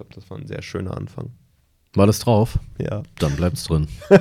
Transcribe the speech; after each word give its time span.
glaube, 0.00 0.14
das 0.14 0.30
war 0.30 0.38
ein 0.38 0.46
sehr 0.46 0.62
schöner 0.62 0.96
Anfang. 0.96 1.28
War 1.94 2.06
das 2.06 2.20
drauf? 2.20 2.58
Ja. 2.78 3.02
Dann 3.18 3.36
bleibt's 3.36 3.64
drin. 3.64 3.86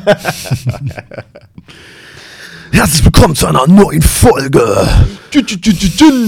Herzlich 2.71 3.05
willkommen 3.05 3.33
zu 3.33 3.47
einer 3.47 3.65
neuen 3.65 4.01
Folge. 4.01 4.59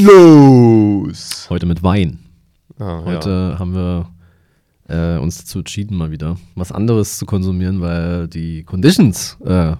Los! 0.03 1.47
Heute 1.49 1.65
mit 1.65 1.83
Wein. 1.83 2.19
Ah, 2.79 3.01
Heute 3.03 3.57
haben 3.59 3.75
wir 3.75 4.09
äh, 4.87 5.17
uns 5.17 5.39
dazu 5.39 5.59
entschieden, 5.59 5.97
mal 5.97 6.11
wieder 6.11 6.37
was 6.55 6.71
anderes 6.71 7.17
zu 7.17 7.25
konsumieren, 7.25 7.81
weil 7.81 8.29
die 8.29 8.63
Conditions, 8.63 9.35
äh, 9.41 9.75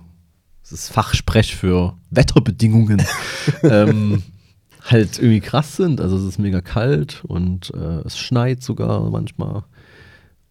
das 0.64 0.72
ist 0.74 0.90
Fachsprech 0.90 1.56
für 1.56 1.94
Wetterbedingungen, 2.10 3.02
ähm, 3.64 4.22
halt 4.84 5.20
irgendwie 5.20 5.42
krass 5.42 5.76
sind. 5.76 6.02
Also 6.02 6.18
es 6.18 6.24
ist 6.24 6.40
mega 6.40 6.62
kalt 6.62 7.24
und 7.26 7.72
äh, 7.74 8.02
es 8.06 8.18
schneit 8.18 8.64
sogar 8.64 9.10
manchmal. 9.10 9.64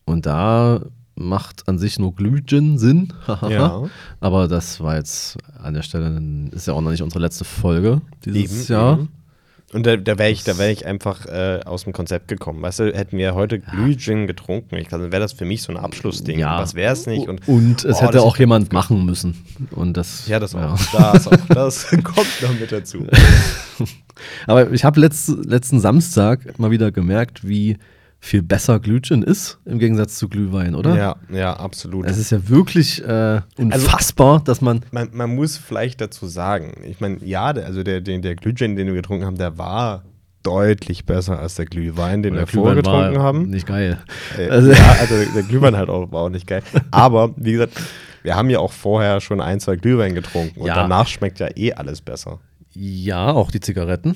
Und 0.04 0.26
da 0.26 0.80
macht 1.14 1.68
an 1.68 1.78
sich 1.78 1.98
nur 1.98 2.14
Glühgin 2.14 2.78
Sinn. 2.78 3.12
Ja. 3.48 3.84
Aber 4.20 4.48
das 4.48 4.80
war 4.80 4.96
jetzt 4.96 5.38
an 5.62 5.74
der 5.74 5.82
Stelle, 5.82 6.20
ist 6.52 6.66
ja 6.66 6.74
auch 6.74 6.80
noch 6.80 6.90
nicht 6.90 7.02
unsere 7.02 7.20
letzte 7.20 7.44
Folge 7.44 8.00
dieses 8.24 8.68
Eben, 8.68 8.72
Jahr. 8.72 8.98
eben. 8.98 9.08
Und 9.72 9.86
da, 9.86 9.96
da 9.96 10.18
wäre 10.18 10.30
ich, 10.30 10.42
da 10.42 10.58
wär 10.58 10.70
ich 10.70 10.84
einfach 10.84 11.26
äh, 11.26 11.60
aus 11.64 11.84
dem 11.84 11.92
Konzept 11.92 12.26
gekommen. 12.26 12.60
Weißt 12.60 12.80
du, 12.80 12.92
hätten 12.92 13.16
wir 13.18 13.34
heute 13.34 13.60
Glühgin 13.60 14.26
getrunken, 14.26 14.76
ich 14.76 14.88
glaube, 14.88 15.04
dann 15.04 15.12
wäre 15.12 15.22
das 15.22 15.32
für 15.32 15.44
mich 15.44 15.62
so 15.62 15.72
ein 15.72 15.76
Abschlussding. 15.78 16.40
Ja. 16.40 16.58
Was 16.58 16.74
wäre 16.74 16.92
es 16.92 17.06
nicht? 17.06 17.28
Und, 17.28 17.46
Und 17.46 17.84
es 17.84 17.98
Oh, 17.98 18.02
hätte 18.02 18.22
auch 18.22 18.36
jemand 18.36 18.72
machen 18.72 19.04
müssen. 19.04 19.36
Und 19.70 19.96
das, 19.96 20.26
Ja, 20.26 20.40
das 20.40 20.54
ja. 20.54 20.72
auch. 20.74 20.80
Das, 20.92 21.28
auch. 21.28 21.36
das 21.48 21.86
kommt 22.02 22.42
noch 22.42 22.58
mit 22.58 22.72
dazu. 22.72 23.06
Aber 24.46 24.72
ich 24.72 24.84
habe 24.84 24.98
letzt, 25.00 25.28
letzten 25.28 25.78
Samstag 25.78 26.58
mal 26.58 26.72
wieder 26.72 26.90
gemerkt, 26.90 27.46
wie 27.46 27.76
viel 28.22 28.42
besser 28.42 28.78
Glühgin 28.80 29.22
ist 29.22 29.58
im 29.64 29.78
Gegensatz 29.78 30.16
zu 30.16 30.28
Glühwein, 30.28 30.74
oder? 30.74 30.94
Ja, 30.96 31.16
ja, 31.32 31.54
absolut. 31.54 32.06
Es 32.06 32.18
ist 32.18 32.30
ja 32.30 32.48
wirklich 32.48 33.02
äh, 33.02 33.40
unfassbar, 33.56 34.40
dass 34.44 34.60
man. 34.60 34.82
man, 34.90 35.08
man 35.12 35.34
muss 35.34 35.56
vielleicht 35.56 36.00
dazu 36.00 36.26
sagen, 36.26 36.74
ich 36.84 37.00
meine, 37.00 37.16
ja, 37.24 37.46
also 37.46 37.82
der, 37.82 38.00
der, 38.02 38.18
der 38.18 38.36
Glühwein, 38.36 38.76
den 38.76 38.86
wir 38.88 38.94
getrunken 38.94 39.24
haben, 39.24 39.38
der 39.38 39.56
war 39.56 40.04
deutlich 40.42 41.04
besser 41.06 41.38
als 41.38 41.54
der 41.56 41.66
Glühwein, 41.66 42.22
den 42.22 42.34
wir 42.34 42.46
vorher 42.46 42.74
getrunken 42.76 43.18
haben. 43.18 43.48
Nicht 43.50 43.66
geil. 43.66 43.98
Äh, 44.38 44.48
Also- 44.48 44.70
ja, 44.72 44.96
also 45.00 45.14
der 45.34 45.42
Glühwein 45.42 45.76
halt 45.76 45.88
auch, 45.88 46.10
war 46.12 46.22
auch 46.22 46.28
nicht 46.30 46.46
geil. 46.46 46.62
Aber 46.90 47.32
wie 47.36 47.52
gesagt, 47.52 47.72
wir 48.22 48.36
haben 48.36 48.50
ja 48.50 48.58
auch 48.58 48.72
vorher 48.72 49.20
schon 49.20 49.40
ein, 49.40 49.60
zwei 49.60 49.76
Glühwein 49.76 50.14
getrunken 50.14 50.60
und 50.60 50.66
Ja. 50.66 50.74
danach 50.74 51.08
schmeckt 51.08 51.40
ja 51.40 51.48
eh 51.56 51.72
alles 51.72 52.00
besser. 52.02 52.38
Ja, 52.72 53.32
auch 53.32 53.50
die 53.50 53.60
Zigaretten. 53.60 54.14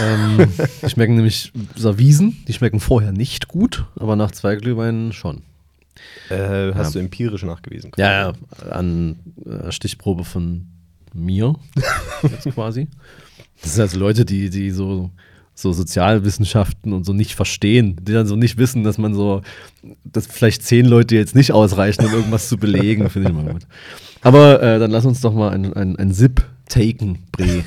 ähm, 0.00 0.48
die 0.82 0.90
schmecken 0.90 1.16
nämlich 1.16 1.52
Servisen. 1.74 2.36
Die 2.46 2.52
schmecken 2.52 2.78
vorher 2.80 3.12
nicht 3.12 3.48
gut, 3.48 3.84
aber 3.96 4.14
nach 4.16 4.30
zwei 4.30 4.54
Glühweinen 4.56 5.12
schon. 5.12 5.42
Äh, 6.30 6.72
hast 6.74 6.88
Ja. 6.88 6.90
du 6.92 6.98
empirisch 7.00 7.42
nachgewiesen? 7.42 7.90
Ja, 7.96 8.12
ja, 8.12 8.32
an 8.70 9.16
äh, 9.44 9.72
Stichprobe 9.72 10.24
von 10.24 10.66
mir 11.14 11.54
jetzt 12.22 12.44
quasi. 12.54 12.86
Das 13.62 13.74
sind 13.74 13.82
also 13.82 13.98
Leute, 13.98 14.24
die, 14.24 14.50
die 14.50 14.70
so, 14.70 15.10
so 15.54 15.72
Sozialwissenschaften 15.72 16.92
und 16.92 17.04
so 17.04 17.12
nicht 17.14 17.34
verstehen, 17.34 17.96
die 18.02 18.12
dann 18.12 18.26
so 18.26 18.36
nicht 18.36 18.58
wissen, 18.58 18.84
dass 18.84 18.98
man 18.98 19.14
so, 19.14 19.40
dass 20.04 20.26
vielleicht 20.26 20.62
zehn 20.62 20.84
Leute 20.86 21.16
jetzt 21.16 21.34
nicht 21.34 21.52
ausreichen, 21.52 22.04
um 22.04 22.12
irgendwas 22.12 22.48
zu 22.48 22.58
belegen, 22.58 23.08
finde 23.10 23.30
ich 23.30 23.34
mal 23.34 23.52
gut. 23.52 23.66
Aber 24.20 24.62
äh, 24.62 24.78
dann 24.78 24.90
lass 24.90 25.06
uns 25.06 25.20
doch 25.22 25.32
mal 25.32 25.50
ein, 25.50 25.72
ein, 25.72 25.96
ein 25.96 26.12
Sip 26.12 26.44
taken, 26.68 27.20
Bre. 27.32 27.64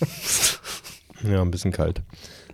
Ja, 1.22 1.42
ein 1.42 1.50
bisschen 1.50 1.72
kalt. 1.72 2.02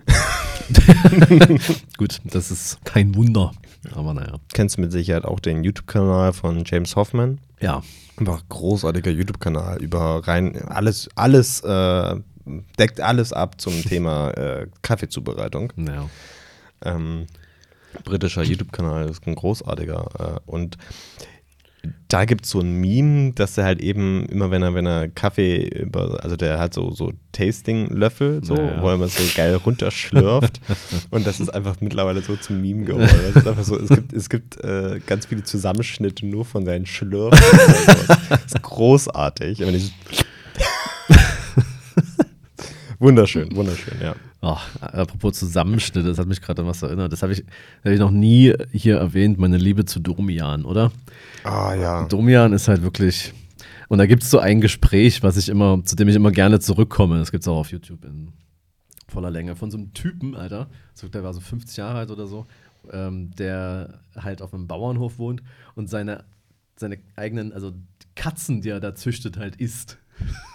Gut, 1.98 2.20
das 2.24 2.50
ist 2.50 2.84
kein 2.84 3.14
Wunder. 3.14 3.52
Aber 3.94 4.12
naja. 4.14 4.38
Kennst 4.52 4.76
du 4.76 4.80
mit 4.80 4.92
Sicherheit 4.92 5.24
auch 5.24 5.38
den 5.38 5.62
YouTube-Kanal 5.62 6.32
von 6.32 6.64
James 6.64 6.96
Hoffman? 6.96 7.38
Ja. 7.60 7.82
Einfach 8.16 8.42
großartiger 8.48 9.10
YouTube-Kanal 9.10 9.82
über 9.82 10.26
rein 10.26 10.60
alles, 10.68 11.08
alles, 11.14 11.60
äh, 11.60 12.16
deckt 12.78 13.00
alles 13.00 13.32
ab 13.32 13.60
zum 13.60 13.82
Thema 13.82 14.30
äh, 14.30 14.66
Kaffeezubereitung. 14.82 15.72
Naja. 15.76 16.08
Ähm, 16.84 17.26
britischer 18.04 18.42
YouTube-Kanal 18.42 19.08
ist 19.08 19.26
ein 19.26 19.34
großartiger. 19.34 20.40
Äh, 20.46 20.50
und 20.50 20.76
da 22.08 22.24
gibt 22.24 22.44
es 22.44 22.50
so 22.50 22.60
ein 22.60 22.74
Meme, 22.80 23.32
dass 23.32 23.58
er 23.58 23.64
halt 23.64 23.80
eben 23.80 24.26
immer, 24.26 24.50
wenn 24.50 24.62
er, 24.62 24.74
wenn 24.74 24.86
er 24.86 25.08
Kaffee 25.08 25.68
über, 25.68 26.22
also 26.22 26.36
der 26.36 26.58
hat 26.58 26.74
so, 26.74 26.90
so 26.92 27.12
Tasting-Löffel, 27.32 28.44
so, 28.44 28.54
Naja. 28.54 28.82
wo 28.82 28.88
er 28.88 28.94
immer 28.94 29.08
so 29.08 29.22
geil 29.34 29.54
runterschlürft. 29.56 30.60
und 31.10 31.26
das 31.26 31.40
ist 31.40 31.50
einfach 31.50 31.76
mittlerweile 31.80 32.22
so 32.22 32.36
zum 32.36 32.60
Meme 32.60 32.84
geworden. 32.84 33.08
Das 33.34 33.36
ist 33.42 33.48
einfach 33.48 33.64
so, 33.64 33.78
es 33.78 33.88
gibt, 33.88 34.12
es 34.12 34.28
gibt 34.28 34.62
äh, 34.64 35.00
ganz 35.06 35.26
viele 35.26 35.42
Zusammenschnitte 35.44 36.24
nur 36.26 36.44
von 36.44 36.64
seinen 36.64 36.86
Schlürfen. 36.86 37.38
das 38.28 38.44
ist 38.46 38.62
großartig. 38.62 39.60
Wunderschön, 42.98 43.54
wunderschön, 43.54 43.94
ja. 44.00 44.14
Oh, 44.42 44.58
apropos 44.80 45.38
Zusammenschnitte, 45.38 46.06
das 46.06 46.18
hat 46.18 46.28
mich 46.28 46.40
gerade 46.40 46.62
an 46.62 46.68
was 46.68 46.82
erinnert. 46.82 47.12
Das 47.12 47.22
habe 47.22 47.32
ich, 47.32 47.44
hab 47.84 47.92
ich 47.92 47.98
noch 47.98 48.10
nie 48.10 48.52
hier 48.70 48.98
erwähnt, 48.98 49.38
meine 49.38 49.56
Liebe 49.56 49.84
zu 49.86 49.98
Domian, 49.98 50.64
oder? 50.64 50.92
Ah 51.42 51.74
ja. 51.74 52.06
Domian 52.06 52.52
ist 52.52 52.68
halt 52.68 52.82
wirklich. 52.82 53.32
Und 53.88 53.98
da 53.98 54.06
gibt 54.06 54.24
es 54.24 54.30
so 54.30 54.38
ein 54.38 54.60
Gespräch, 54.60 55.22
was 55.22 55.36
ich 55.36 55.48
immer, 55.48 55.82
zu 55.84 55.96
dem 55.96 56.08
ich 56.08 56.16
immer 56.16 56.32
gerne 56.32 56.60
zurückkomme. 56.60 57.18
Das 57.18 57.30
gibt 57.30 57.42
es 57.42 57.48
auch 57.48 57.56
auf 57.56 57.70
YouTube 57.70 58.04
in 58.04 58.32
voller 59.08 59.30
Länge. 59.30 59.56
Von 59.56 59.70
so 59.70 59.78
einem 59.78 59.94
Typen, 59.94 60.34
Alter. 60.34 60.68
So, 60.94 61.08
der 61.08 61.22
war 61.22 61.32
so 61.32 61.40
50 61.40 61.76
Jahre 61.76 61.98
alt 61.98 62.10
oder 62.10 62.26
so, 62.26 62.46
ähm, 62.92 63.30
der 63.36 64.00
halt 64.16 64.42
auf 64.42 64.52
einem 64.52 64.66
Bauernhof 64.66 65.18
wohnt 65.18 65.42
und 65.74 65.88
seine, 65.88 66.24
seine 66.76 66.98
eigenen, 67.14 67.52
also 67.52 67.72
Katzen, 68.14 68.60
die 68.60 68.70
er 68.70 68.80
da 68.80 68.94
züchtet, 68.94 69.38
halt 69.38 69.56
isst. 69.56 69.98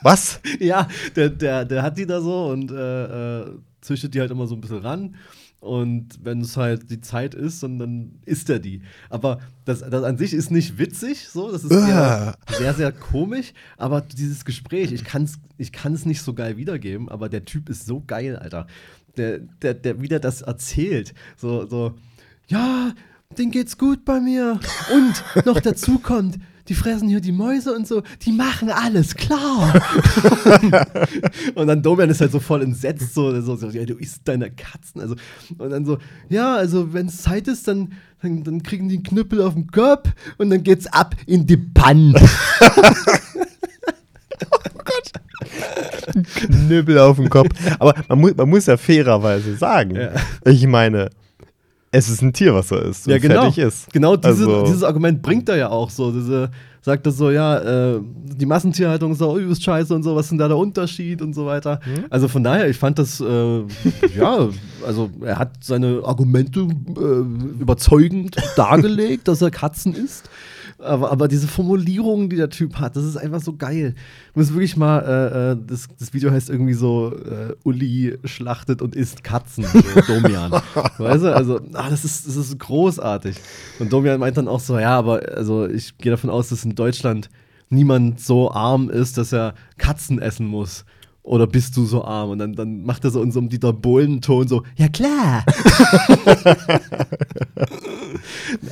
Was? 0.02 0.41
Ja, 0.59 0.88
der, 1.16 1.30
der, 1.30 1.66
der 1.66 1.84
hat 1.84 1.97
die 1.97 2.06
da 2.06 2.22
so 2.22 2.47
und 2.50 2.72
äh, 2.72 3.41
äh, 3.41 3.52
züchtet 3.81 4.14
die 4.14 4.22
halt 4.22 4.31
immer 4.31 4.47
so 4.47 4.56
ein 4.56 4.62
bisschen 4.62 4.80
ran. 4.80 5.16
Und 5.59 6.19
wenn 6.24 6.42
es 6.42 6.58
halt 6.58 6.90
die 6.90 7.02
Zeit 7.02 7.36
ist, 7.36 7.62
dann, 7.62 7.78
dann 7.78 8.19
isst 8.25 8.50
er 8.50 8.58
die. 8.58 8.81
Aber 9.12 9.40
das, 9.64 9.81
das 9.81 10.03
an 10.03 10.18
sich 10.18 10.34
ist 10.34 10.50
nicht 10.50 10.80
witzig, 10.80 11.28
so. 11.28 11.52
Das 11.52 11.64
ist 11.64 11.72
eher 11.72 12.36
sehr, 12.58 12.74
sehr 12.74 12.91
komisch. 12.91 13.53
Aber 13.78 14.02
dieses 14.02 14.44
Gespräch, 14.44 14.91
ich 14.91 15.03
kann 15.03 15.24
es 15.24 15.40
ich 15.62 15.72
kann's 15.72 16.06
nicht 16.08 16.24
so 16.24 16.34
geil 16.34 16.58
wiedergeben, 16.58 17.08
aber 17.09 17.30
der 17.30 17.46
Typ 17.46 17.70
ist 17.70 17.86
so 17.86 18.03
geil, 18.06 18.36
Alter. 18.38 18.66
Der, 19.18 19.38
der, 19.38 19.75
der 19.75 20.02
wieder 20.02 20.20
das 20.20 20.41
erzählt. 20.41 21.14
So, 21.38 21.68
so, 21.68 21.94
ja, 22.47 22.94
denen 23.38 23.52
geht's 23.52 23.78
gut 23.78 24.03
bei 24.03 24.20
mir. 24.20 24.59
Und 24.91 25.46
noch 25.46 25.59
dazu 25.59 26.00
kommt, 26.00 26.40
die 26.68 26.74
fressen 26.74 27.08
hier 27.10 27.22
die 27.22 27.32
Mäuse 27.32 27.74
und 27.74 27.88
so, 27.88 28.04
die 28.22 28.32
machen 28.32 28.70
alles, 28.70 29.16
klar. 29.16 29.74
und 31.56 31.68
dann 31.68 31.82
Domian 31.82 32.10
ist 32.10 32.22
halt 32.22 32.32
so 32.32 32.40
voll 32.40 32.62
entsetzt, 32.62 33.14
so, 33.14 33.40
so, 33.42 33.56
so 33.56 33.70
ja, 33.70 33.86
du 33.86 33.96
isst 33.96 34.22
deine 34.26 34.52
Katzen. 34.52 35.02
Also, 35.02 35.16
und 35.58 35.70
dann 35.70 35.86
so, 35.86 35.98
ja, 36.30 36.56
also 36.56 36.94
wenn 36.94 37.08
es 37.08 37.22
Zeit 37.22 37.48
ist, 37.48 37.68
dann, 37.68 37.94
dann, 38.22 38.44
dann 38.44 38.64
kriegen 38.64 38.90
die 38.90 38.96
einen 38.96 39.04
Knüppel 39.04 39.42
auf 39.42 39.54
den 39.54 39.68
Kopf 39.68 40.10
und 40.38 40.50
dann 40.50 40.64
geht's 40.64 40.88
ab 40.88 41.16
in 41.26 41.46
die 41.48 41.58
Panne. 41.58 42.14
Knüppel 46.36 46.98
auf 47.00 47.18
dem 47.18 47.30
Kopf. 47.30 47.50
Aber 47.80 47.94
man, 48.10 48.20
mu 48.20 48.30
man 48.36 48.50
muss 48.50 48.66
ja 48.66 48.78
fairerweise 48.78 49.56
sagen, 49.56 49.96
Ja. 49.96 50.12
ich 50.46 50.66
meine, 50.68 51.10
es 51.91 52.09
ist 52.09 52.22
ein 52.22 52.31
Tier, 52.34 52.53
was 52.53 52.72
er 52.72 52.84
ist. 52.84 53.06
ja, 53.07 53.18
genau. 53.18 53.41
Fertig 53.41 53.57
ist. 53.59 53.91
Genau 53.91 54.16
diese, 54.16 54.28
Also- 54.29 54.63
dieses 54.66 54.84
Argument 54.84 55.22
bringt 55.22 55.50
er 55.50 55.57
ja 55.57 55.69
auch 55.69 55.90
so. 55.90 56.12
Diese, 56.12 56.50
sagt 56.81 57.06
er 57.06 57.12
so, 57.12 57.29
ja, 57.29 57.57
äh, 57.96 58.00
die 58.02 58.46
Massentierhaltung 58.46 59.12
ist 59.12 59.22
auch 59.22 59.35
übelst 59.35 59.63
scheiße 59.63 59.94
und 59.94 60.02
so, 60.03 60.16
was 60.16 60.25
ist 60.25 60.29
denn 60.31 60.40
da 60.40 60.47
der 60.47 60.57
Unterschied 60.57 61.22
und 61.22 61.34
so 61.34 61.46
weiter. 61.46 61.79
Mhm. 61.85 62.05
Also 62.09 62.28
von 62.28 62.43
daher, 62.43 62.70
ich 62.70 62.78
fand 62.78 62.97
das, 62.97 63.20
äh, 63.22 63.26
ja, 64.17 64.49
also 64.85 65.09
er 65.22 65.38
hat 65.38 65.64
seine 65.64 66.02
Argumente 66.03 66.61
äh, 66.61 67.61
überzeugend 67.61 68.35
dargelegt, 68.55 69.28
dass 69.28 69.41
er 69.41 69.52
Katzen 69.52 69.94
isst. 69.94 70.29
Aber, 70.84 71.12
aber 71.12 71.28
diese 71.28 71.48
Formulierungen, 71.48 72.30
die 72.30 72.36
der 72.36 72.50
Typ 72.50 72.76
hat, 72.76 72.96
das 72.96 73.04
ist 73.04 73.18
einfach 73.18 73.42
so 73.42 73.56
geil. 73.56 73.96
Du 74.34 74.40
musst 74.40 74.54
wirklich 74.54 74.78
mal, 74.78 75.00
äh, 75.00 75.52
äh, 75.52 75.58
das, 75.66 75.88
das 76.00 76.14
Video 76.14 76.32
heißt 76.32 76.50
irgendwie 76.50 76.74
so, 76.74 77.14
äh, 77.16 77.54
Uli 77.64 78.18
schlachtet 78.26 78.82
und 78.82 78.96
isst 78.96 79.24
Katzen, 79.24 79.64
so 79.64 80.02
Domian. 80.08 80.52
weißt 80.98 81.24
du, 81.24 81.36
also, 81.36 81.60
ah, 81.74 81.90
das, 81.90 82.06
ist, 82.06 82.28
das 82.28 82.36
ist 82.36 82.60
großartig. 82.60 83.36
Und 83.80 83.92
Domian 83.92 84.20
meint 84.20 84.38
dann 84.38 84.48
auch 84.48 84.60
so, 84.60 84.78
ja, 84.80 84.98
aber 84.98 85.22
also 85.36 85.68
ich 85.68 85.98
gehe 85.98 86.12
davon 86.12 86.30
aus, 86.30 86.50
dass 86.50 86.66
in 86.66 86.76
Deutschland 86.76 87.30
niemand 87.70 88.20
so 88.20 88.52
arm 88.52 88.90
ist, 88.90 89.18
dass 89.18 89.32
er 89.32 89.56
Katzen 89.78 90.20
essen 90.20 90.46
muss. 90.46 90.86
Oder 91.32 91.48
bist 91.48 91.78
du 91.78 91.86
so 91.86 92.04
arm? 92.04 92.32
Und 92.32 92.40
dann, 92.40 92.56
dann 92.56 92.84
macht 92.84 93.06
er 93.06 93.10
so 93.10 93.24
in 93.24 93.32
so 93.32 93.40
einem 93.40 93.48
Dieter 93.48 93.72
Bohlen-Ton 93.72 94.50
so, 94.50 94.64
ja 94.76 94.90
klar. 94.90 95.46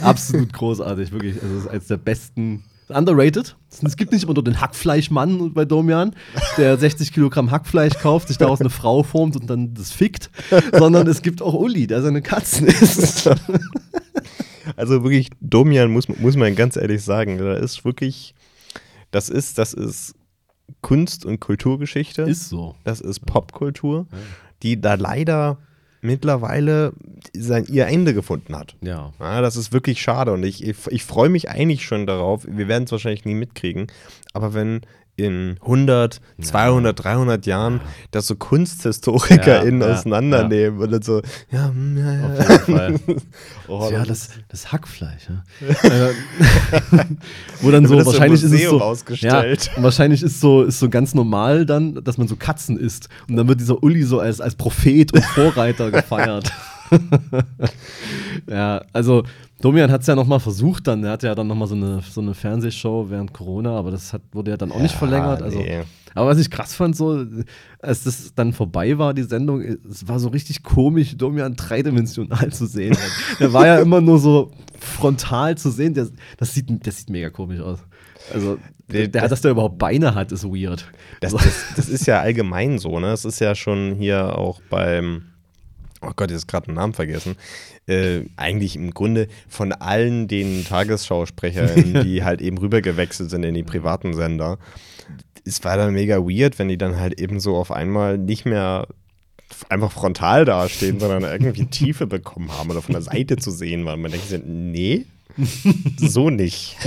Absolut 0.02 0.52
großartig, 0.52 1.14
wirklich. 1.14 1.42
Also, 1.42 1.56
das 1.56 1.64
ist 1.64 1.70
eines 1.70 1.88
der 1.88 1.96
besten 1.96 2.66
Underrated. 2.90 3.56
Es 3.82 3.96
gibt 3.96 4.12
nicht 4.12 4.26
immer 4.26 4.34
nur 4.34 4.44
den 4.44 4.60
Hackfleischmann 4.60 5.54
bei 5.54 5.64
Domian, 5.64 6.14
der 6.58 6.78
60 6.78 7.14
Kilogramm 7.14 7.50
Hackfleisch 7.50 7.94
kauft, 7.94 8.28
sich 8.28 8.38
daraus 8.38 8.60
eine 8.60 8.70
Frau 8.70 9.04
formt 9.04 9.38
und 9.38 9.50
dann 9.50 9.74
das 9.74 9.94
fickt, 9.94 10.30
sondern 10.78 11.08
es 11.08 11.22
gibt 11.22 11.42
auch 11.42 11.54
Uli, 11.54 11.88
der 11.88 12.02
seine 12.02 12.22
Katzen 12.22 12.68
isst. 12.68 13.30
Also 14.76 15.04
wirklich, 15.04 15.30
Domian 15.40 15.92
muss, 15.92 16.10
muss 16.10 16.36
man 16.36 16.56
ganz 16.56 16.76
ehrlich 16.76 17.04
sagen, 17.04 17.38
da 17.38 17.54
ist 17.54 17.86
wirklich, 17.86 18.36
das 19.12 19.30
ist, 19.30 19.58
das 19.58 19.74
ist 19.74 20.14
Kunst- 20.82 21.26
und 21.26 21.40
Kulturgeschichte. 21.40 22.24
Ist 22.24 22.50
so. 22.50 22.76
Das 22.84 23.02
ist 23.02 23.26
Popkultur, 23.26 24.08
die 24.64 24.80
da 24.80 24.96
leider 24.96 25.58
mittlerweile 26.02 26.94
sein, 27.34 27.66
ihr 27.68 27.88
Ende 27.88 28.14
gefunden 28.14 28.56
hat. 28.56 28.76
Ja. 28.82 29.12
Ja, 29.20 29.42
das 29.42 29.56
ist 29.56 29.74
wirklich 29.74 30.02
schade 30.02 30.32
und 30.32 30.44
ich, 30.44 30.66
ich, 30.66 30.78
ich 30.88 31.04
freue 31.04 31.30
mich 31.30 31.50
eigentlich 31.50 31.84
schon 31.86 32.06
darauf. 32.08 32.46
Wir 32.48 32.68
werden 32.68 32.86
es 32.86 32.92
wahrscheinlich 32.92 33.26
nie 33.26 33.36
mitkriegen, 33.36 33.88
aber 34.34 34.54
wenn 34.54 34.82
in 35.20 35.58
100, 35.62 36.22
200, 36.42 37.04
300 37.04 37.46
Jahren 37.46 37.82
das 38.12 38.28
so 38.28 38.36
KunsthistorikerInnen 38.36 39.82
Ja, 39.82 39.88
ja, 39.88 39.94
auseinandernehmen 39.94 40.80
und 40.80 40.92
dann 40.92 41.02
so, 41.02 41.22
ja, 41.52 41.68
hm, 41.70 41.98
ja, 41.98 42.14
ja. 42.14 42.26
Auf 42.28 42.50
jeden 42.50 42.78
Fall. 42.78 42.96
Oh, 43.68 43.88
ja, 43.92 44.04
das- 44.04 44.30
das, 44.48 44.72
Hackfleisch. 44.72 45.30
Ja. 45.30 45.90
Äh, 45.90 46.14
Wo 47.62 47.70
dann 47.70 47.84
Da 47.84 47.90
so, 47.90 48.06
wahrscheinlich 48.06 48.42
ist 48.44 48.52
es 48.52 48.64
so, 48.64 48.82
ausgestellt. 48.82 49.70
Ja, 49.76 49.84
wahrscheinlich 49.84 50.24
ist 50.24 50.40
so, 50.42 50.64
ist 50.64 50.80
so 50.80 50.90
ganz 50.90 51.14
normal 51.14 51.68
dann, 51.68 52.04
dass 52.04 52.18
man 52.18 52.28
so 52.28 52.36
Katzen 52.36 52.80
isst. 52.80 53.10
Und 53.28 53.36
dann 53.36 53.48
wird 53.48 53.60
dieser 53.60 53.84
Uli 53.84 54.02
so 54.04 54.20
als, 54.20 54.42
als 54.42 54.56
Prophet 54.56 55.14
und 55.14 55.24
Vorreiter 55.24 55.92
gefeiert. 55.92 56.52
ja, 58.48 58.82
also 58.94 59.24
Domian 59.62 59.92
hat 59.92 60.02
es 60.02 60.08
ja 60.08 60.16
nochmal 60.16 60.40
versucht 60.40 60.88
dann. 60.88 61.04
Er 61.04 61.12
hatte 61.12 61.28
ja 61.28 61.36
dann 61.36 61.48
nochmal 61.48 61.68
so 61.68 61.76
eine, 61.76 62.02
so 62.02 62.22
eine 62.22 62.34
Fernsehshow 62.34 63.08
während 63.10 63.34
Corona, 63.34 63.78
aber 63.78 63.92
das 63.92 64.14
hat, 64.14 64.22
wurde 64.32 64.52
ja 64.52 64.58
dann 64.58 64.72
auch 64.72 64.80
nicht 64.80 64.94
Ja, 64.94 64.98
verlängert. 65.00 65.42
Also, 65.42 65.60
nee. 65.60 65.82
aber 66.16 66.30
was 66.30 66.40
ich 66.40 66.50
krass 66.50 66.74
fand, 66.74 66.96
so, 66.96 67.26
als 67.82 68.04
das 68.04 68.34
dann 68.34 68.54
vorbei 68.54 68.98
war, 68.98 69.14
die 69.14 69.24
Sendung, 69.24 69.62
es 69.62 70.08
war 70.08 70.20
so 70.20 70.30
richtig 70.30 70.64
komisch, 70.64 71.18
Domian 71.18 71.56
dreidimensional 71.56 72.52
zu 72.54 72.66
sehen. 72.68 72.98
Der 73.40 73.52
war 73.52 73.68
ja 73.68 73.80
immer 73.80 74.00
nur 74.00 74.20
so 74.20 74.52
frontal 74.80 75.58
zu 75.58 75.72
sehen. 75.72 75.94
Der, 75.94 76.08
das, 76.38 76.54
sieht, 76.54 76.68
das 76.88 76.98
sieht 76.98 77.10
mega 77.10 77.30
komisch 77.30 77.60
aus. 77.60 77.80
Also, 78.34 78.58
der, 78.92 79.08
der, 79.08 79.28
dass 79.28 79.42
der 79.42 79.52
überhaupt 79.52 79.78
Beine 79.78 80.16
hat, 80.16 80.32
ist 80.32 80.44
weird. 80.44 80.86
Das, 81.22 81.34
das, 81.34 81.66
das 81.76 81.90
ist 81.90 82.06
ja 82.08 82.22
allgemein 82.22 82.80
so, 82.80 83.00
ne? 83.00 83.12
Es 83.12 83.26
ist 83.26 83.40
ja 83.40 83.54
schon 83.56 83.96
hier 83.96 84.38
auch 84.38 84.62
beim, 84.70 85.24
oh 86.02 86.12
Gott, 86.16 86.32
jetzt 86.32 86.48
gerade 86.48 86.68
einen 86.68 86.76
Namen 86.76 86.94
vergessen, 86.94 87.36
äh, 87.88 88.22
eigentlich 88.38 88.76
im 88.76 88.94
Grunde 88.94 89.28
von 89.48 89.72
allen 89.72 90.28
den 90.28 90.66
Tagesschausprechern, 90.66 92.04
die 92.04 92.24
halt 92.24 92.42
eben 92.42 92.58
rübergewechselt 92.58 93.30
sind 93.30 93.44
in 93.44 93.54
die 93.54 93.64
privaten 93.64 94.14
Sender. 94.14 94.58
Es 95.46 95.64
war 95.64 95.78
dann 95.78 95.94
mega 95.94 96.18
weird, 96.18 96.60
wenn 96.60 96.68
die 96.68 96.78
dann 96.78 97.00
halt 97.00 97.20
eben 97.20 97.40
so 97.40 97.56
auf 97.56 97.72
einmal 97.72 98.18
nicht 98.18 98.46
mehr 98.46 98.88
einfach 99.68 99.92
frontal 99.92 100.46
dastehen, 100.46 101.00
sondern 101.00 101.24
irgendwie 101.24 101.66
Tiefe 101.70 102.08
bekommen 102.08 102.52
haben 102.52 102.70
oder 102.70 102.82
von 102.82 102.94
der 102.94 103.02
Seite 103.02 103.38
zu 103.38 103.52
sehen 103.52 103.86
waren. 103.86 104.02
Man 104.02 104.12
denkt 104.12 104.28
sich, 104.28 104.42
nee, 104.46 105.06
so 105.98 106.30
nicht. 106.30 106.78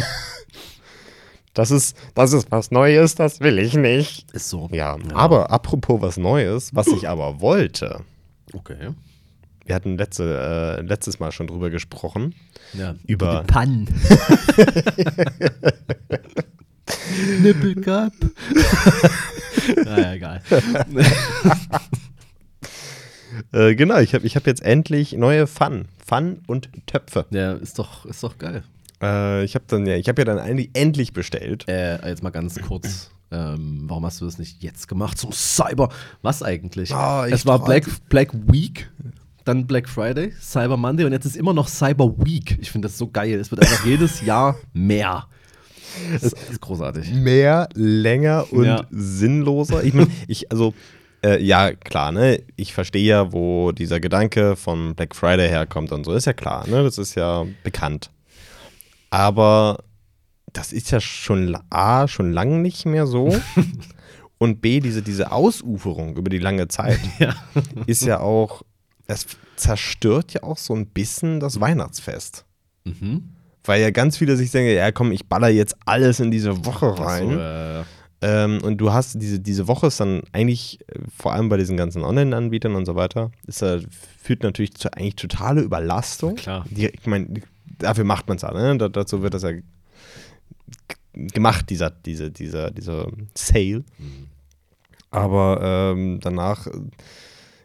Das 1.55 1.71
ist, 1.71 1.97
das 2.15 2.33
ist 2.33 2.51
was 2.51 2.71
Neues, 2.71 3.15
das 3.15 3.41
will 3.41 3.59
ich 3.59 3.75
nicht. 3.75 4.31
Ist 4.33 4.49
so. 4.49 4.69
Ja, 4.73 4.97
aber 5.13 5.51
apropos 5.51 6.01
was 6.01 6.17
Neues, 6.17 6.75
was 6.75 6.87
ich 6.87 7.09
aber 7.09 7.41
wollte. 7.41 8.01
Okay. 8.53 8.91
Wir 9.65 9.75
hatten 9.77 9.97
letzte, 9.97 10.79
äh, 10.79 10.83
letztes 10.83 11.21
Mal 11.21 11.31
schon 11.33 11.47
drüber 11.47 11.71
gesprochen. 11.71 12.35
Ja. 12.73 12.97
Über- 13.07 13.45
Die 13.47 13.53
Pannen. 13.53 13.89
Nippelcup. 17.43 18.13
naja, 19.85 20.13
egal. 20.15 20.43
Äh, 23.51 23.75
genau, 23.77 23.99
ich 23.99 24.15
habe 24.15 24.27
ich 24.27 24.37
hab 24.37 24.47
jetzt 24.47 24.63
endlich 24.63 25.15
neue 25.15 25.47
Pfannen. 25.47 25.89
Pfannen 25.99 26.43
und 26.47 26.69
Töpfe. 26.87 27.25
Ja, 27.31 27.55
ist 27.55 27.79
doch, 27.79 28.05
ist 28.05 28.23
doch 28.23 28.37
geil. 28.37 28.63
Äh, 29.03 29.43
ich 29.45 29.55
habe 29.55 29.65
dann 29.69 29.87
ja, 29.87 29.97
ich 29.97 30.07
habe 30.09 30.21
ja 30.21 30.27
dann 30.27 30.39
eigentlich 30.39 30.69
endlich 30.75 31.15
bestellt. 31.15 31.67
Äh, 31.67 32.07
jetzt 32.07 32.23
mal 32.23 32.29
ganz 32.29 32.61
kurz. 32.61 33.11
Ähm, 33.33 33.85
warum 33.87 34.05
hast 34.05 34.21
du 34.21 34.27
das 34.27 34.39
nicht 34.39 34.63
jetzt 34.63 34.89
gemacht 34.89 35.17
zum 35.19 35.33
Cyber? 35.33 35.89
Was 36.21 36.43
eigentlich? 36.43 36.93
Ah, 36.95 37.27
es 37.27 37.47
war 37.47 37.65
Black, 37.65 37.87
Black 38.11 38.31
Week, 38.53 38.91
dann 39.45 39.67
Black 39.67 39.89
Friday, 39.89 40.33
Cyber 40.41 40.77
Monday 40.77 41.07
und 41.07 41.13
jetzt 41.13 41.25
ist 41.25 41.37
immer 41.37 41.55
noch 41.55 41.67
Cyber 41.69 42.13
Week. 42.19 42.59
Ich 42.61 42.71
finde 42.71 42.89
das 42.89 42.99
so 42.99 43.09
geil. 43.09 43.41
Es 43.41 43.51
wird 43.51 43.63
einfach 43.63 43.85
jedes 43.87 44.21
Jahr 44.21 44.57
mehr. 44.75 45.27
Das 46.13 46.23
ist 46.33 46.61
großartig. 46.61 47.13
Mehr, 47.13 47.69
länger 47.75 48.47
und 48.53 48.65
Ja. 48.67 48.85
sinnloser. 48.91 49.83
Ich 49.85 49.95
meine, 49.95 50.09
ich, 50.29 50.51
also, 50.51 50.75
äh, 51.25 51.43
ja, 51.43 51.73
klar, 51.73 52.13
ne? 52.13 52.43
Ich 52.57 52.73
verstehe 52.75 53.05
ja, 53.07 53.33
wo 53.33 53.73
dieser 53.73 54.01
Gedanke 54.01 54.57
von 54.57 54.95
Black 54.95 55.15
Friday 55.15 55.49
herkommt 55.49 55.93
und 55.93 56.05
so. 56.05 56.13
Ist 56.13 56.27
ja 56.27 56.33
klar, 56.33 56.67
ne? 56.69 56.83
Das 56.83 56.99
ist 56.99 57.15
ja 57.15 57.45
bekannt. 57.63 58.11
Aber 59.11 59.79
das 60.53 60.73
ist 60.73 60.91
ja 60.91 61.01
schon 61.01 61.57
A, 61.71 62.09
schon 62.09 62.33
lange 62.33 62.59
nicht 62.59 62.85
mehr 62.87 63.07
so. 63.07 63.35
und 64.39 64.61
B, 64.61 64.81
diese, 64.81 65.03
diese 65.03 65.33
Ausuferung 65.33 66.17
über 66.17 66.31
die 66.31 66.39
lange 66.39 66.69
Zeit 66.69 67.01
Ja. 67.19 67.35
ist 67.87 68.03
ja 68.03 68.21
auch, 68.21 68.63
das 69.07 69.27
zerstört 69.57 70.33
ja 70.35 70.43
auch 70.43 70.59
so 70.59 70.75
ein 70.75 70.87
bisschen 70.87 71.41
das 71.41 71.61
Weihnachtsfest. 71.61 72.45
Mhm. 72.85 73.31
Weil 73.65 73.81
ja 73.81 73.91
ganz 73.91 74.17
viele 74.17 74.37
sich 74.37 74.51
denken, 74.51 74.75
ja 74.75 74.91
komm, 74.91 75.13
ich 75.13 75.27
baller 75.27 75.49
jetzt 75.49 75.77
alles 75.87 76.19
in 76.21 76.31
diese 76.31 76.65
Woche 76.65 76.99
rein. 76.99 77.31
So, 77.31 77.39
äh, 77.39 77.83
Ähm, 78.25 78.61
und 78.63 78.79
du 78.79 78.93
hast 78.93 79.21
diese, 79.21 79.41
diese 79.41 79.67
Woche 79.67 79.89
ist 79.89 79.99
dann 79.99 80.23
eigentlich, 80.33 80.79
äh, 80.89 80.99
vor 81.17 81.33
allem 81.33 81.49
bei 81.49 81.57
diesen 81.57 81.77
ganzen 81.77 82.05
Online-Anbietern 82.05 82.75
und 82.77 82.87
so 82.87 82.95
weiter, 82.95 83.33
ist, 83.49 83.63
äh, 83.63 83.81
führt 84.23 84.45
natürlich 84.45 84.75
zu 84.75 84.93
eigentlich 84.93 85.17
totale 85.17 85.61
Überlastung. 85.61 86.37
Klar. 86.37 86.65
Die, 86.71 86.87
ich 86.87 87.07
meine, 87.07 87.27
dafür 87.79 88.05
macht 88.05 88.29
man 88.29 88.37
es 88.37 88.43
ja, 88.43 88.53
ne? 88.53 88.79
Da, 88.79 88.89
dazu 88.89 89.23
wird 89.23 89.35
das 89.35 89.43
ja 89.43 89.51
gemacht, 91.15 91.71
dieser, 91.71 91.91
diese, 91.91 92.31
dieser, 92.31 92.71
dieser 92.71 93.09
Sale. 93.35 93.85
Aber 95.11 95.93
ähm, 95.95 96.21
danach 96.21 96.67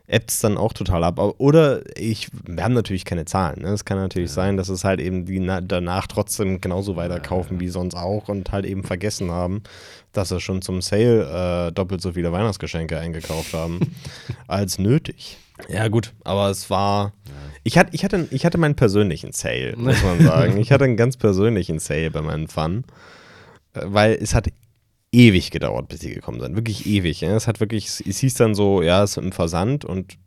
ebbt 0.07 0.31
es 0.31 0.39
dann 0.39 0.57
auch 0.57 0.74
total 0.74 1.04
ab. 1.04 1.19
Oder 1.38 1.81
ich, 1.98 2.30
wir 2.45 2.63
haben 2.63 2.74
natürlich 2.74 3.06
keine 3.06 3.25
Zahlen. 3.25 3.62
Ne? 3.62 3.69
Es 3.69 3.86
kann 3.86 3.98
natürlich 3.98 4.31
sein, 4.31 4.57
dass 4.57 4.69
es 4.69 4.83
halt 4.83 5.01
eben 5.01 5.25
die 5.25 5.39
na, 5.39 5.62
danach 5.62 6.07
trotzdem 6.07 6.62
genauso 6.62 6.95
weiterkaufen 6.95 7.59
wie 7.59 7.68
sonst 7.68 7.95
auch 7.95 8.30
und 8.30 8.51
halt 8.51 8.65
eben 8.65 8.83
vergessen 8.83 9.31
haben, 9.31 9.63
dass 10.13 10.30
sie 10.30 10.39
schon 10.39 10.62
zum 10.62 10.81
Sale 10.81 11.68
äh, 11.68 11.71
doppelt 11.74 12.01
so 12.01 12.13
viele 12.13 12.31
Weihnachtsgeschenke 12.31 12.98
eingekauft 12.98 13.54
haben 13.54 13.80
als 14.47 14.80
nötig. 14.80 15.37
Ja, 15.68 15.87
gut, 15.90 16.14
aber 16.23 16.49
es 16.49 16.69
war. 16.69 17.14
Ich, 17.68 17.78
hatte, 17.78 17.90
ich, 17.94 18.06
hatte, 18.06 18.30
ich 18.31 18.45
hatte 18.45 18.57
meinen 18.57 18.76
persönlichen 18.76 19.33
Sale, 19.33 19.76
muss 19.76 20.02
man 20.02 20.21
sagen. 20.21 20.57
ich 20.57 20.71
hatte 20.71 20.86
einen 20.86 20.95
ganz 20.95 21.18
persönlichen 21.18 21.80
Sale 21.80 22.09
bei 22.12 22.21
meinen 22.21 22.47
Fun. 22.47 22.86
Äh, 23.74 23.81
Weil 23.83 24.14
es 24.14 24.33
hat 24.33 24.47
ewig 25.12 25.52
gedauert, 25.52 25.90
bis 25.90 26.00
die 26.00 26.14
gekommen 26.14 26.40
sind. 26.40 26.56
Wirklich 26.56 26.86
ewig. 26.86 27.19
Ja? 27.19 27.36
Es 27.36 27.45
hat 27.45 27.59
wirklich, 27.59 27.88
es 28.07 28.19
hieß 28.19 28.36
dann 28.36 28.56
so, 28.56 28.81
ja, 28.81 29.04
es 29.04 29.12
ist 29.12 29.18
im 29.18 29.33
Versand 29.33 29.83
und 29.83 30.18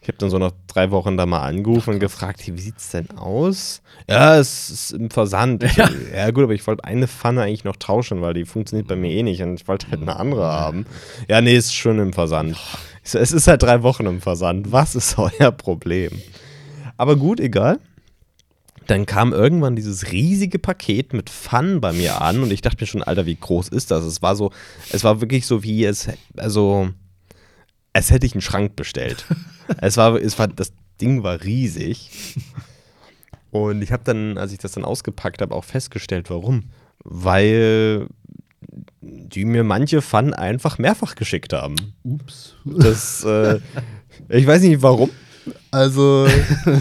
ich 0.00 0.08
habe 0.08 0.16
dann 0.16 0.30
so 0.30 0.38
nach 0.38 0.52
drei 0.68 0.90
Wochen 0.90 1.18
da 1.18 1.26
mal 1.26 1.42
angerufen 1.42 1.94
und 1.94 2.00
gefragt, 2.00 2.40
hey, 2.42 2.56
wie 2.56 2.62
sieht's 2.62 2.90
denn 2.92 3.10
aus? 3.10 3.82
Ja, 4.08 4.38
es 4.38 4.70
ist 4.70 4.92
im 4.92 5.10
Versand. 5.10 5.62
Ich, 5.64 5.76
ja. 5.76 6.30
gut, 6.30 6.44
aber 6.44 6.54
ich 6.54 6.66
wollte 6.66 6.84
eine 6.84 7.08
Pfanne 7.08 7.42
eigentlich 7.42 7.64
noch 7.64 7.76
tauschen, 7.76 8.22
weil 8.22 8.32
die 8.32 8.46
funktioniert 8.46 8.88
bei 8.88 8.96
mir 8.96 9.10
eh 9.10 9.22
nicht 9.22 9.42
und 9.42 9.60
ich 9.60 9.68
wollte 9.68 9.90
halt 9.90 10.00
eine 10.00 10.16
andere 10.16 10.44
haben. 10.44 10.86
Ja, 11.28 11.42
nee, 11.42 11.54
ist 11.54 11.74
schon 11.74 11.98
im 11.98 12.14
Versand. 12.14 12.56
So, 13.02 13.18
es 13.18 13.32
ist 13.32 13.48
halt 13.48 13.62
drei 13.62 13.82
Wochen 13.82 14.06
im 14.06 14.20
Versand. 14.20 14.72
Was 14.72 14.94
ist 14.94 15.18
euer 15.18 15.52
Problem? 15.52 16.20
Aber 16.96 17.16
gut, 17.16 17.40
egal. 17.40 17.80
Dann 18.86 19.06
kam 19.06 19.32
irgendwann 19.32 19.76
dieses 19.76 20.10
riesige 20.10 20.58
Paket 20.58 21.12
mit 21.12 21.30
Pfannen 21.30 21.80
bei 21.80 21.92
mir 21.92 22.20
an 22.20 22.42
und 22.42 22.52
ich 22.52 22.62
dachte 22.62 22.78
mir 22.80 22.86
schon, 22.86 23.02
Alter, 23.02 23.26
wie 23.26 23.36
groß 23.36 23.68
ist 23.68 23.90
das? 23.92 24.04
Es 24.04 24.22
war 24.22 24.34
so, 24.34 24.50
es 24.90 25.04
war 25.04 25.20
wirklich 25.20 25.46
so 25.46 25.62
wie 25.62 25.84
es, 25.84 26.08
also, 26.36 26.90
als 27.92 28.10
hätte 28.10 28.26
ich 28.26 28.34
einen 28.34 28.40
Schrank 28.40 28.74
bestellt. 28.74 29.24
es 29.80 29.96
war, 29.96 30.16
es 30.16 30.38
war, 30.38 30.48
das 30.48 30.72
Ding 31.00 31.22
war 31.22 31.42
riesig. 31.42 32.10
Und 33.50 33.82
ich 33.82 33.92
habe 33.92 34.02
dann, 34.04 34.36
als 34.36 34.52
ich 34.52 34.58
das 34.58 34.72
dann 34.72 34.84
ausgepackt 34.84 35.42
habe, 35.42 35.54
auch 35.54 35.64
festgestellt, 35.64 36.30
warum. 36.30 36.70
Weil 37.04 38.08
die 39.00 39.44
mir 39.44 39.64
manche 39.64 40.00
Pfannen 40.02 40.34
einfach 40.34 40.78
mehrfach 40.78 41.14
geschickt 41.14 41.52
haben. 41.52 41.76
ups. 42.04 42.54
Das, 42.64 43.24
äh, 43.24 43.58
ich 44.28 44.46
weiß 44.46 44.62
nicht 44.62 44.82
warum. 44.82 45.10
Also, 45.70 46.26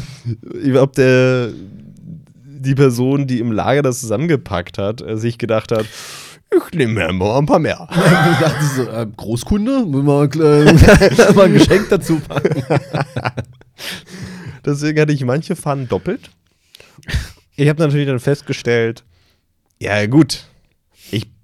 ob 0.75 0.93
der, 0.93 1.50
die 2.43 2.75
Person, 2.75 3.27
die 3.27 3.39
im 3.39 3.51
Lager 3.51 3.81
das 3.81 4.00
zusammengepackt 4.01 4.77
hat, 4.77 5.01
äh, 5.01 5.17
sich 5.17 5.38
gedacht 5.38 5.71
hat, 5.71 5.86
ich 6.53 6.74
nehme 6.74 6.93
mir 6.93 7.13
mal 7.13 7.38
ein 7.38 7.45
paar 7.45 7.60
mehr. 7.60 7.88
Ich 7.91 8.39
dachte 8.39 8.65
so, 8.75 8.89
äh, 8.89 9.07
Großkunde, 9.15 9.86
müssen 9.86 10.05
wir 10.05 10.24
äh, 10.36 11.33
mal 11.33 11.45
ein 11.45 11.53
Geschenk 11.53 11.89
dazu 11.89 12.19
packen. 12.19 12.63
Deswegen 14.65 15.00
hatte 15.00 15.13
ich 15.13 15.24
manche 15.24 15.55
Pfannen 15.55 15.88
doppelt. 15.88 16.29
Ich 17.55 17.67
habe 17.67 17.81
natürlich 17.81 18.07
dann 18.07 18.19
festgestellt, 18.19 19.03
Ja, 19.79 20.05
gut. 20.05 20.45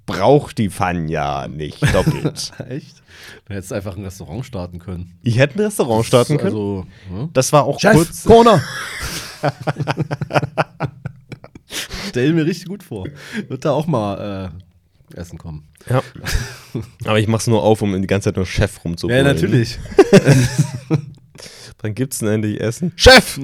Brauche 0.07 0.55
die 0.55 0.69
Pfannen 0.69 1.09
ja 1.09 1.47
nicht 1.47 1.83
doppelt. 1.93 2.53
Echt? 2.69 3.03
Du 3.45 3.53
hättest 3.53 3.73
einfach 3.73 3.95
ein 3.95 4.03
Restaurant 4.03 4.45
starten 4.45 4.79
können. 4.79 5.19
ich 5.21 5.37
hätte 5.37 5.59
ein 5.59 5.61
Restaurant 5.61 6.05
starten 6.05 6.37
können. 6.37 6.55
Also, 6.55 6.87
ne? 7.11 7.29
Das 7.33 7.53
war 7.53 7.65
auch 7.65 7.79
Chef, 7.79 7.93
kurz. 7.93 8.23
Corner! 8.23 8.63
Stell 12.07 12.33
mir 12.33 12.45
richtig 12.45 12.67
gut 12.67 12.83
vor. 12.83 13.05
Wird 13.47 13.65
da 13.65 13.71
auch 13.71 13.85
mal 13.85 14.51
äh, 15.13 15.19
essen 15.19 15.37
kommen. 15.37 15.67
Ja. 15.89 16.01
Aber 17.05 17.19
ich 17.19 17.27
mach's 17.27 17.47
nur 17.47 17.61
auf, 17.61 17.81
um 17.81 18.01
die 18.01 18.07
ganze 18.07 18.29
Zeit 18.29 18.37
nur 18.37 18.45
Chef 18.45 18.83
rumzubrüllen. 18.83 19.25
Ja, 19.25 19.33
natürlich. 19.33 19.77
Dann 21.79 21.93
gibt's 21.93 22.19
denn 22.19 22.29
endlich 22.29 22.59
Essen. 22.59 22.91
Chef! 22.95 23.39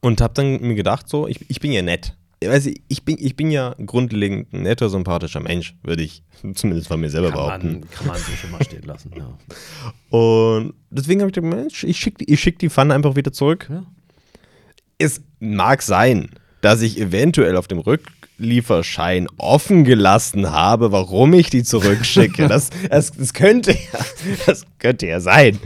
Und 0.00 0.20
hab 0.20 0.34
dann 0.34 0.60
mir 0.60 0.74
gedacht, 0.76 1.08
so, 1.08 1.26
ich, 1.26 1.50
ich 1.50 1.60
bin 1.60 1.72
ja 1.72 1.82
nett. 1.82 2.14
Du, 2.42 2.48
ich 2.88 3.04
bin, 3.04 3.16
ich 3.18 3.36
bin 3.36 3.50
ja 3.50 3.74
grundlegend 3.84 4.52
ein 4.54 4.62
netter, 4.62 4.88
sympathischer 4.88 5.40
Mensch, 5.40 5.74
würde 5.82 6.02
ich 6.02 6.22
zumindest 6.54 6.88
von 6.88 6.98
mir 6.98 7.10
selber 7.10 7.30
Kann 7.30 7.36
behaupten. 7.36 7.72
man, 7.72 7.90
kann 7.90 8.06
man 8.06 8.16
so 8.16 8.32
schon 8.32 8.50
mal 8.50 8.64
stehen 8.64 8.84
lassen, 8.84 9.12
ja. 9.14 9.38
Und 10.18 10.72
deswegen 10.88 11.20
habe 11.20 11.30
ich 11.30 11.34
gedacht, 11.34 11.54
Mensch, 11.54 11.84
ich 11.84 11.98
schicke 11.98 12.24
ich 12.26 12.40
schick 12.40 12.58
die 12.58 12.70
Pfanne 12.70 12.94
einfach 12.94 13.14
wieder 13.14 13.32
zurück. 13.32 13.68
Ja. 13.70 13.84
Es 14.96 15.22
mag 15.38 15.82
sein, 15.82 16.30
dass 16.62 16.80
ich 16.82 16.98
eventuell 16.98 17.56
auf 17.56 17.68
dem 17.68 17.78
Rücklieferschein 17.78 19.28
offen 19.36 19.84
gelassen 19.84 20.50
habe, 20.50 20.92
warum 20.92 21.34
ich 21.34 21.50
die 21.50 21.62
zurückschicke. 21.62 22.40
Das, 22.48 22.70
das, 22.88 23.12
das, 23.12 23.34
könnte, 23.34 23.72
ja, 23.72 24.00
das 24.46 24.64
könnte 24.78 25.06
ja 25.06 25.20
sein. 25.20 25.58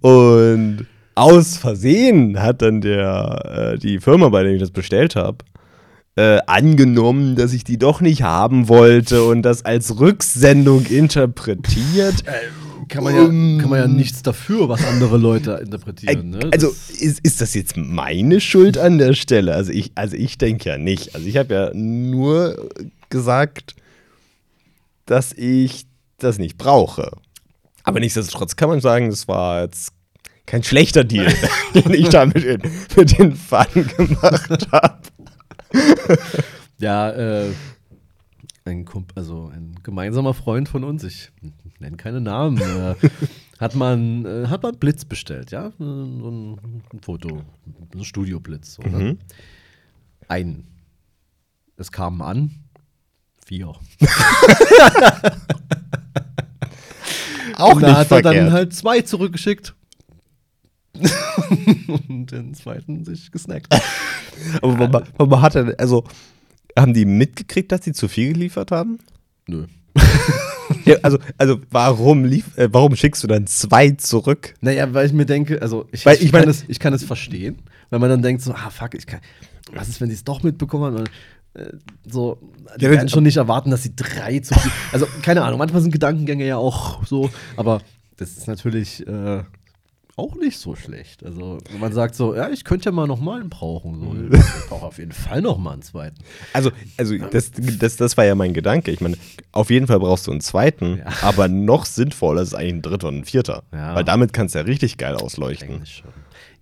Und 0.00 0.86
aus 1.16 1.56
Versehen 1.56 2.40
hat 2.40 2.62
dann 2.62 2.80
der, 2.80 3.72
äh, 3.74 3.78
die 3.78 3.98
Firma, 3.98 4.28
bei 4.28 4.44
der 4.44 4.52
ich 4.52 4.60
das 4.60 4.70
bestellt 4.70 5.16
habe, 5.16 5.38
äh, 6.16 6.38
angenommen, 6.46 7.36
dass 7.36 7.52
ich 7.52 7.62
die 7.62 7.78
doch 7.78 8.00
nicht 8.00 8.22
haben 8.22 8.68
wollte 8.68 9.24
und 9.24 9.42
das 9.42 9.64
als 9.64 10.00
Rücksendung 10.00 10.86
interpretiert. 10.86 12.24
Kann 12.88 13.04
man, 13.04 13.14
ja, 13.14 13.60
kann 13.60 13.70
man 13.70 13.78
ja 13.80 13.88
nichts 13.88 14.22
dafür, 14.22 14.68
was 14.68 14.84
andere 14.84 15.18
Leute 15.18 15.60
interpretieren. 15.62 16.30
Ne? 16.30 16.50
Also 16.52 16.68
ist, 16.68 17.20
ist 17.20 17.40
das 17.40 17.54
jetzt 17.54 17.76
meine 17.76 18.40
Schuld 18.40 18.78
an 18.78 18.98
der 18.98 19.12
Stelle? 19.12 19.54
Also 19.54 19.72
ich, 19.72 19.92
also 19.94 20.16
ich 20.16 20.38
denke 20.38 20.68
ja 20.68 20.78
nicht. 20.78 21.14
Also 21.14 21.26
ich 21.26 21.36
habe 21.36 21.54
ja 21.54 21.70
nur 21.74 22.70
gesagt, 23.10 23.74
dass 25.04 25.32
ich 25.32 25.86
das 26.18 26.38
nicht 26.38 26.56
brauche. 26.56 27.10
Aber 27.82 28.00
nichtsdestotrotz 28.00 28.56
kann 28.56 28.68
man 28.68 28.80
sagen, 28.80 29.10
das 29.10 29.28
war 29.28 29.62
jetzt 29.62 29.92
kein 30.46 30.62
schlechter 30.62 31.04
Deal, 31.04 31.32
den 31.74 31.92
ich 31.92 32.08
da 32.08 32.24
mit 32.24 32.42
den, 32.42 32.62
mit 32.96 33.18
den 33.18 33.36
gemacht 33.96 34.68
habe. 34.72 34.98
Ja, 36.78 37.10
äh, 37.10 37.52
ein, 38.66 38.84
Kump 38.84 39.12
also 39.14 39.50
ein 39.52 39.76
gemeinsamer 39.82 40.34
Freund 40.34 40.68
von 40.68 40.84
uns, 40.84 41.04
ich 41.04 41.30
nenne 41.78 41.96
keine 41.96 42.20
Namen, 42.20 42.58
äh, 42.60 42.94
hat 43.58 43.74
man 43.74 44.26
äh, 44.26 44.46
hat 44.48 44.62
man 44.62 44.76
Blitz 44.76 45.06
bestellt, 45.06 45.52
ja, 45.52 45.72
so 45.78 45.84
ein, 45.84 46.82
ein 46.92 47.00
Foto, 47.00 47.42
ein 47.94 48.04
Studioblitz, 48.04 48.74
so, 48.74 48.82
ne? 48.82 48.98
Mhm. 48.98 49.18
Ein. 50.28 50.66
Es 51.78 51.90
kamen 51.92 52.20
an 52.20 52.50
vier. 53.46 53.68
Auch 57.56 57.74
Und 57.76 57.82
da 57.82 57.86
nicht 57.88 57.96
hat 57.96 58.10
er 58.10 58.22
verkehrt. 58.22 58.24
dann 58.36 58.52
halt 58.52 58.74
zwei 58.74 59.00
zurückgeschickt. 59.00 59.74
Und 62.08 62.32
den 62.32 62.54
zweiten 62.54 63.04
sich 63.04 63.30
gesnackt. 63.30 63.72
Aber 64.62 64.78
warum, 64.78 65.06
warum 65.16 65.42
hat 65.42 65.54
er, 65.54 65.74
also 65.78 66.04
haben 66.78 66.94
die 66.94 67.04
mitgekriegt, 67.04 67.72
dass 67.72 67.84
sie 67.84 67.92
zu 67.92 68.08
viel 68.08 68.32
geliefert 68.32 68.70
haben? 68.70 68.98
Nö. 69.46 69.66
Ja, 70.84 70.96
also, 71.02 71.18
also 71.38 71.60
warum, 71.70 72.24
lief, 72.24 72.56
äh, 72.58 72.68
warum 72.72 72.96
schickst 72.96 73.22
du 73.22 73.28
dann 73.28 73.46
zwei 73.46 73.90
zurück? 73.92 74.54
Naja, 74.60 74.92
weil 74.92 75.06
ich 75.06 75.12
mir 75.12 75.26
denke, 75.26 75.62
also 75.62 75.86
ich, 75.92 76.04
Weil 76.04 76.16
ich, 76.16 76.24
ich 76.24 76.32
kann, 76.32 76.48
es, 76.48 76.64
ich 76.66 76.78
kann 76.78 76.92
es 76.92 77.04
verstehen, 77.04 77.62
wenn 77.90 78.00
man 78.00 78.10
dann 78.10 78.22
denkt 78.22 78.42
so, 78.42 78.52
ah 78.52 78.70
fuck, 78.70 78.94
ich 78.94 79.06
kann, 79.06 79.20
was 79.72 79.88
ist, 79.88 80.00
wenn 80.00 80.08
die 80.08 80.14
es 80.14 80.24
doch 80.24 80.42
mitbekommen 80.42 80.84
haben? 80.84 80.96
Und, 80.96 81.10
äh, 81.54 81.72
so, 82.04 82.38
die 82.78 82.84
Ja, 82.84 82.90
werden 82.90 83.08
schon 83.08 83.22
nicht 83.24 83.36
erwarten, 83.36 83.70
dass 83.70 83.82
sie 83.84 83.94
drei 83.94 84.40
zu 84.40 84.54
viel, 84.58 84.72
also 84.92 85.06
keine 85.22 85.42
Ahnung, 85.42 85.58
manchmal 85.58 85.82
sind 85.82 85.92
Gedankengänge 85.92 86.46
ja 86.46 86.56
auch 86.56 87.04
so, 87.04 87.30
aber 87.56 87.80
das 88.16 88.36
ist 88.36 88.48
natürlich 88.48 89.06
äh, 89.06 89.42
auch 90.16 90.34
nicht 90.34 90.58
so 90.58 90.74
schlecht. 90.74 91.22
Also 91.24 91.58
wenn 91.70 91.78
man 91.80 91.92
sagt 91.92 92.14
so, 92.14 92.34
ja, 92.34 92.48
ich 92.48 92.64
könnte 92.64 92.86
ja 92.86 92.92
mal 92.92 93.06
noch 93.06 93.20
mal 93.20 93.40
einen 93.40 93.50
brauchen, 93.50 94.00
so, 94.00 94.36
ich 94.38 94.66
brauche 94.68 94.86
auf 94.86 94.98
jeden 94.98 95.12
Fall 95.12 95.42
noch 95.42 95.58
mal 95.58 95.74
einen 95.74 95.82
zweiten. 95.82 96.16
Also, 96.54 96.70
also 96.96 97.16
das, 97.18 97.50
das, 97.52 97.96
das 97.96 98.16
war 98.16 98.24
ja 98.24 98.34
mein 98.34 98.54
Gedanke. 98.54 98.90
Ich 98.90 99.00
meine, 99.02 99.16
auf 99.52 99.68
jeden 99.70 99.86
Fall 99.86 100.00
brauchst 100.00 100.26
du 100.26 100.30
einen 100.30 100.40
zweiten, 100.40 100.98
Ja. 100.98 101.04
aber 101.22 101.48
noch 101.48 101.84
sinnvoller 101.84 102.40
ist 102.42 102.54
eigentlich 102.54 102.74
ein 102.74 102.82
dritter 102.82 103.08
und 103.08 103.18
ein 103.18 103.24
vierter. 103.24 103.62
Ja. 103.72 103.94
Weil 103.94 104.04
damit 104.04 104.32
kannst 104.32 104.54
du 104.54 104.58
ja 104.60 104.64
richtig 104.64 104.96
geil 104.96 105.16
ausleuchten. 105.16 105.82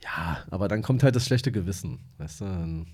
Ja, 0.02 0.38
aber 0.50 0.68
dann 0.68 0.82
kommt 0.82 1.02
halt 1.02 1.14
das 1.16 1.24
schlechte 1.24 1.52
Gewissen, 1.52 2.00
weißt 2.18 2.40
du? 2.40 2.44
Dann 2.46 2.86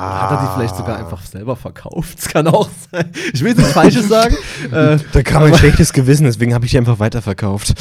Hat 0.00 0.30
er 0.30 0.46
die 0.46 0.54
vielleicht 0.54 0.76
sogar 0.76 0.98
einfach 0.98 1.22
selber 1.22 1.56
verkauft? 1.56 2.18
Das 2.18 2.28
kann 2.28 2.46
auch 2.46 2.68
sein. 2.90 3.10
Ich 3.32 3.40
will 3.40 3.48
jetzt 3.48 3.58
nichts 3.58 3.72
Falsches 3.72 4.08
sagen. 4.08 4.36
äh, 4.72 4.98
Da 5.12 5.22
kam 5.22 5.44
ein 5.44 5.54
schlechtes 5.54 5.92
Gewissen, 5.92 6.24
deswegen 6.24 6.54
habe 6.54 6.64
ich 6.64 6.70
die 6.72 6.78
einfach 6.78 6.98
weiterverkauft. 6.98 7.74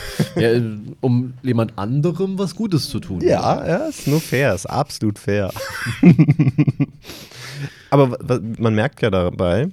ja, 0.36 0.50
um 1.00 1.34
jemand 1.42 1.78
anderem 1.78 2.38
was 2.38 2.54
Gutes 2.54 2.88
zu 2.88 3.00
tun. 3.00 3.20
Ja, 3.20 3.66
ja, 3.66 3.76
ist 3.86 4.06
nur 4.06 4.20
fair, 4.20 4.54
ist 4.54 4.66
absolut 4.66 5.18
fair. 5.18 5.50
Aber 7.90 8.16
man 8.58 8.74
merkt 8.74 9.02
ja 9.02 9.10
dabei, 9.10 9.68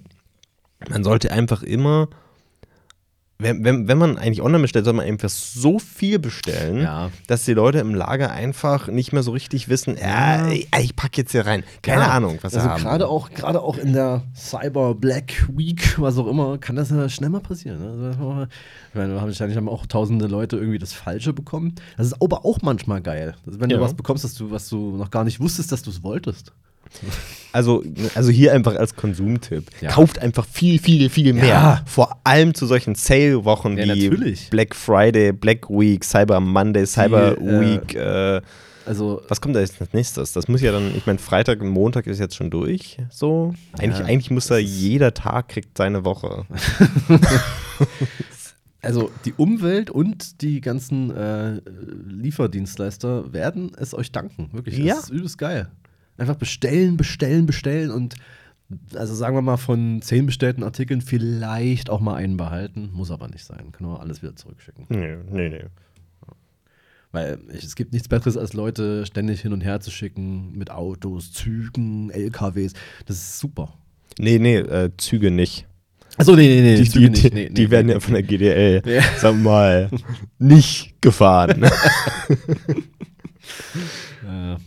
man 0.89 1.03
sollte 1.03 1.31
einfach 1.31 1.63
immer, 1.63 2.07
wenn, 3.41 3.63
wenn, 3.63 3.87
wenn 3.87 3.97
man 3.97 4.17
eigentlich 4.17 4.41
online 4.41 4.63
bestellt, 4.63 4.83
soll 4.83 4.93
man 4.95 5.05
einfach 5.05 5.29
so 5.29 5.79
viel 5.79 6.19
bestellen, 6.19 6.81
Ja. 6.81 7.09
dass 7.27 7.45
die 7.45 7.53
Leute 7.53 7.79
im 7.79 7.95
Lager 7.95 8.31
einfach 8.31 8.87
nicht 8.89 9.13
mehr 9.13 9.23
so 9.23 9.31
richtig 9.31 9.69
wissen, 9.69 9.95
ja, 9.97 10.45
Ja. 10.47 10.51
ich, 10.51 10.67
ich 10.77 10.95
packe 10.97 11.21
jetzt 11.21 11.31
hier 11.31 11.45
rein. 11.45 11.63
Keine 11.81 12.01
Ja, 12.01 12.07
Ahnung, 12.09 12.37
was 12.41 12.51
sie 12.51 12.59
also 12.59 12.69
haben. 12.71 12.81
gerade 12.83 13.07
auch 13.07 13.29
gerade 13.29 13.61
auch 13.61 13.77
in 13.77 13.93
der 13.93 14.23
Cyber 14.35 14.93
Black 14.93 15.47
Week, 15.55 15.97
was 15.97 16.17
auch 16.17 16.27
immer, 16.27 16.57
kann 16.57 16.75
das 16.75 16.89
ja 16.89 17.07
schnell 17.07 17.29
mal 17.29 17.39
passieren. 17.39 17.79
Ne? 17.79 18.07
Also, 18.09 18.47
ich 18.89 18.95
meine, 18.95 19.15
wahrscheinlich 19.15 19.55
haben 19.57 19.69
auch 19.69 19.85
tausende 19.85 20.27
Leute 20.27 20.57
irgendwie 20.57 20.79
das 20.79 20.91
Falsche 20.91 21.31
bekommen. 21.31 21.75
Das 21.95 22.07
ist 22.07 22.21
aber 22.21 22.43
auch 22.43 22.57
manchmal 22.61 22.99
geil. 23.01 23.35
Also, 23.47 23.61
wenn 23.61 23.69
du 23.69 23.79
was 23.79 23.93
bekommst, 23.93 24.25
dass 24.25 24.33
du, 24.33 24.51
was 24.51 24.67
du 24.67 24.97
noch 24.97 25.11
gar 25.11 25.23
nicht 25.23 25.39
wusstest, 25.39 25.71
dass 25.71 25.81
du 25.81 25.91
es 25.91 26.03
wolltest. 26.03 26.51
Also, 27.51 27.83
also 28.13 28.29
hier 28.29 28.53
einfach 28.53 28.75
als 28.75 28.95
Konsumtipp. 28.95 29.65
Ja. 29.81 29.89
Kauft 29.91 30.19
einfach 30.19 30.45
viel, 30.45 30.79
viel, 30.79 31.09
viel 31.09 31.33
mehr. 31.33 31.45
Ja. 31.47 31.81
Vor 31.87 32.19
allem 32.23 32.53
zu 32.53 32.67
solchen 32.67 32.93
Sale-Wochen 32.95 33.77
Ja, 33.77 33.85
wie 33.85 34.07
natürlich. 34.09 34.49
Black 34.51 34.75
Friday, 34.75 35.31
Black 35.31 35.69
Week, 35.69 36.03
Cyber 36.03 36.39
Monday, 36.39 36.85
Cyber 36.85 37.37
äh, 37.37 37.59
Week. 37.61 37.95
Äh, 37.95 38.41
Also 38.85 39.21
was 39.27 39.41
kommt 39.41 39.55
da 39.55 39.61
jetzt 39.61 39.81
als 39.81 39.93
nächstes? 39.93 40.33
Das 40.33 40.47
muss 40.47 40.61
ja 40.61 40.71
dann, 40.71 40.95
ich 40.95 41.05
meine, 41.07 41.17
Freitag 41.19 41.61
und 41.61 41.69
Montag 41.69 42.05
ist 42.07 42.19
jetzt 42.19 42.35
schon 42.35 42.51
durch. 42.51 42.97
So. 43.09 43.53
Eigentlich, 43.79 43.99
Ja, 43.99 44.05
eigentlich 44.05 44.31
muss 44.31 44.47
da 44.47 44.57
jeder 44.57 45.13
Tag 45.13 45.49
kriegt 45.49 45.77
seine 45.77 46.05
Woche. 46.05 46.45
Also 48.81 49.11
die 49.25 49.33
Umwelt 49.33 49.89
und 49.89 50.41
die 50.41 50.61
ganzen 50.61 51.11
äh, 51.11 51.59
Lieferdienstleister 52.07 53.33
werden 53.33 53.71
es 53.77 53.93
euch 53.93 54.11
danken. 54.13 54.49
Wirklich. 54.53 54.77
Ja. 54.77 54.95
Das 54.95 55.05
ist 55.05 55.09
übelst 55.09 55.37
geil. 55.37 55.67
Einfach 56.19 56.35
bestellen, 56.35 56.97
bestellen, 56.97 57.45
bestellen 57.45 57.91
und 57.91 58.15
also 58.93 59.15
sagen 59.15 59.35
wir 59.35 59.41
mal 59.41 59.57
von 59.57 60.01
zehn 60.01 60.27
bestellten 60.27 60.63
Artikeln 60.63 61.01
vielleicht 61.01 61.89
auch 61.89 61.99
mal 61.99 62.15
einen 62.15 62.37
behalten. 62.37 62.91
Muss 62.93 63.09
aber 63.09 63.27
nicht 63.27 63.43
sein. 63.43 63.71
Können 63.71 63.89
wir 63.89 63.99
alles 63.99 64.21
wieder 64.21 64.35
zurückschicken. 64.35 64.85
Nee, 64.89 65.17
nee, 65.31 65.49
nee. 65.49 65.65
Weil 67.11 67.39
es 67.47 67.75
gibt 67.75 67.91
nichts 67.91 68.07
Besseres, 68.07 68.37
als 68.37 68.53
Leute 68.53 69.05
ständig 69.07 69.41
hin 69.41 69.53
und 69.53 69.61
her 69.61 69.79
zu 69.79 69.89
schicken 69.89 70.55
mit 70.55 70.69
Autos, 70.69 71.31
Zügen, 71.31 72.11
LKWs. 72.11 72.73
Das 73.07 73.17
ist 73.17 73.39
super. 73.39 73.73
Nee, 74.19 74.37
nee, 74.37 74.57
äh, 74.57 74.91
Züge 74.97 75.31
nicht. 75.31 75.65
Achso, 76.17 76.35
nee, 76.35 76.47
nee, 76.47 76.61
nee. 76.61 76.75
Die, 76.75 76.89
Züge 76.89 77.09
die, 77.09 77.21
nicht. 77.21 77.33
Nee, 77.33 77.49
die 77.49 77.71
werden 77.71 77.87
nee. 77.87 77.93
ja 77.93 77.99
von 77.99 78.13
der 78.13 78.23
GDL, 78.23 78.83
Ja. 78.85 79.01
sag 79.17 79.35
mal, 79.35 79.89
nicht 80.37 81.01
gefahren. 81.01 81.65
Äh, 84.27 84.57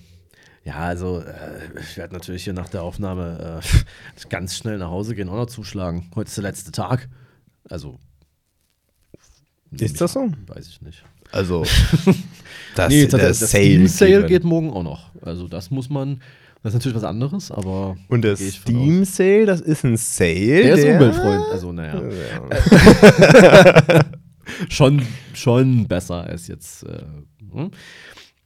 ja, 0.65 0.77
also 0.77 1.21
äh, 1.21 1.81
ich 1.81 1.97
werde 1.97 2.15
natürlich 2.15 2.45
hier 2.45 2.53
nach 2.53 2.69
der 2.69 2.83
Aufnahme 2.83 3.61
äh, 3.63 3.67
ganz 4.29 4.57
schnell 4.57 4.79
nach 4.79 4.91
Hause 4.91 5.15
gehen 5.15 5.29
und 5.29 5.37
noch 5.37 5.47
zuschlagen. 5.47 6.11
Heute 6.15 6.29
ist 6.29 6.37
der 6.37 6.43
letzte 6.43 6.71
Tag. 6.71 7.09
Also. 7.69 7.99
Ist 9.73 10.01
das 10.01 10.13
so? 10.13 10.21
an, 10.21 10.37
Weiß 10.47 10.69
ich 10.69 10.83
nicht. 10.83 11.03
Also, 11.33 11.65
das, 12.77 12.91
nee, 12.91 13.07
der 13.07 13.19
der, 13.19 13.29
der 13.29 13.35
Steam 13.35 13.89
Sale 13.89 14.27
geht 14.27 14.45
morgen 14.45 14.71
auch 14.71 14.83
noch. 14.83 15.11
Also 15.23 15.49
das 15.49 15.71
muss 15.71 15.89
man. 15.89 16.21
Das 16.63 16.71
ist 16.71 16.75
natürlich 16.75 16.97
was 16.97 17.05
anderes, 17.05 17.51
aber. 17.51 17.97
Und 18.09 18.23
der 18.23 18.37
Steam 18.37 19.05
Sale, 19.05 19.47
das 19.47 19.61
ist 19.61 19.85
ein 19.85 19.97
Sale. 19.97 20.63
Der 20.63 20.75
ist 20.75 20.85
der 20.85 20.95
Umweltfreund. 20.95 21.45
Also, 21.51 21.73
naja. 21.73 22.01
schon, 24.69 25.03
schon 25.33 25.89
besser 25.89 26.23
als 26.23 26.47
jetzt. 26.47 26.85
Äh, 26.85 27.03
hm? 27.53 27.71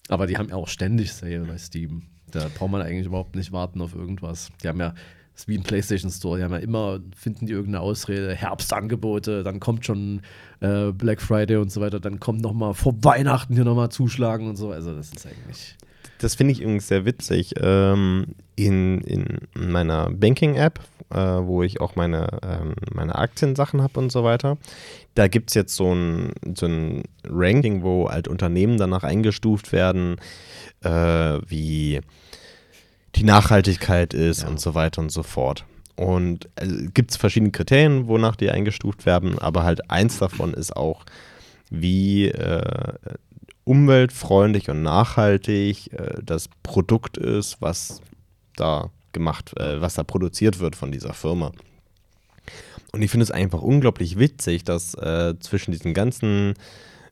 Aber 0.08 0.26
die 0.26 0.36
haben 0.36 0.48
ja 0.48 0.56
auch 0.56 0.68
ständig 0.68 1.12
Sale 1.12 1.40
bei 1.40 1.58
Steam. 1.58 2.02
Da 2.30 2.48
braucht 2.56 2.70
man 2.70 2.82
eigentlich 2.82 3.06
überhaupt 3.06 3.36
nicht 3.36 3.52
warten 3.52 3.80
auf 3.80 3.94
irgendwas. 3.94 4.50
Die 4.62 4.68
haben 4.68 4.80
ja, 4.80 4.90
das 5.32 5.42
ist 5.42 5.48
wie 5.48 5.58
ein 5.58 5.62
PlayStation 5.62 6.10
Store, 6.10 6.38
die 6.38 6.44
haben 6.44 6.52
ja 6.52 6.58
immer, 6.58 7.00
finden 7.14 7.46
die 7.46 7.52
irgendeine 7.52 7.80
Ausrede, 7.80 8.34
Herbstangebote, 8.34 9.42
dann 9.42 9.60
kommt 9.60 9.84
schon 9.84 10.22
äh, 10.60 10.92
Black 10.92 11.20
Friday 11.20 11.56
und 11.56 11.70
so 11.70 11.80
weiter, 11.80 12.00
dann 12.00 12.20
kommt 12.20 12.40
nochmal 12.40 12.74
vor 12.74 12.94
Weihnachten 13.02 13.54
hier 13.54 13.64
nochmal 13.64 13.90
zuschlagen 13.90 14.48
und 14.48 14.56
so. 14.56 14.70
Also 14.70 14.94
das 14.94 15.12
ist 15.12 15.26
eigentlich. 15.26 15.76
Das 16.18 16.34
finde 16.34 16.52
ich 16.52 16.60
übrigens 16.60 16.88
sehr 16.88 17.04
witzig. 17.04 17.54
Ähm, 17.60 18.28
in, 18.56 19.02
in 19.02 19.38
meiner 19.54 20.10
Banking-App, 20.10 20.80
äh, 21.10 21.18
wo 21.18 21.62
ich 21.62 21.80
auch 21.80 21.96
meine, 21.96 22.28
ähm, 22.42 22.74
meine 22.94 23.16
Aktiensachen 23.16 23.82
habe 23.82 24.00
und 24.00 24.10
so 24.10 24.24
weiter, 24.24 24.56
da 25.16 25.28
gibt 25.28 25.50
es 25.50 25.54
jetzt 25.54 25.74
so 25.74 25.92
ein, 25.92 26.32
so 26.54 26.66
ein 26.66 27.02
Ranking, 27.28 27.82
wo 27.82 28.08
halt 28.08 28.28
Unternehmen 28.28 28.76
danach 28.78 29.02
eingestuft 29.02 29.72
werden, 29.72 30.16
äh, 30.84 30.90
wie 31.48 32.00
die 33.16 33.24
Nachhaltigkeit 33.24 34.14
ist 34.14 34.42
Ja. 34.42 34.48
und 34.48 34.60
so 34.60 34.74
weiter 34.74 35.00
und 35.00 35.10
so 35.10 35.22
fort. 35.22 35.64
Und 35.96 36.48
äh, 36.56 36.66
gibt 36.92 37.10
es 37.10 37.16
verschiedene 37.16 37.50
Kriterien, 37.50 38.06
wonach 38.06 38.36
die 38.36 38.50
eingestuft 38.50 39.06
werden, 39.06 39.38
aber 39.38 39.64
halt 39.64 39.90
eins 39.90 40.18
davon 40.18 40.52
ist 40.54 40.76
auch, 40.76 41.04
wie 41.70 42.28
äh, 42.28 42.92
umweltfreundlich 43.64 44.68
und 44.70 44.82
nachhaltig 44.82 45.92
äh, 45.92 46.20
das 46.22 46.48
Produkt 46.62 47.16
ist, 47.16 47.60
was 47.60 48.00
da 48.56 48.90
gemacht, 49.12 49.58
äh, 49.58 49.80
was 49.80 49.94
da 49.94 50.04
produziert 50.04 50.60
wird 50.60 50.76
von 50.76 50.92
dieser 50.92 51.14
Firma. 51.14 51.52
Und 52.96 53.02
ich 53.02 53.10
finde 53.10 53.24
es 53.24 53.30
einfach 53.30 53.60
unglaublich 53.60 54.18
witzig, 54.18 54.64
dass 54.64 54.94
äh, 54.94 55.34
zwischen 55.40 55.70
diesen 55.70 55.92
ganzen 55.92 56.54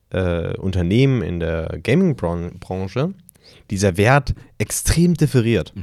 äh, 0.08 0.56
Unternehmen 0.56 1.20
in 1.20 1.40
der 1.40 1.78
Gaming-Branche 1.82 3.12
dieser 3.70 3.98
Wert 3.98 4.34
extrem 4.56 5.12
differiert. 5.12 5.74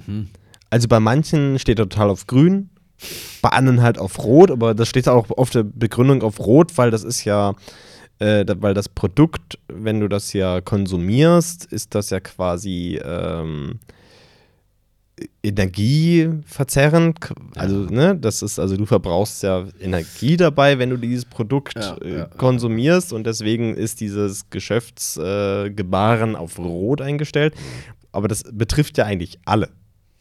Also 0.72 0.88
bei 0.88 1.00
manchen 1.00 1.60
steht 1.60 1.78
er 1.78 1.88
total 1.88 2.10
auf 2.10 2.26
grün, 2.26 2.72
bei 3.44 3.50
anderen 3.50 3.84
halt 3.84 4.00
auf 4.00 4.24
rot, 4.24 4.50
aber 4.50 4.74
das 4.74 4.90
steht 4.90 5.08
auch 5.08 5.30
auf 5.30 5.52
der 5.52 5.64
Begründung 5.64 6.24
auf 6.24 6.40
rot, 6.40 6.80
weil 6.80 6.90
das 6.90 7.04
ist 7.04 7.24
ja, 7.24 7.54
äh, 8.18 8.44
weil 8.58 8.74
das 8.74 8.90
Produkt, 8.90 9.60
wenn 9.68 10.00
du 10.00 10.08
das 10.08 10.34
ja 10.34 10.62
konsumierst, 10.62 11.66
ist 11.66 11.94
das 11.94 12.10
ja 12.10 12.20
quasi 12.20 13.00
ähm, 13.06 13.78
energieverzerrend. 15.44 17.20
Also, 17.56 17.76
ne, 17.86 18.16
das 18.16 18.42
ist, 18.42 18.60
also 18.60 18.78
du 18.78 18.86
verbrauchst 18.86 19.44
ja 19.44 19.66
Energie 19.80 20.38
dabei, 20.38 20.80
wenn 20.80 20.90
du 20.90 20.98
dieses 20.98 21.26
Produkt 21.26 21.76
Ja, 21.76 21.98
äh, 21.98 22.18
ja, 22.18 22.26
konsumierst 22.26 23.14
und 23.14 23.26
deswegen 23.26 23.76
ist 23.76 24.00
dieses 24.02 24.50
Geschäftsgebaren 24.50 26.34
äh, 26.36 26.38
auf 26.38 26.60
Rot 26.60 27.02
eingestellt. 27.02 27.56
Aber 28.12 28.28
das 28.28 28.44
betrifft 28.52 28.98
ja 28.98 29.06
eigentlich 29.06 29.40
alle. 29.46 29.70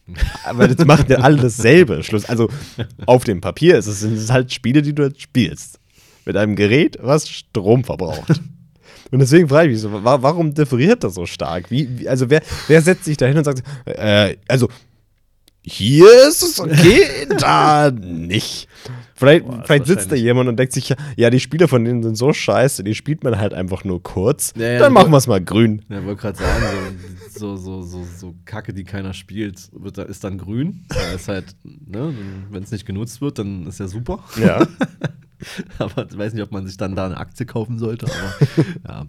Aber 0.43 0.67
das 0.67 0.85
machen 0.85 1.05
ja 1.09 1.19
alle 1.19 1.37
dasselbe. 1.37 2.03
Schluss. 2.03 2.25
Also 2.25 2.49
auf 3.05 3.23
dem 3.23 3.41
Papier 3.41 3.77
ist 3.77 3.87
es, 3.87 3.99
sind 4.01 4.17
es 4.17 4.31
halt 4.31 4.51
Spiele, 4.51 4.81
die 4.81 4.93
du 4.93 5.03
jetzt 5.03 5.21
spielst. 5.21 5.79
Mit 6.25 6.37
einem 6.37 6.55
Gerät, 6.55 6.97
was 7.01 7.27
Strom 7.27 7.83
verbraucht. 7.83 8.41
Und 9.11 9.19
deswegen 9.19 9.49
frage 9.49 9.67
ich 9.67 9.73
mich 9.73 9.81
so, 9.81 9.91
wa 9.91 10.21
warum 10.21 10.53
differiert 10.53 11.03
das 11.03 11.15
so 11.15 11.25
stark? 11.25 11.69
Wie, 11.69 11.99
wie, 11.99 12.07
also 12.07 12.29
wer, 12.29 12.41
wer 12.67 12.81
setzt 12.81 13.05
sich 13.05 13.17
da 13.17 13.25
hin 13.25 13.37
und 13.37 13.43
sagt, 13.43 13.61
äh, 13.85 14.37
also 14.47 14.69
hier 15.63 16.07
ist 16.27 16.41
es 16.41 16.59
okay, 16.59 17.27
da 17.39 17.91
nicht. 17.91 18.67
Vielleicht, 19.15 19.45
Boah, 19.45 19.61
vielleicht 19.63 19.85
sitzt 19.85 20.11
da 20.11 20.15
jemand 20.15 20.49
und 20.49 20.57
denkt 20.57 20.73
sich, 20.73 20.95
ja, 21.15 21.29
die 21.29 21.39
Spiele 21.39 21.67
von 21.67 21.85
denen 21.85 22.01
sind 22.01 22.15
so 22.15 22.33
scheiße, 22.33 22.83
die 22.83 22.95
spielt 22.95 23.23
man 23.23 23.37
halt 23.37 23.53
einfach 23.53 23.83
nur 23.83 24.01
kurz. 24.01 24.51
Ja, 24.55 24.71
ja, 24.71 24.79
Dann 24.79 24.93
machen 24.93 25.11
wir 25.11 25.17
es 25.17 25.27
mal 25.27 25.39
grün. 25.39 25.83
Ja, 25.89 26.03
wollte 26.03 26.21
gerade 26.21 26.39
sagen, 26.39 26.99
so, 27.29 27.55
so, 27.55 27.83
so, 27.83 28.03
so, 28.03 28.07
so 28.17 28.35
Kacke, 28.45 28.73
die 28.73 28.83
keiner 28.83 29.13
spielt, 29.13 29.69
wird, 29.73 29.99
ist 29.99 30.23
dann 30.23 30.39
grün. 30.39 30.85
Da 30.89 31.11
ist 31.11 31.27
halt, 31.27 31.55
ne, 31.63 32.11
wenn 32.49 32.63
es 32.63 32.71
nicht 32.71 32.87
genutzt 32.87 33.21
wird, 33.21 33.37
dann 33.37 33.67
ist 33.67 33.79
ja 33.79 33.87
super. 33.87 34.23
Ja. 34.41 34.65
aber 35.77 36.07
ich 36.09 36.17
weiß 36.17 36.33
nicht, 36.33 36.43
ob 36.43 36.51
man 36.51 36.65
sich 36.65 36.77
dann 36.77 36.95
da 36.95 37.05
eine 37.05 37.17
Aktie 37.17 37.45
kaufen 37.45 37.77
sollte. 37.77 38.07
Aber 38.07 38.65
ja, 38.87 39.05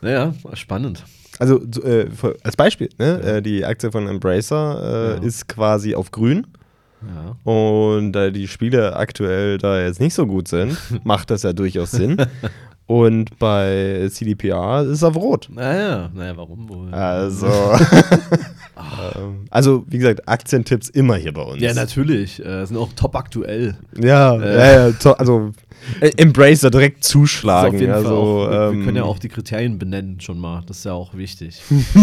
naja, 0.00 0.34
spannend. 0.54 1.04
Also 1.38 1.60
so, 1.72 1.82
äh, 1.82 2.06
als 2.42 2.56
Beispiel, 2.56 2.88
ne? 2.98 3.20
äh, 3.22 3.42
die 3.42 3.64
Aktie 3.64 3.90
von 3.92 4.08
Embracer 4.08 4.80
äh, 4.82 5.20
Ja. 5.20 5.22
ist 5.26 5.48
quasi 5.48 5.94
auf 5.94 6.10
grün. 6.10 6.46
Ja. 7.00 7.36
Und 7.52 8.12
da 8.12 8.30
die 8.30 8.48
Spiele 8.48 8.96
aktuell 8.96 9.56
da 9.58 9.80
jetzt 9.80 10.00
nicht 10.00 10.14
so 10.14 10.26
gut 10.26 10.48
sind, 10.48 10.76
macht 11.04 11.30
das 11.30 11.44
ja 11.44 11.52
durchaus 11.52 11.92
Sinn. 11.92 12.16
Und 12.86 13.38
bei 13.38 14.08
CDPR 14.10 14.82
ist 14.82 14.88
es 14.88 15.04
auf 15.04 15.14
Rot. 15.14 15.48
Naja, 15.52 16.10
naja, 16.14 16.36
warum 16.36 16.68
wohl? 16.70 16.92
Also, 16.92 17.46
ähm, 19.14 19.44
also 19.50 19.84
wie 19.88 19.98
gesagt, 19.98 20.28
Aktientipps 20.28 20.88
immer 20.88 21.16
hier 21.16 21.32
bei 21.32 21.42
uns. 21.42 21.60
Ja, 21.62 21.74
natürlich. 21.74 22.44
Äh, 22.44 22.64
sind 22.64 22.76
auch 22.76 22.88
top 22.96 23.14
aktuell. 23.16 23.76
Ja, 24.00 24.34
Äh. 24.40 24.56
ja, 24.56 24.86
ja 24.88 24.92
to- 24.92 25.12
also 25.12 25.50
äh, 25.50 25.67
Embracer 26.00 26.70
direkt 26.70 27.04
zuschlagen. 27.04 27.74
auf 27.74 27.80
jeden 27.80 27.92
also, 27.92 28.08
Fall 28.08 28.16
auch, 28.16 28.50
wir, 28.50 28.60
ähm, 28.60 28.78
wir 28.78 28.84
können 28.84 28.96
ja 28.96 29.04
auch 29.04 29.18
die 29.18 29.28
Kriterien 29.28 29.78
benennen 29.78 30.20
schon 30.20 30.38
mal. 30.38 30.62
Das 30.66 30.78
ist 30.78 30.84
ja 30.84 30.92
auch 30.92 31.14
wichtig. 31.14 31.60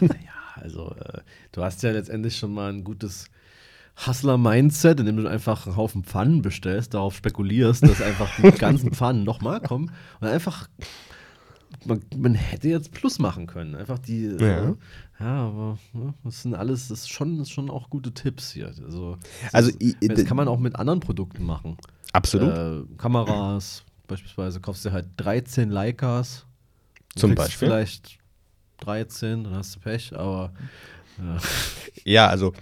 naja, 0.00 0.14
also 0.56 0.94
äh, 0.98 1.20
du 1.52 1.62
hast 1.62 1.82
ja 1.82 1.90
letztendlich 1.90 2.36
schon 2.36 2.52
mal 2.54 2.72
ein 2.72 2.84
gutes 2.84 3.26
Hustler-Mindset, 4.06 5.00
indem 5.00 5.18
du 5.18 5.28
einfach 5.28 5.66
einen 5.66 5.76
Haufen 5.76 6.04
Pfannen 6.04 6.42
bestellst, 6.42 6.94
darauf 6.94 7.14
spekulierst, 7.14 7.84
dass 7.84 8.02
einfach 8.02 8.28
die 8.36 8.50
ganzen 8.58 8.92
Pfannen 8.92 9.24
nochmal 9.24 9.60
kommen 9.60 9.92
und 10.20 10.28
einfach 10.28 10.68
man, 11.86 12.00
man 12.16 12.34
hätte 12.34 12.68
jetzt 12.68 12.92
Plus 12.92 13.18
machen 13.18 13.46
können. 13.46 13.74
Einfach 13.74 13.98
die. 13.98 14.24
Ja. 14.38 14.46
Ja, 14.46 14.74
ja 15.20 15.46
aber 15.48 15.78
ne, 15.92 16.14
das 16.24 16.42
sind 16.42 16.54
alles, 16.54 16.88
das 16.88 17.00
ist 17.00 17.10
schon, 17.10 17.38
das 17.38 17.48
ist 17.48 17.52
schon 17.54 17.70
auch 17.70 17.90
gute 17.90 18.12
Tipps 18.12 18.52
hier. 18.52 18.66
Also, 18.68 19.16
das, 19.42 19.54
Also, 19.54 19.70
ist- 19.78 20.02
i- 20.02 20.08
das 20.08 20.24
kann 20.24 20.36
man 20.36 20.48
auch 20.48 20.58
mit 20.58 20.76
anderen 20.76 21.00
Produkten 21.00 21.44
machen. 21.44 21.76
absolut. 22.12 22.56
Äh, 22.56 22.96
Kameras, 22.96 23.84
beispielsweise 24.06 24.60
kaufst 24.60 24.84
du 24.84 24.92
halt 24.92 25.06
13 25.16 25.70
Leicas. 25.70 26.46
Zum 27.16 27.34
Beispiel? 27.34 27.68
Vielleicht 27.68 28.18
13, 28.80 29.44
dann 29.44 29.54
hast 29.54 29.76
du 29.76 29.80
Pech, 29.80 30.14
aber 30.16 30.52
ja. 31.18 31.36
Ja, 32.04 32.26
also 32.28 32.52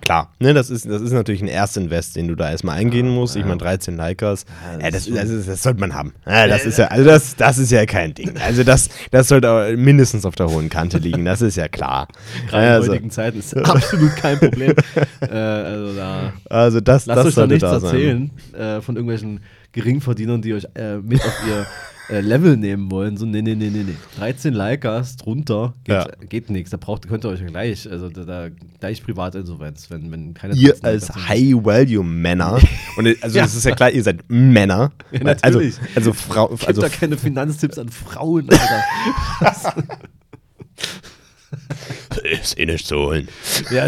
klar, 0.00 0.32
ne, 0.38 0.54
das 0.54 0.70
ist, 0.70 0.88
das 0.88 1.02
ist 1.02 1.12
natürlich 1.12 1.42
ein 1.42 1.48
Erstinvest, 1.48 2.16
den 2.16 2.28
du 2.28 2.34
da 2.34 2.50
erstmal 2.50 2.78
eingehen 2.78 3.08
musst. 3.08 3.36
Ich 3.36 3.42
ja. 3.42 3.48
meine, 3.48 3.58
13 3.58 3.96
Likers, 3.96 4.44
Ja, 4.80 4.90
das 4.90 5.06
ja, 5.06 5.16
das, 5.16 5.30
das, 5.30 5.46
das 5.46 5.62
sollte 5.62 5.80
man 5.80 5.94
haben. 5.94 6.12
Ja, 6.26 6.46
das 6.46 6.64
ist 6.64 6.78
ja, 6.78 6.86
also 6.86 7.04
das, 7.04 7.36
das 7.36 7.58
ist 7.58 7.70
ja 7.70 7.86
kein 7.86 8.14
Ding. 8.14 8.34
Also 8.38 8.64
das, 8.64 8.88
das 9.10 9.28
sollte 9.28 9.48
aber 9.48 9.76
mindestens 9.76 10.24
auf 10.24 10.34
der 10.34 10.48
hohen 10.48 10.68
Kante 10.68 10.98
liegen, 10.98 11.24
das 11.24 11.42
ist 11.42 11.56
ja 11.56 11.68
klar. 11.68 12.08
gerade 12.48 12.62
Ja, 12.64 12.68
in 12.70 12.74
also, 12.74 12.92
heutigen 12.92 13.10
Zeiten 13.10 13.38
ist 13.38 13.56
absolut 13.56 14.16
kein 14.16 14.38
Problem. 14.38 14.74
äh, 15.20 15.26
also 15.26 15.94
da 15.94 16.32
also 16.48 16.80
das, 16.80 17.06
lasst 17.06 17.18
das 17.18 17.26
euch 17.26 17.34
da 17.34 17.40
sollte 17.40 17.54
nichts 17.54 17.68
da 17.68 17.80
sein. 17.80 17.90
erzählen 17.90 18.30
äh, 18.52 18.80
von 18.80 18.96
irgendwelchen 18.96 19.40
Geringverdienern, 19.72 20.42
die 20.42 20.54
euch 20.54 20.66
äh, 20.74 20.96
mit 20.98 21.20
auf 21.24 21.42
ihr 21.46 21.66
äh, 22.08 22.20
Level 22.20 22.56
nehmen 22.56 22.90
wollen. 22.90 23.16
So, 23.16 23.24
nee, 23.26 23.42
nee, 23.42 23.54
nee, 23.54 23.70
nee, 23.70 23.84
nee. 23.84 23.94
13 24.18 24.52
Leicas 24.54 25.16
drunter 25.16 25.74
geht, 25.84 25.94
Ja. 25.94 26.06
geht 26.28 26.50
nichts. 26.50 26.70
Da 26.70 26.76
braucht, 26.76 27.08
könnt 27.08 27.24
ihr 27.24 27.28
euch 27.30 27.40
ja 27.40 27.46
gleich, 27.46 27.88
also 27.90 28.08
da, 28.08 28.24
da 28.24 28.48
gleich 28.80 29.02
Privatinsolvenz, 29.04 29.90
wenn, 29.90 30.10
wenn 30.10 30.34
keine 30.34 30.54
Ihr 30.54 30.72
13 30.74 30.84
als. 30.84 31.14
High-Value-Männer, 31.28 32.58
und 32.96 33.06
also 33.22 33.36
Ja. 33.36 33.44
das 33.44 33.54
ist 33.54 33.64
ja 33.64 33.74
klar, 33.74 33.90
ihr 33.90 34.02
seid 34.02 34.20
Männer. 34.28 34.92
Ja, 35.12 35.20
also, 35.20 35.58
natürlich. 35.58 35.74
also 35.94 36.12
Frau, 36.12 36.48
Gib 36.48 36.66
also 36.68 36.80
da 36.82 36.88
keine 36.88 37.16
Finanztipps 37.16 37.78
an 37.78 37.88
Frauen, 37.88 38.48
Alter. 39.40 39.74
Ist 42.42 42.58
eh 42.58 42.66
nicht 42.66 42.86
zu 42.86 42.96
holen. 42.96 43.28
ja. 43.70 43.84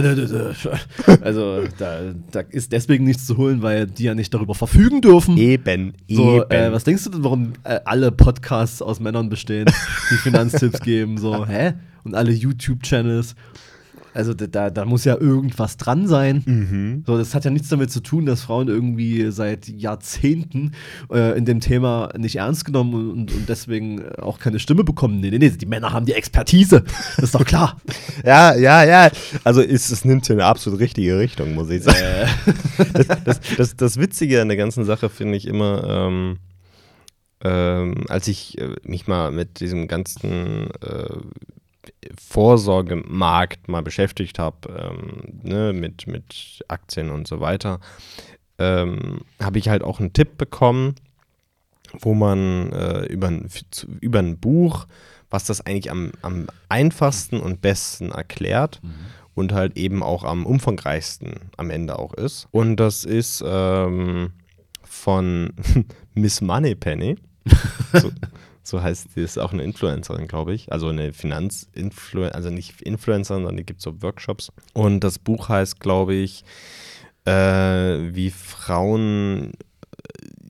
Also, 1.22 1.64
da, 1.78 2.00
da 2.30 2.40
ist 2.50 2.72
deswegen 2.72 3.04
nichts 3.04 3.26
zu 3.26 3.36
holen, 3.36 3.62
weil 3.62 3.86
die 3.86 4.04
ja 4.04 4.14
nicht 4.14 4.32
darüber 4.32 4.54
verfügen 4.54 5.00
dürfen. 5.00 5.36
Eben, 5.36 5.94
So, 6.08 6.42
eben. 6.42 6.50
äh, 6.50 6.72
was 6.72 6.84
denkst 6.84 7.04
du 7.04 7.10
denn, 7.10 7.24
warum 7.24 7.52
äh, 7.64 7.80
alle 7.84 8.10
Podcasts 8.12 8.80
aus 8.82 9.00
Männern 9.00 9.28
bestehen, 9.28 9.66
die 10.10 10.16
Finanztipps 10.16 10.80
geben? 10.82 11.18
So, 11.18 11.46
hä? 11.46 11.74
Und 12.04 12.14
alle 12.14 12.32
YouTube-Channels. 12.32 13.34
Also 14.14 14.32
da- 14.32 14.70
da, 14.70 14.84
muss 14.84 15.04
ja 15.04 15.16
irgendwas 15.18 15.76
dran 15.76 16.06
sein. 16.06 16.42
Mhm. 16.46 17.02
So, 17.06 17.18
das 17.18 17.34
hat 17.34 17.44
ja 17.44 17.50
nichts 17.50 17.68
damit 17.68 17.90
zu 17.90 18.00
tun, 18.00 18.24
dass 18.26 18.42
Frauen 18.42 18.68
irgendwie 18.68 19.30
seit 19.32 19.68
Jahrzehnten 19.68 20.72
äh, 21.12 21.36
in 21.36 21.44
dem 21.44 21.60
Thema 21.60 22.10
nicht 22.16 22.36
ernst 22.36 22.64
genommen 22.64 22.94
und, 23.10 23.32
und 23.34 23.48
deswegen 23.48 24.08
auch 24.16 24.38
keine 24.38 24.58
Stimme 24.60 24.84
bekommen. 24.84 25.20
Nee, 25.20 25.30
nee, 25.30 25.38
nee, 25.38 25.50
die 25.50 25.66
Männer 25.66 25.92
haben 25.92 26.06
die 26.06 26.12
Expertise. 26.14 26.82
Das 27.16 27.24
ist 27.24 27.34
doch 27.34 27.44
klar. 27.44 27.76
Ja, 28.24 28.54
ja, 28.54 28.84
ja. 28.84 29.10
Also 29.42 29.60
ist, 29.60 29.90
es 29.90 30.04
nimmt 30.04 30.26
hier 30.26 30.36
eine 30.36 30.44
absolut 30.46 30.78
richtige 30.80 31.18
Richtung, 31.18 31.54
muss 31.54 31.68
ich 31.70 31.82
sagen. 31.82 31.98
äh, 31.98 32.26
Das, 32.92 33.06
das, 33.24 33.40
das, 33.56 33.76
das 33.76 33.96
Witzige 33.98 34.40
an 34.40 34.48
der 34.48 34.56
ganzen 34.56 34.84
Sache 34.84 35.08
finde 35.10 35.36
ich 35.36 35.46
immer, 35.46 35.84
ähm, 35.88 36.36
ähm, 37.42 38.04
als 38.08 38.28
ich 38.28 38.58
äh, 38.58 38.74
mich 38.84 39.06
mal 39.06 39.30
mit 39.32 39.60
diesem 39.60 39.88
ganzen 39.88 40.70
äh, 40.80 41.16
Vorsorgemarkt 42.16 43.68
mal 43.68 43.82
beschäftigt 43.82 44.38
habe, 44.38 44.68
ähm, 44.68 45.40
ne, 45.42 45.72
mit, 45.72 46.06
mit 46.06 46.64
Aktien 46.68 47.10
und 47.10 47.26
so 47.26 47.40
weiter, 47.40 47.80
ähm, 48.58 49.20
habe 49.40 49.58
ich 49.58 49.68
halt 49.68 49.82
auch 49.82 50.00
einen 50.00 50.12
Tipp 50.12 50.38
bekommen, 50.38 50.94
wo 51.98 52.14
man 52.14 52.72
äh, 52.72 53.06
über, 53.06 53.32
über 54.00 54.18
ein 54.18 54.38
Buch, 54.38 54.86
was 55.30 55.44
das 55.44 55.60
eigentlich 55.60 55.90
am, 55.90 56.12
am 56.22 56.46
einfachsten 56.68 57.40
und 57.40 57.60
besten 57.60 58.10
erklärt 58.10 58.80
und 59.34 59.52
halt 59.52 59.76
eben 59.76 60.02
auch 60.02 60.24
am 60.24 60.46
umfangreichsten 60.46 61.34
am 61.56 61.70
Ende 61.70 61.98
auch 61.98 62.14
ist. 62.14 62.46
Und 62.50 62.76
das 62.76 63.04
ist 63.04 63.42
ähm, 63.46 64.32
von 64.82 65.52
Miss 66.14 66.40
Moneypenny. 66.40 67.16
so, 67.92 68.10
so 68.64 68.82
heißt 68.82 69.12
sie, 69.14 69.22
ist 69.22 69.38
auch 69.38 69.52
eine 69.52 69.62
Influencerin, 69.62 70.26
glaube 70.26 70.54
ich. 70.54 70.72
Also 70.72 70.88
eine 70.88 71.12
Finanzinfluencerin, 71.12 72.34
also 72.34 72.50
nicht 72.50 72.80
Influencerin, 72.80 73.42
sondern 73.42 73.58
die 73.58 73.66
gibt 73.66 73.82
so 73.82 74.02
Workshops. 74.02 74.50
Und 74.72 75.00
das 75.00 75.18
Buch 75.18 75.50
heißt, 75.50 75.80
glaube 75.80 76.14
ich, 76.14 76.44
äh, 77.26 77.32
wie 77.32 78.30
Frauen 78.30 79.52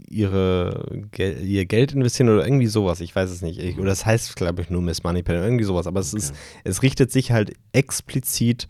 ihre, 0.09 1.09
ihr 1.19 1.67
Geld 1.67 1.93
investieren 1.93 2.29
oder 2.29 2.47
irgendwie 2.47 2.69
sowas. 2.69 3.01
Ich 3.01 3.15
weiß 3.15 3.31
es 3.31 3.43
nicht. 3.43 3.59
Ich, 3.59 3.79
oder 3.79 3.89
das 3.89 4.07
heißt, 4.07 4.37
glaube 4.37 4.63
ich, 4.63 4.71
nur 4.71 4.81
Miss 4.81 5.03
Moneypenny, 5.03 5.41
irgendwie 5.41 5.65
sowas. 5.65 5.89
Aber 5.89 5.99
es, 5.99 6.15
ist, 6.15 6.35
es 6.63 6.83
richtet 6.83 7.11
sich 7.11 7.33
halt 7.33 7.55
explizit 7.73 8.69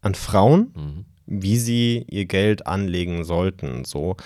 an 0.00 0.14
Frauen, 0.14 0.72
mhm. 0.74 1.04
wie 1.26 1.58
sie 1.58 2.06
ihr 2.08 2.24
Geld 2.24 2.66
anlegen 2.66 3.24
sollten. 3.24 3.84
So 3.84 4.16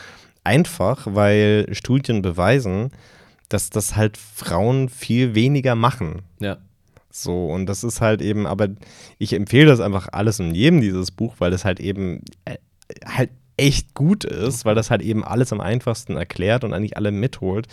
einfach, 0.45 1.09
weil 1.11 1.67
Studien 1.73 2.23
beweisen, 2.23 2.91
dass 3.51 3.69
das 3.69 3.97
halt 3.97 4.17
Frauen 4.17 4.89
viel 4.89 5.35
weniger 5.35 5.75
machen. 5.75 6.23
Ja. 6.39 6.57
So, 7.11 7.49
und 7.49 7.67
das 7.67 7.85
ist 7.85 8.01
halt 8.01 8.23
eben, 8.23 8.47
aber 8.47 8.69
ich 9.19 9.33
empfehle 9.33 9.67
das 9.67 9.81
einfach 9.81 10.09
alles 10.13 10.41
und 10.41 10.55
jedem, 10.55 10.81
dieses 10.81 11.11
Buch, 11.11 11.35
weil 11.39 11.53
es 11.53 11.65
halt 11.65 11.81
eben 11.81 12.23
äh, 12.45 12.57
halt 13.05 13.31
echt 13.57 13.95
gut 13.95 14.25
ist, 14.25 14.65
weil 14.65 14.75
das 14.75 14.91
halt 14.91 15.03
eben 15.03 15.25
alles 15.25 15.53
am 15.53 15.61
einfachsten 15.61 16.17
erklärt 16.17 16.65
und 16.65 16.73
eigentlich 16.73 16.97
alle 16.97 17.11
mitholt. 17.11 17.67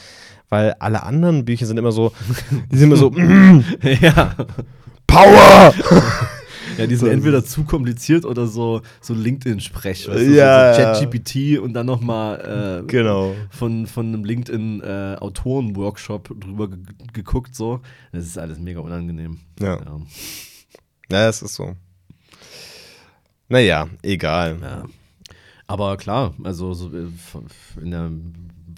Weil 0.49 0.73
alle 0.79 1.03
anderen 1.03 1.45
Bücher 1.45 1.65
sind 1.65 1.77
immer 1.77 1.91
so, 1.91 2.11
die 2.71 2.77
sind 2.77 2.91
immer 2.91 2.97
so, 2.97 3.11
ja. 4.01 4.35
Power! 5.05 5.73
Ja, 6.77 6.87
die 6.87 6.95
sind 6.95 7.07
so, 7.07 7.13
entweder 7.13 7.43
zu 7.43 7.63
kompliziert 7.63 8.25
oder 8.25 8.47
so, 8.47 8.81
so 9.01 9.13
LinkedIn-Sprech. 9.13 10.07
Weißt 10.07 10.19
du, 10.19 10.35
ja, 10.35 10.73
so 10.73 10.81
ChatGPT 10.81 11.59
und 11.59 11.73
dann 11.73 11.85
nochmal 11.85 12.83
äh, 12.83 12.87
genau. 12.87 13.35
von, 13.49 13.85
von 13.87 14.07
einem 14.07 14.23
LinkedIn-Autoren-Workshop 14.23 16.31
äh, 16.31 16.35
drüber 16.35 16.69
ge 16.69 16.79
geguckt. 17.13 17.55
So. 17.55 17.81
Das 18.11 18.25
ist 18.25 18.37
alles 18.37 18.59
mega 18.59 18.79
unangenehm. 18.79 19.39
Ja. 19.59 19.77
Ja, 19.77 19.99
ja 21.09 21.29
es 21.29 21.41
ist 21.41 21.55
so. 21.55 21.75
Naja, 23.49 23.87
egal. 24.01 24.59
Ja. 24.61 24.83
Aber 25.67 25.97
klar, 25.97 26.33
also 26.43 26.73
so 26.73 26.91
äh, 26.93 27.07
in 27.81 27.91
der 27.91 28.11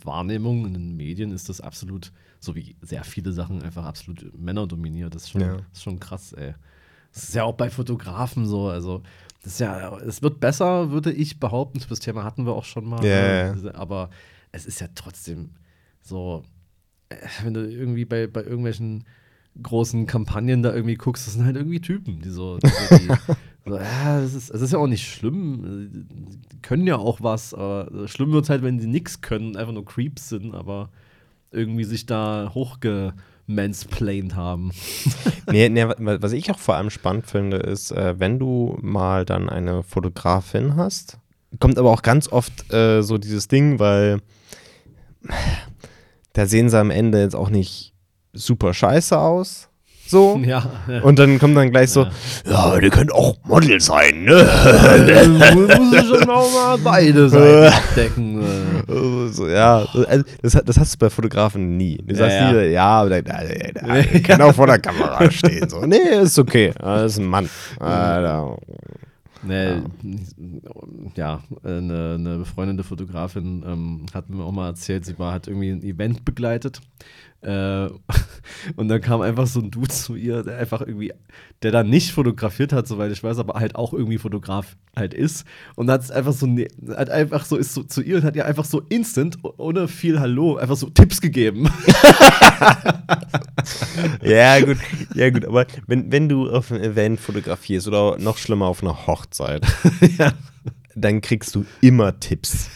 Wahrnehmung, 0.03 0.65
in 0.65 0.73
den 0.73 0.97
Medien 0.97 1.31
ist 1.31 1.49
das 1.49 1.61
absolut, 1.61 2.11
so 2.39 2.55
wie 2.55 2.75
sehr 2.81 3.03
viele 3.03 3.31
Sachen, 3.31 3.61
einfach 3.61 3.85
absolut 3.85 4.37
männerdominiert. 4.37 5.13
Das 5.13 5.23
ist 5.23 5.29
schon, 5.29 5.41
ja. 5.41 5.57
das 5.57 5.65
ist 5.73 5.83
schon 5.83 5.99
krass, 5.99 6.33
ey. 6.33 6.55
Das 7.13 7.23
ist 7.23 7.35
ja 7.35 7.43
auch 7.43 7.55
bei 7.55 7.69
Fotografen 7.69 8.45
so, 8.45 8.67
also 8.67 9.01
das 9.43 9.53
ist 9.53 9.59
ja, 9.59 9.97
es 9.99 10.21
wird 10.21 10.39
besser, 10.39 10.91
würde 10.91 11.11
ich 11.11 11.39
behaupten. 11.39 11.81
Das 11.89 11.99
Thema 11.99 12.23
hatten 12.23 12.45
wir 12.45 12.53
auch 12.53 12.65
schon 12.65 12.85
mal. 12.85 13.03
Yeah. 13.03 13.55
Ne? 13.55 13.75
Aber 13.75 14.09
es 14.51 14.65
ist 14.65 14.81
ja 14.81 14.87
trotzdem 14.93 15.51
so, 16.01 16.43
äh, 17.09 17.15
wenn 17.43 17.53
du 17.53 17.61
irgendwie 17.61 18.05
bei, 18.05 18.27
bei 18.27 18.43
irgendwelchen 18.43 19.05
großen 19.61 20.05
Kampagnen 20.05 20.61
da 20.61 20.73
irgendwie 20.73 20.95
guckst, 20.95 21.25
das 21.25 21.33
sind 21.33 21.45
halt 21.45 21.55
irgendwie 21.55 21.81
Typen, 21.81 22.21
die 22.21 22.29
so, 22.29 22.57
die, 22.57 22.69
so 23.65 23.75
ja, 23.77 24.19
es 24.19 24.33
ist, 24.33 24.49
ist 24.49 24.73
ja 24.73 24.79
auch 24.79 24.87
nicht 24.87 25.07
schlimm. 25.07 26.05
Die 26.51 26.61
können 26.61 26.85
ja 26.87 26.97
auch 26.97 27.21
was, 27.21 27.53
aber 27.53 28.07
schlimm 28.07 28.31
wird 28.31 28.43
es 28.43 28.49
halt, 28.49 28.63
wenn 28.63 28.77
die 28.77 28.87
nichts 28.87 29.21
können, 29.21 29.55
einfach 29.55 29.73
nur 29.73 29.85
Creeps 29.85 30.29
sind, 30.29 30.53
aber 30.53 30.89
irgendwie 31.51 31.83
sich 31.83 32.05
da 32.05 32.51
hochgemansplained 33.49 34.35
haben. 34.35 34.71
nee, 35.51 35.69
nee, 35.69 35.85
was 35.97 36.31
ich 36.31 36.51
auch 36.51 36.59
vor 36.59 36.75
allem 36.75 36.89
spannend 36.89 37.27
finde, 37.27 37.57
ist, 37.57 37.91
äh, 37.91 38.19
wenn 38.19 38.39
du 38.39 38.77
mal 38.81 39.25
dann 39.25 39.49
eine 39.49 39.83
Fotografin 39.83 40.75
hast, 40.75 41.17
kommt 41.59 41.77
aber 41.77 41.91
auch 41.91 42.01
ganz 42.01 42.31
oft 42.31 42.71
äh, 42.71 43.01
so 43.01 43.17
dieses 43.17 43.47
Ding, 43.47 43.79
weil 43.79 44.19
da 46.33 46.45
sehen 46.45 46.69
sie 46.69 46.79
am 46.79 46.91
Ende 46.91 47.19
jetzt 47.19 47.35
auch 47.35 47.49
nicht 47.49 47.93
super 48.33 48.73
scheiße 48.73 49.17
aus. 49.17 49.69
So. 50.07 50.39
Ja, 50.43 50.63
ja. 50.87 51.01
Und 51.01 51.19
dann 51.19 51.37
kommt 51.37 51.55
dann 51.55 51.69
gleich 51.69 51.91
so, 51.91 52.03
ja, 52.45 52.73
ja 52.73 52.79
die 52.79 52.89
können 52.89 53.11
auch 53.11 53.35
Model 53.43 53.79
sein, 53.79 54.23
ne? 54.23 54.33
Ja, 55.07 55.27
muss 55.27 56.07
schon 56.07 56.29
auch 56.29 56.51
mal 56.51 56.77
beide 56.83 57.29
Seiten 57.29 57.73
decken. 57.95 58.83
So, 59.31 59.47
ja, 59.47 59.85
also, 60.07 60.23
das, 60.41 60.53
das 60.65 60.77
hast 60.77 60.95
du 60.95 60.97
bei 60.99 61.09
Fotografen 61.09 61.77
nie. 61.77 61.97
Du 61.97 62.15
sagst 62.15 62.35
ja, 62.35 62.51
nie, 62.51 62.67
ja, 62.67 62.85
aber 62.85 63.09
der, 63.09 63.21
der, 63.21 63.73
der, 63.73 64.03
der 64.03 64.21
kann 64.21 64.41
auch 64.41 64.53
vor 64.53 64.67
der 64.67 64.79
Kamera 64.79 65.29
stehen. 65.31 65.69
So. 65.69 65.85
Nee, 65.85 65.97
ist 66.21 66.37
okay. 66.39 66.73
Das 66.79 67.13
ist 67.13 67.19
ein 67.19 67.25
Mann. 67.25 67.49
Alter. 67.79 68.57
Nee, 69.41 69.81
ja, 71.15 71.41
eine, 71.63 72.15
eine 72.15 72.37
befreundete 72.39 72.83
Fotografin 72.83 73.63
ähm, 73.65 74.05
hat 74.13 74.29
mir 74.29 74.43
auch 74.43 74.51
mal 74.51 74.67
erzählt, 74.67 75.05
sie 75.05 75.17
war, 75.17 75.33
hat 75.33 75.47
irgendwie 75.47 75.69
ein 75.69 75.81
Event 75.81 76.25
begleitet 76.25 76.81
äh, 77.41 77.87
und 78.75 78.89
dann 78.89 79.01
kam 79.01 79.21
einfach 79.21 79.47
so 79.47 79.61
ein 79.61 79.71
Dude 79.71 79.87
zu 79.89 80.15
ihr, 80.15 80.43
der 80.43 80.57
einfach 80.57 80.81
irgendwie, 80.81 81.13
der 81.61 81.71
dann 81.71 81.89
nicht 81.89 82.11
fotografiert 82.11 82.73
hat, 82.73 82.87
soweit 82.87 83.11
ich 83.11 83.23
weiß, 83.23 83.37
aber 83.39 83.59
halt 83.59 83.75
auch 83.75 83.93
irgendwie 83.93 84.17
Fotograf 84.17 84.75
halt 84.95 85.13
ist. 85.13 85.45
Und 85.75 85.89
hat 85.89 86.01
es 86.01 86.11
einfach 86.11 86.33
so, 86.33 86.45
ne, 86.45 86.67
hat 86.95 87.09
einfach 87.09 87.45
so, 87.45 87.55
ist 87.57 87.73
so 87.73 87.83
zu 87.83 88.01
ihr 88.01 88.17
und 88.17 88.23
hat 88.23 88.35
ihr 88.35 88.45
einfach 88.45 88.65
so 88.65 88.81
instant, 88.89 89.37
ohne 89.57 89.87
viel 89.87 90.19
Hallo, 90.19 90.57
einfach 90.57 90.75
so 90.75 90.89
Tipps 90.89 91.21
gegeben. 91.21 91.69
ja, 94.21 94.59
gut, 94.59 94.77
ja, 95.15 95.29
gut, 95.29 95.45
aber 95.45 95.65
wenn, 95.87 96.11
wenn 96.11 96.27
du 96.27 96.49
auf 96.49 96.71
einem 96.71 96.83
Event 96.83 97.19
fotografierst 97.19 97.87
oder 97.87 98.17
noch 98.19 98.37
schlimmer 98.37 98.65
auf 98.65 98.83
einer 98.83 99.07
Hochzeit, 99.07 99.65
ja. 100.17 100.33
dann 100.95 101.21
kriegst 101.21 101.55
du 101.55 101.65
immer 101.81 102.19
Tipps. 102.19 102.69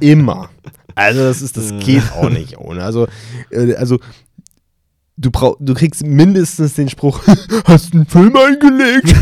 immer. 0.00 0.50
Also 0.94 1.20
das 1.20 1.42
ist, 1.42 1.56
das 1.56 1.72
geht 1.80 2.12
auch 2.12 2.30
nicht 2.30 2.58
ohne. 2.58 2.82
Also, 2.82 3.08
äh, 3.50 3.74
also 3.74 3.98
du 5.16 5.30
brauch, 5.30 5.56
du 5.60 5.74
kriegst 5.74 6.04
mindestens 6.04 6.74
den 6.74 6.88
Spruch, 6.88 7.20
hast 7.64 7.94
einen 7.94 8.06
Film 8.06 8.36
eingelegt? 8.36 9.14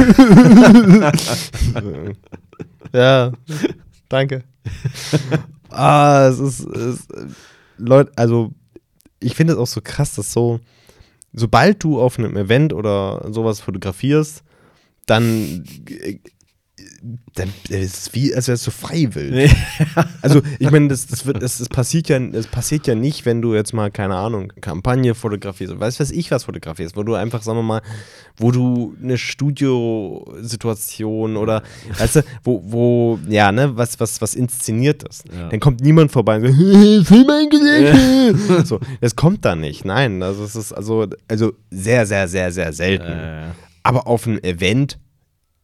ja, 2.92 3.32
danke. 4.08 4.44
Ah, 5.70 6.28
es 6.28 6.38
ist, 6.38 6.61
es, 6.61 7.08
Leute, 7.78 8.12
also 8.16 8.52
ich 9.20 9.35
finde 9.35 9.54
es 9.54 9.58
auch 9.58 9.66
so 9.66 9.80
krass, 9.82 10.14
dass 10.14 10.32
so, 10.32 10.61
sobald 11.32 11.82
du 11.82 12.00
auf 12.00 12.18
einem 12.18 12.37
Event 12.37 12.72
oder 12.72 13.26
sowas 13.32 13.61
fotografierst, 13.61 14.42
dann 15.06 15.64
dann 17.35 17.53
ist 17.69 17.97
es 17.97 18.15
wie, 18.15 18.35
als 18.35 18.49
wärst 18.49 18.67
du 18.67 18.71
freiwillig. 18.71 19.55
also, 20.23 20.41
ich 20.61 20.71
meine, 20.71 20.88
das, 20.88 21.07
das, 21.09 21.25
das, 21.25 21.59
das, 21.59 21.69
passiert 21.69 22.09
ja, 22.09 22.19
das 22.19 22.47
passiert 22.47 22.87
ja 22.87 22.95
nicht, 22.95 23.27
wenn 23.27 23.43
du 23.43 23.55
jetzt 23.55 23.73
mal, 23.73 23.91
keine 23.91 24.15
Ahnung, 24.15 24.53
Kampagne 24.61 25.17
fotografierst, 25.17 25.81
weißt 25.81 25.99
was 25.99 26.12
ich 26.12 26.31
was 26.31 26.45
fotografierst, 26.45 26.97
wo 26.97 27.03
du 27.03 27.15
einfach, 27.15 27.43
sagen 27.43 27.59
wir 27.59 27.65
mal, 27.65 27.83
wo 28.37 28.53
du 28.53 28.95
eine 29.03 29.19
Studiosituation 29.19 31.37
oder, 31.37 31.65
weißt 31.99 32.15
du, 32.17 32.23
wo, 32.45 32.62
wo, 32.65 33.19
ja, 33.29 33.51
ne, 33.51 33.77
was, 33.77 33.99
was, 33.99 34.21
was 34.21 34.37
inszeniert 34.37 35.03
ist. 35.03 35.25
Ja. 35.35 35.49
Dann 35.49 35.59
kommt 35.59 35.81
niemand 35.81 36.12
vorbei 36.12 36.37
und 36.37 36.43
sagt, 36.43 36.55
Film 37.09 37.31
eingelegt. 37.31 37.99
Ja. 38.49 38.65
so, 38.65 38.79
das 39.01 39.17
kommt 39.17 39.45
da 39.45 39.57
nicht. 39.57 39.85
Nein, 39.85 40.23
also 40.23 40.45
es 40.45 40.55
ist 40.55 40.73
also, 40.73 41.09
also 41.27 41.55
sehr, 41.71 42.07
sehr, 42.07 42.29
sehr, 42.29 42.53
sehr 42.53 42.73
selten. 42.73 43.11
Äh. 43.11 43.47
Aber 43.83 44.07
auf 44.07 44.29
einem 44.29 44.38
Event 44.38 45.01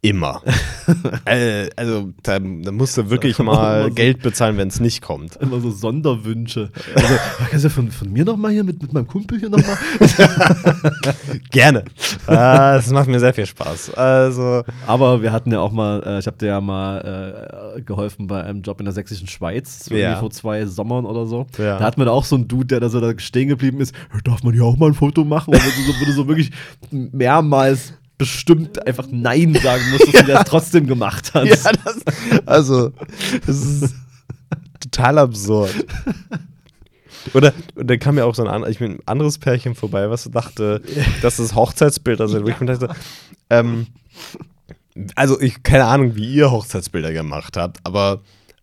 Immer. 0.01 0.43
äh, 1.25 1.69
also 1.75 2.13
da, 2.23 2.39
da, 2.39 2.71
musst 2.71 2.97
du 2.97 3.11
wirklich 3.11 3.37
mal 3.41 3.91
Geld 3.91 4.23
bezahlen, 4.23 4.57
wenn 4.57 4.69
es 4.69 4.79
nicht 4.79 5.03
kommt. 5.03 5.35
Immer 5.37 5.61
so 5.61 5.73
Sonderwünsche. 5.73 6.71
Also, 6.95 7.15
kannst 7.51 7.65
du 7.65 7.71
von, 7.71 7.91
von 7.91 8.13
mir 8.13 8.25
nochmal 8.25 8.53
hier 8.53 8.63
mit, 8.63 8.81
mit 8.81 8.93
meinem 8.93 9.09
Kumpel 9.09 9.41
hier 9.41 9.51
nochmal? 9.51 9.77
Gerne. 11.51 11.85
Ah, 12.29 12.77
das 12.77 12.91
macht 12.91 13.09
mir 13.09 13.19
sehr 13.19 13.35
viel 13.35 13.47
Spaß. 13.47 13.95
Also. 13.95 14.63
Aber 14.87 15.21
wir 15.21 15.33
hatten 15.33 15.51
ja 15.51 15.59
auch 15.59 15.73
mal, 15.73 16.01
äh, 16.07 16.19
ich 16.21 16.29
habe 16.29 16.39
dir 16.39 16.47
ja 16.47 16.61
mal 16.61 17.75
äh, 17.77 17.83
geholfen 17.83 18.29
bei 18.29 18.45
einem 18.45 18.63
Job 18.63 18.79
in 18.79 18.85
der 18.85 18.95
sächsischen 18.95 19.27
Schweiz, 19.27 19.89
ja. 19.91 20.15
vor 20.21 20.31
zwei 20.31 20.65
Sommern 20.67 21.07
oder 21.07 21.27
so. 21.27 21.49
Ja. 21.59 21.81
Da 21.81 21.85
hatten 21.85 22.01
wir 22.01 22.05
da 22.05 22.13
auch 22.13 22.25
so 22.25 22.37
einen 22.37 22.47
Dude, 22.47 22.67
der 22.67 22.79
da 22.79 22.89
so 22.89 23.01
da 23.01 23.19
stehen 23.19 23.49
geblieben 23.49 23.81
ist. 23.81 23.93
Darf 24.23 24.45
man 24.45 24.55
hier 24.55 24.65
auch 24.65 24.77
mal 24.77 24.91
ein 24.91 24.95
Foto 24.95 25.25
machen? 25.25 25.55
Und 25.55 25.61
so, 25.61 26.01
wurde 26.01 26.13
so 26.13 26.29
wirklich 26.29 26.53
mehrmals 26.93 27.95
bestimmt 28.19 28.85
einfach 28.87 29.07
Nein 29.11 29.55
sagen 29.55 29.91
musstest 29.91 30.15
ja. 30.15 30.21
und 30.21 30.31
es 30.31 30.45
trotzdem 30.45 30.87
gemacht 30.87 31.33
hat. 31.35 31.47
Ja, 31.47 31.73
das, 31.85 32.45
also, 32.47 32.93
das 33.47 33.57
ist 33.57 33.95
total 34.81 35.19
absurd. 35.19 35.75
Oder, 37.35 37.53
und 37.75 37.89
dann 37.89 37.99
kam 37.99 38.19
ja 38.19 38.25
auch 38.25 38.35
so 38.35 38.47
ein, 38.47 38.71
ich 38.71 38.79
bin 38.79 38.93
ein 38.93 39.01
anderes 39.07 39.39
Pärchen 39.39 39.75
vorbei, 39.75 40.11
was 40.11 40.29
dachte, 40.31 40.83
dass 41.23 41.37
das 41.37 41.55
Hochzeitsbilder 41.55 42.29
sind. 42.29 42.45
Wo 42.45 42.49
ich 42.49 42.61
mir 42.61 42.67
dachte, 42.67 42.95
ähm, 43.51 43.87
also 45.15 45.41
ich 45.41 45.63
keine 45.63 45.85
Ahnung, 45.85 46.17
wie 46.17 46.33
ihr 46.33 46.51
Hochzeitsbilder 46.51 47.13
gemacht 47.13 47.57
habt, 47.57 47.79
aber 47.85 48.21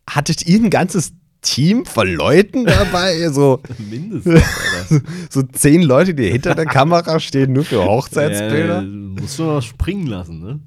hattet 0.09 0.45
ihr 0.45 0.59
ein 0.59 0.69
ganzes 0.69 1.13
Team 1.45 1.85
von 1.85 2.07
Leuten 2.13 2.65
dabei? 2.65 3.29
So, 3.31 3.61
Mindestens. 3.77 4.41
so 5.29 5.43
zehn 5.43 5.81
Leute, 5.83 6.13
die 6.13 6.29
hinter 6.29 6.55
der 6.55 6.65
Kamera 6.65 7.19
stehen, 7.19 7.53
nur 7.53 7.63
für 7.63 7.83
Hochzeitsbilder? 7.83 8.81
Ja, 8.81 8.81
musst 8.81 9.39
du 9.39 9.43
noch 9.43 9.61
springen 9.61 10.07
lassen, 10.07 10.39
ne? 10.41 10.59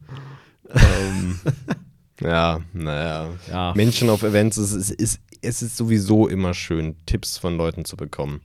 ähm, 0.74 1.40
ja, 2.20 2.60
naja. 2.72 3.28
Ja. 3.50 3.72
Menschen 3.74 4.08
auf 4.10 4.22
Events, 4.22 4.56
es 4.56 4.72
ist, 4.72 4.90
ist, 4.90 5.20
es 5.42 5.62
ist 5.62 5.76
sowieso 5.76 6.28
immer 6.28 6.54
schön, 6.54 6.96
Tipps 7.06 7.38
von 7.38 7.56
Leuten 7.56 7.84
zu 7.84 7.96
bekommen. 7.96 8.40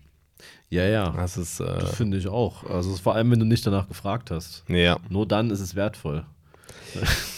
Ja, 0.69 0.85
ja. 0.85 1.11
Das 1.11 1.37
ist, 1.37 1.59
äh, 1.59 1.65
Das 1.65 1.95
finde 1.95 2.17
ich 2.17 2.27
auch. 2.27 2.63
Also 2.69 2.95
vor 2.95 3.13
allem, 3.15 3.29
wenn 3.31 3.39
du 3.39 3.45
nicht 3.45 3.65
danach 3.65 3.87
gefragt 3.87 4.31
hast. 4.31 4.63
ja. 4.67 4.97
Nur 5.09 5.27
dann 5.27 5.51
ist 5.51 5.59
es 5.59 5.75
wertvoll. 5.75 6.25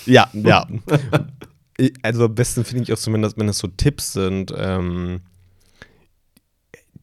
Ja, 0.05 0.29
ja. 0.34 0.67
Also 2.02 2.26
am 2.26 2.36
besten 2.36 2.64
finde 2.64 2.84
ich 2.84 2.94
auch 2.94 2.98
zumindest, 2.98 3.38
wenn 3.38 3.50
es 3.50 3.58
so 3.58 3.68
Tipps 3.68 4.14
sind, 4.14 4.54
ähm, 4.58 5.22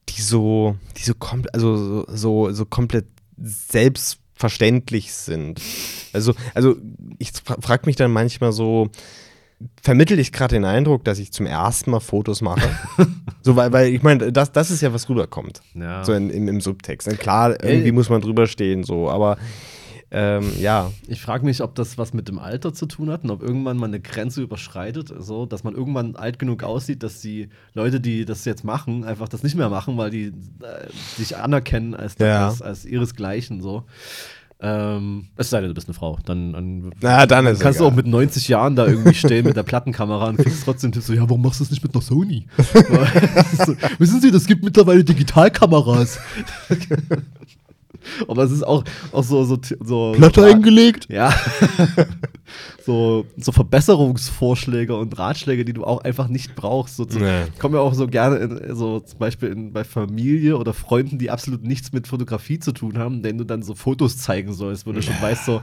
die 0.08 0.22
so, 0.22 0.76
die 0.96 1.02
so, 1.02 1.14
kom 1.14 1.44
also 1.52 2.04
so, 2.08 2.50
so, 2.52 2.64
komplett 2.64 3.06
selbstverständlich 3.38 5.12
sind. 5.12 5.60
Also, 6.12 6.34
also 6.54 6.76
ich 7.18 7.32
fra 7.32 7.56
frage 7.60 7.86
mich 7.86 7.96
dann 7.96 8.12
manchmal 8.12 8.52
so, 8.52 8.90
vermittel 9.80 10.18
ich 10.18 10.32
gerade 10.32 10.56
den 10.56 10.64
Eindruck, 10.64 11.04
dass 11.04 11.18
ich 11.18 11.32
zum 11.32 11.46
ersten 11.46 11.90
Mal 11.90 12.00
Fotos 12.00 12.40
mache? 12.40 12.68
so, 13.42 13.56
weil, 13.56 13.72
weil 13.72 13.88
ich 13.88 14.02
meine, 14.02 14.32
das, 14.32 14.52
das 14.52 14.70
ist 14.70 14.80
ja, 14.80 14.92
was 14.92 15.08
rüberkommt. 15.08 15.60
Ja. 15.74 16.04
So 16.04 16.12
in, 16.12 16.30
im, 16.30 16.48
im 16.48 16.60
Subtext. 16.60 17.08
Und 17.08 17.18
klar, 17.18 17.62
irgendwie 17.62 17.92
muss 17.92 18.08
man 18.08 18.20
drüber 18.20 18.46
stehen, 18.46 18.84
so, 18.84 19.10
aber 19.10 19.36
ähm, 20.14 20.52
ja, 20.60 20.90
Ich 21.08 21.22
frage 21.22 21.44
mich, 21.44 21.62
ob 21.62 21.74
das 21.74 21.96
was 21.96 22.12
mit 22.12 22.28
dem 22.28 22.38
Alter 22.38 22.74
zu 22.74 22.84
tun 22.86 23.10
hat 23.10 23.24
und 23.24 23.30
ob 23.30 23.42
irgendwann 23.42 23.78
mal 23.78 23.86
eine 23.86 23.98
Grenze 23.98 24.42
überschreitet, 24.42 25.12
so 25.18 25.46
dass 25.46 25.64
man 25.64 25.74
irgendwann 25.74 26.16
alt 26.16 26.38
genug 26.38 26.62
aussieht, 26.64 27.02
dass 27.02 27.20
die 27.22 27.48
Leute, 27.72 27.98
die 27.98 28.26
das 28.26 28.44
jetzt 28.44 28.62
machen, 28.62 29.04
einfach 29.04 29.28
das 29.28 29.42
nicht 29.42 29.54
mehr 29.56 29.70
machen, 29.70 29.96
weil 29.96 30.10
die 30.10 30.26
äh, 30.26 30.32
sich 31.16 31.36
anerkennen 31.38 31.94
als, 31.94 32.16
Ja. 32.18 32.48
als, 32.48 32.60
als 32.60 32.84
ihresgleichen 32.84 33.62
so. 33.62 33.84
Ähm, 34.64 35.26
es 35.36 35.50
sei 35.50 35.60
denn, 35.60 35.70
du 35.70 35.74
bist 35.74 35.88
eine 35.88 35.94
Frau. 35.94 36.18
Dann, 36.24 36.52
dann, 36.52 36.92
Na, 37.00 37.26
dann 37.26 37.58
kannst 37.58 37.80
du 37.80 37.84
auch 37.86 37.92
mit 37.94 38.06
90 38.06 38.46
Jahren 38.46 38.76
da 38.76 38.86
irgendwie 38.86 39.14
stehen 39.14 39.44
mit 39.44 39.56
der 39.56 39.64
Plattenkamera 39.64 40.28
und 40.28 40.36
kriegst 40.36 40.62
trotzdem 40.64 40.92
Tipps 40.92 41.08
so, 41.08 41.14
ja, 41.14 41.22
warum 41.22 41.42
machst 41.42 41.58
du 41.58 41.64
das 41.64 41.72
nicht 41.72 41.82
mit 41.82 41.92
einer 41.94 42.02
Sony? 42.02 42.46
so, 43.66 43.74
wissen 43.98 44.20
Sie, 44.20 44.30
das 44.30 44.46
gibt 44.46 44.62
mittlerweile 44.62 45.02
Digitalkameras. 45.02 46.20
Aber 48.28 48.44
es 48.44 48.50
ist 48.50 48.62
auch, 48.62 48.84
auch 49.12 49.24
so, 49.24 49.44
so, 49.44 49.58
so 49.80 50.12
Platte 50.16 50.44
eingelegt. 50.44 51.06
ja. 51.10 51.32
so, 52.84 53.26
so 53.36 53.52
Verbesserungsvorschläge 53.52 54.94
und 54.96 55.18
Ratschläge, 55.18 55.64
die 55.64 55.72
du 55.72 55.84
auch 55.84 56.02
einfach 56.02 56.28
nicht 56.28 56.54
brauchst. 56.54 56.96
So 56.96 57.04
Nee. 57.04 57.44
Kommen 57.58 57.74
ja 57.74 57.80
auch 57.80 57.94
so 57.94 58.06
gerne 58.06 58.36
in, 58.36 58.74
so 58.74 59.00
zum 59.00 59.18
Beispiel 59.18 59.50
in, 59.50 59.72
bei 59.72 59.84
Familie 59.84 60.56
oder 60.56 60.72
Freunden, 60.74 61.18
die 61.18 61.30
absolut 61.30 61.62
nichts 61.64 61.92
mit 61.92 62.06
Fotografie 62.06 62.58
zu 62.58 62.72
tun 62.72 62.98
haben, 62.98 63.22
denen 63.22 63.38
du 63.38 63.44
dann 63.44 63.62
so 63.62 63.74
Fotos 63.74 64.18
zeigen 64.18 64.52
sollst, 64.52 64.86
wo 64.86 64.92
du 64.92 65.02
schon 65.02 65.20
weißt, 65.20 65.44
so, 65.44 65.62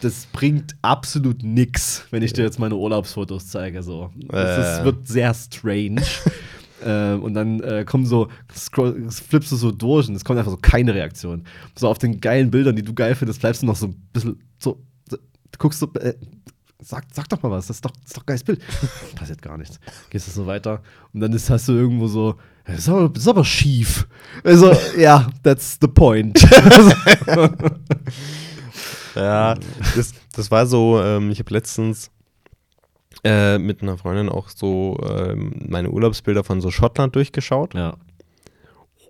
das 0.00 0.26
bringt 0.32 0.76
absolut 0.82 1.42
nix, 1.42 2.04
wenn 2.10 2.22
ich 2.22 2.32
dir 2.32 2.44
jetzt 2.44 2.58
meine 2.58 2.76
Urlaubsfotos 2.76 3.48
zeige. 3.48 3.82
So. 3.82 4.10
Das 4.28 4.58
ist, 4.58 4.80
Äh. 4.80 4.84
wird 4.84 5.08
sehr 5.08 5.32
strange. 5.34 6.02
Ähm, 6.84 7.22
und 7.22 7.34
dann 7.34 7.60
äh, 7.60 7.84
kommen 7.84 8.06
so, 8.06 8.28
scroll, 8.54 9.10
flippst 9.10 9.52
du 9.52 9.56
so 9.56 9.72
durch 9.72 10.08
und 10.08 10.14
es 10.14 10.24
kommt 10.24 10.38
einfach 10.38 10.50
so 10.50 10.58
keine 10.58 10.94
Reaktion. 10.94 11.44
So 11.74 11.88
auf 11.88 11.98
den 11.98 12.20
geilen 12.20 12.50
Bildern, 12.50 12.76
die 12.76 12.82
du 12.82 12.94
geil 12.94 13.14
findest, 13.14 13.40
bleibst 13.40 13.62
du 13.62 13.66
noch 13.66 13.76
so 13.76 13.86
ein 13.86 14.08
bisschen 14.12 14.40
so, 14.58 14.82
so 15.08 15.16
du 15.16 15.58
guckst 15.58 15.80
so, 15.80 15.92
äh, 15.94 16.14
sag, 16.80 17.06
sag 17.12 17.28
doch 17.28 17.42
mal 17.42 17.50
was, 17.50 17.66
das 17.66 17.78
ist 17.78 17.84
doch, 17.84 17.90
das 17.92 18.04
ist 18.06 18.16
doch 18.16 18.22
ein 18.22 18.26
geiles 18.26 18.44
Bild. 18.44 18.60
Passiert 19.14 19.42
gar 19.42 19.56
nichts. 19.56 19.80
Gehst 20.10 20.26
du 20.26 20.32
so 20.32 20.46
weiter 20.46 20.82
und 21.12 21.20
dann 21.20 21.32
ist, 21.32 21.48
hast 21.50 21.68
du 21.68 21.72
irgendwo 21.72 22.08
so, 22.08 22.36
das 22.64 22.78
ist 22.78 22.88
aber, 22.88 23.08
das 23.08 23.22
ist 23.22 23.28
aber 23.28 23.44
schief. 23.44 24.06
Also, 24.44 24.72
ja, 24.98 25.28
that's 25.42 25.78
the 25.80 25.88
point. 25.88 26.38
Ja, 29.16 29.54
das, 29.96 30.12
das 30.34 30.50
war 30.50 30.66
so, 30.66 31.00
ähm, 31.00 31.30
ich 31.30 31.38
habe 31.38 31.52
letztens 31.54 32.10
äh, 33.26 33.58
mit 33.58 33.82
einer 33.82 33.98
Freundin 33.98 34.28
auch 34.28 34.48
so 34.48 34.98
ähm, 35.08 35.52
meine 35.68 35.90
Urlaubsbilder 35.90 36.44
von 36.44 36.60
so 36.60 36.70
Schottland 36.70 37.14
durchgeschaut. 37.16 37.74
ja. 37.74 37.96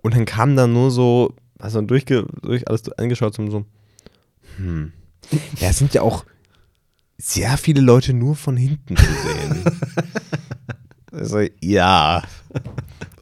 Und 0.03 0.15
dann 0.15 0.25
kam 0.25 0.55
da 0.55 0.67
nur 0.67 0.89
so, 0.91 1.33
also 1.59 1.81
durchge, 1.81 2.25
durch 2.41 2.67
alles 2.67 2.89
angeschaut 2.97 3.37
und 3.39 3.51
so, 3.51 3.65
hm. 4.57 4.93
Ja, 5.59 5.69
es 5.69 5.77
sind 5.79 5.93
ja 5.93 6.01
auch 6.01 6.23
sehr 7.17 7.57
viele 7.57 7.81
Leute 7.81 8.13
nur 8.13 8.35
von 8.35 8.55
hinten 8.55 8.95
zu 8.95 9.03
sehen. 9.03 9.63
also, 11.11 11.39
ja. 11.61 12.23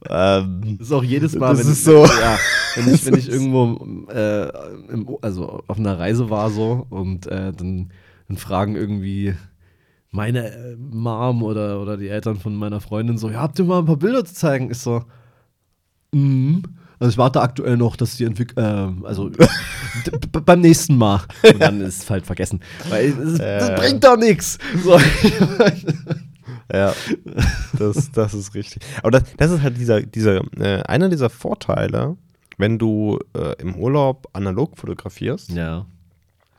ähm, 0.08 0.76
Das 0.78 0.88
ist 0.88 0.92
auch 0.92 1.02
jedes 1.02 1.34
Mal, 1.34 1.58
wenn, 1.58 1.66
ist 1.66 1.84
so- 1.84 2.04
ja, 2.20 2.38
wenn, 2.76 2.94
ich, 2.94 3.04
wenn 3.06 3.14
ich 3.14 3.28
irgendwo 3.28 4.10
äh, 4.12 4.48
im, 4.92 5.08
also 5.22 5.62
auf 5.66 5.78
einer 5.78 5.98
Reise 5.98 6.30
war 6.30 6.50
so 6.50 6.86
und 6.90 7.26
äh, 7.26 7.52
dann, 7.52 7.90
dann 8.28 8.36
fragen 8.36 8.76
irgendwie 8.76 9.34
meine 10.10 10.50
äh, 10.50 10.76
Mom 10.76 11.42
oder, 11.42 11.80
oder 11.80 11.96
die 11.96 12.08
Eltern 12.08 12.36
von 12.36 12.54
meiner 12.54 12.80
Freundin 12.80 13.18
so, 13.18 13.28
ja, 13.30 13.40
habt 13.40 13.58
ihr 13.58 13.64
mal 13.64 13.80
ein 13.80 13.86
paar 13.86 13.96
Bilder 13.96 14.24
zu 14.24 14.34
zeigen? 14.34 14.70
Ich 14.70 14.78
so, 14.78 15.04
mhm. 16.12 16.62
Also 16.98 17.10
ich 17.10 17.18
warte 17.18 17.42
aktuell 17.42 17.76
noch, 17.76 17.94
dass 17.96 18.16
die 18.16 18.24
entwickeln, 18.24 19.02
äh, 19.04 19.06
also 19.06 19.30
beim 20.46 20.60
nächsten 20.60 20.96
Mal. 20.96 21.20
Und 21.42 21.60
dann 21.60 21.82
ist 21.82 22.04
es 22.04 22.10
halt 22.10 22.24
vergessen. 22.24 22.60
Weil 22.88 23.10
es, 23.10 23.36
das 23.38 23.68
Äh. 23.68 23.74
bringt 23.76 24.02
doch 24.04 24.16
nichts. 24.16 24.58
So. 24.82 24.98
Ja, 26.72 26.94
das, 27.78 28.10
das 28.12 28.34
ist 28.34 28.54
richtig. 28.54 28.82
Aber 29.02 29.12
das, 29.12 29.22
das 29.36 29.50
ist 29.50 29.62
halt 29.62 29.76
dieser, 29.78 30.02
dieser, 30.02 30.42
äh, 30.58 30.82
einer 30.82 31.08
dieser 31.08 31.30
Vorteile, 31.30 32.16
wenn 32.58 32.78
du 32.78 33.18
äh, 33.34 33.54
im 33.60 33.76
Urlaub 33.76 34.26
analog 34.32 34.76
fotografierst, 34.76 35.50
ja. 35.50 35.86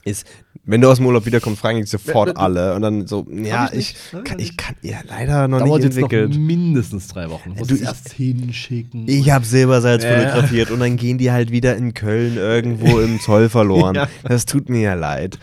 ist, 0.05 0.25
wenn 0.67 0.81
du 0.81 0.89
aus 0.91 0.97
dem 0.97 1.05
Urlaub 1.07 1.25
wiederkommst, 1.25 1.59
fragen 1.61 1.79
dich 1.81 1.89
sofort 1.89 2.37
alle 2.37 2.75
und 2.75 2.81
dann 2.83 3.07
so, 3.07 3.25
ja, 3.31 3.69
ich 3.73 3.95
ich, 4.13 4.23
kann, 4.23 4.37
ich 4.39 4.55
kann, 4.57 4.75
ja, 4.83 4.97
leider 5.07 5.47
noch 5.47 5.59
Dauert 5.59 5.77
nicht 5.81 5.85
jetzt 5.85 5.97
entwickelt. 5.97 6.31
noch 6.33 6.37
mindestens 6.39 7.07
drei 7.07 7.29
Wochen. 7.31 7.55
Du, 7.55 7.63
es 7.63 7.71
ich- 7.71 7.81
erst 7.81 8.11
hinschicken. 8.13 9.07
Ich 9.07 9.31
habe 9.31 9.45
Silbersalz 9.45 10.03
Ja. 10.03 10.19
fotografiert 10.19 10.69
und 10.71 10.79
dann 10.81 10.97
gehen 10.97 11.17
die 11.17 11.31
halt 11.31 11.51
wieder 11.51 11.75
in 11.75 11.93
Köln 11.93 12.37
irgendwo 12.37 12.99
im 12.99 13.19
Zoll 13.19 13.49
verloren. 13.49 13.95
Ja. 13.95 14.07
Das 14.23 14.45
tut 14.45 14.69
mir 14.69 14.81
ja 14.81 14.93
leid. 14.93 15.39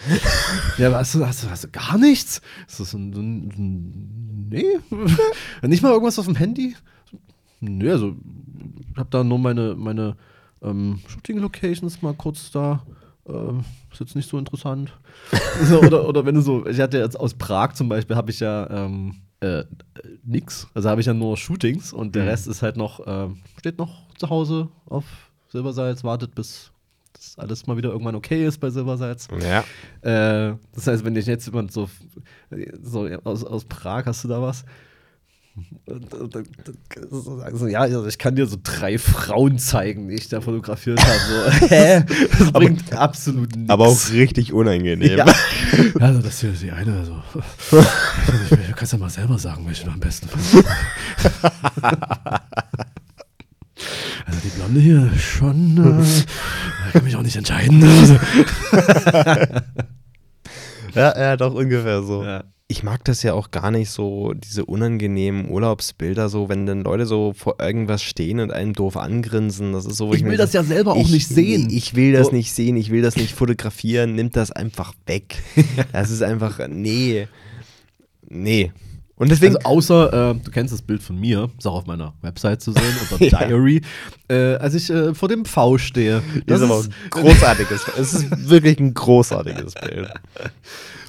Ja, 0.79 0.89
aber 0.89 0.99
hast 0.99 1.15
du, 1.15 1.27
hast 1.27 1.43
du, 1.43 1.51
hast 1.51 1.65
du 1.65 1.69
gar 1.71 1.97
nichts? 1.99 2.41
Ist 2.69 2.79
das 2.81 2.93
ein, 2.95 3.11
ein, 3.13 3.49
ein 3.59 4.49
Nee? 4.51 4.65
Nicht 5.67 5.83
mal 5.83 5.91
irgendwas 5.91 6.19
auf 6.19 6.27
dem 6.27 6.37
Handy? 6.37 6.77
Nee, 7.61 7.91
also 7.91 8.15
ich 8.91 8.97
habe 8.97 9.09
da 9.11 9.25
nur 9.25 9.39
meine, 9.39 9.75
meine 9.75 10.17
ähm, 10.63 11.01
Shooting-Locations 11.09 12.03
mal 12.03 12.15
kurz 12.15 12.51
da. 12.51 12.85
Ähm, 13.27 13.65
ist 13.95 14.01
jetzt 14.01 14.17
nicht 14.17 14.29
so 14.29 14.39
interessant. 14.39 14.93
so, 15.65 15.81
oder, 15.81 16.09
oder 16.09 16.25
wenn 16.27 16.35
du 16.35 16.41
so, 16.41 16.67
ich 16.67 16.81
hatte 16.81 16.99
jetzt 16.99 17.19
aus 17.19 17.35
Prag 17.35 17.73
zum 17.75 17.89
Beispiel, 17.89 18.17
habe 18.17 18.31
ich 18.31 18.41
ja 18.41 18.69
ähm, 18.71 19.17
äh, 19.41 19.65
nix. 20.25 20.69
Also 20.75 20.89
habe 20.91 21.01
ich 21.01 21.07
ja 21.07 21.15
nur 21.15 21.37
Shootings 21.37 21.93
und 21.93 22.15
der 22.15 22.25
Mhm. 22.25 22.29
Rest 22.29 22.47
ist 22.49 22.63
halt 22.63 22.77
noch, 22.77 23.01
ähm, 23.07 23.39
steht 23.59 23.79
noch 23.79 24.09
zu 24.19 24.29
Hause 24.31 24.69
auf 24.87 25.05
Silbersalz, 25.49 26.05
wartet 26.05 26.35
bis 26.35 26.71
das 27.13 27.39
alles 27.39 27.67
mal 27.69 27.77
wieder 27.77 27.91
irgendwann 27.91 28.17
okay 28.17 28.45
ist 28.45 28.59
bei 28.59 28.71
Silbersalz. 28.71 29.29
Ja. 29.41 29.61
Äh, 30.03 30.57
das 30.75 30.87
heißt, 30.89 31.05
wenn 31.05 31.15
dich 31.15 31.27
jetzt 31.27 31.47
jemand 31.47 31.71
so, 31.73 31.89
so 32.83 33.07
aus, 33.23 33.45
aus 33.45 33.65
Prag, 33.65 34.07
hast 34.07 34.25
du 34.25 34.29
da 34.29 34.43
was? 34.43 34.65
Und, 35.87 36.13
und, 36.15 36.35
und, 36.35 36.37
und 36.37 37.23
so 37.23 37.39
sagen 37.39 37.57
so, 37.57 37.69
ja, 37.69 37.81
also 37.83 38.05
ich 38.07 38.19
kann 38.19 38.35
dir 38.35 38.47
so 38.47 38.57
drei 38.61 38.99
Frauen 38.99 39.59
zeigen, 39.59 40.09
die 40.09 40.17
ich 40.17 40.29
da 40.29 40.41
fotografiert 40.41 41.01
habe. 41.01 41.21
So. 41.61 41.67
Hä? 41.69 42.03
Das 42.39 42.51
bringt 42.53 42.93
absolut 42.93 43.55
nichts. 43.55 43.71
Aber 43.71 43.87
auch 43.87 44.11
richtig 44.11 44.53
unangenehm. 44.53 45.19
Ja. 45.19 45.27
Also, 46.01 46.21
das 46.23 46.41
hier 46.41 46.53
ist 46.53 46.63
die 46.63 46.71
eine. 46.73 46.99
Also. 46.99 47.23
Du 48.51 48.73
kannst 48.75 48.93
ja 48.93 48.99
mal 48.99 49.11
selber 49.11 49.39
sagen, 49.39 49.65
welche 49.67 49.85
du 49.85 49.91
am 49.93 50.01
besten 50.01 50.29
findest. 50.29 50.69
Also, 54.27 54.41
die 54.43 54.49
Blonde 54.49 54.81
hier 54.81 55.11
schon. 55.19 55.77
Äh, 55.79 56.05
da 56.87 56.91
kann 56.93 57.05
mich 57.05 57.17
auch 57.17 57.23
nicht 57.23 57.37
entscheiden. 57.37 57.83
Also, 57.85 58.19
Ja, 60.95 61.19
ja, 61.19 61.37
doch 61.37 61.55
ungefähr 61.55 62.03
so. 62.03 62.23
ja. 62.25 62.45
Ich 62.77 62.83
mag 62.83 63.05
das 63.05 63.23
ja 63.23 63.35
auch 63.35 63.53
gar 63.53 63.71
nicht 63.71 63.89
so, 63.89 64.33
diese 64.35 64.65
unangenehmen 64.65 65.49
Urlaubsbilder, 65.49 66.29
so, 66.29 66.49
wenn 66.49 66.67
dann 66.67 66.83
Leute 66.83 67.07
so 67.07 67.33
vor 67.33 67.55
irgendwas 67.61 68.03
stehen 68.03 68.41
und 68.41 68.51
einen 68.53 68.73
doof 68.73 68.97
angrinsen. 68.97 69.73
Das 69.73 69.87
ist 69.87 69.97
so, 69.97 70.13
Ich 70.13 70.25
mir 70.25 70.31
will 70.31 70.37
das 70.39 70.53
ja 70.55 70.65
selber 70.65 70.95
auch 70.95 70.97
ich, 71.07 71.13
nicht 71.13 71.29
sehen. 71.29 71.69
Ich 71.71 71.95
will 71.95 72.13
das 72.15 72.27
So. 72.27 72.33
nicht 72.33 72.53
sehen, 72.53 72.77
ich 72.77 72.91
will 72.91 73.01
das 73.01 73.15
nicht 73.15 73.33
fotografieren, 73.33 74.17
nimmt 74.17 74.35
das 74.35 74.51
einfach 74.51 74.93
weg. 75.07 75.37
Das 75.93 76.11
ist 76.11 76.21
einfach, 76.25 76.59
nee. 76.69 77.29
Nee. 78.29 78.73
Und 79.15 79.31
deswegen, 79.31 79.55
Also 79.59 79.69
außer, 79.69 80.31
äh, 80.33 80.35
du 80.43 80.51
kennst 80.51 80.75
das 80.75 80.83
Bild 80.83 81.01
von 81.01 81.21
mir, 81.21 81.49
ist 81.57 81.69
auch 81.69 81.77
auf 81.77 81.87
meiner 81.87 82.15
Website 82.23 82.61
zu 82.61 82.73
sehen, 82.73 82.83
unter 83.09 83.25
Ja. 83.31 83.47
Diary, 83.47 83.83
äh, 84.29 84.57
als 84.57 84.75
ich 84.75 84.91
äh, 84.91 85.15
vor 85.15 85.29
dem 85.29 85.45
V 85.45 85.79
stehe. 85.79 86.25
das 86.49 86.61
ist 86.61 86.65
aber 86.69 86.81
ein 86.83 86.93
großartiges, 87.11 87.87
es 87.97 88.15
ist 88.15 88.49
wirklich 88.51 88.81
ein 88.81 88.93
großartiges 88.95 89.75
Bild. 89.75 90.09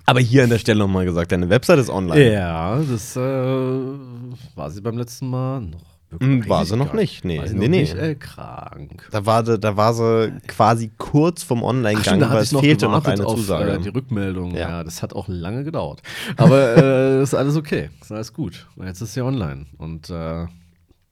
Aber 0.06 0.20
hier 0.20 0.44
an 0.44 0.50
der 0.50 0.60
Stelle 0.60 0.80
nochmal 0.80 1.06
gesagt, 1.06 1.32
deine 1.32 1.50
Website 1.50 1.80
ist 1.80 1.89
online. 1.89 2.34
Ja, 2.34 2.78
das 2.80 3.15
äh, 3.15 3.20
war 3.20 4.70
sie 4.70 4.82
beim 4.82 4.98
letzten 4.98 5.30
Mal 5.30 5.62
noch 5.62 5.96
Hm, 6.22 6.48
war 6.48 6.65
sie 6.65 6.78
noch 6.78 6.94
nicht, 6.94 7.26
nee. 7.26 7.39
War 7.39 7.48
sie 7.48 7.56
nee, 7.56 7.65
noch 7.68 7.72
nee. 7.72 7.82
nicht 7.82 7.96
äh, 7.96 8.15
krank. 8.15 9.08
Da 9.12 9.26
war, 9.26 9.46
sie, 9.46 9.60
da 9.60 9.76
war 9.76 9.94
sie 9.94 10.32
quasi 10.48 10.91
kurz 10.98 11.44
vom 11.44 11.63
Online-Gang, 11.63 12.30
hatte 12.30 12.41
es 12.41 12.52
noch 12.52 12.62
fehlte 12.62 12.86
noch 12.88 13.04
eine 13.04 13.26
auf, 13.26 13.36
Zusage. 13.36 13.72
Äh, 13.74 13.80
die 13.80 13.89
Rückmeldung. 13.89 14.52
Ja. 14.52 14.70
Ja. 14.70 14.84
das 14.84 15.02
hat 15.02 15.13
auch 15.13 15.28
lange 15.28 15.63
gedauert. 15.63 16.02
Aber 16.38 16.78
äh, 16.78 17.22
ist 17.24 17.34
alles 17.34 17.56
okay. 17.56 17.89
Ist 18.02 18.12
alles 18.12 18.34
gut. 18.34 18.68
Jetzt 18.82 19.02
ist 19.02 19.13
sie 19.13 19.22
online. 19.22 19.65
Und 19.78 20.10
äh, 20.10 20.46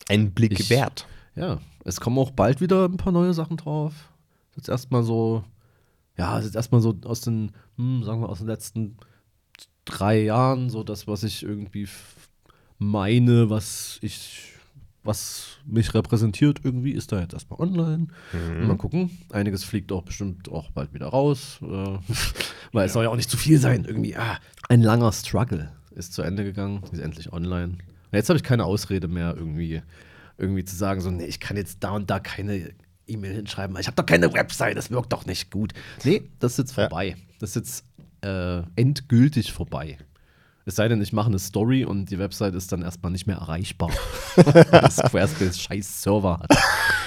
Ein 0.09 0.31
Blick 0.31 0.59
Ich- 0.59 0.69
wert. 0.69 1.05
ja, 1.35 1.59
es 1.83 1.99
kommen 1.99 2.17
auch 2.17 2.31
bald 2.31 2.61
wieder 2.61 2.85
ein 2.85 2.97
paar 2.97 3.11
neue 3.13 3.33
Sachen 3.33 3.57
drauf. 3.57 3.93
Jetzt 4.55 4.69
erstmal 4.69 5.03
so, 5.03 5.43
ja, 6.17 6.37
ist 6.37 6.45
jetzt 6.45 6.55
erstmal 6.55 6.81
so 6.81 6.95
aus 7.05 7.21
den, 7.21 7.51
hm, 7.77 8.03
sagen 8.03 8.21
wir, 8.21 8.29
aus 8.29 8.39
den 8.39 8.47
letzten 8.47 8.97
drei 9.85 10.21
Jahren, 10.21 10.69
so 10.69 10.83
das, 10.83 11.07
was 11.07 11.23
ich 11.23 11.43
irgendwie 11.43 11.87
meine, 12.77 13.49
was 13.49 13.97
ich, 14.01 14.53
was 15.03 15.57
mich 15.65 15.93
repräsentiert 15.93 16.61
irgendwie, 16.63 16.91
ist 16.91 17.11
da 17.11 17.19
jetzt 17.19 17.33
erstmal 17.33 17.59
online. 17.59 18.07
Mal 18.67 18.77
gucken. 18.77 19.11
Einiges 19.31 19.63
fliegt 19.63 19.91
auch 19.91 20.03
bestimmt 20.03 20.49
auch 20.49 20.71
bald 20.71 20.93
wieder 20.93 21.07
raus. 21.07 21.59
Äh, 21.61 21.65
weil 22.71 22.87
es 22.87 22.93
soll 22.93 23.03
ja 23.03 23.09
auch 23.09 23.15
nicht 23.15 23.29
zu 23.29 23.37
viel 23.37 23.59
sein. 23.59 23.85
Irgendwie, 23.85 24.15
ah, 24.15 24.39
ein 24.69 24.81
langer 24.81 25.11
Struggle 25.11 25.71
ist 25.91 26.13
zu 26.13 26.21
Ende 26.21 26.43
gegangen. 26.43 26.81
Ist 26.91 26.99
endlich 26.99 27.33
online. 27.33 27.73
Und 27.73 28.17
jetzt 28.17 28.29
habe 28.29 28.37
ich 28.37 28.43
keine 28.43 28.65
Ausrede 28.65 29.07
mehr, 29.07 29.35
irgendwie, 29.35 29.81
irgendwie 30.37 30.63
zu 30.63 30.75
sagen, 30.75 31.01
so, 31.01 31.09
nee, 31.09 31.25
ich 31.25 31.39
kann 31.39 31.57
jetzt 31.57 31.83
da 31.83 31.91
und 31.91 32.09
da 32.09 32.19
keine 32.19 32.71
E-Mail 33.07 33.33
hinschreiben. 33.35 33.75
Ich 33.79 33.87
habe 33.87 33.95
doch 33.95 34.05
keine 34.05 34.33
Website, 34.33 34.77
das 34.77 34.89
wirkt 34.91 35.11
doch 35.13 35.25
nicht 35.25 35.51
gut. 35.51 35.73
Nee, 36.03 36.29
das 36.39 36.53
ist 36.53 36.57
jetzt 36.59 36.77
Ja. 36.77 36.87
vorbei. 36.87 37.15
Das 37.39 37.49
ist 37.51 37.55
jetzt 37.55 37.85
äh, 38.21 38.63
endgültig 38.75 39.51
vorbei. 39.51 39.97
Es 40.65 40.77
sei 40.77 40.87
denn, 40.87 41.01
ich 41.01 41.11
mache 41.11 41.27
eine 41.27 41.39
Story 41.39 41.83
und 41.83 42.09
die 42.09 42.17
Website 42.19 42.55
ist 42.55 42.71
dann 42.71 42.83
erstmal 42.83 43.11
nicht 43.11 43.27
mehr 43.27 43.35
erreichbar. 43.35 43.89
weil 44.37 44.89
Squarespace 44.91 45.59
scheiß 45.59 46.01
Server 46.03 46.39
hat. 46.39 46.51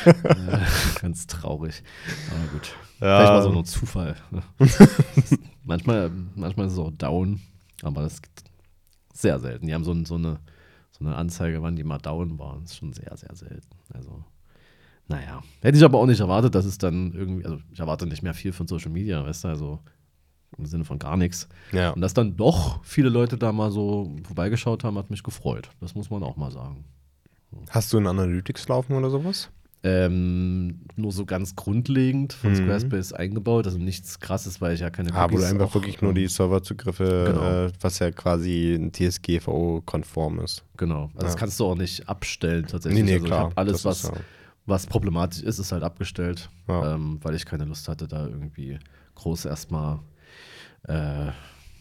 äh, 0.04 0.59
ganz 1.00 1.26
traurig. 1.26 1.82
Aber 2.30 2.52
gut. 2.52 2.74
Ja. 3.00 3.16
Vielleicht 3.18 3.30
war 3.32 3.40
es 3.40 3.46
auch 3.46 3.52
nur 3.54 3.64
Zufall. 3.64 4.14
manchmal, 5.64 6.11
manchmal 6.35 6.66
ist 6.66 6.74
es 6.74 6.78
auch 6.78 6.90
down, 6.92 7.40
aber 7.82 8.02
das 8.02 8.14
ist 8.14 8.22
sehr 9.14 9.38
selten. 9.40 9.66
Die 9.66 9.74
haben 9.74 9.85
so, 9.85 9.94
so, 10.04 10.16
eine, 10.16 10.38
so 10.90 11.04
eine 11.04 11.16
Anzeige, 11.16 11.62
wann 11.62 11.76
die 11.76 11.85
mal 11.85 11.98
down 11.98 12.38
waren. 12.38 12.62
Das 12.62 12.72
ist 12.72 12.76
schon 12.78 12.92
sehr, 12.92 13.16
sehr 13.16 13.35
selten. 13.35 13.76
Also, 13.92 14.22
naja. 15.08 15.42
Hätte 15.60 15.78
ich 15.78 15.84
aber 15.84 15.98
auch 15.98 16.06
nicht 16.06 16.20
erwartet, 16.20 16.54
dass 16.54 16.64
es 16.64 16.78
dann 16.78 17.12
irgendwie, 17.12 17.44
also 17.44 17.58
ich 17.72 17.78
erwarte 17.80 18.06
nicht 18.06 18.22
mehr 18.22 18.34
viel 18.34 18.52
von 18.52 18.66
Social 18.66 18.90
Media, 18.90 19.24
weißt 19.24 19.44
du, 19.44 19.48
also 19.48 19.78
im 20.58 20.66
Sinne 20.66 20.84
von 20.84 20.98
gar 20.98 21.16
nichts. 21.16 21.48
Ja. 21.72 21.90
Und 21.90 22.00
dass 22.00 22.14
dann 22.14 22.36
doch 22.36 22.82
viele 22.84 23.08
Leute 23.08 23.36
da 23.36 23.52
mal 23.52 23.70
so 23.70 24.16
vorbeigeschaut 24.24 24.84
haben, 24.84 24.96
hat 24.98 25.10
mich 25.10 25.22
gefreut. 25.22 25.68
Das 25.80 25.94
muss 25.94 26.08
man 26.10 26.22
auch 26.22 26.36
mal 26.36 26.50
sagen. 26.50 26.84
Hast 27.70 27.92
du 27.92 27.98
einen 27.98 28.06
Analytics 28.06 28.68
laufen 28.68 28.94
oder 28.94 29.10
sowas? 29.10 29.50
Ähm, 29.82 30.80
nur 30.96 31.12
so 31.12 31.26
ganz 31.26 31.54
grundlegend 31.54 32.32
von 32.32 32.50
Mhm. 32.50 32.56
Squarespace 32.56 33.12
eingebaut, 33.12 33.66
also 33.66 33.78
nichts 33.78 34.18
krasses, 34.18 34.60
weil 34.60 34.74
ich 34.74 34.80
ja 34.80 34.90
keine 34.90 35.12
Ah, 35.14 35.24
wo 35.24 35.28
du 35.28 35.34
Cookies 35.36 35.50
einfach 35.52 35.66
auch, 35.66 35.74
wirklich 35.74 36.00
nur 36.02 36.12
die 36.14 36.26
Serverzugriffe, 36.26 37.24
Genau. 37.28 37.66
äh, 37.66 37.72
was 37.80 37.98
ja 38.00 38.10
quasi 38.10 38.90
TSGVO-konform 38.92 40.40
ist. 40.40 40.64
Genau, 40.76 41.04
also 41.14 41.18
das 41.18 41.34
Ja. 41.34 41.38
kannst 41.38 41.60
du 41.60 41.66
auch 41.66 41.76
nicht 41.76 42.08
abstellen 42.08 42.66
tatsächlich. 42.66 43.04
Nee, 43.04 43.10
nee, 43.10 43.14
also 43.16 43.26
klar. 43.26 43.40
Ich 43.40 43.50
hab 43.50 43.58
alles, 43.58 43.72
Das 43.74 43.84
was, 43.84 44.04
ist 44.04 44.10
ja- 44.10 44.20
was 44.66 44.87
problematisch 44.87 45.42
ist, 45.42 45.59
ist 45.59 45.72
halt 45.72 45.83
abgestellt, 45.83 46.50
Ja. 46.68 46.94
ähm, 46.94 47.18
weil 47.22 47.35
ich 47.35 47.46
keine 47.46 47.64
Lust 47.64 47.88
hatte, 47.88 48.09
da 48.09 48.26
irgendwie 48.26 48.79
groß 49.14 49.44
erstmal 49.46 50.00
äh, 50.88 51.31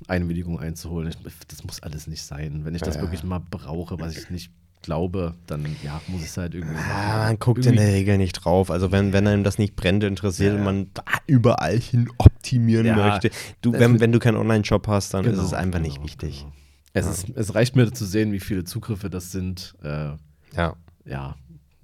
Einwilligung 0.07 0.59
einzuholen. 0.59 1.09
Ich, 1.09 1.17
das 1.47 1.63
muss 1.63 1.81
alles 1.81 2.07
nicht 2.07 2.21
sein. 2.23 2.61
Wenn 2.63 2.75
ich 2.75 2.81
das 2.81 2.95
Ja, 2.95 3.01
ja. 3.01 3.07
wirklich 3.07 3.23
mal 3.23 3.39
brauche, 3.49 3.99
was 3.99 4.17
ich 4.17 4.29
nicht 4.29 4.51
glaube, 4.81 5.33
dann 5.47 5.65
ja, 5.83 5.99
muss 6.07 6.21
ich 6.21 6.27
es 6.27 6.37
halt 6.37 6.53
irgendwie. 6.53 6.75
Ah, 6.77 7.25
man 7.25 7.39
guckt 7.39 7.59
in 7.59 7.73
Irgendwie- 7.73 7.85
der 7.85 7.93
Regel 7.93 8.17
nicht 8.17 8.33
drauf. 8.33 8.69
Also 8.69 8.91
wenn, 8.91 9.13
wenn 9.13 9.25
einem 9.25 9.43
das 9.43 9.57
nicht 9.57 9.75
brennt, 9.75 10.03
interessiert 10.03 10.53
Ja, 10.53 10.59
und 10.59 10.65
ja. 10.65 10.71
man 10.71 10.89
da 10.93 11.03
überall 11.25 11.79
hin 11.79 12.07
optimieren 12.19 12.85
Ja, 12.85 12.95
möchte. 12.95 13.31
Du, 13.61 13.73
wenn, 13.73 13.99
wenn 13.99 14.11
du 14.11 14.19
keinen 14.19 14.37
Online-Shop 14.37 14.87
hast, 14.87 15.13
dann 15.13 15.25
ist 15.25 15.31
Genau, 15.31 15.43
es 15.43 15.53
einfach 15.53 15.79
nicht 15.79 15.95
genau, 15.95 16.05
wichtig. 16.05 16.41
genau. 16.41 16.53
Es, 16.93 17.07
ist, 17.07 17.29
es 17.35 17.55
reicht 17.55 17.75
mir 17.75 17.91
zu 17.91 18.05
sehen, 18.05 18.31
wie 18.31 18.39
viele 18.39 18.63
Zugriffe 18.63 19.09
das 19.09 19.31
sind. 19.31 19.75
Äh, 19.83 20.11
Ja. 20.55 20.75
ja, 21.05 21.35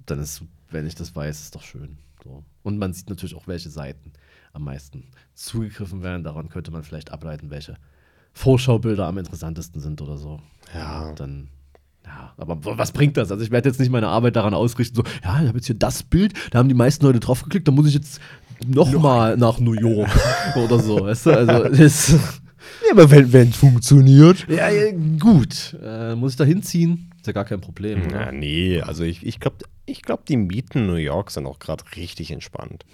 dann 0.06 0.20
ist, 0.20 0.42
wenn 0.72 0.86
ich 0.86 0.94
das 0.94 1.14
weiß, 1.14 1.40
ist 1.40 1.54
doch 1.54 1.62
schön. 1.62 1.98
So. 2.24 2.44
Und 2.62 2.78
man 2.78 2.92
sieht 2.92 3.10
natürlich 3.10 3.34
auch, 3.34 3.46
welche 3.46 3.70
Seiten 3.70 4.12
am 4.52 4.64
meisten 4.64 5.04
zugegriffen 5.34 6.02
werden. 6.02 6.24
Daran 6.24 6.48
könnte 6.48 6.70
man 6.70 6.82
vielleicht 6.82 7.10
ableiten, 7.10 7.50
welche 7.50 7.76
Vorschaubilder 8.32 9.06
am 9.06 9.18
interessantesten 9.18 9.80
sind 9.80 10.00
oder 10.00 10.16
so. 10.18 10.40
Ja. 10.74 11.12
Dann, 11.14 11.48
ja, 12.04 12.32
aber 12.36 12.58
was 12.78 12.92
bringt 12.92 13.16
das? 13.16 13.30
Also 13.30 13.44
ich 13.44 13.50
werde 13.50 13.68
jetzt 13.68 13.78
nicht 13.78 13.90
meine 13.90 14.08
Arbeit 14.08 14.36
daran 14.36 14.54
ausrichten, 14.54 14.96
so, 14.96 15.02
ja, 15.24 15.40
ich 15.40 15.48
habe 15.48 15.58
jetzt 15.58 15.66
hier 15.66 15.76
das 15.76 16.02
Bild, 16.02 16.32
da 16.50 16.58
haben 16.58 16.68
die 16.68 16.74
meisten 16.74 17.04
Leute 17.04 17.20
drauf 17.20 17.42
geklickt, 17.42 17.68
da 17.68 17.72
muss 17.72 17.86
ich 17.86 17.94
jetzt 17.94 18.20
nochmal 18.66 19.36
nach 19.36 19.58
New 19.58 19.74
York 19.74 20.10
oder 20.56 20.78
so, 20.78 21.02
weißt 21.02 21.26
du? 21.26 21.30
Also 21.30 21.68
das, 21.76 22.10
ja, 22.86 22.92
aber 22.92 23.10
wenn 23.10 23.50
es 23.50 23.56
funktioniert. 23.56 24.46
ja, 24.48 24.68
ja, 24.70 24.92
gut, 25.18 25.76
äh, 25.82 26.14
muss 26.14 26.32
ich 26.32 26.36
da 26.36 26.44
hinziehen? 26.44 27.10
Ist 27.18 27.26
ja 27.26 27.32
gar 27.32 27.44
kein 27.44 27.60
Problem. 27.60 28.02
Ja, 28.02 28.22
oder? 28.22 28.32
nee, 28.32 28.80
also 28.80 29.04
ich, 29.04 29.24
ich 29.24 29.38
glaube, 29.38 29.58
ich 29.86 30.02
glaub, 30.02 30.24
die 30.26 30.36
Mieten 30.36 30.78
in 30.78 30.86
New 30.86 30.94
York 30.94 31.30
sind 31.30 31.46
auch 31.46 31.58
gerade 31.58 31.84
richtig 31.96 32.30
entspannt. 32.30 32.84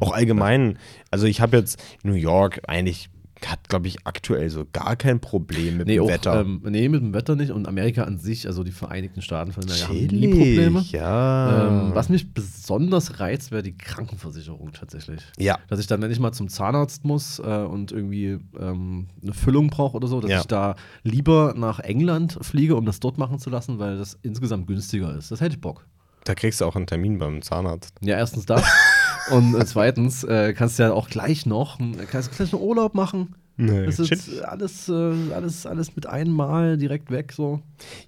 Auch 0.00 0.12
allgemein, 0.12 0.78
also 1.10 1.26
ich 1.26 1.40
habe 1.40 1.56
jetzt 1.58 1.80
New 2.02 2.14
York 2.14 2.60
eigentlich, 2.66 3.10
hat 3.46 3.68
glaube 3.68 3.86
ich 3.86 4.04
aktuell 4.04 4.50
so 4.50 4.64
gar 4.72 4.96
kein 4.96 5.20
Problem 5.20 5.76
mit 5.76 5.86
Nee, 5.86 5.94
dem 5.96 6.02
auch, 6.04 6.08
Wetter. 6.08 6.40
Ähm, 6.40 6.60
nee, 6.64 6.88
mit 6.88 7.00
dem 7.02 7.14
Wetter 7.14 7.36
nicht. 7.36 7.52
Und 7.52 7.68
Amerika 7.68 8.02
an 8.02 8.18
sich, 8.18 8.46
also 8.48 8.64
die 8.64 8.72
Vereinigten 8.72 9.22
Staaten 9.22 9.52
von 9.52 9.62
Amerika, 9.62 9.88
haben 9.88 10.06
nie 10.06 10.28
Probleme. 10.28 10.84
Ja. 10.90 11.68
Ähm, 11.68 11.90
was 11.94 12.08
mich 12.08 12.32
besonders 12.34 13.20
reizt, 13.20 13.52
wäre 13.52 13.62
die 13.62 13.76
Krankenversicherung 13.78 14.72
tatsächlich. 14.72 15.20
ja, 15.38 15.58
Dass 15.68 15.78
ich 15.78 15.86
dann, 15.86 16.02
wenn 16.02 16.10
ich 16.10 16.18
mal 16.18 16.32
zum 16.32 16.48
Zahnarzt 16.48 17.04
muss 17.04 17.38
äh, 17.38 17.42
und 17.42 17.92
irgendwie 17.92 18.38
ähm, 18.58 19.06
eine 19.22 19.34
Füllung 19.34 19.68
brauche 19.68 19.96
oder 19.98 20.08
so, 20.08 20.20
dass 20.20 20.30
Ja. 20.30 20.40
ich 20.40 20.46
da 20.46 20.74
lieber 21.04 21.54
nach 21.56 21.78
England 21.78 22.38
fliege, 22.40 22.74
um 22.74 22.86
das 22.86 22.98
dort 22.98 23.18
machen 23.18 23.38
zu 23.38 23.50
lassen, 23.50 23.78
weil 23.78 23.98
das 23.98 24.18
insgesamt 24.22 24.66
günstiger 24.66 25.16
ist. 25.16 25.30
Das 25.30 25.40
hätte 25.40 25.54
ich 25.54 25.60
Bock. 25.60 25.86
Da 26.24 26.34
kriegst 26.34 26.60
du 26.60 26.64
auch 26.66 26.76
einen 26.76 26.86
Termin 26.86 27.18
beim 27.18 27.42
Zahnarzt. 27.42 27.94
Ja, 28.00 28.16
erstens 28.16 28.46
das. 28.46 28.62
und 29.30 29.54
äh, 29.54 29.64
zweitens 29.66 30.24
äh, 30.24 30.52
kannst 30.52 30.78
du 30.78 30.84
ja 30.84 30.92
auch 30.92 31.08
gleich 31.08 31.46
noch, 31.46 31.78
äh, 31.80 32.04
kannst 32.10 32.30
du 32.32 32.36
gleich 32.36 32.52
einen 32.52 32.62
Urlaub 32.62 32.94
machen. 32.94 33.34
Nee, 33.60 33.86
Das 33.86 33.98
ist 33.98 34.06
shit. 34.08 34.20
alles, 34.44 34.88
äh, 34.88 35.32
alles, 35.34 35.66
alles 35.66 35.96
mit 35.96 36.06
einmal 36.06 36.76
direkt 36.76 37.10
weg 37.10 37.32
so. 37.32 37.58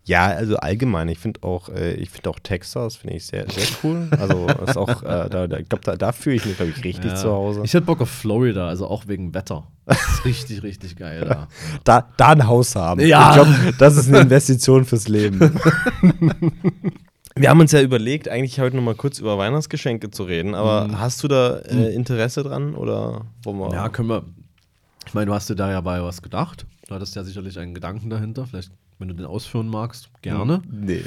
Ja, 0.05 0.27
also 0.29 0.57
allgemein, 0.59 1.09
ich 1.09 1.19
finde 1.19 1.43
auch, 1.43 1.69
ich 1.71 2.09
finde 2.11 2.31
auch 2.31 2.39
Texas, 2.39 2.95
finde 2.95 3.17
ich 3.17 3.27
sehr, 3.27 3.51
sehr 3.51 3.67
cool. 3.83 4.07
Also 4.17 4.47
ist 4.65 4.77
auch, 4.79 5.03
äh, 5.03 5.29
da, 5.29 5.49
da, 5.49 5.57
ich 5.57 5.69
glaube, 5.69 5.83
da, 5.85 5.97
da 5.97 6.13
fühle 6.13 6.37
ich 6.37 6.47
mich, 6.47 6.57
glaube 6.57 6.71
ich, 6.77 6.85
richtig 6.85 7.11
Ja. 7.11 7.17
zu 7.17 7.33
Hause. 7.33 7.63
Ich 7.65 7.75
hätte 7.75 7.85
Bock 7.85 8.01
auf 8.01 8.09
Florida, 8.11 8.69
also 8.69 8.87
auch 8.87 9.09
wegen 9.09 9.35
Wetter. 9.35 9.67
Das 9.87 9.99
ist 10.01 10.25
richtig, 10.25 10.63
richtig 10.63 10.95
geil 10.95 11.25
da. 11.29 11.49
da, 11.83 12.09
da 12.17 12.29
ein 12.29 12.47
Haus 12.47 12.77
haben. 12.77 13.01
Ja. 13.01 13.31
Ich 13.31 13.35
glaube, 13.35 13.75
das 13.77 13.97
ist 13.97 14.07
eine 14.07 14.19
Investition 14.21 14.85
fürs 14.85 15.09
Leben. 15.09 15.41
Wir 17.41 17.49
haben 17.49 17.59
uns 17.61 17.73
ja 17.73 17.81
überlegt, 17.81 18.29
eigentlich 18.29 18.61
heute 18.61 18.77
noch 18.77 18.83
mal 18.83 18.95
kurz 18.95 19.19
über 19.19 19.39
Weihnachtsgeschenke 19.39 20.11
zu 20.11 20.25
reden, 20.25 20.55
aber 20.55 20.89
Mhm. 20.89 21.01
hast 21.01 21.23
du 21.23 21.29
da 21.29 21.57
äh, 21.61 21.95
Interesse 21.95 22.43
dran 22.43 22.75
oder 22.75 23.25
wollen 23.45 23.59
wir? 23.59 23.73
Ja, 23.73 23.89
können 23.89 24.11
wir. 24.11 24.25
Ich 25.07 25.15
meine, 25.15 25.25
du 25.27 25.33
hast 25.35 25.49
dir 25.49 25.55
da 25.55 25.71
ja 25.71 25.81
bei 25.81 26.03
was 26.03 26.21
gedacht. 26.21 26.67
Du 26.87 26.95
hattest 26.95 27.17
ja 27.17 27.25
sicherlich 27.25 27.59
einen 27.59 27.73
Gedanken 27.73 28.11
dahinter. 28.11 28.47
Vielleicht, 28.47 28.71
wenn 28.99 29.09
du 29.09 29.15
den 29.15 29.25
ausführen 29.25 29.69
magst, 29.69 30.11
gerne. 30.21 30.61
Nee. 30.71 31.03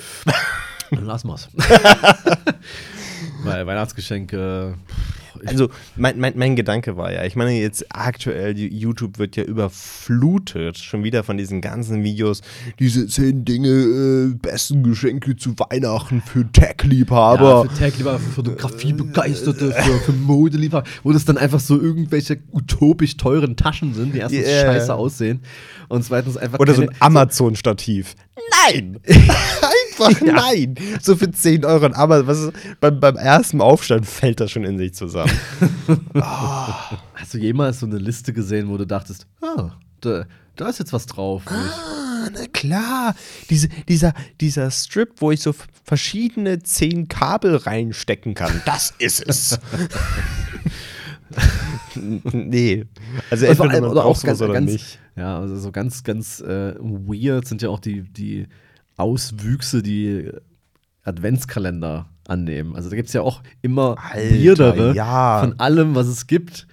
Dann 0.89 1.05
lassen 1.05 1.27
wir's. 1.27 1.49
Weil 3.43 3.67
Weihnachtsgeschenke. 3.67 4.75
Ich, 5.17 5.22
Also 5.45 5.69
mein, 5.95 6.19
mein, 6.19 6.33
mein 6.35 6.55
Gedanke 6.55 6.97
war 6.97 7.11
ja, 7.11 7.23
ich 7.25 7.35
meine 7.35 7.51
jetzt 7.51 7.85
aktuell, 7.89 8.57
YouTube 8.57 9.19
wird 9.19 9.35
ja 9.35 9.43
überflutet, 9.43 10.77
schon 10.77 11.03
wieder 11.03 11.23
von 11.23 11.37
diesen 11.37 11.61
ganzen 11.61 12.03
Videos, 12.03 12.41
diese 12.79 13.07
zehn 13.07 13.45
Dinge, 13.45 13.69
äh, 13.69 14.33
besten 14.35 14.83
Geschenke 14.83 15.35
zu 15.35 15.55
Weihnachten 15.59 16.21
für 16.21 16.49
Tech-Liebhaber. 16.51 17.65
ja, 17.65 17.69
für 17.71 17.79
Tag-Lieber, 17.79 18.19
für 18.19 18.29
Fotografie-Begeisterte, 18.31 19.71
für, 19.71 19.99
für 19.99 20.11
Modeliefer, 20.13 20.83
wo 21.03 21.11
das 21.11 21.25
dann 21.25 21.37
einfach 21.37 21.59
so 21.59 21.79
irgendwelche 21.79 22.39
utopisch 22.51 23.17
teuren 23.17 23.55
Taschen 23.55 23.93
sind, 23.93 24.13
die 24.13 24.19
erstens 24.19 24.43
Yeah. 24.47 24.73
scheiße 24.73 24.93
aussehen 24.93 25.39
und 25.89 26.03
zweitens 26.03 26.37
einfach 26.37 26.59
Oder 26.59 26.73
so 26.73 26.81
keine- 26.81 26.91
ein 26.93 26.97
Amazon-Stativ. 27.01 28.15
Nein! 28.67 28.99
Einfach 30.07 30.21
nein! 30.21 30.75
So 31.01 31.15
für 31.15 31.31
10 31.31 31.65
Euro. 31.65 31.93
Aber 31.93 32.27
was 32.27 32.39
ist, 32.39 32.53
beim, 32.79 32.99
beim 32.99 33.15
ersten 33.15 33.61
Aufstand 33.61 34.05
fällt 34.05 34.39
das 34.39 34.51
schon 34.51 34.63
in 34.63 34.77
sich 34.77 34.93
zusammen. 34.93 35.31
Hast 36.13 37.33
du 37.33 37.37
jemals 37.37 37.79
so 37.79 37.85
eine 37.85 37.97
Liste 37.97 38.33
gesehen, 38.33 38.69
wo 38.69 38.77
du 38.77 38.85
dachtest, 38.85 39.27
ah, 39.41 39.71
da, 40.01 40.25
da 40.55 40.69
ist 40.69 40.79
jetzt 40.79 40.93
was 40.93 41.05
drauf. 41.05 41.43
Ah, 41.47 42.29
na 42.31 42.45
klar. 42.51 43.15
Diese, 43.49 43.69
dieser, 43.87 44.13
dieser 44.39 44.71
Strip, 44.71 45.13
wo 45.17 45.31
ich 45.31 45.41
so 45.41 45.53
verschiedene 45.83 46.61
10 46.61 47.07
Kabel 47.07 47.55
reinstecken 47.55 48.33
kann. 48.33 48.61
Das 48.65 48.93
ist 48.99 49.27
es. 49.27 49.59
nee. 51.95 52.85
Also 53.29 53.45
vor 53.45 53.51
entweder 53.51 53.71
allem, 53.71 53.81
man 53.83 53.91
oder 53.91 54.05
auch 54.05 54.21
ganz, 54.21 54.41
oder 54.41 54.53
ganz, 54.53 54.71
nicht. 54.71 54.99
ja, 55.15 55.39
also 55.39 55.57
so 55.57 55.71
ganz, 55.71 56.03
ganz 56.03 56.39
äh, 56.41 56.75
weird 56.79 57.47
sind 57.47 57.61
ja 57.61 57.69
auch 57.69 57.79
die, 57.79 58.03
die 58.03 58.47
Auswüchse, 58.97 59.81
die 59.83 60.29
Adventskalender 61.03 62.07
annehmen. 62.27 62.75
Also 62.75 62.89
da 62.89 62.95
gibt 62.95 63.07
es 63.07 63.13
ja 63.13 63.21
auch 63.21 63.41
immer 63.61 63.95
weirdere 64.13 64.95
ja. 64.95 65.41
von 65.41 65.59
allem, 65.59 65.95
was 65.95 66.07
es 66.07 66.27
gibt. 66.27 66.67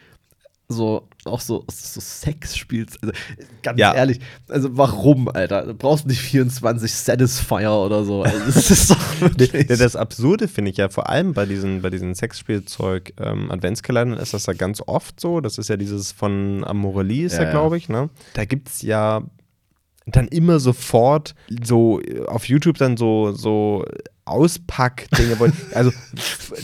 So, 0.69 1.09
auch 1.25 1.41
so, 1.41 1.65
so 1.69 2.01
Sex 2.01 2.57
spielst. 2.57 3.03
Also, 3.03 3.13
ganz 3.61 3.81
Ja. 3.81 3.93
ehrlich, 3.93 4.21
also 4.49 4.77
warum, 4.77 5.27
Alter? 5.29 5.67
Du 5.67 5.75
brauchst 5.75 6.07
nicht 6.07 6.21
24 6.21 6.95
Satisfier 6.95 7.73
oder 7.73 8.05
so. 8.05 8.23
Also, 8.23 8.39
das 8.47 8.71
ist 8.71 8.91
doch 8.93 9.21
wirklich. 9.21 9.67
Das 9.67 9.97
Absurde 9.97 10.47
finde 10.47 10.71
ich 10.71 10.77
ja 10.77 10.89
vor 10.89 11.09
allem 11.11 11.33
bei 11.33 11.45
diesen, 11.45 11.83
bei 11.83 11.91
diesen 11.91 12.15
Sexspielzeug 12.15 13.15
ähm, 13.19 13.51
Adventskalendern 13.51 14.21
ist 14.21 14.33
das 14.33 14.47
ja 14.47 14.53
ganz 14.53 14.81
oft 14.87 15.19
so. 15.19 15.41
Das 15.41 15.59
ist 15.59 15.69
ja 15.69 15.77
dieses 15.77 16.13
von 16.13 16.63
Amorelie, 16.65 17.27
ist 17.27 17.33
ja, 17.33 17.41
Ja, 17.41 17.45
ja. 17.47 17.51
glaube 17.51 17.77
ich, 17.77 17.89
ne? 17.89 18.09
Da 18.35 18.45
gibt 18.45 18.69
es 18.69 18.83
ja 18.83 19.23
dann 20.07 20.29
immer 20.29 20.59
sofort 20.61 21.35
so 21.63 22.01
äh, 22.01 22.25
auf 22.27 22.47
YouTube 22.49 22.79
dann 22.79 22.97
so, 22.97 23.33
so 23.33 23.85
Auspackdinge. 24.25 25.39
wo- 25.39 25.49
also 25.75 25.93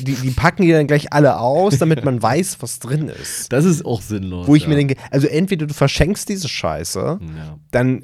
die, 0.01 0.15
die 0.15 0.31
packen 0.31 0.63
die 0.63 0.73
dann 0.73 0.87
gleich 0.87 1.13
alle 1.13 1.39
aus, 1.39 1.79
damit 1.79 2.05
man 2.05 2.23
weiß, 2.23 2.57
was 2.61 2.79
drin 2.79 3.09
ist. 3.09 3.53
das 3.53 3.65
ist 3.65 3.85
auch 3.85 4.01
sinnlos. 4.03 4.47
Wo 4.47 4.55
ich 4.57 4.63
ja. 4.65 4.69
mir 4.69 4.77
denke, 4.77 4.97
also 5.11 5.27
entweder 5.27 5.67
du 5.67 5.75
verschenkst 5.75 6.29
diese 6.29 6.49
Scheiße, 6.49 7.19
Ja. 7.21 7.59
dann 7.71 8.03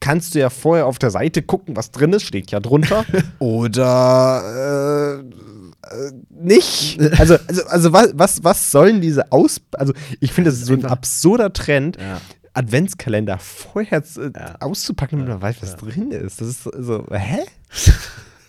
kannst 0.00 0.34
du 0.34 0.38
ja 0.38 0.48
vorher 0.50 0.86
auf 0.86 0.98
der 0.98 1.10
Seite 1.10 1.42
gucken, 1.42 1.76
was 1.76 1.90
drin 1.90 2.12
ist, 2.12 2.22
steht 2.24 2.50
ja 2.50 2.60
drunter. 2.60 3.04
Oder 3.38 5.20
äh, 5.20 5.20
äh, 5.20 6.12
nicht. 6.30 6.98
Also, 7.18 7.36
also, 7.46 7.62
also 7.66 7.92
was, 7.92 8.10
was, 8.14 8.44
was 8.44 8.70
sollen 8.70 9.00
diese 9.00 9.30
Aus... 9.32 9.60
Also 9.72 9.92
ich 10.20 10.32
finde, 10.32 10.50
das 10.50 10.58
ist 10.60 10.66
so 10.66 10.72
ein 10.74 10.84
absurder 10.86 11.52
Trend, 11.52 11.98
Ja. 12.00 12.20
Adventskalender 12.60 13.38
vorher 13.38 14.02
zu, 14.04 14.30
Ja. 14.34 14.56
auszupacken, 14.60 15.18
damit 15.18 15.32
man 15.34 15.42
weiß, 15.42 15.62
was 15.62 15.76
drin 15.76 16.10
ist. 16.10 16.40
Das 16.40 16.48
ist 16.48 16.62
so, 16.64 17.06
hä? 17.10 17.40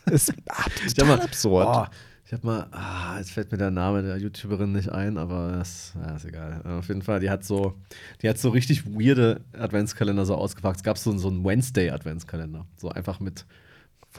Das 0.05 0.30
ist 0.86 0.97
total 0.97 1.18
mal, 1.18 1.22
absurd. 1.22 1.68
Oh, 1.70 1.86
ich 2.26 2.34
hab 2.34 2.43
mal, 2.43 2.68
ah, 2.72 3.18
jetzt 3.18 3.32
fällt 3.32 3.51
mir 3.51 3.57
der 3.57 3.72
Name 3.72 4.03
der 4.03 4.18
YouTuberin 4.18 4.72
nicht 4.72 4.89
ein, 4.89 5.18
aber 5.18 5.51
das 5.57 5.93
ja, 6.01 6.16
ist 6.16 6.26
egal. 6.26 6.62
Auf 6.66 6.88
jeden 6.88 7.01
Fall, 7.01 7.20
die 7.20 7.30
hat 7.30 7.43
so, 7.43 7.74
die 8.22 8.30
hat 8.30 8.38
so 8.38 8.49
richtig 8.49 8.86
weirde 8.86 9.41
Adventskalender 9.57 10.26
so 10.26 10.36
ausgepackt. 10.36 10.78
Es 10.78 10.84
gab 10.84 10.97
so, 10.97 11.18
so 11.18 11.28
einen 11.28 11.43
Wednesday-Adventskalender. 11.43 12.66
So 12.78 12.89
einfach 12.89 13.20
mit, 13.20 13.45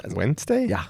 also, 0.02 0.16
Wednesday? 0.16 0.66
ja, 0.68 0.86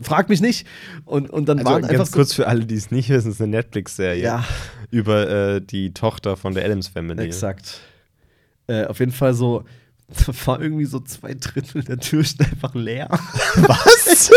frag 0.00 0.28
mich 0.28 0.40
nicht. 0.40 0.66
Und, 1.04 1.28
und 1.30 1.48
dann 1.48 1.58
Also 1.58 1.70
waren 1.70 1.82
ganz 1.82 1.92
einfach 1.92 2.06
so, 2.06 2.12
kurz 2.16 2.34
für 2.34 2.46
alle, 2.46 2.66
die 2.66 2.74
es 2.76 2.90
nicht 2.92 3.08
wissen, 3.08 3.28
es 3.28 3.34
ist 3.36 3.40
eine 3.40 3.50
Netflix-Serie 3.50 4.22
Ja. 4.22 4.44
über 4.90 5.28
äh, 5.28 5.60
die 5.60 5.92
Tochter 5.92 6.36
von 6.36 6.54
der 6.54 6.64
Adams 6.64 6.88
Family. 6.88 7.20
Exakt. 7.24 7.80
Äh, 8.66 8.86
auf 8.86 9.00
jeden 9.00 9.12
Fall 9.12 9.34
so, 9.34 9.64
da 10.08 10.32
war 10.46 10.60
irgendwie 10.60 10.84
so 10.84 11.00
zwei 11.00 11.34
Drittel 11.34 11.82
der 11.82 11.98
Türchen 11.98 12.44
einfach 12.44 12.74
leer. 12.74 13.08
Was? 13.56 14.30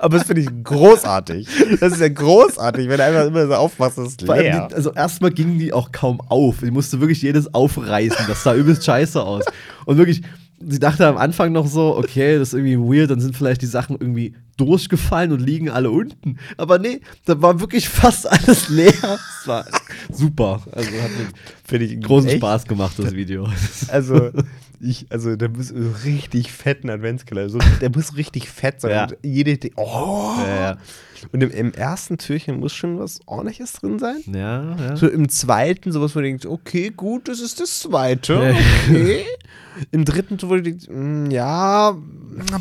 Aber 0.00 0.18
das 0.18 0.26
finde 0.26 0.42
ich 0.42 0.64
großartig. 0.64 1.48
Das 1.80 1.94
ist 1.94 2.00
ja 2.00 2.08
großartig, 2.08 2.88
wenn 2.88 2.98
du 2.98 3.04
einfach 3.04 3.26
immer 3.26 3.46
so 3.46 3.54
aufmachst, 3.54 3.96
das 3.96 4.08
ist 4.08 4.22
leer. 4.22 4.68
Die, 4.68 4.74
also 4.74 4.92
erstmal 4.92 5.30
gingen 5.30 5.58
die 5.58 5.72
auch 5.72 5.92
kaum 5.92 6.20
auf. 6.20 6.62
Ich 6.62 6.70
musste 6.70 7.00
wirklich 7.00 7.22
jedes 7.22 7.54
aufreißen. 7.54 8.26
Das 8.28 8.42
sah 8.42 8.54
übelst 8.54 8.84
scheiße 8.84 9.22
aus. 9.22 9.44
Und 9.86 9.96
wirklich, 9.96 10.22
sie 10.68 10.78
dachte 10.78 11.06
am 11.06 11.16
Anfang 11.16 11.52
noch 11.52 11.66
so, 11.66 11.96
okay, 11.96 12.38
das 12.38 12.48
ist 12.52 12.54
irgendwie 12.54 12.78
weird, 12.78 13.10
dann 13.10 13.20
sind 13.20 13.36
vielleicht 13.36 13.62
die 13.62 13.66
Sachen 13.66 13.96
irgendwie 13.98 14.34
durchgefallen 14.56 15.32
und 15.32 15.40
liegen 15.40 15.68
alle 15.70 15.90
unten. 15.90 16.38
Aber 16.56 16.78
nee, 16.78 17.00
da 17.24 17.40
war 17.42 17.60
wirklich 17.60 17.88
fast 17.88 18.30
alles 18.30 18.68
leer. 18.68 18.92
Das 19.02 19.46
war 19.46 19.64
super. 20.12 20.62
Also 20.72 20.90
hat 20.90 21.10
mir 21.10 21.26
Finde 21.64 21.86
ich 21.86 22.00
großen 22.00 22.28
echt- 22.28 22.38
Spaß 22.38 22.64
gemacht, 22.66 22.94
das 22.98 23.12
Video. 23.14 23.48
Also, 23.88 24.30
ich, 24.84 25.06
also 25.10 25.36
der 25.36 25.48
muss 25.48 25.72
richtig 26.04 26.52
fetten 26.52 26.90
Adventskalender. 26.90 27.50
So, 27.50 27.58
der 27.80 27.90
muss 27.90 28.16
richtig 28.16 28.48
fett 28.48 28.80
sein. 28.80 28.90
Ja. 28.90 29.04
Und 29.04 29.16
jede, 29.22 29.58
oh. 29.76 30.34
Ja, 30.38 30.56
ja. 30.56 30.78
Und 31.32 31.42
im, 31.42 31.50
im 31.50 31.72
ersten 31.72 32.18
Türchen 32.18 32.60
muss 32.60 32.74
schon 32.74 32.98
was 32.98 33.20
ordentliches 33.26 33.72
drin 33.72 33.98
sein. 33.98 34.18
Ja, 34.26 34.76
ja. 34.76 34.96
So 34.96 35.08
im 35.08 35.28
zweiten, 35.28 35.90
sowas, 35.90 36.14
wo 36.14 36.20
du 36.20 36.26
denkst, 36.26 36.46
okay, 36.46 36.92
gut, 36.94 37.28
das 37.28 37.40
ist 37.40 37.60
das 37.60 37.80
zweite. 37.80 38.54
Okay. 38.86 39.24
Im 39.90 40.04
dritten, 40.04 40.38
wo 40.42 40.54
du 40.54 40.62
denkst, 40.62 40.86
mm, 40.88 41.30
ja, 41.30 41.96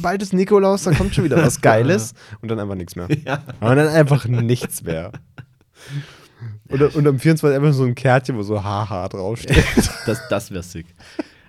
bald 0.01 0.21
ist 0.21 0.34
Nikolaus, 0.34 0.84
dann 0.84 0.95
kommt 0.95 1.13
schon 1.13 1.26
wieder 1.26 1.38
was 1.38 1.61
Geiles. 1.61 2.13
Und 2.41 2.49
dann 2.49 2.59
einfach 2.59 2.76
nichts 2.76 2.95
mehr. 2.95 3.07
Ja. 3.26 3.43
Und 3.59 3.76
dann 3.76 3.88
einfach 3.88 4.26
nichts 4.26 4.84
mehr. 4.84 5.11
Und, 6.69 6.82
und 6.95 7.07
am 7.07 7.19
24 7.19 7.55
einfach 7.55 7.74
so 7.74 7.84
ein 7.84 7.95
Kärtchen, 7.95 8.38
wo 8.38 8.43
so 8.43 8.63
Haha 8.63 9.07
draufsteht. 9.09 9.63
Das, 10.05 10.28
das 10.30 10.51
wäre 10.51 10.63
sick. 10.63 10.88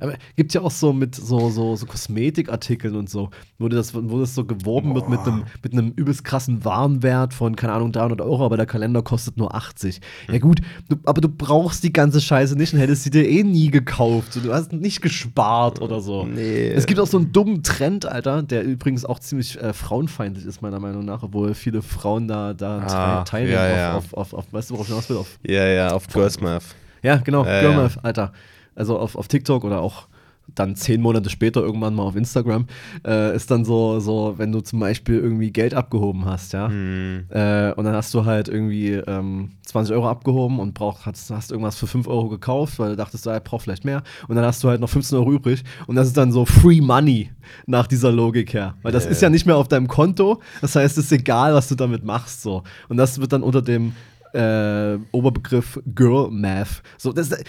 Aber 0.01 0.15
gibt 0.37 0.53
ja 0.55 0.61
auch 0.61 0.71
so 0.71 0.93
mit 0.93 1.15
so, 1.15 1.49
so, 1.51 1.77
so 1.77 1.87
Kosmetikartikeln 1.87 2.97
und 2.97 3.09
so, 3.09 3.31
wo 3.59 3.69
das, 3.69 3.95
wo 3.95 4.19
das 4.19 4.35
so 4.35 4.45
geworben 4.45 4.95
wird 4.95 5.09
mit 5.09 5.21
einem, 5.21 5.45
mit 5.63 5.73
einem 5.73 5.93
übelst 5.97 6.25
krassen 6.25 6.65
Warenwert 6.65 7.33
von, 7.35 7.57
keine 7.57 7.73
Ahnung, 7.75 7.93
300 7.93 8.21
Euro, 8.21 8.45
aber 8.45 8.57
der 8.57 8.67
Kalender 8.67 9.03
kostet 9.03 9.37
nur 9.37 9.55
80. 9.55 10.01
Ja 10.31 10.39
gut, 10.39 10.61
du, 10.89 10.97
aber 11.05 11.21
du 11.21 11.29
brauchst 11.29 11.85
die 11.85 11.93
ganze 11.93 12.21
Scheiße 12.21 12.57
nicht 12.57 12.73
und 12.75 12.81
hättest 12.81 13.05
sie 13.05 13.11
dir 13.11 13.29
eh 13.29 13.43
nie 13.45 13.71
gekauft. 13.71 14.39
Du 14.43 14.53
hast 14.53 14.73
nicht 14.73 15.01
gespart 15.01 15.81
oder 15.81 16.01
so. 16.01 16.25
Nee. 16.25 16.69
Es 16.71 16.87
gibt 16.87 17.01
auch 17.01 17.07
so 17.07 17.19
einen 17.19 17.33
dummen 17.33 17.63
Trend, 17.63 18.07
Alter, 18.07 18.43
der 18.43 18.65
übrigens 18.65 19.05
auch 19.05 19.19
ziemlich 19.21 19.61
äh, 19.61 19.73
frauenfeindlich 19.73 20.45
ist, 20.45 20.61
meiner 20.63 20.81
Meinung 20.81 21.05
nach, 21.05 21.23
obwohl 21.23 21.55
viele 21.55 21.83
Frauen 21.83 22.29
da, 22.29 22.53
da 22.55 22.79
Ah, 22.81 22.87
teil- 23.25 23.25
teilnehmen 23.47 23.55
ja, 23.57 23.77
ja. 23.77 23.97
Auf, 23.97 24.13
auf, 24.15 24.35
auf, 24.35 24.53
weißt 24.53 24.71
du, 24.71 24.75
worauf 24.75 24.87
ich 24.87 24.93
hinaus 24.93 25.09
will? 25.09 25.17
Auf 25.19 25.39
Ja, 25.47 25.67
ja, 25.67 25.93
auf 25.93 26.07
Girlsmath. 26.09 26.65
ja, 27.03 27.17
genau, 27.19 27.45
Ja, 27.45 27.61
Girlmath, 27.61 28.05
Alter. 28.05 28.33
Also 28.75 28.99
auf, 28.99 29.17
auf 29.17 29.29
TikTok 29.29 29.65
oder 29.65 29.81
auch 29.81 30.09
dann 30.55 30.77
zehn 30.77 31.01
Monate 31.01 31.31
später 31.31 31.63
irgendwann 31.63 31.95
mal 31.95 32.03
auf 32.03 32.17
Instagram, 32.17 32.67
äh, 33.07 33.35
ist 33.35 33.51
dann 33.51 33.65
so, 33.65 33.99
so, 34.01 34.35
wenn 34.37 34.53
du 34.53 34.61
zum 34.61 34.81
Beispiel 34.81 35.17
irgendwie 35.19 35.51
Geld 35.51 35.75
abgehoben 35.75 36.27
hast, 36.27 36.53
ja. 36.53 36.69
Hm. 36.69 37.25
Äh, 37.31 37.73
und 37.73 37.85
dann 37.85 37.95
hast 37.95 38.13
du 38.15 38.25
halt 38.25 38.49
irgendwie 38.49 38.93
ähm, 38.93 39.53
20 39.67 39.95
Euro 39.95 40.09
abgehoben 40.09 40.61
und 40.61 40.75
brauch, 40.75 41.07
hast, 41.07 41.31
hast 41.31 41.51
irgendwas 41.51 41.77
für 41.77 41.87
5 41.87 42.07
Euro 42.07 42.29
gekauft, 42.29 42.79
weil 42.79 42.91
du 42.91 42.97
dachtest, 42.97 43.27
ja, 43.27 43.37
ich 43.37 43.43
brauch 43.43 43.63
vielleicht 43.63 43.85
mehr. 43.85 44.03
Und 44.29 44.37
dann 44.37 44.45
hast 44.45 44.63
du 44.63 44.69
halt 44.69 44.81
noch 44.81 44.91
15 44.91 45.19
Euro 45.19 45.33
übrig. 45.33 45.65
Und 45.87 45.97
das 45.97 46.09
ist 46.09 46.17
dann 46.17 46.31
so 46.31 46.45
Free 46.45 46.81
Money 46.81 47.31
nach 47.67 47.87
dieser 47.87 48.13
Logik 48.13 48.53
her. 48.53 48.75
Weil 48.83 48.93
das 48.93 49.05
Ja, 49.05 49.11
ist 49.11 49.23
ja 49.23 49.27
ja. 49.27 49.31
nicht 49.31 49.47
mehr 49.47 49.57
auf 49.57 49.69
deinem 49.69 49.89
Konto. 49.89 50.41
Das 50.61 50.77
heißt, 50.77 50.99
es 50.99 51.07
ist 51.07 51.13
egal, 51.13 51.55
was 51.55 51.69
du 51.69 51.75
damit 51.75 52.05
machst. 52.05 52.43
So. 52.43 52.63
Und 52.89 52.99
das 52.99 53.21
wird 53.21 53.33
dann 53.33 53.43
unter 53.43 53.63
dem 53.63 53.95
äh, 54.35 54.99
Oberbegriff 55.13 55.81
Girl 55.95 56.31
Math. 56.31 56.83
So, 56.99 57.13
das, 57.13 57.29
das, 57.29 57.43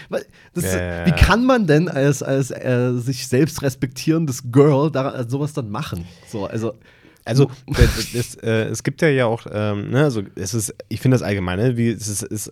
Ja, 0.63 0.77
ja, 0.77 1.05
Wie 1.05 1.11
kann 1.11 1.45
man 1.45 1.67
denn 1.67 1.89
als, 1.89 2.21
als 2.21 2.51
äh, 2.51 2.93
sich 2.95 3.27
selbst 3.27 3.61
respektierendes 3.61 4.51
Girl 4.51 4.91
da, 4.91 5.19
äh, 5.19 5.25
sowas 5.27 5.53
dann 5.53 5.69
machen? 5.69 6.05
So, 6.27 6.45
also. 6.45 6.73
Also, 7.27 7.49
das, 7.67 8.11
das, 8.13 8.35
äh, 8.35 8.65
es 8.65 8.83
gibt 8.83 9.01
ja 9.01 9.07
ja 9.07 9.25
auch, 9.25 9.47
ähm, 9.51 9.89
ne, 9.89 10.03
also 10.03 10.21
es 10.35 10.53
ist, 10.53 10.75
ich 10.89 11.01
finde 11.01 11.15
das 11.15 11.23
allgemein, 11.23 11.57
ne, 11.57 11.75
wie, 11.75 11.89
es 11.89 12.07
ist, 12.07 12.21
ist 12.21 12.51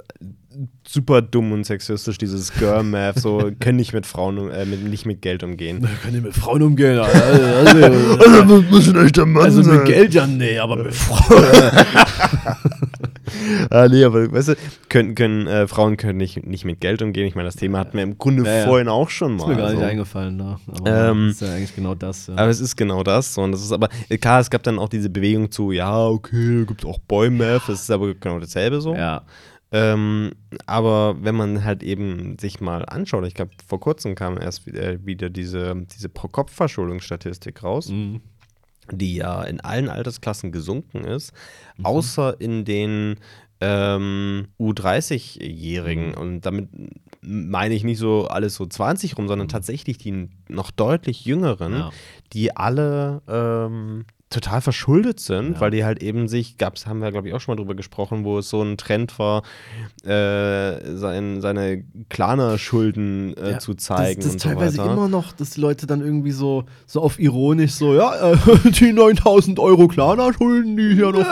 super 0.88 1.22
dumm 1.22 1.52
und 1.52 1.64
sexistisch, 1.64 2.18
dieses 2.18 2.52
Girl-Math, 2.54 3.20
so, 3.20 3.52
können 3.60 3.76
nicht 3.76 3.94
mit 3.94 4.08
Frauen, 4.08 4.50
äh, 4.50 4.66
mit, 4.66 4.84
nicht 4.84 5.06
mit 5.06 5.22
Geld 5.22 5.44
umgehen. 5.44 5.88
Kann 6.02 6.16
ich 6.16 6.24
mit 6.24 6.34
Frauen 6.34 6.64
umgehen? 6.64 7.00
Also, 7.14 7.86
also, 7.86 8.62
muss 8.64 8.90
ein 8.90 9.06
echter 9.06 9.28
Mann 9.28 9.44
also 9.44 9.62
mit 9.64 9.86
Geld 9.86 10.14
ja, 10.14 10.26
nee, 10.26 10.58
aber 10.58 10.84
mit 10.84 10.94
Frauen. 10.96 11.46
Ah, 13.70 13.88
nee, 13.90 14.04
aber 14.04 14.32
weißt 14.32 14.50
du, 14.50 14.56
können, 14.90 15.16
können, 15.16 15.48
äh, 15.48 15.68
Frauen 15.68 15.98
können 15.98 16.18
nicht, 16.18 16.46
nicht 16.46 16.66
mit 16.66 16.80
Geld 16.82 17.02
umgehen. 17.02 17.28
Ich 17.28 17.36
meine, 17.36 17.48
das 17.48 17.56
Thema 17.56 17.80
hatten 17.80 17.98
wir 17.98 18.04
im 18.04 18.18
Grunde 18.18 18.44
Ja, 18.44 18.60
ja. 18.60 18.66
vorhin 18.66 18.88
auch 18.88 19.10
schon 19.10 19.36
mal. 19.36 19.44
Ist 19.44 19.48
mir 19.50 19.56
gar 19.58 19.70
nicht 19.72 19.80
so. 19.80 19.86
eingefallen 19.86 20.38
da. 20.38 20.60
Aber 20.68 21.10
Ähm, 21.10 21.28
das 21.28 21.42
ist 21.42 21.48
ja 21.48 21.54
eigentlich 21.56 21.76
genau 21.76 21.96
das. 21.96 22.28
Ja. 22.28 22.34
Aber 22.36 22.50
es 22.50 22.60
ist 22.60 22.76
genau 22.76 23.04
das. 23.04 23.38
Und 23.38 23.52
das 23.52 23.62
ist 23.64 23.72
aber, 23.72 23.90
äh, 24.10 24.18
klar, 24.18 24.40
es 24.40 24.50
gab 24.50 24.64
dann 24.64 24.80
auch 24.80 24.90
diese 24.90 25.10
Bewegung 25.10 25.52
zu, 25.52 25.72
ja, 25.72 26.06
okay, 26.08 26.66
gibt 26.66 26.86
auch 26.86 27.00
Boy-Math, 27.00 27.64
das 27.68 27.82
ist 27.84 27.92
aber 27.92 28.14
genau 28.16 28.40
dasselbe 28.40 28.82
so. 28.82 28.94
ja. 28.96 29.24
Ähm, 29.76 30.34
aber 30.68 31.16
wenn 31.24 31.34
man 31.34 31.64
halt 31.64 31.82
eben 31.82 32.38
sich 32.40 32.62
mal 32.62 32.86
anschaut, 32.86 33.26
ich 33.26 33.34
glaube, 33.34 33.50
vor 33.68 33.80
kurzem 33.80 34.14
kam 34.14 34.38
erst 34.40 34.68
wieder, 34.68 35.04
wieder 35.04 35.32
diese, 35.32 35.74
diese 35.92 36.10
Pro-Kopf-Verschuldungsstatistik 36.10 37.64
raus, 37.64 37.90
Mhm. 37.90 38.22
Die 38.92 39.16
ja 39.16 39.44
in 39.44 39.60
allen 39.62 39.90
Altersklassen 39.90 40.52
gesunken 40.52 41.04
ist, 41.06 41.32
außer 41.84 42.40
in 42.42 42.66
den 42.66 43.16
ähm, 43.62 44.48
U30-Jährigen. 44.60 46.14
Und 46.16 46.42
damit 46.42 46.70
meine 47.22 47.74
ich 47.76 47.84
nicht 47.84 47.98
so 48.00 48.28
alles 48.28 48.56
so 48.56 48.66
20 48.66 49.18
rum, 49.18 49.28
sondern 49.28 49.48
tatsächlich 49.48 49.98
die 49.98 50.30
noch 50.50 50.72
deutlich 50.72 51.26
jüngeren, 51.26 51.74
Ja. 51.74 51.90
die 52.34 52.56
alle 52.56 53.22
ähm, 53.28 54.06
total 54.34 54.60
verschuldet 54.62 55.20
sind, 55.20 55.54
Ja. 55.54 55.60
weil 55.62 55.72
die 55.72 55.86
halt 55.86 56.04
eben 56.04 56.28
sich, 56.28 56.58
gab's, 56.58 56.86
haben 56.88 57.00
wir 57.00 57.12
glaube 57.12 57.28
ich 57.30 57.34
auch 57.34 57.40
schon 57.42 57.54
mal 57.56 57.62
drüber 57.62 57.76
gesprochen, 57.76 58.24
wo 58.26 58.40
es 58.40 58.50
so 58.50 58.62
ein 58.62 58.78
Trend 58.78 59.18
war, 59.20 59.44
äh, 60.04 60.96
sein, 60.96 61.40
seine 61.42 61.84
Klarner-Schulden 62.10 63.38
äh, 63.38 63.52
Ja, 63.52 63.60
zu 63.60 63.74
zeigen 63.76 64.22
das, 64.22 64.26
das 64.26 64.34
und 64.34 64.42
so 64.42 64.50
teilweise 64.50 64.78
weiter. 64.80 64.94
immer 64.94 65.08
noch, 65.08 65.32
dass 65.34 65.52
die 65.52 65.62
Leute 65.62 65.88
dann 65.88 66.02
irgendwie 66.02 66.32
so, 66.32 66.66
so 66.86 67.02
auf 67.02 67.20
ironisch 67.20 67.72
so, 67.74 67.94
ja, 67.96 68.32
äh, 68.34 68.38
die 68.72 68.92
9000 68.94 69.60
Euro 69.60 69.88
Klarna-Schulden, 69.88 70.76
die 70.76 70.96
hier 70.96 71.12
noch. 71.12 71.26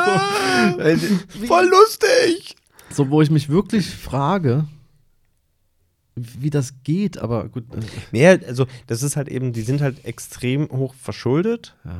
Äh, 0.80 0.96
Voll 1.48 1.70
lustig! 1.70 2.56
so, 2.90 3.10
wo 3.10 3.22
ich 3.22 3.32
mich 3.32 3.48
wirklich 3.50 3.90
frage, 3.90 4.66
wie 6.16 6.50
das 6.50 6.74
geht, 6.84 7.18
aber 7.18 7.48
gut. 7.48 7.64
Äh, 7.74 7.80
Nee, 8.12 8.28
also 8.28 8.66
das 8.88 9.02
ist 9.02 9.16
halt 9.16 9.30
eben, 9.30 9.54
die 9.54 9.62
sind 9.62 9.82
halt 9.82 10.04
extrem 10.06 10.70
hoch 10.70 10.94
verschuldet. 10.94 11.76
ja. 11.86 11.92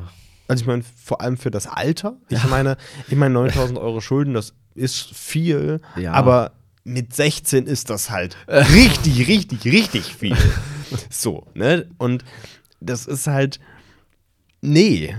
Also 0.52 0.62
ich 0.62 0.66
meine, 0.68 0.82
vor 1.04 1.20
allem 1.20 1.36
für 1.36 1.50
das 1.50 1.66
Alter. 1.66 2.16
Ich 2.28 2.44
meine, 2.48 2.76
ich 3.08 3.16
meine 3.16 3.34
9000 3.40 3.78
Euro 3.78 4.00
Schulden, 4.00 4.34
das 4.34 4.54
ist 4.74 5.14
viel, 5.14 5.80
Ja. 5.96 6.12
aber 6.12 6.52
mit 6.84 7.14
16 7.14 7.66
ist 7.66 7.90
das 7.90 8.10
halt 8.10 8.36
richtig, 8.48 9.28
richtig, 9.28 9.64
richtig 9.66 10.14
viel. 10.14 10.36
So, 11.10 11.46
ne? 11.54 11.86
Und 11.98 12.24
das 12.80 13.06
ist 13.06 13.26
halt, 13.26 13.60
nee. 14.60 15.14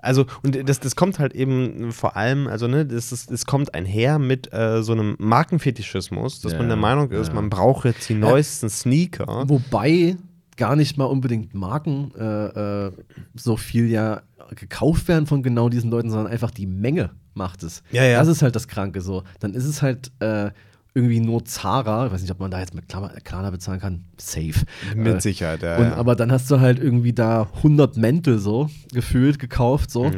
Also, 0.00 0.26
und 0.42 0.68
das, 0.68 0.80
das 0.80 0.96
kommt 0.96 1.18
halt 1.20 1.32
eben 1.32 1.92
vor 1.92 2.16
allem, 2.16 2.48
also, 2.48 2.66
ne, 2.66 2.84
das, 2.84 3.12
ist, 3.12 3.30
das 3.30 3.46
kommt 3.46 3.72
einher 3.74 4.18
mit 4.18 4.52
äh, 4.52 4.82
so 4.82 4.92
einem 4.92 5.14
Markenfetischismus, 5.18 6.40
dass 6.40 6.52
Ja, 6.52 6.58
man 6.58 6.68
der 6.68 6.76
Meinung 6.76 7.10
ist, 7.12 7.28
ja. 7.28 7.34
man 7.34 7.48
braucht 7.50 7.84
jetzt 7.84 8.08
die 8.08 8.14
neuesten 8.14 8.68
Sneaker. 8.68 9.44
Wobei 9.48 10.16
gar 10.62 10.76
nicht 10.76 10.96
mal 10.96 11.06
unbedingt 11.06 11.54
Marken 11.54 12.12
äh, 12.16 12.86
äh, 12.86 12.92
so 13.34 13.56
viel 13.56 13.86
ja 13.88 14.22
gekauft 14.54 15.08
werden 15.08 15.26
von 15.26 15.42
genau 15.42 15.68
diesen 15.68 15.90
Leuten, 15.90 16.08
sondern 16.08 16.30
einfach 16.32 16.52
die 16.52 16.66
Menge 16.68 17.10
macht 17.34 17.64
es. 17.64 17.82
Ja, 17.90 18.04
ja. 18.04 18.20
Das 18.20 18.28
ist 18.28 18.42
halt 18.42 18.54
das 18.54 18.68
Kranke 18.68 19.00
so. 19.00 19.24
Dann 19.40 19.54
ist 19.54 19.64
es 19.64 19.82
halt 19.82 20.12
äh, 20.20 20.50
irgendwie 20.94 21.18
nur 21.18 21.44
Zara, 21.44 22.06
ich 22.06 22.12
weiß 22.12 22.20
nicht, 22.22 22.30
ob 22.30 22.38
man 22.38 22.52
da 22.52 22.60
jetzt 22.60 22.74
mit 22.76 22.84
Klarna 22.86 23.50
bezahlen 23.50 23.80
kann, 23.80 24.04
safe. 24.18 24.64
Mit 24.94 25.16
Äh, 25.16 25.20
Sicherheit, 25.20 25.62
ja. 25.62 25.78
Und, 25.78 25.84
ja. 25.86 25.94
Aber 25.96 26.14
dann 26.14 26.30
hast 26.30 26.48
du 26.48 26.60
halt 26.60 26.78
irgendwie 26.78 27.12
da 27.12 27.48
100 27.56 27.96
Mäntel 27.96 28.38
so 28.38 28.70
gefühlt 28.92 29.40
gekauft, 29.40 29.90
so. 29.90 30.12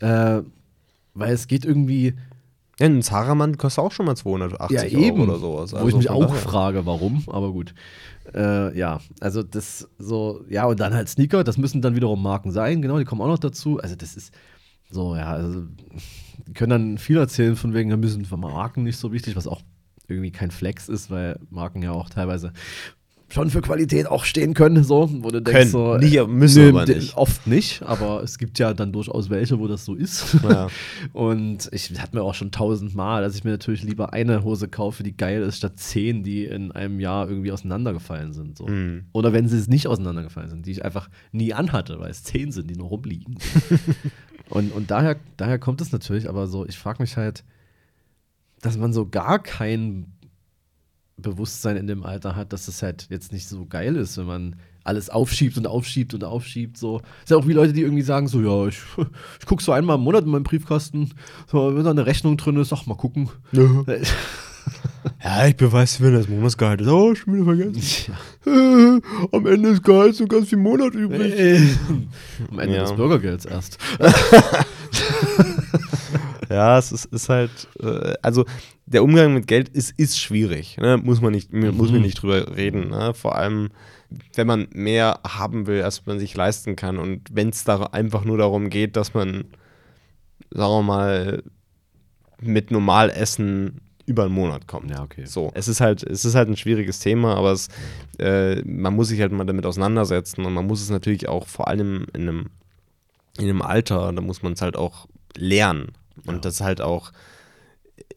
ja. 0.00 0.36
Äh, 0.38 0.42
weil 1.14 1.32
es 1.32 1.46
geht 1.46 1.64
irgendwie, 1.64 2.14
Ja, 2.78 2.86
ein 2.86 3.00
Zara-Mann 3.00 3.56
kostet 3.56 3.82
auch 3.82 3.92
schon 3.92 4.04
mal 4.06 4.16
280 4.16 4.76
ja 4.76 4.98
eben, 4.98 5.20
Euro 5.20 5.30
oder 5.30 5.38
sowas. 5.38 5.72
wo 5.72 5.76
ich 5.76 5.82
Also 5.84 5.96
mich 5.98 6.10
auch 6.10 6.26
daher. 6.26 6.36
frage, 6.40 6.86
warum, 6.86 7.24
aber 7.28 7.52
gut. 7.52 7.74
Äh, 8.34 8.76
ja, 8.76 9.00
also 9.20 9.42
das 9.42 9.88
so, 9.98 10.44
ja, 10.48 10.66
und 10.66 10.78
dann 10.80 10.92
halt 10.92 11.08
Sneaker, 11.08 11.42
das 11.42 11.56
müssen 11.56 11.80
dann 11.80 11.96
wiederum 11.96 12.22
Marken 12.22 12.50
sein, 12.50 12.82
genau, 12.82 12.98
die 12.98 13.04
kommen 13.04 13.22
auch 13.22 13.28
noch 13.28 13.38
dazu. 13.38 13.78
Also 13.80 13.96
das 13.96 14.16
ist 14.16 14.34
so, 14.90 15.16
ja, 15.16 15.32
also 15.32 15.62
die 16.46 16.52
können 16.52 16.70
dann 16.70 16.98
viel 16.98 17.16
erzählen 17.16 17.56
von 17.56 17.72
wegen, 17.72 17.88
da 17.90 17.96
müssen 17.96 18.26
Marken 18.36 18.82
nicht 18.82 18.98
so 18.98 19.12
wichtig, 19.12 19.36
was 19.36 19.46
auch 19.46 19.62
irgendwie 20.08 20.30
kein 20.30 20.50
Flex 20.50 20.88
ist, 20.88 21.10
weil 21.10 21.38
Marken 21.50 21.82
ja 21.82 21.92
auch 21.92 22.10
teilweise 22.10 22.52
schon 23.28 23.50
für 23.50 23.60
Qualität 23.60 24.06
auch 24.06 24.24
stehen 24.24 24.54
können, 24.54 24.84
so, 24.84 25.10
wo 25.22 25.30
du 25.30 25.42
denkst 25.42 25.58
Können. 25.58 25.70
so, 25.70 25.96
Nicht- 25.96 26.28
müssen 26.28 26.72
nö, 26.74 26.84
nicht. 26.84 27.16
Oft 27.16 27.46
nicht, 27.46 27.82
aber 27.82 28.22
es 28.22 28.38
gibt 28.38 28.58
ja 28.58 28.72
dann 28.72 28.92
durchaus 28.92 29.30
welche, 29.30 29.58
wo 29.58 29.66
das 29.66 29.84
so 29.84 29.94
ist. 29.94 30.36
Ja. 30.48 30.68
Und 31.12 31.68
ich 31.72 31.90
hatte 32.00 32.16
mir 32.16 32.22
auch 32.22 32.34
schon 32.34 32.52
tausendmal, 32.52 33.22
dass 33.22 33.34
ich 33.34 33.42
mir 33.42 33.50
natürlich 33.50 33.82
lieber 33.82 34.12
eine 34.12 34.44
Hose 34.44 34.68
kaufe, 34.68 35.02
die 35.02 35.16
geil 35.16 35.42
ist, 35.42 35.56
statt 35.58 35.72
zehn, 35.78 36.22
die 36.22 36.44
in 36.44 36.70
einem 36.70 37.00
Jahr 37.00 37.28
irgendwie 37.28 37.50
auseinandergefallen 37.50 38.32
sind. 38.32 38.56
So. 38.56 38.68
Mhm. 38.68 39.06
Oder 39.12 39.32
wenn 39.32 39.48
sie 39.48 39.58
es 39.58 39.66
nicht 39.66 39.88
auseinandergefallen 39.88 40.48
sind, 40.50 40.66
die 40.66 40.70
ich 40.70 40.84
einfach 40.84 41.08
nie 41.32 41.52
anhatte, 41.52 41.98
weil 41.98 42.10
es 42.10 42.22
zehn 42.22 42.52
sind, 42.52 42.70
die 42.70 42.76
nur 42.76 42.88
rumliegen. 42.88 43.38
und 44.50 44.72
und 44.72 44.90
daher, 44.92 45.16
daher 45.36 45.58
kommt 45.58 45.80
es 45.80 45.90
natürlich, 45.90 46.28
aber 46.28 46.46
so, 46.46 46.64
ich 46.64 46.78
frage 46.78 47.02
mich 47.02 47.16
halt, 47.16 47.42
dass 48.62 48.78
man 48.78 48.92
so 48.92 49.06
gar 49.08 49.40
kein 49.42 50.12
Bewusstsein 51.18 51.76
in 51.76 51.86
dem 51.86 52.04
Alter 52.04 52.36
hat, 52.36 52.52
dass 52.52 52.68
es 52.68 52.82
halt 52.82 53.06
jetzt 53.10 53.32
nicht 53.32 53.48
so 53.48 53.64
geil 53.66 53.96
ist, 53.96 54.18
wenn 54.18 54.26
man 54.26 54.56
alles 54.84 55.08
aufschiebt 55.10 55.56
und 55.56 55.66
aufschiebt 55.66 56.14
und 56.14 56.22
aufschiebt. 56.24 56.76
So. 56.76 56.98
Ist 57.24 57.30
ja 57.30 57.36
auch 57.36 57.46
wie 57.48 57.52
Leute, 57.54 57.72
die 57.72 57.80
irgendwie 57.82 58.02
sagen: 58.02 58.28
So, 58.28 58.40
ja, 58.40 58.68
ich, 58.68 58.78
ich 59.40 59.46
gucke 59.46 59.62
so 59.62 59.72
einmal 59.72 59.96
im 59.96 60.02
Monat 60.02 60.24
in 60.24 60.30
meinen 60.30 60.44
Briefkasten, 60.44 61.14
so, 61.50 61.74
wenn 61.74 61.84
da 61.84 61.90
eine 61.90 62.06
Rechnung 62.06 62.36
drin 62.36 62.56
ist, 62.56 62.72
ach, 62.72 62.86
mal 62.86 62.96
gucken. 62.96 63.30
Ja, 65.22 65.46
ich 65.46 65.56
beweise, 65.56 66.02
wenn 66.04 66.12
das 66.14 66.28
Monatsgehalt 66.28 66.80
ist. 66.82 66.88
Oh, 66.88 67.14
schon 67.14 67.34
wieder 67.34 67.44
vergessen. 67.44 68.12
Ja. 68.44 68.98
Am 69.32 69.46
Ende 69.46 69.70
des 69.70 69.82
Gehalts 69.82 70.18
so 70.18 70.26
ganz 70.26 70.48
viel 70.48 70.58
Monat 70.58 70.94
übrig. 70.94 71.32
Am 72.50 72.58
Ende 72.58 72.76
Ja. 72.76 72.82
des 72.82 72.92
Bürgergelds 72.94 73.44
erst. 73.46 73.78
Ja, 76.50 76.78
es 76.78 76.92
ist, 76.92 77.06
ist 77.06 77.28
halt, 77.28 77.50
äh, 77.80 78.14
also 78.22 78.44
der 78.86 79.02
Umgang 79.02 79.34
mit 79.34 79.46
Geld 79.46 79.68
ist, 79.68 79.98
ist 79.98 80.18
schwierig. 80.18 80.76
Ne? 80.78 80.96
Muss 80.96 81.20
man 81.20 81.32
nicht, 81.32 81.52
muss 81.52 81.90
man 81.90 82.02
nicht 82.02 82.22
drüber 82.22 82.56
reden. 82.56 82.90
Ne? 82.90 83.14
Vor 83.14 83.36
allem, 83.36 83.70
wenn 84.34 84.46
man 84.46 84.68
mehr 84.72 85.20
haben 85.26 85.66
will, 85.66 85.82
als 85.82 86.06
man 86.06 86.18
sich 86.18 86.34
leisten 86.34 86.76
kann. 86.76 86.98
Und 86.98 87.28
wenn 87.32 87.48
es 87.48 87.64
da 87.64 87.82
einfach 87.84 88.24
nur 88.24 88.38
darum 88.38 88.70
geht, 88.70 88.96
dass 88.96 89.14
man, 89.14 89.44
sagen 90.50 90.72
wir 90.72 90.82
mal, 90.82 91.42
mit 92.40 92.70
Normalessen 92.70 93.80
über 94.06 94.24
einen 94.24 94.34
Monat 94.34 94.68
kommt. 94.68 94.90
Ja, 94.90 95.02
okay. 95.02 95.26
So, 95.26 95.50
es 95.54 95.66
ist 95.66 95.80
halt, 95.80 96.04
es 96.04 96.24
ist 96.24 96.36
halt 96.36 96.48
ein 96.48 96.56
schwieriges 96.56 97.00
Thema, 97.00 97.34
aber 97.34 97.52
es, 97.52 97.68
äh, 98.18 98.62
man 98.62 98.94
muss 98.94 99.08
sich 99.08 99.20
halt 99.20 99.32
mal 99.32 99.44
damit 99.44 99.66
auseinandersetzen 99.66 100.44
und 100.44 100.54
man 100.54 100.66
muss 100.66 100.80
es 100.80 100.90
natürlich 100.90 101.28
auch 101.28 101.48
vor 101.48 101.66
allem 101.66 102.06
in 102.14 102.22
einem, 102.22 102.46
in 103.36 103.44
einem 103.44 103.62
Alter, 103.62 104.12
da 104.12 104.22
muss 104.22 104.42
man 104.42 104.52
es 104.52 104.62
halt 104.62 104.76
auch 104.76 105.08
lernen. 105.36 105.92
Und 106.24 106.34
Ja. 106.34 106.40
das 106.40 106.60
halt 106.60 106.80
auch 106.80 107.12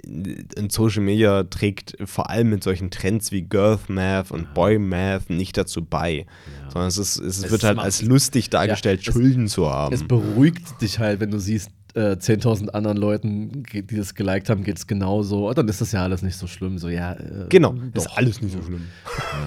in 0.04 0.70
Social 0.70 1.02
Media 1.04 1.44
trägt 1.44 1.96
vor 2.06 2.30
allem 2.30 2.50
mit 2.50 2.64
solchen 2.64 2.92
Trends 2.92 3.32
wie 3.32 3.44
Girth 3.44 3.90
Math 3.90 4.32
und 4.32 4.54
Boy 4.54 4.78
Math 4.78 5.30
nicht 5.30 5.58
dazu 5.58 5.84
bei. 5.84 6.26
Ja. 6.64 6.72
Sondern 6.72 6.88
es, 6.90 6.98
ist, 6.98 7.18
es, 7.18 7.44
Es 7.46 7.52
wird 7.52 7.64
halt 7.64 7.80
als 7.80 8.02
lustig 8.02 8.50
dargestellt, 8.50 9.00
es- 9.06 9.14
Schulden 9.14 9.48
zu 9.48 9.70
haben. 9.70 9.94
Es 9.94 10.04
beruhigt 10.08 10.82
dich 10.82 11.00
halt, 11.00 11.20
wenn 11.20 11.32
du 11.32 11.40
siehst, 11.40 11.72
äh, 11.96 12.18
10.000 12.18 12.70
anderen 12.76 12.98
Leuten, 12.98 13.64
die 13.64 13.96
das 13.96 14.14
geliked 14.16 14.50
haben, 14.50 14.64
geht 14.64 14.78
es 14.78 14.86
genauso. 14.86 15.50
Oh, 15.50 15.54
dann 15.54 15.68
ist 15.68 15.82
das 15.82 15.92
ja 15.92 16.04
alles 16.04 16.22
nicht 16.22 16.36
so 16.38 16.46
schlimm. 16.46 16.78
So, 16.78 16.88
ja, 16.90 17.14
äh, 17.14 17.46
genau, 17.50 17.74
doch. 17.74 18.06
ist 18.06 18.12
alles 18.18 18.42
nicht 18.42 18.54
so 18.54 18.62
schlimm. 18.62 18.84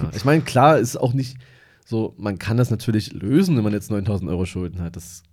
Ja. 0.03 0.11
Ich 0.15 0.25
meine, 0.25 0.41
klar, 0.41 0.77
ist 0.77 0.97
auch 0.97 1.13
nicht 1.13 1.37
so, 1.85 2.13
man 2.17 2.39
kann 2.39 2.57
das 2.57 2.69
natürlich 2.69 3.13
lösen, 3.13 3.55
wenn 3.55 3.63
man 3.63 3.73
jetzt 3.73 3.91
9000 3.91 4.29
Euro 4.29 4.45
Schulden 4.45 4.81
hat. 4.81 4.95
Das, 4.95 5.23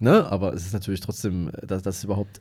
ne? 0.00 0.26
Aber 0.30 0.52
es 0.54 0.66
ist 0.66 0.72
natürlich 0.72 1.00
trotzdem, 1.00 1.48
äh, 1.48 1.66
dass 1.66 1.82
das 1.82 2.02
überhaupt, 2.04 2.40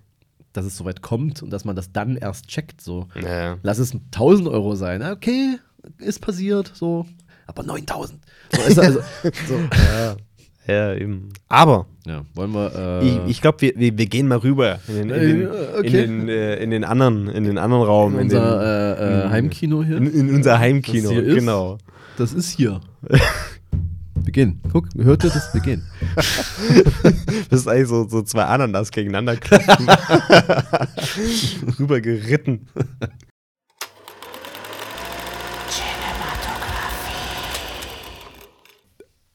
dass 0.53 0.65
es 0.65 0.75
so 0.75 0.85
weit 0.85 1.01
kommt 1.03 1.43
und 1.43 1.51
dass 1.51 1.63
man 1.65 1.75
das 1.75 1.91
dann 1.91 2.17
erst 2.17 2.47
checkt. 2.47 2.81
So, 2.81 3.07
Ja. 3.21 3.57
lass 3.61 3.77
es 3.77 3.93
1000 4.11 4.47
Euro 4.47 4.75
sein. 4.75 5.03
Okay, 5.03 5.57
ist 5.99 6.19
passiert, 6.21 6.71
so. 6.73 7.05
Aber 7.45 7.63
9000. 7.63 8.19
So, 8.55 8.61
ist 8.63 8.79
also, 8.79 8.99
so. 9.47 9.55
ja. 9.93 10.15
ja, 10.67 10.93
eben. 10.95 11.29
Aber 11.47 11.87
Ja, 12.05 12.23
wollen 12.35 12.51
wir. 12.53 12.75
Äh, 13.01 13.07
Ich, 13.07 13.19
ich 13.29 13.41
glaube, 13.41 13.61
wir, 13.61 13.73
wir, 13.75 13.97
wir 13.97 14.05
gehen 14.07 14.27
mal 14.27 14.37
rüber 14.39 14.79
in 14.87 14.95
den, 14.95 15.09
in 15.09 15.39
den, 15.39 15.47
okay. 15.77 16.03
in 16.03 16.19
den, 16.27 16.29
äh, 16.29 16.55
in 16.57 16.69
den, 16.71 16.83
anderen, 16.83 17.27
in 17.27 17.43
den 17.45 17.57
anderen 17.57 17.83
Raum. 17.83 18.13
in 18.13 18.19
in 18.19 18.25
unser 18.25 18.95
den, 18.95 19.03
äh, 19.03 19.25
äh, 19.25 19.29
Heimkino 19.29 19.83
hier. 19.83 19.97
in, 19.97 20.07
in 20.13 20.35
unser 20.35 20.59
Heimkino, 20.59 21.09
Das 21.09 21.11
hier 21.11 21.23
ist? 21.23 21.35
genau. 21.39 21.77
Das 22.17 22.33
ist 22.33 22.49
hier. 22.49 22.81
Beginn. 24.29 24.61
Guck, 24.71 24.85
hört 24.95 25.23
ihr 25.23 25.31
das 25.31 25.51
Beginn? 25.51 25.81
Das 27.49 27.61
ist 27.61 27.67
eigentlich 27.67 27.87
so, 27.87 28.07
so 28.07 28.21
zwei 28.21 28.43
Ananas 28.43 28.91
gegeneinander 28.91 29.33
rüber 31.79 31.99
geritten. 31.99 32.67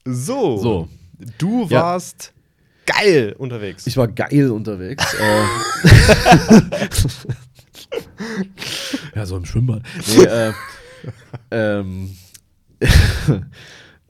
So. 0.04 0.56
So. 0.58 0.88
Du 1.38 1.66
Ja. 1.68 1.82
warst 1.82 2.32
geil 2.86 3.34
unterwegs. 3.38 3.86
Ich 3.86 3.96
war 3.96 4.08
geil 4.08 4.50
unterwegs. 4.50 5.14
äh, 5.14 5.44
ja, 9.14 9.24
so 9.26 9.36
im 9.38 9.44
Schwimmbad. 9.46 9.82
Nee, 10.08 10.24
äh, 10.24 10.52
ähm, 11.50 12.16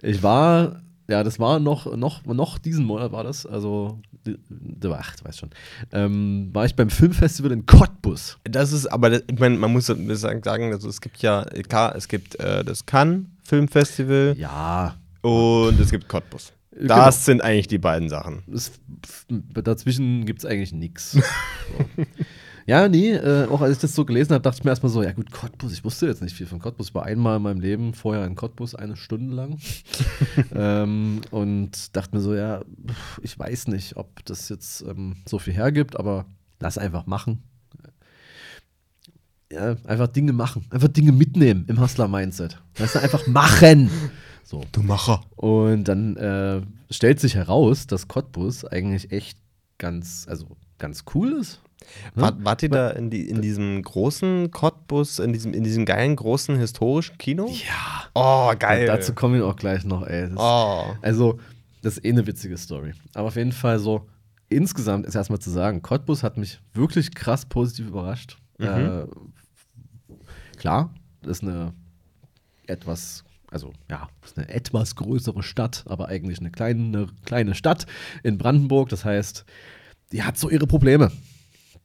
ich 0.04 0.22
war, 0.22 0.82
ja, 1.08 1.22
das 1.22 1.38
war 1.38 1.58
noch, 1.60 1.96
noch, 1.96 2.24
noch 2.24 2.58
diesen 2.58 2.84
Monat 2.84 3.12
war 3.12 3.24
das, 3.24 3.46
also, 3.46 3.98
ach, 4.26 5.16
du 5.16 5.24
weißt 5.24 5.38
schon, 5.38 5.50
ähm, 5.92 6.50
war 6.52 6.64
ich 6.64 6.74
beim 6.76 6.90
Filmfestival 6.90 7.52
in 7.52 7.66
Cottbus. 7.66 8.38
Das 8.44 8.72
ist, 8.72 8.86
aber 8.86 9.10
das, 9.10 9.22
ich 9.30 9.38
meine, 9.38 9.56
man 9.56 9.72
muss 9.72 9.86
sagen, 9.86 10.72
also 10.72 10.88
es 10.88 11.00
gibt 11.00 11.18
ja, 11.18 11.44
klar, 11.68 11.94
es 11.96 12.08
gibt 12.08 12.38
äh, 12.40 12.64
das 12.64 12.86
Cannes 12.86 13.26
Filmfestival 13.44 14.34
Ja, 14.38 14.96
und 15.22 15.78
es 15.80 15.90
gibt 15.90 16.08
Cottbus. 16.08 16.52
Genau. 16.76 16.96
Das 16.96 17.24
sind 17.24 17.42
eigentlich 17.42 17.68
die 17.68 17.78
beiden 17.78 18.08
Sachen. 18.08 18.42
es, 18.52 18.72
dazwischen 19.28 20.26
gibt 20.26 20.40
es 20.40 20.44
eigentlich 20.44 20.72
nichts. 20.72 21.18
So. 21.96 22.04
Ja, 22.66 22.88
nee, 22.88 23.12
äh, 23.12 23.46
auch 23.46 23.60
als 23.60 23.72
ich 23.76 23.78
das 23.80 23.94
so 23.94 24.04
gelesen 24.06 24.32
habe, 24.32 24.42
dachte 24.42 24.58
ich 24.58 24.64
mir 24.64 24.70
erstmal 24.70 24.90
so, 24.90 25.02
ja 25.02 25.12
gut, 25.12 25.30
Cottbus, 25.30 25.72
ich 25.72 25.84
wusste 25.84 26.06
jetzt 26.06 26.22
nicht 26.22 26.34
viel 26.34 26.46
von 26.46 26.60
Cottbus. 26.60 26.88
Ich 26.88 26.94
war 26.94 27.04
einmal 27.04 27.36
in 27.36 27.42
meinem 27.42 27.60
Leben 27.60 27.92
vorher 27.92 28.24
in 28.24 28.36
Cottbus, 28.36 28.74
eine 28.74 28.96
Stunde 28.96 29.34
lang. 29.34 29.58
ähm, 30.54 31.20
und 31.30 31.94
dachte 31.94 32.16
mir 32.16 32.22
so, 32.22 32.34
ja, 32.34 32.62
ich 33.22 33.38
weiß 33.38 33.68
nicht, 33.68 33.96
ob 33.96 34.24
das 34.24 34.48
jetzt 34.48 34.82
ähm, 34.82 35.16
so 35.26 35.38
viel 35.38 35.52
hergibt, 35.52 35.96
aber 35.96 36.24
lass 36.60 36.78
einfach 36.78 37.06
machen. 37.06 37.42
Ja, 39.52 39.76
einfach 39.84 40.08
Dinge 40.08 40.32
machen, 40.32 40.64
einfach 40.70 40.88
Dinge 40.88 41.12
mitnehmen 41.12 41.66
im 41.68 41.78
Hustler-Mindset. 41.78 42.60
Weißt 42.78 42.94
du, 42.94 43.00
einfach 43.00 43.26
machen. 43.26 43.90
So. 44.42 44.62
Du 44.72 44.82
Macher. 44.82 45.22
Und 45.36 45.84
dann 45.84 46.16
äh, 46.16 46.62
stellt 46.90 47.20
sich 47.20 47.34
heraus, 47.34 47.86
dass 47.86 48.08
Cottbus 48.08 48.64
eigentlich 48.64 49.12
echt 49.12 49.38
ganz, 49.78 50.26
also 50.28 50.56
ganz 50.78 51.04
cool 51.14 51.32
ist. 51.32 51.60
War, 52.14 52.32
wart 52.44 52.62
ihr 52.62 52.68
da 52.68 52.90
in, 52.90 53.10
die, 53.10 53.28
in 53.28 53.42
diesem 53.42 53.82
großen 53.82 54.50
Cottbus, 54.50 55.18
in 55.18 55.32
diesem, 55.32 55.52
in 55.54 55.64
diesem 55.64 55.84
geilen, 55.84 56.16
großen, 56.16 56.56
historischen 56.56 57.18
Kino? 57.18 57.46
Ja. 57.48 58.04
Oh, 58.14 58.52
geil. 58.58 58.86
Dazu 58.86 59.14
kommen 59.14 59.34
wir 59.34 59.46
auch 59.46 59.56
gleich 59.56 59.84
noch, 59.84 60.06
ey. 60.06 60.28
Das, 60.28 60.38
Oh. 60.38 60.94
Also, 61.02 61.38
das 61.82 61.98
ist 61.98 62.04
eh 62.04 62.10
eine 62.10 62.26
witzige 62.26 62.56
Story. 62.56 62.92
Aber 63.14 63.28
auf 63.28 63.36
jeden 63.36 63.52
Fall 63.52 63.78
so, 63.78 64.06
insgesamt 64.48 65.06
ist 65.06 65.14
erstmal 65.14 65.38
zu 65.38 65.50
sagen, 65.50 65.82
Cottbus 65.82 66.22
hat 66.22 66.36
mich 66.36 66.60
wirklich 66.72 67.14
krass 67.14 67.46
positiv 67.46 67.88
überrascht. 67.88 68.38
Mhm. 68.58 68.66
Äh, 68.66 69.06
klar, 70.56 70.94
das 71.22 71.38
ist 71.38 71.42
eine 71.42 71.74
etwas, 72.66 73.24
also 73.50 73.72
ja, 73.90 74.08
ist 74.24 74.38
eine 74.38 74.48
etwas 74.48 74.96
größere 74.96 75.42
Stadt, 75.42 75.84
aber 75.86 76.08
eigentlich 76.08 76.40
eine 76.40 76.50
kleine, 76.50 76.84
eine 76.84 77.06
kleine 77.24 77.54
Stadt 77.54 77.86
in 78.22 78.38
Brandenburg. 78.38 78.88
Das 78.88 79.04
heißt, 79.04 79.44
die 80.12 80.22
hat 80.22 80.38
so 80.38 80.48
ihre 80.48 80.66
Probleme. 80.66 81.10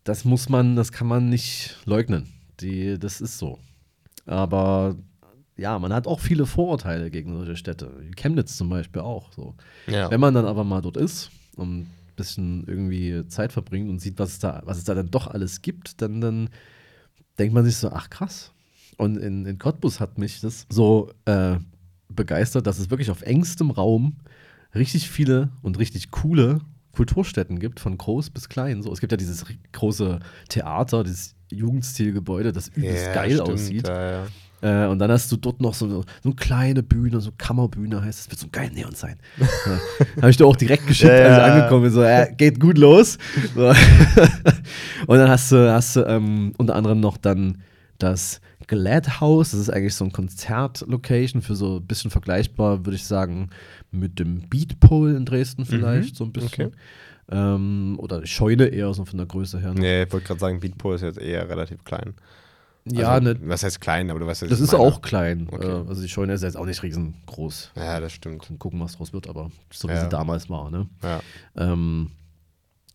Das 0.04 0.26
muss 0.26 0.50
man, 0.50 0.76
das 0.76 0.92
kann 0.92 1.08
man 1.08 1.30
nicht 1.30 1.78
leugnen. 1.86 2.28
Die, 2.60 2.98
das 2.98 3.22
ist 3.22 3.38
so. 3.38 3.60
Aber 4.26 4.96
ja, 5.58 5.78
man 5.78 5.94
hat 5.94 6.08
auch 6.08 6.20
viele 6.20 6.46
Vorurteile 6.46 7.12
gegen 7.12 7.36
solche 7.36 7.56
Städte. 7.56 7.92
Chemnitz 8.16 8.58
zum 8.58 8.70
Beispiel 8.70 9.02
auch. 9.02 9.32
So. 9.34 9.56
Ja. 9.88 10.10
Wenn 10.10 10.20
man 10.20 10.34
dann 10.34 10.46
aber 10.46 10.64
mal 10.64 10.82
dort 10.82 10.98
ist 10.98 11.32
und 11.56 11.82
ein 11.82 11.92
bisschen 12.16 12.64
irgendwie 12.66 13.28
Zeit 13.28 13.52
verbringt 13.52 13.90
und 13.90 14.00
sieht, 14.00 14.20
was 14.20 14.34
es 14.34 14.40
da, 14.40 14.62
was 14.66 14.78
es 14.78 14.84
da 14.86 14.96
dann 14.96 15.12
doch 15.12 15.28
alles 15.28 15.62
gibt, 15.62 16.02
dann, 16.02 16.22
dann 16.22 16.50
denkt 17.38 17.54
man 17.54 17.66
sich 17.66 17.76
so, 17.76 17.90
ach 17.90 18.10
krass. 18.10 18.52
Und 18.98 19.18
in, 19.18 19.46
in 19.46 19.58
Cottbus 19.60 20.00
hat 20.00 20.18
mich 20.18 20.42
das 20.42 20.66
so 20.70 21.12
äh, 21.26 21.58
begeistert, 22.10 22.68
dass 22.68 22.80
es 22.80 22.90
wirklich 22.90 23.12
auf 23.12 23.22
engstem 23.22 23.72
Raum 23.72 24.18
richtig 24.76 25.10
viele 25.10 25.50
und 25.62 25.80
richtig 25.80 26.12
coole 26.12 26.60
Kulturstätten 26.92 27.60
gibt, 27.60 27.80
von 27.80 27.98
groß 27.98 28.30
bis 28.32 28.50
klein. 28.50 28.82
So, 28.82 28.92
es 28.92 29.00
gibt 29.00 29.12
ja 29.12 29.18
dieses 29.18 29.46
große 29.72 30.20
Theater, 30.50 31.04
dieses 31.04 31.36
Jugendstilgebäude, 31.52 32.52
das 32.52 32.70
übelst 32.70 33.06
Ja, 33.06 33.14
geil 33.14 33.34
stimmt, 33.34 33.50
aussieht. 33.50 33.88
Ja, 33.88 34.12
ja. 34.12 34.28
Äh, 34.62 34.88
und 34.88 35.00
dann 35.00 35.10
hast 35.12 35.32
du 35.32 35.38
dort 35.38 35.62
noch 35.62 35.74
so 35.74 35.86
eine, 35.86 35.96
so 35.96 36.04
eine 36.26 36.36
kleine 36.36 36.84
Bühne, 36.84 37.22
so 37.22 37.32
Kammerbühne 37.38 38.04
heißt, 38.04 38.20
das 38.20 38.30
wird 38.30 38.40
so 38.40 38.48
geil 38.52 38.70
Neon 38.74 38.94
sein. 38.94 39.18
Habe 40.18 40.32
ich 40.32 40.38
dir 40.38 40.46
auch 40.46 40.56
direkt 40.56 40.86
geschickt, 40.86 41.12
als 41.12 41.38
ich 41.38 41.44
angekommen 41.44 41.84
bin, 41.84 41.92
so, 41.92 42.04
äh, 42.04 42.34
geht 42.36 42.60
gut 42.60 42.78
los. 42.78 43.18
So. 43.56 43.68
und 45.08 45.18
dann 45.18 45.30
hast 45.30 45.52
du, 45.52 45.72
hast 45.72 45.96
du 45.96 46.02
ähm, 46.02 46.54
unter 46.58 46.76
anderem 46.76 47.00
noch 47.00 47.18
dann 47.18 47.62
das 48.00 48.42
Glad 48.68 49.20
House, 49.20 49.52
das 49.52 49.62
ist 49.62 49.70
eigentlich 49.70 49.96
so 49.96 50.06
ein 50.06 50.12
Konzertlocation 50.12 51.42
für 51.42 51.56
so 51.56 51.78
ein 51.78 51.88
bisschen 51.88 52.12
vergleichbar, 52.12 52.86
würde 52.86 52.96
ich 52.96 53.06
sagen, 53.06 53.50
mit 53.92 54.20
dem 54.20 54.48
Beatpole 54.50 55.16
in 55.16 55.26
Dresden 55.26 55.66
vielleicht, 55.66 56.16
so 56.16 56.24
ein 56.26 56.32
bisschen. 56.32 56.68
okay. 56.68 56.76
Ähm, 57.32 57.96
oder 58.00 58.26
Scheune 58.26 58.66
eher 58.68 58.92
so 58.94 59.06
von 59.06 59.18
der 59.18 59.28
Größe 59.28 59.60
her. 59.60 59.70
noch. 59.74 59.80
Nee, 59.82 60.04
ich 60.04 60.12
wollte 60.14 60.28
gerade 60.28 60.40
sagen, 60.40 60.60
Beatpole 60.60 60.96
ist 60.96 61.02
jetzt 61.02 61.20
eher 61.20 61.48
relativ 61.48 61.84
klein. 61.84 62.14
ja, 62.86 63.10
also, 63.10 63.34
ne, 63.34 63.40
Was 63.44 63.62
heißt 63.64 63.80
klein, 63.82 64.10
aber 64.10 64.20
du 64.20 64.26
weißt 64.26 64.42
ja, 64.44 64.48
das 64.48 64.60
ist 64.60 64.72
meine. 64.72 64.84
auch 64.84 65.02
klein. 65.02 65.48
Okay. 65.52 65.68
Äh, 65.68 65.88
also 65.88 66.02
die 66.02 66.10
Scheune 66.10 66.34
ist 66.34 66.42
jetzt 66.42 66.58
auch 66.58 66.66
nicht 66.66 66.82
riesengroß. 66.82 67.72
Ja, 67.76 68.00
das 68.00 68.14
stimmt. 68.14 68.50
Mal 68.50 68.58
gucken, 68.58 68.80
was 68.80 68.94
draus 68.98 69.14
wird, 69.14 69.28
aber 69.28 69.52
so 69.72 69.88
wie 69.88 69.94
Ja. 69.94 70.02
sie 70.02 70.10
damals 70.10 70.50
war. 70.50 70.72
Ne? 70.72 70.88
Ja. 71.04 71.22
Ähm, 71.56 72.10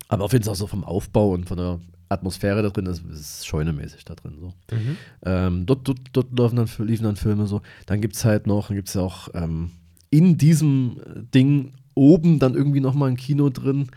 aber 0.08 0.24
auf 0.24 0.32
jeden 0.32 0.44
Fall 0.44 0.52
auch 0.52 0.56
so 0.56 0.66
vom 0.66 0.82
Aufbau 0.84 1.30
und 1.32 1.46
von 1.46 1.56
der 1.56 1.80
Atmosphäre 2.08 2.62
da 2.62 2.70
drin 2.70 2.86
ist, 2.86 3.04
ist 3.06 3.46
scheunemäßig 3.46 4.04
da 4.04 4.14
drin. 4.14 4.34
So. 4.40 4.52
Mhm. 4.74 4.96
Ähm, 5.24 5.66
dort 5.66 5.86
dort, 5.88 5.98
dort 6.12 6.36
laufen 6.38 6.56
dann, 6.56 6.68
liefen 6.86 7.04
dann 7.04 7.16
Filme 7.16 7.46
so. 7.46 7.62
Dann 7.86 8.00
gibt 8.00 8.16
es 8.16 8.24
halt 8.24 8.46
noch, 8.48 8.66
dann 8.68 8.76
gibt 8.76 8.88
es 8.88 8.94
ja 8.94 9.00
auch 9.02 9.28
ähm, 9.34 9.70
in 10.14 10.38
diesem 10.38 11.00
äh, 11.04 11.22
Ding 11.34 11.72
oben 11.94 12.38
dann 12.38 12.54
irgendwie 12.54 12.80
nochmal 12.80 13.10
ein 13.10 13.16
Kino 13.16 13.50
drin. 13.50 13.88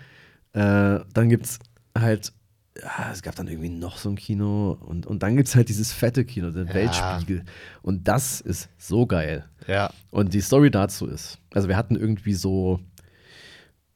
Äh, 0.53 0.99
dann 1.13 1.29
gibt 1.29 1.45
es 1.45 1.59
halt, 1.97 2.33
ja, 2.81 3.11
es 3.11 3.21
gab 3.21 3.35
dann 3.35 3.47
irgendwie 3.47 3.69
noch 3.69 3.97
so 3.97 4.09
ein 4.09 4.15
Kino 4.15 4.77
und, 4.81 5.05
und 5.05 5.21
dann 5.21 5.35
gibt 5.35 5.47
es 5.47 5.55
halt 5.55 5.69
dieses 5.69 5.91
fette 5.93 6.25
Kino, 6.25 6.49
der 6.51 6.65
Ja. 6.65 6.73
Weltspiegel. 6.73 7.43
Und 7.83 8.07
das 8.07 8.41
ist 8.41 8.69
so 8.77 9.05
geil. 9.05 9.45
Ja. 9.67 9.91
Und 10.09 10.33
die 10.33 10.41
Story 10.41 10.71
dazu 10.71 11.05
ist, 11.05 11.37
also 11.53 11.67
wir 11.67 11.77
hatten 11.77 11.95
irgendwie 11.95 12.33
so 12.33 12.79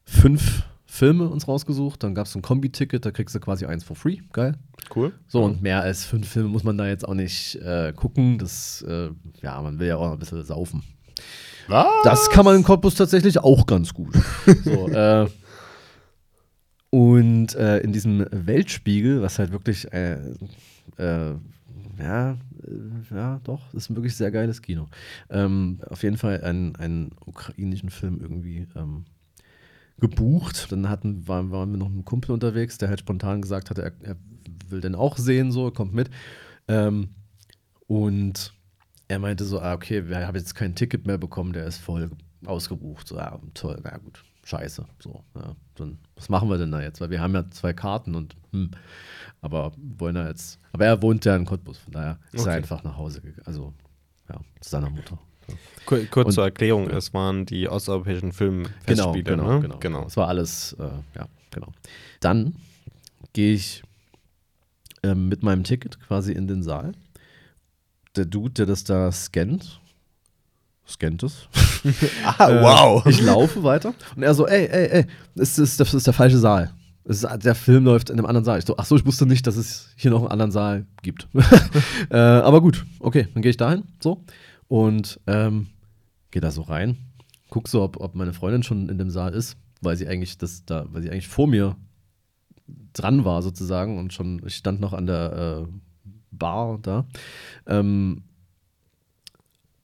fünf 0.04 0.64
Filme 0.86 1.28
uns 1.28 1.48
rausgesucht, 1.48 2.02
dann 2.02 2.14
gab 2.14 2.26
es 2.26 2.34
ein 2.36 2.42
Kombi-Ticket, 2.42 3.04
da 3.06 3.10
kriegst 3.10 3.34
du 3.34 3.40
quasi 3.40 3.64
eins 3.64 3.82
for 3.82 3.96
free, 3.96 4.18
geil. 4.32 4.56
Cool. 4.94 5.12
So, 5.26 5.42
und 5.42 5.62
mehr 5.62 5.80
als 5.80 6.04
fünf 6.04 6.28
Filme 6.28 6.50
muss 6.50 6.64
man 6.64 6.76
da 6.76 6.86
jetzt 6.86 7.08
auch 7.08 7.14
nicht 7.14 7.56
äh, 7.56 7.92
gucken, 7.96 8.38
das, 8.38 8.82
äh, 8.86 9.08
ja, 9.42 9.60
man 9.62 9.78
will 9.78 9.88
ja 9.88 9.96
auch 9.96 10.12
ein 10.12 10.18
bisschen 10.18 10.44
saufen. 10.44 10.82
Was? 11.68 11.86
Das 12.04 12.30
kann 12.30 12.44
man 12.44 12.56
in 12.56 12.64
Cottbus 12.64 12.94
tatsächlich 12.94 13.38
auch 13.38 13.66
ganz 13.66 13.94
gut. 13.94 14.14
so, 14.64 14.88
äh, 14.88 15.28
und 16.90 17.54
äh, 17.54 17.78
in 17.78 17.92
diesem 17.92 18.26
Weltspiegel, 18.30 19.22
was 19.22 19.38
halt 19.38 19.50
wirklich, 19.50 19.90
äh, 19.92 20.18
äh, 20.98 21.34
ja, 21.98 22.32
äh, 22.32 22.36
ja, 23.14 23.40
doch, 23.44 23.72
ist 23.72 23.88
ein 23.88 23.96
wirklich 23.96 24.16
sehr 24.16 24.30
geiles 24.30 24.60
Kino. 24.60 24.88
Ähm, 25.30 25.80
auf 25.88 26.02
jeden 26.02 26.18
Fall 26.18 26.42
einen, 26.42 26.76
einen 26.76 27.12
ukrainischen 27.24 27.90
Film 27.90 28.20
irgendwie 28.20 28.66
ähm, 28.76 29.04
gebucht. 29.98 30.70
Dann 30.70 30.88
hatten, 30.88 31.26
waren, 31.26 31.50
waren 31.50 31.70
wir 31.70 31.78
noch 31.78 31.88
mit 31.88 31.96
einem 31.96 32.04
Kumpel 32.04 32.32
unterwegs, 32.32 32.76
der 32.76 32.88
halt 32.90 33.00
spontan 33.00 33.40
gesagt 33.40 33.70
hatte, 33.70 33.82
er, 33.82 33.92
er 34.02 34.16
will 34.68 34.80
den 34.80 34.94
auch 34.94 35.16
sehen, 35.16 35.50
so, 35.52 35.70
kommt 35.70 35.94
mit. 35.94 36.10
Ähm, 36.68 37.08
und 37.86 38.52
er 39.12 39.18
meinte 39.18 39.44
so, 39.44 39.60
ah, 39.60 39.74
okay, 39.74 40.08
wir 40.08 40.26
haben 40.26 40.36
jetzt 40.36 40.54
kein 40.54 40.74
Ticket 40.74 41.06
mehr 41.06 41.18
bekommen, 41.18 41.52
der 41.52 41.66
ist 41.66 41.78
voll 41.78 42.10
ausgebucht. 42.46 43.06
So, 43.06 43.16
ja, 43.16 43.38
toll, 43.52 43.78
na 43.84 43.98
gut, 43.98 44.24
scheiße. 44.44 44.86
So, 45.00 45.22
ja, 45.34 45.54
dann, 45.74 45.98
was 46.16 46.28
machen 46.30 46.48
wir 46.48 46.56
denn 46.56 46.72
da 46.72 46.80
jetzt? 46.80 47.00
Weil 47.00 47.10
wir 47.10 47.20
haben 47.20 47.34
ja 47.34 47.48
zwei 47.50 47.72
Karten 47.74 48.14
und, 48.14 48.34
hm, 48.52 48.70
aber 49.42 49.72
wollen 49.98 50.16
er 50.16 50.28
jetzt, 50.28 50.58
aber 50.72 50.86
er 50.86 51.02
wohnt 51.02 51.24
ja 51.26 51.36
in 51.36 51.44
Cottbus, 51.44 51.78
von 51.78 51.92
daher 51.92 52.18
ist 52.32 52.40
Okay. 52.40 52.50
er 52.50 52.56
einfach 52.56 52.82
nach 52.84 52.96
Hause 52.96 53.20
gegangen, 53.20 53.42
also, 53.46 53.74
ja, 54.30 54.40
zu 54.60 54.70
seiner 54.70 54.88
Mutter. 54.90 55.18
Kur 55.84 55.98
kurz 56.06 56.26
Und- 56.28 56.32
zur 56.32 56.44
Erklärung, 56.44 56.88
es 56.88 57.12
waren 57.12 57.44
die 57.44 57.68
osteuropäischen 57.68 58.32
Filmfestspiele. 58.32 59.22
genau, 59.24 59.54
ne? 59.56 59.60
genau. 59.60 59.78
genau. 59.78 60.04
Das 60.04 60.16
war 60.16 60.28
alles, 60.28 60.72
äh, 60.78 60.88
ja, 61.18 61.26
genau. 61.50 61.72
Dann 62.20 62.54
gehe 63.34 63.52
ich 63.52 63.82
ähm, 65.02 65.28
mit 65.28 65.42
meinem 65.42 65.64
Ticket 65.64 65.98
quasi 66.00 66.32
in 66.32 66.46
den 66.46 66.62
Saal. 66.62 66.92
Der 68.16 68.26
Dude, 68.26 68.52
der 68.52 68.66
das 68.66 68.84
da 68.84 69.10
scannt, 69.10 69.80
scannt 70.86 71.22
es. 71.22 71.48
Ah, 72.24 72.48
Äh, 72.48 72.62
wow. 72.62 73.06
Ich 73.06 73.20
laufe 73.20 73.62
weiter 73.64 73.94
und 74.14 74.22
er 74.22 74.34
so, 74.34 74.46
ey, 74.46 74.66
ey, 74.66 74.86
ey, 75.00 75.06
das 75.34 75.58
ist, 75.58 75.80
das 75.80 75.92
ist 75.94 76.06
der 76.06 76.14
falsche 76.14 76.38
Saal. 76.38 76.72
Ist, 77.04 77.26
der 77.42 77.54
Film 77.56 77.84
läuft 77.84 78.10
in 78.10 78.18
einem 78.18 78.26
anderen 78.26 78.44
Saal. 78.44 78.58
Ich 78.60 78.66
so, 78.66 78.76
ach 78.76 78.84
so, 78.84 78.94
ich 78.94 79.04
wusste 79.04 79.26
nicht, 79.26 79.46
dass 79.46 79.56
es 79.56 79.88
hier 79.96 80.12
noch 80.12 80.20
einen 80.20 80.30
anderen 80.30 80.52
Saal 80.52 80.86
gibt. 81.02 81.26
äh, 82.10 82.16
aber 82.16 82.60
gut, 82.60 82.84
okay, 83.00 83.26
dann 83.34 83.42
gehe 83.42 83.50
ich 83.50 83.56
dahin, 83.56 83.82
so 84.00 84.24
und 84.68 85.18
ähm, 85.26 85.66
gehe 86.30 86.40
da 86.40 86.50
so 86.52 86.62
rein, 86.62 86.96
guck 87.50 87.68
so, 87.68 87.82
ob, 87.82 88.00
ob 88.00 88.14
meine 88.14 88.32
Freundin 88.32 88.62
schon 88.62 88.88
in 88.88 88.98
dem 88.98 89.10
Saal 89.10 89.34
ist, 89.34 89.56
weil 89.80 89.96
sie 89.96 90.06
eigentlich 90.06 90.38
das 90.38 90.64
da, 90.64 90.86
weil 90.92 91.02
sie 91.02 91.10
eigentlich 91.10 91.28
vor 91.28 91.48
mir 91.48 91.76
dran 92.92 93.24
war 93.24 93.42
sozusagen 93.42 93.98
und 93.98 94.12
schon 94.12 94.40
ich 94.46 94.54
stand 94.54 94.80
noch 94.80 94.92
an 94.92 95.06
der 95.06 95.66
äh, 95.66 95.72
Bar 96.32 96.78
da. 96.82 97.06
Ähm, 97.66 98.22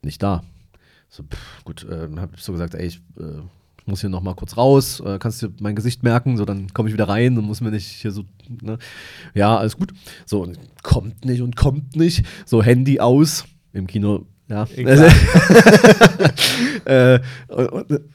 nicht 0.03 0.23
da. 0.23 0.43
So, 1.09 1.23
pff, 1.23 1.65
gut, 1.65 1.85
äh, 1.85 2.09
habe 2.17 2.33
ich 2.37 2.43
so 2.43 2.53
gesagt, 2.53 2.75
ey, 2.75 2.87
ich 2.87 3.01
äh, 3.19 3.41
muss 3.87 4.01
hier 4.01 4.11
noch 4.11 4.23
mal 4.23 4.35
kurz 4.35 4.57
raus, 4.57 5.01
äh, 5.01 5.19
kannst 5.19 5.43
du 5.43 5.49
mein 5.61 5.75
Gesicht 5.75 6.03
merken, 6.03 6.37
so 6.37 6.45
dann 6.45 6.73
komme 6.75 6.89
ich 6.89 6.93
wieder 6.93 7.09
rein 7.09 7.39
und 7.39 7.45
muss 7.45 7.61
mir 7.61 7.71
nicht 7.71 7.87
hier 7.87 8.13
so, 8.13 8.25
ne? 8.49 8.79
Ja, 9.35 9.57
alles 9.57 9.77
gut. 9.77 9.93
So, 10.27 10.43
und 10.43 10.59
kommt 10.83 11.25
nicht 11.25 11.41
und 11.41 11.57
kommt 11.57 11.97
nicht. 11.97 12.27
So, 12.45 12.63
Handy 12.63 13.01
aus, 13.01 13.45
im 13.73 13.87
Kino, 13.87 14.27
ja. 14.49 14.67
Egal. 14.75 15.11
äh, 16.87 17.21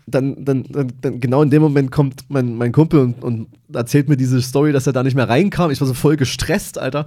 dann, 0.08 0.44
dann, 0.44 0.64
dann, 0.64 0.92
dann, 1.00 1.20
genau 1.20 1.44
in 1.44 1.52
dem 1.52 1.62
Moment 1.62 1.92
kommt 1.92 2.26
mein, 2.30 2.56
mein 2.56 2.72
Kumpel 2.72 3.02
und, 3.02 3.24
und 3.24 3.48
erzählt 3.72 4.10
mir 4.10 4.18
diese 4.18 4.42
Story, 4.42 4.72
dass 4.72 4.88
er 4.88 4.94
da 4.94 5.04
nicht 5.04 5.16
mehr 5.16 5.30
reinkam. 5.30 5.70
Ich 5.70 5.80
war 5.80 5.88
so 5.88 5.94
voll 5.94 6.18
gestresst, 6.18 6.80
Alter. 6.80 7.06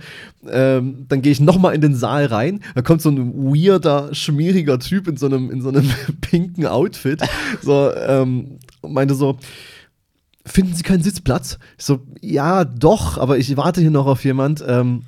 Ähm, 0.48 1.06
dann 1.08 1.22
gehe 1.22 1.32
ich 1.32 1.40
noch 1.40 1.58
mal 1.58 1.74
in 1.74 1.80
den 1.80 1.96
Saal 1.96 2.26
rein. 2.26 2.60
Da 2.76 2.82
kommt 2.82 3.02
so 3.02 3.10
ein 3.10 3.34
weirder, 3.34 4.14
schmieriger 4.14 4.78
Typ 4.78 5.08
in 5.08 5.16
so 5.16 5.26
einem, 5.26 5.50
in 5.50 5.60
so 5.60 5.70
einem 5.70 5.90
pinken 6.20 6.66
Outfit. 6.66 7.20
So, 7.62 7.92
ähm, 7.94 8.58
und 8.80 8.92
meinte 8.92 9.14
so, 9.14 9.38
finden 10.44 10.74
Sie 10.74 10.84
keinen 10.84 11.02
Sitzplatz? 11.02 11.58
Ich 11.78 11.84
so, 11.84 12.00
ja, 12.20 12.64
doch, 12.64 13.18
aber 13.18 13.38
ich 13.38 13.56
warte 13.56 13.80
hier 13.80 13.90
noch 13.90 14.06
auf 14.06 14.24
jemand. 14.24 14.64
Ähm, 14.66 15.02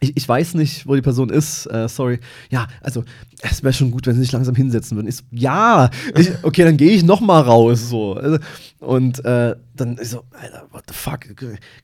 ich, 0.00 0.16
ich 0.16 0.28
weiß 0.28 0.54
nicht, 0.54 0.86
wo 0.86 0.94
die 0.94 1.02
Person 1.02 1.30
ist. 1.30 1.66
Äh, 1.66 1.88
sorry. 1.88 2.20
Ja, 2.50 2.66
also, 2.80 3.04
es 3.42 3.62
wäre 3.62 3.72
schon 3.72 3.90
gut, 3.90 4.06
wenn 4.06 4.14
Sie 4.14 4.20
sich 4.20 4.32
langsam 4.32 4.54
hinsetzen 4.54 4.96
würden. 4.96 5.08
Ich 5.08 5.16
so, 5.16 5.24
ja, 5.30 5.90
ich, 6.16 6.30
okay, 6.42 6.64
dann 6.64 6.76
gehe 6.76 6.90
ich 6.90 7.04
noch 7.04 7.20
mal 7.20 7.40
raus. 7.40 7.88
So. 7.88 8.14
Also, 8.14 8.38
Und 8.80 9.24
äh, 9.24 9.56
dann 9.74 9.98
ich 10.00 10.10
so, 10.10 10.24
Alter, 10.32 10.66
what 10.72 10.84
the 10.88 10.94
fuck? 10.94 11.20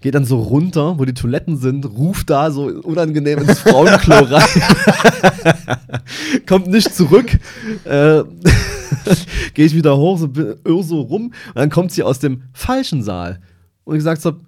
Geh 0.00 0.10
dann 0.10 0.24
so 0.24 0.40
runter, 0.40 0.98
wo 0.98 1.04
die 1.04 1.14
Toiletten 1.14 1.56
sind, 1.56 1.86
ruf 1.86 2.24
da 2.24 2.50
so 2.50 2.64
unangenehm 2.64 3.38
ins 3.40 3.60
Frauenklo 3.60 4.16
rein. 4.24 4.48
Kommt 6.46 6.66
nicht 6.68 6.94
zurück. 6.94 7.38
Äh, 7.84 8.22
Gehe 9.54 9.66
ich 9.66 9.74
wieder 9.74 9.96
hoch, 9.96 10.18
so 10.18 10.28
irr 10.36 10.82
so 10.82 11.00
rum. 11.00 11.32
Und 11.48 11.56
dann 11.56 11.70
kommt 11.70 11.92
sie 11.92 12.02
aus 12.02 12.18
dem 12.18 12.42
falschen 12.52 13.02
Saal. 13.02 13.40
Und 13.84 13.94
ich 13.94 14.00
gesagt 14.00 14.24
habe, 14.24 14.40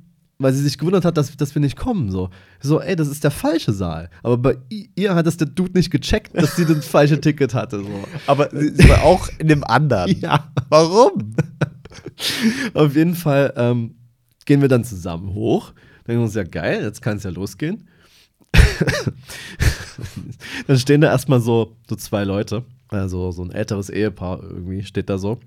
weil 0.43 0.53
sie 0.53 0.63
sich 0.63 0.79
gewundert 0.79 1.05
hat, 1.05 1.17
dass, 1.17 1.37
dass 1.37 1.55
wir 1.55 1.61
nicht 1.61 1.77
kommen. 1.77 2.11
So. 2.11 2.31
so, 2.61 2.81
ey, 2.81 2.97
das 2.97 3.09
ist 3.09 3.25
der 3.25 3.31
falsche 3.31 3.73
Saal. 3.73 4.11
Aber 4.23 4.37
bei 4.39 4.57
ihr 4.95 5.15
hat 5.15 5.27
das 5.27 5.37
der 5.37 5.49
Dude 5.49 5.73
nicht 5.75 5.91
gecheckt, 5.91 6.37
dass 6.37 6.57
sie 6.57 6.65
das 6.67 6.87
falsche 6.89 7.21
Ticket 7.21 7.55
hatte. 7.55 7.81
So. 7.81 8.05
Aber 8.27 8.51
sie 8.51 8.89
war 8.89 9.03
auch 9.03 9.29
in 9.39 9.49
dem 9.49 9.65
anderen. 9.65 10.17
Ja. 10.23 10.53
Warum? 10.69 11.35
Auf 12.75 12.95
jeden 12.95 13.15
Fall, 13.15 13.53
ähm, 13.57 13.95
gehen 14.45 14.61
wir 14.61 14.69
dann 14.69 14.85
zusammen 14.85 15.33
hoch. 15.35 15.73
Denken 16.07 16.21
wir 16.21 16.25
uns, 16.25 16.35
ja 16.35 16.45
geil, 16.45 16.83
jetzt 16.83 17.03
kann 17.03 17.17
es 17.17 17.23
ja 17.25 17.31
losgehen. 17.31 17.89
dann 20.67 20.79
stehen 20.79 21.01
da 21.01 21.09
erstmal 21.09 21.41
so, 21.41 21.77
so 21.89 21.97
zwei 21.97 22.25
Leute. 22.25 22.65
Also 22.89 23.31
so 23.33 23.43
ein 23.43 23.51
älteres 23.51 23.89
Ehepaar 23.89 24.43
irgendwie 24.43 24.83
steht 24.83 25.09
da 25.09 25.19
so. 25.19 25.39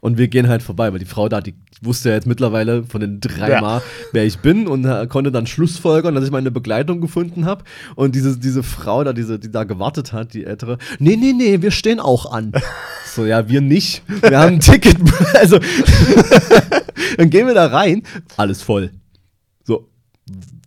Und 0.00 0.18
wir 0.18 0.28
gehen 0.28 0.48
halt 0.48 0.62
vorbei, 0.62 0.92
weil 0.92 0.98
die 0.98 1.06
Frau 1.06 1.28
da, 1.28 1.40
die 1.40 1.54
wusste 1.82 2.10
ja 2.10 2.14
jetzt 2.14 2.26
mittlerweile 2.26 2.84
von 2.84 3.00
den 3.00 3.20
drei 3.20 3.50
Ja. 3.50 3.60
Mal, 3.60 3.82
wer 4.12 4.24
ich 4.24 4.38
bin 4.38 4.66
und 4.66 4.84
äh, 4.84 5.06
konnte 5.06 5.32
dann 5.32 5.46
Schlussfolgern, 5.46 6.14
dass 6.14 6.24
ich 6.24 6.30
meine 6.30 6.50
Begleitung 6.50 7.00
gefunden 7.00 7.46
habe. 7.46 7.64
Und 7.96 8.14
diese, 8.14 8.38
diese 8.38 8.62
Frau 8.62 9.02
da, 9.04 9.12
diese, 9.12 9.38
die 9.38 9.50
da 9.50 9.64
gewartet 9.64 10.12
hat, 10.12 10.34
die 10.34 10.44
ältere, 10.44 10.78
nee, 10.98 11.16
nee, 11.16 11.32
nee, 11.32 11.62
wir 11.62 11.70
stehen 11.70 12.00
auch 12.00 12.30
an. 12.30 12.52
so, 13.06 13.24
ja, 13.24 13.48
wir 13.48 13.60
nicht. 13.60 14.02
Wir 14.22 14.38
haben 14.38 14.54
ein 14.54 14.60
Ticket. 14.60 14.96
also, 15.34 15.58
dann 17.16 17.30
gehen 17.30 17.46
wir 17.46 17.54
da 17.54 17.66
rein, 17.66 18.02
alles 18.36 18.62
voll. 18.62 18.90
So, 19.64 19.88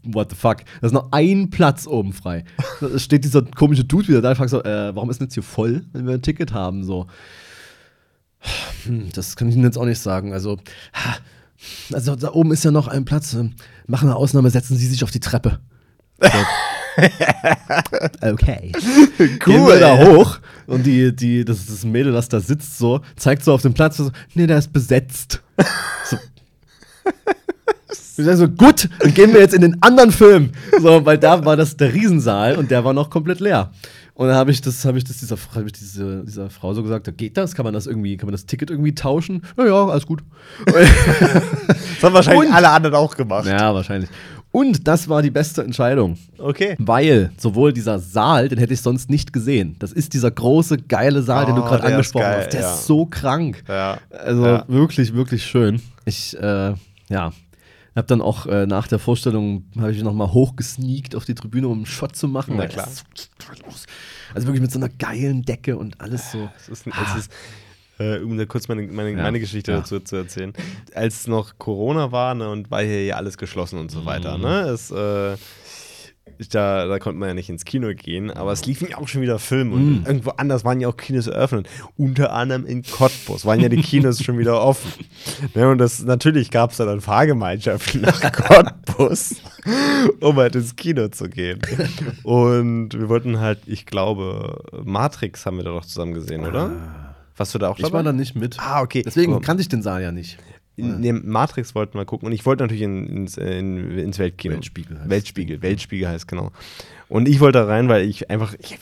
what 0.03 0.31
the 0.31 0.35
fuck? 0.35 0.57
Da 0.81 0.87
ist 0.87 0.93
noch 0.93 1.11
ein 1.11 1.51
Platz 1.51 1.85
oben 1.85 2.13
frei. 2.13 2.43
Da 2.81 2.97
steht 2.97 3.23
dieser 3.23 3.43
komische 3.43 3.83
Dude 3.83 4.07
wieder 4.07 4.21
da. 4.21 4.31
Ich 4.31 4.37
frage 4.37 4.49
so, 4.49 4.63
äh, 4.63 4.95
warum 4.95 5.09
ist 5.11 5.19
denn 5.19 5.27
jetzt 5.27 5.35
hier 5.35 5.43
voll, 5.43 5.83
wenn 5.93 6.07
wir 6.07 6.15
ein 6.15 6.21
Ticket 6.21 6.53
haben? 6.53 6.83
So. 6.83 7.07
Hm, 8.85 9.09
Das 9.13 9.35
kann 9.35 9.49
ich 9.49 9.55
Ihnen 9.55 9.65
jetzt 9.65 9.77
auch 9.77 9.85
nicht 9.85 9.99
sagen. 9.99 10.33
Also, 10.33 10.57
also 11.91 12.15
da 12.15 12.31
oben 12.31 12.51
ist 12.51 12.63
ja 12.63 12.71
noch 12.71 12.87
ein 12.87 13.05
Platz. 13.05 13.33
Ähm, 13.33 13.53
Machen 13.87 14.09
eine 14.09 14.15
Ausnahme, 14.15 14.49
setzen 14.49 14.77
Sie 14.77 14.87
sich 14.87 15.03
auf 15.03 15.11
die 15.11 15.19
Treppe. 15.19 15.59
So. 16.21 16.29
okay. 18.21 18.71
Gehen 19.17 19.67
wir 19.67 19.79
da 19.79 19.97
hoch 19.97 20.39
und 20.67 20.85
die, 20.85 21.13
die, 21.15 21.43
das 21.43 21.59
ist 21.59 21.69
das 21.69 21.83
Mädel, 21.85 22.13
das 22.13 22.29
da 22.29 22.39
sitzt, 22.39 22.77
so, 22.77 23.01
zeigt 23.15 23.43
so 23.43 23.53
auf 23.53 23.61
den 23.63 23.73
Platz, 23.73 23.97
so, 23.97 24.11
nee, 24.35 24.45
der 24.47 24.59
ist 24.59 24.71
besetzt. 24.71 25.41
So. 26.05 26.17
Ich 28.15 28.25
sag 28.25 28.37
so, 28.37 28.47
gut, 28.47 28.89
dann 28.99 29.13
gehen 29.13 29.33
wir 29.33 29.41
jetzt 29.41 29.55
in 29.55 29.61
den 29.61 29.81
anderen 29.81 30.11
Film. 30.11 30.51
So, 30.79 31.03
weil 31.03 31.17
da 31.17 31.43
war 31.45 31.57
das 31.57 31.75
der 31.77 31.93
Riesensaal 31.93 32.57
und 32.57 32.69
der 32.69 32.83
war 32.85 32.93
noch 32.93 33.09
komplett 33.09 33.39
leer. 33.39 33.71
Und 34.15 34.27
dann 34.27 34.35
habe 34.35 34.51
ich 34.51 34.61
das, 34.61 34.85
habe 34.85 34.97
ich 34.99 35.03
das 35.03 35.17
dieser, 35.17 35.37
hab 35.55 35.65
ich 35.65 35.71
diese, 35.73 36.23
dieser 36.23 36.49
Frau 36.51 36.73
so 36.75 36.83
gesagt, 36.83 37.09
geht 37.17 37.35
das? 37.35 37.55
Kann 37.55 37.63
man 37.65 37.73
das 37.73 37.87
irgendwie, 37.87 38.15
kann 38.15 38.27
man 38.27 38.31
das 38.33 38.45
Ticket 38.45 38.69
irgendwie 38.69 38.93
tauschen? 38.93 39.41
Ja, 39.57 39.65
ja, 39.65 39.85
alles 39.87 40.05
gut. 40.05 40.23
Das 41.95 42.03
haben 42.03 42.13
wahrscheinlich 42.15 42.49
Und- 42.49 42.53
alle 42.55 42.69
anderen 42.69 42.95
auch 42.95 43.15
gemacht. 43.15 43.45
ja, 43.47 43.73
wahrscheinlich. 43.73 44.09
Und 44.51 44.87
das 44.87 45.07
war 45.09 45.21
die 45.23 45.31
beste 45.31 45.63
Entscheidung. 45.63 46.17
Okay. 46.37 46.75
Weil 46.77 47.31
sowohl 47.37 47.73
dieser 47.73 47.97
Saal, 47.97 48.49
den 48.49 48.59
hätte 48.59 48.73
ich 48.73 48.81
sonst 48.81 49.09
nicht 49.09 49.33
gesehen. 49.33 49.77
Das 49.79 49.91
ist 49.93 50.13
dieser 50.13 50.29
große, 50.29 50.77
geile 50.77 51.23
Saal, 51.23 51.45
den 51.47 51.55
du 51.55 51.61
Oh, 51.63 51.65
gerade 51.65 51.83
angesprochen 51.85 52.23
geil, 52.25 52.41
hast. 52.43 52.53
Der 52.53 52.61
ja. 52.61 52.73
ist 52.73 52.85
so 52.85 53.05
krank. 53.07 53.63
Ja. 53.67 53.97
Also 54.11 54.45
Ja. 54.45 54.65
wirklich, 54.67 55.13
wirklich 55.15 55.43
schön. 55.45 55.81
Ich, 56.05 56.37
äh, 56.39 56.73
ja, 57.09 57.31
habe 57.95 58.07
dann 58.07 58.21
auch 58.21 58.45
äh, 58.47 58.65
nach 58.65 58.87
der 58.87 58.99
Vorstellung, 58.99 59.65
habe 59.77 59.91
ich 59.91 60.01
noch 60.03 60.13
mal 60.13 60.31
hochgesneakt 60.31 61.15
auf 61.15 61.25
die 61.25 61.35
Tribüne, 61.35 61.67
um 61.67 61.77
einen 61.79 61.85
Shot 61.85 62.15
zu 62.15 62.27
machen. 62.27 62.55
Na 62.57 62.67
klar. 62.67 62.87
Also 64.33 64.47
wirklich 64.47 64.61
mit 64.61 64.71
so 64.71 64.79
einer 64.79 64.89
geilen 64.89 65.43
Decke 65.43 65.77
und 65.77 65.99
alles 66.01 66.31
so. 66.31 66.49
Es 66.57 66.69
ist, 66.69 66.87
es 66.87 67.15
ist 67.15 67.31
äh, 67.99 68.17
um 68.19 68.35
da 68.37 68.45
kurz 68.45 68.67
meine, 68.67 68.81
meine, 68.87 69.11
Ja, 69.11 69.21
meine 69.21 69.39
Geschichte 69.39 69.71
ja. 69.71 69.77
dazu 69.77 69.99
zu 69.99 70.15
erzählen. 70.15 70.53
Als 70.95 71.27
noch 71.27 71.59
Corona 71.59 72.11
war 72.11 72.33
ne, 72.33 72.49
und 72.49 72.71
war 72.71 72.81
hier 72.81 73.05
ja 73.05 73.17
alles 73.17 73.37
geschlossen 73.37 73.77
und 73.79 73.91
so 73.91 74.01
Mhm. 74.01 74.05
weiter, 74.05 74.37
ne? 74.39 74.61
Es, 74.61 74.89
äh, 74.89 75.37
da, 76.51 76.87
da 76.87 76.99
konnte 76.99 77.19
man 77.19 77.29
ja 77.29 77.33
nicht 77.35 77.49
ins 77.49 77.63
Kino 77.63 77.89
gehen, 77.95 78.31
aber 78.31 78.51
es 78.51 78.65
liefen 78.65 78.87
ja 78.89 78.97
auch 78.97 79.07
schon 79.07 79.21
wieder 79.21 79.39
Filme 79.39 79.75
und 79.75 79.99
Mhm. 80.01 80.05
irgendwo 80.05 80.31
anders 80.31 80.65
waren 80.65 80.81
ja 80.81 80.87
auch 80.87 80.97
Kinos 80.97 81.27
eröffnet. 81.27 81.67
Unter 81.95 82.33
anderem 82.33 82.65
in 82.65 82.83
Cottbus 82.83 83.45
waren 83.45 83.59
ja 83.59 83.69
die 83.69 83.81
Kinos 83.81 84.21
schon 84.23 84.37
wieder 84.39 84.61
offen. 84.61 84.91
Ne, 85.53 85.69
und 85.69 85.77
das, 85.77 86.01
natürlich 86.03 86.49
gab 86.51 86.71
es 86.71 86.77
da 86.77 86.85
dann 86.85 87.01
Fahrgemeinschaften 87.01 88.01
nach 88.01 88.19
Cottbus, 88.31 89.35
um 90.21 90.35
halt 90.37 90.55
ins 90.55 90.75
Kino 90.75 91.07
zu 91.09 91.29
gehen. 91.29 91.59
Und 92.23 92.89
wir 92.93 93.09
wollten 93.09 93.39
halt, 93.39 93.59
ich 93.65 93.85
glaube, 93.85 94.63
Matrix 94.83 95.45
haben 95.45 95.57
wir 95.57 95.63
da 95.63 95.71
doch 95.71 95.85
zusammen 95.85 96.13
gesehen, 96.13 96.45
oder? 96.45 96.71
Warst 97.35 97.53
du 97.55 97.59
da 97.59 97.69
auch 97.69 97.79
Ich 97.79 97.91
war 97.91 98.03
da 98.03 98.13
nicht 98.13 98.35
mit. 98.35 98.59
Ah, 98.59 98.81
okay. 98.81 99.01
Deswegen 99.05 99.33
Aber- 99.33 99.41
kannte 99.41 99.61
ich 99.61 99.69
den 99.69 99.81
Saal 99.81 100.01
ja 100.03 100.11
nicht. 100.11 100.37
In, 100.75 100.99
nee, 101.01 101.13
Matrix 101.13 101.75
wollten 101.75 101.97
wir 101.97 102.05
gucken 102.05 102.27
und 102.27 102.31
ich 102.31 102.45
wollte 102.45 102.63
natürlich 102.63 102.83
in, 102.83 103.05
ins, 103.05 103.37
äh, 103.37 103.59
in, 103.59 103.97
ins 103.97 104.17
Weltkino. 104.17 104.55
Weltspiegel 104.55 104.99
heißt 104.99 105.09
Weltspiegel, 105.09 105.61
Weltspiegel 105.61 106.07
heißt 106.07 106.27
genau. 106.27 106.51
Und 107.09 107.27
ich 107.27 107.39
wollte 107.39 107.59
da 107.59 107.65
rein, 107.65 107.89
weil 107.89 108.07
ich 108.07 108.29
einfach. 108.29 108.55
Ich, 108.59 108.79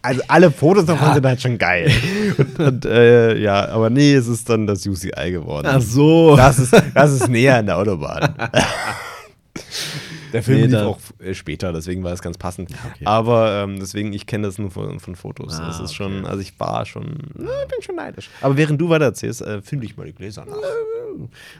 also 0.00 0.22
alle 0.28 0.50
Fotos 0.50 0.86
davon 0.86 1.14
sind 1.14 1.26
halt 1.26 1.42
schon 1.42 1.58
geil. 1.58 1.90
und, 2.38 2.60
und 2.60 2.84
äh, 2.84 3.36
ja, 3.36 3.68
aber 3.68 3.90
nee, 3.90 4.14
es 4.14 4.28
ist 4.28 4.48
dann 4.48 4.66
das 4.66 4.86
UCI 4.86 5.32
geworden. 5.32 5.66
Ach 5.68 5.80
so. 5.80 6.36
Das 6.36 6.58
ist, 6.58 6.72
das 6.94 7.12
ist 7.12 7.28
näher 7.28 7.56
an 7.56 7.66
der 7.66 7.76
Autobahn. 7.76 8.34
Der 10.36 10.42
Film 10.42 10.60
Nee, 10.60 10.66
lief 10.66 10.76
auch 10.76 10.98
äh, 11.18 11.32
später, 11.32 11.72
deswegen 11.72 12.04
war 12.04 12.12
es 12.12 12.20
ganz 12.20 12.36
passend. 12.36 12.70
okay. 12.70 13.06
Aber 13.06 13.62
ähm, 13.62 13.78
deswegen, 13.80 14.12
ich 14.12 14.26
kenne 14.26 14.46
das 14.46 14.58
nur 14.58 14.70
von, 14.70 15.00
von 15.00 15.16
Fotos. 15.16 15.58
Ah, 15.58 15.66
das 15.66 15.80
ist 15.80 15.94
schon, 15.94 16.18
okay. 16.20 16.28
also 16.28 16.40
ich 16.42 16.60
war 16.60 16.84
schon, 16.84 17.16
na, 17.34 17.50
bin 17.70 17.80
schon 17.80 17.96
neidisch. 17.96 18.28
Aber 18.42 18.58
während 18.58 18.78
du 18.78 18.90
weiter 18.90 19.06
erzählst, 19.06 19.40
äh, 19.40 19.62
finde 19.62 19.86
ich 19.86 19.96
mal 19.96 20.04
die 20.04 20.12
Gläser 20.12 20.44
nach. 20.44 20.56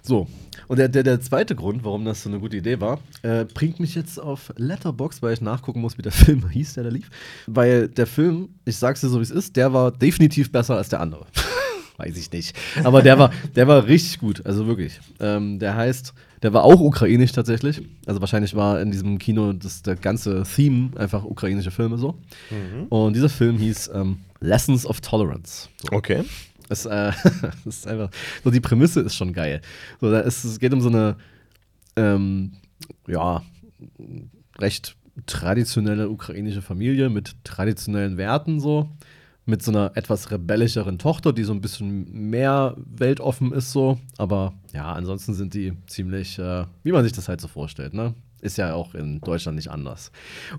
So, 0.02 0.26
und 0.68 0.78
der, 0.78 0.90
der, 0.90 1.04
der 1.04 1.22
zweite 1.22 1.54
Grund, 1.54 1.84
warum 1.84 2.04
das 2.04 2.22
so 2.22 2.28
eine 2.28 2.38
gute 2.38 2.58
Idee 2.58 2.78
war, 2.78 3.00
äh, 3.22 3.46
bringt 3.46 3.80
mich 3.80 3.94
jetzt 3.94 4.20
auf 4.20 4.52
Letterbox, 4.58 5.22
weil 5.22 5.32
ich 5.32 5.40
nachgucken 5.40 5.80
muss, 5.80 5.96
wie 5.96 6.02
der 6.02 6.12
Film 6.26 6.46
hieß, 6.50 6.74
der 6.74 6.84
da 6.84 6.90
lief. 6.90 7.08
Weil 7.46 7.88
der 7.88 8.06
Film, 8.06 8.50
ich 8.66 8.76
sag's 8.76 9.00
dir 9.00 9.08
so 9.08 9.20
wie 9.20 9.22
es 9.22 9.30
ist, 9.30 9.56
der 9.56 9.72
war 9.72 9.90
definitiv 9.90 10.52
besser 10.52 10.76
als 10.76 10.90
der 10.90 11.00
andere. 11.00 11.24
Weiß 11.96 12.14
ich 12.18 12.30
nicht. 12.30 12.54
Aber 12.84 13.00
der 13.00 13.18
war, 13.18 13.30
der 13.54 13.66
war 13.68 13.86
richtig 13.86 14.18
gut, 14.18 14.44
also 14.44 14.66
wirklich. 14.66 15.00
Ähm, 15.18 15.58
der 15.58 15.76
heißt, 15.76 16.12
der 16.42 16.52
war 16.52 16.64
auch 16.64 16.80
ukrainisch 16.80 17.32
tatsächlich. 17.32 17.82
Also 18.06 18.20
wahrscheinlich 18.20 18.54
war 18.54 18.80
in 18.80 18.90
diesem 18.90 19.18
Kino 19.18 19.52
das 19.52 19.82
der 19.82 19.96
ganze 19.96 20.42
Theme 20.42 20.90
einfach 20.96 21.24
ukrainische 21.24 21.70
Filme 21.70 21.98
so. 21.98 22.18
Und 22.88 23.14
dieser 23.14 23.28
Film 23.28 23.58
hieß 23.58 23.90
ähm, 23.94 24.18
Lessons 24.40 24.86
of 24.86 25.00
Tolerance. 25.00 25.68
Okay. 25.90 26.24
Es, 26.68 26.84
äh, 26.84 27.12
das 27.64 27.66
ist 27.66 27.86
einfach, 27.86 28.10
so 28.44 28.50
die 28.50 28.60
Prämisse 28.60 29.00
ist 29.00 29.14
schon 29.14 29.32
geil. 29.32 29.60
So, 30.00 30.12
ist, 30.14 30.44
es 30.44 30.58
geht 30.58 30.72
um 30.72 30.80
so 30.80 30.88
eine, 30.88 31.16
ähm, 31.96 32.52
ja, 33.06 33.42
recht 34.58 34.96
traditionelle 35.26 36.10
ukrainische 36.10 36.62
Familie 36.62 37.08
mit 37.08 37.36
traditionellen 37.44 38.16
Werten 38.16 38.60
so. 38.60 38.90
Mit 39.46 39.62
so 39.62 39.70
einer 39.70 39.92
etwas 39.94 40.30
rebellischeren 40.30 40.98
Tochter, 40.98 41.32
die 41.32 41.44
so 41.44 41.52
ein 41.52 41.60
bisschen 41.60 42.10
mehr 42.30 42.76
weltoffen 42.76 43.52
ist, 43.52 43.72
so. 43.72 43.98
Aber 44.18 44.54
ja, 44.74 44.92
ansonsten 44.92 45.34
sind 45.34 45.54
die 45.54 45.72
ziemlich, 45.86 46.38
äh, 46.38 46.64
wie 46.82 46.92
man 46.92 47.04
sich 47.04 47.12
das 47.12 47.28
halt 47.28 47.40
so 47.40 47.48
vorstellt, 47.48 47.94
ne? 47.94 48.14
Ist 48.40 48.58
ja 48.58 48.74
auch 48.74 48.94
in 48.94 49.20
Deutschland 49.20 49.56
nicht 49.56 49.70
anders. 49.70 50.10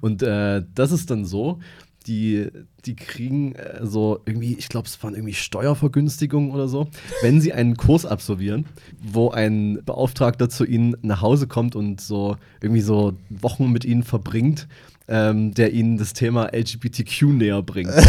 Und 0.01 0.23
äh, 0.23 0.63
das 0.73 0.91
ist 0.91 1.11
dann 1.11 1.25
so, 1.25 1.59
die, 2.07 2.47
die 2.85 2.95
kriegen 2.95 3.53
äh, 3.55 3.85
so 3.85 4.19
irgendwie, 4.25 4.55
ich 4.57 4.69
glaube, 4.69 4.87
es 4.87 5.01
waren 5.03 5.13
irgendwie 5.13 5.33
Steuervergünstigungen 5.33 6.51
oder 6.51 6.67
so, 6.67 6.87
wenn 7.21 7.41
sie 7.41 7.53
einen 7.53 7.75
Kurs 7.75 8.05
absolvieren, 8.05 8.65
wo 8.99 9.29
ein 9.29 9.79
Beauftragter 9.85 10.49
zu 10.49 10.65
ihnen 10.65 10.95
nach 11.01 11.21
Hause 11.21 11.47
kommt 11.47 11.75
und 11.75 12.01
so 12.01 12.37
irgendwie 12.61 12.81
so 12.81 13.13
Wochen 13.29 13.71
mit 13.71 13.85
ihnen 13.85 14.03
verbringt, 14.03 14.67
ähm, 15.07 15.53
der 15.53 15.73
ihnen 15.73 15.97
das 15.97 16.13
Thema 16.13 16.53
LGBTQ 16.53 17.23
näher 17.23 17.61
bringt. 17.61 17.91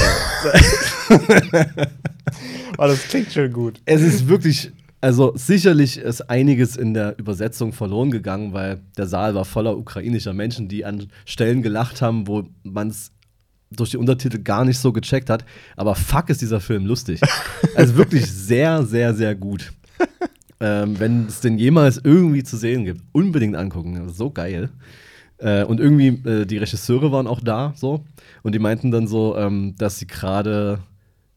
Oh, 2.77 2.87
das 2.87 3.09
klingt 3.09 3.33
schon 3.33 3.53
gut. 3.53 3.81
es 3.87 4.03
ist 4.03 4.29
wirklich, 4.29 4.71
also 5.01 5.33
sicherlich 5.35 5.99
ist 5.99 6.31
einiges 6.31 6.77
in 6.77 6.95
der 6.95 7.19
Übersetzung 7.19 7.73
verloren 7.73 8.11
gegangen, 8.11 8.53
weil 8.53 8.81
der 8.97 9.07
Saal 9.07 9.35
war 9.35 9.45
voller 9.45 9.77
ukrainischer 9.77 10.33
Menschen, 10.33 10.69
die 10.69 10.85
an 10.85 11.09
Stellen 11.25 11.63
gelacht 11.63 12.03
haben, 12.03 12.29
wo 12.29 12.49
man 12.63 12.89
es 12.89 13.11
durch 13.71 13.91
die 13.91 13.97
Untertitel 13.97 14.39
gar 14.39 14.65
nicht 14.65 14.79
so 14.79 14.93
gecheckt 14.93 15.31
hat. 15.31 15.45
Aber 15.77 15.95
fuck 15.95 16.31
ist 16.31 16.41
dieser 16.41 16.61
Film 16.61 16.87
lustig. 16.87 17.21
Also 17.75 17.97
wirklich 17.97 18.27
sehr, 18.33 18.85
sehr, 18.85 19.15
sehr 19.15 19.35
gut. 19.35 19.73
Ähm, 20.61 20.99
wenn 20.99 21.27
es 21.27 21.41
den 21.41 21.59
jemals 21.59 22.01
irgendwie 22.03 22.43
zu 22.43 22.57
sehen 22.57 22.85
gibt, 22.85 23.03
unbedingt 23.13 23.57
angucken. 23.57 23.95
Das 23.95 24.13
ist 24.13 24.19
so 24.19 24.31
geil. 24.31 24.71
Äh, 25.39 25.65
und 25.65 25.79
irgendwie, 25.79 26.09
äh, 26.29 26.47
die 26.47 26.59
Regisseure 26.59 27.13
waren 27.13 27.29
auch 27.29 27.41
da, 27.41 27.73
so. 27.77 28.05
Und 28.43 28.55
die 28.55 28.59
meinten 28.59 28.91
dann 28.91 29.07
so, 29.07 29.37
ähm, 29.37 29.77
dass 29.79 29.99
sie 29.99 30.09
gerade 30.09 30.81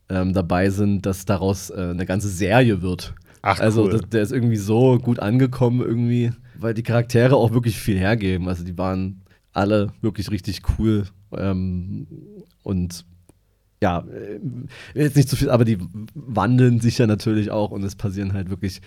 ähm, 0.09 0.33
dabei 0.33 0.69
sind, 0.71 1.05
dass 1.05 1.25
daraus 1.25 1.69
äh, 1.69 1.89
eine 1.91 2.05
ganze 2.05 2.29
Serie 2.29 2.81
wird. 2.81 3.13
Ach, 3.43 3.59
also, 3.59 3.83
cool. 3.83 3.91
das, 3.91 4.01
der 4.09 4.21
ist 4.23 4.31
irgendwie 4.31 4.57
so 4.57 4.97
gut 4.97 5.19
angekommen, 5.19 5.81
irgendwie, 5.81 6.31
weil 6.57 6.73
die 6.73 6.83
Charaktere 6.83 7.35
auch 7.35 7.51
wirklich 7.53 7.77
viel 7.77 7.97
hergeben. 7.97 8.47
Also, 8.47 8.63
die 8.63 8.77
waren 8.77 9.21
alle 9.53 9.93
wirklich 10.01 10.31
richtig 10.31 10.61
cool. 10.77 11.05
Ähm, 11.37 12.07
und 12.63 13.05
ja, 13.81 13.99
äh, 14.93 14.99
jetzt 14.99 15.15
nicht 15.15 15.29
zu 15.29 15.35
viel, 15.35 15.49
aber 15.49 15.65
die 15.65 15.77
wandeln 16.13 16.79
sich 16.79 16.97
ja 16.97 17.07
natürlich 17.07 17.49
auch 17.51 17.71
und 17.71 17.83
es 17.83 17.95
passieren 17.95 18.33
halt 18.33 18.49
wirklich 18.49 18.81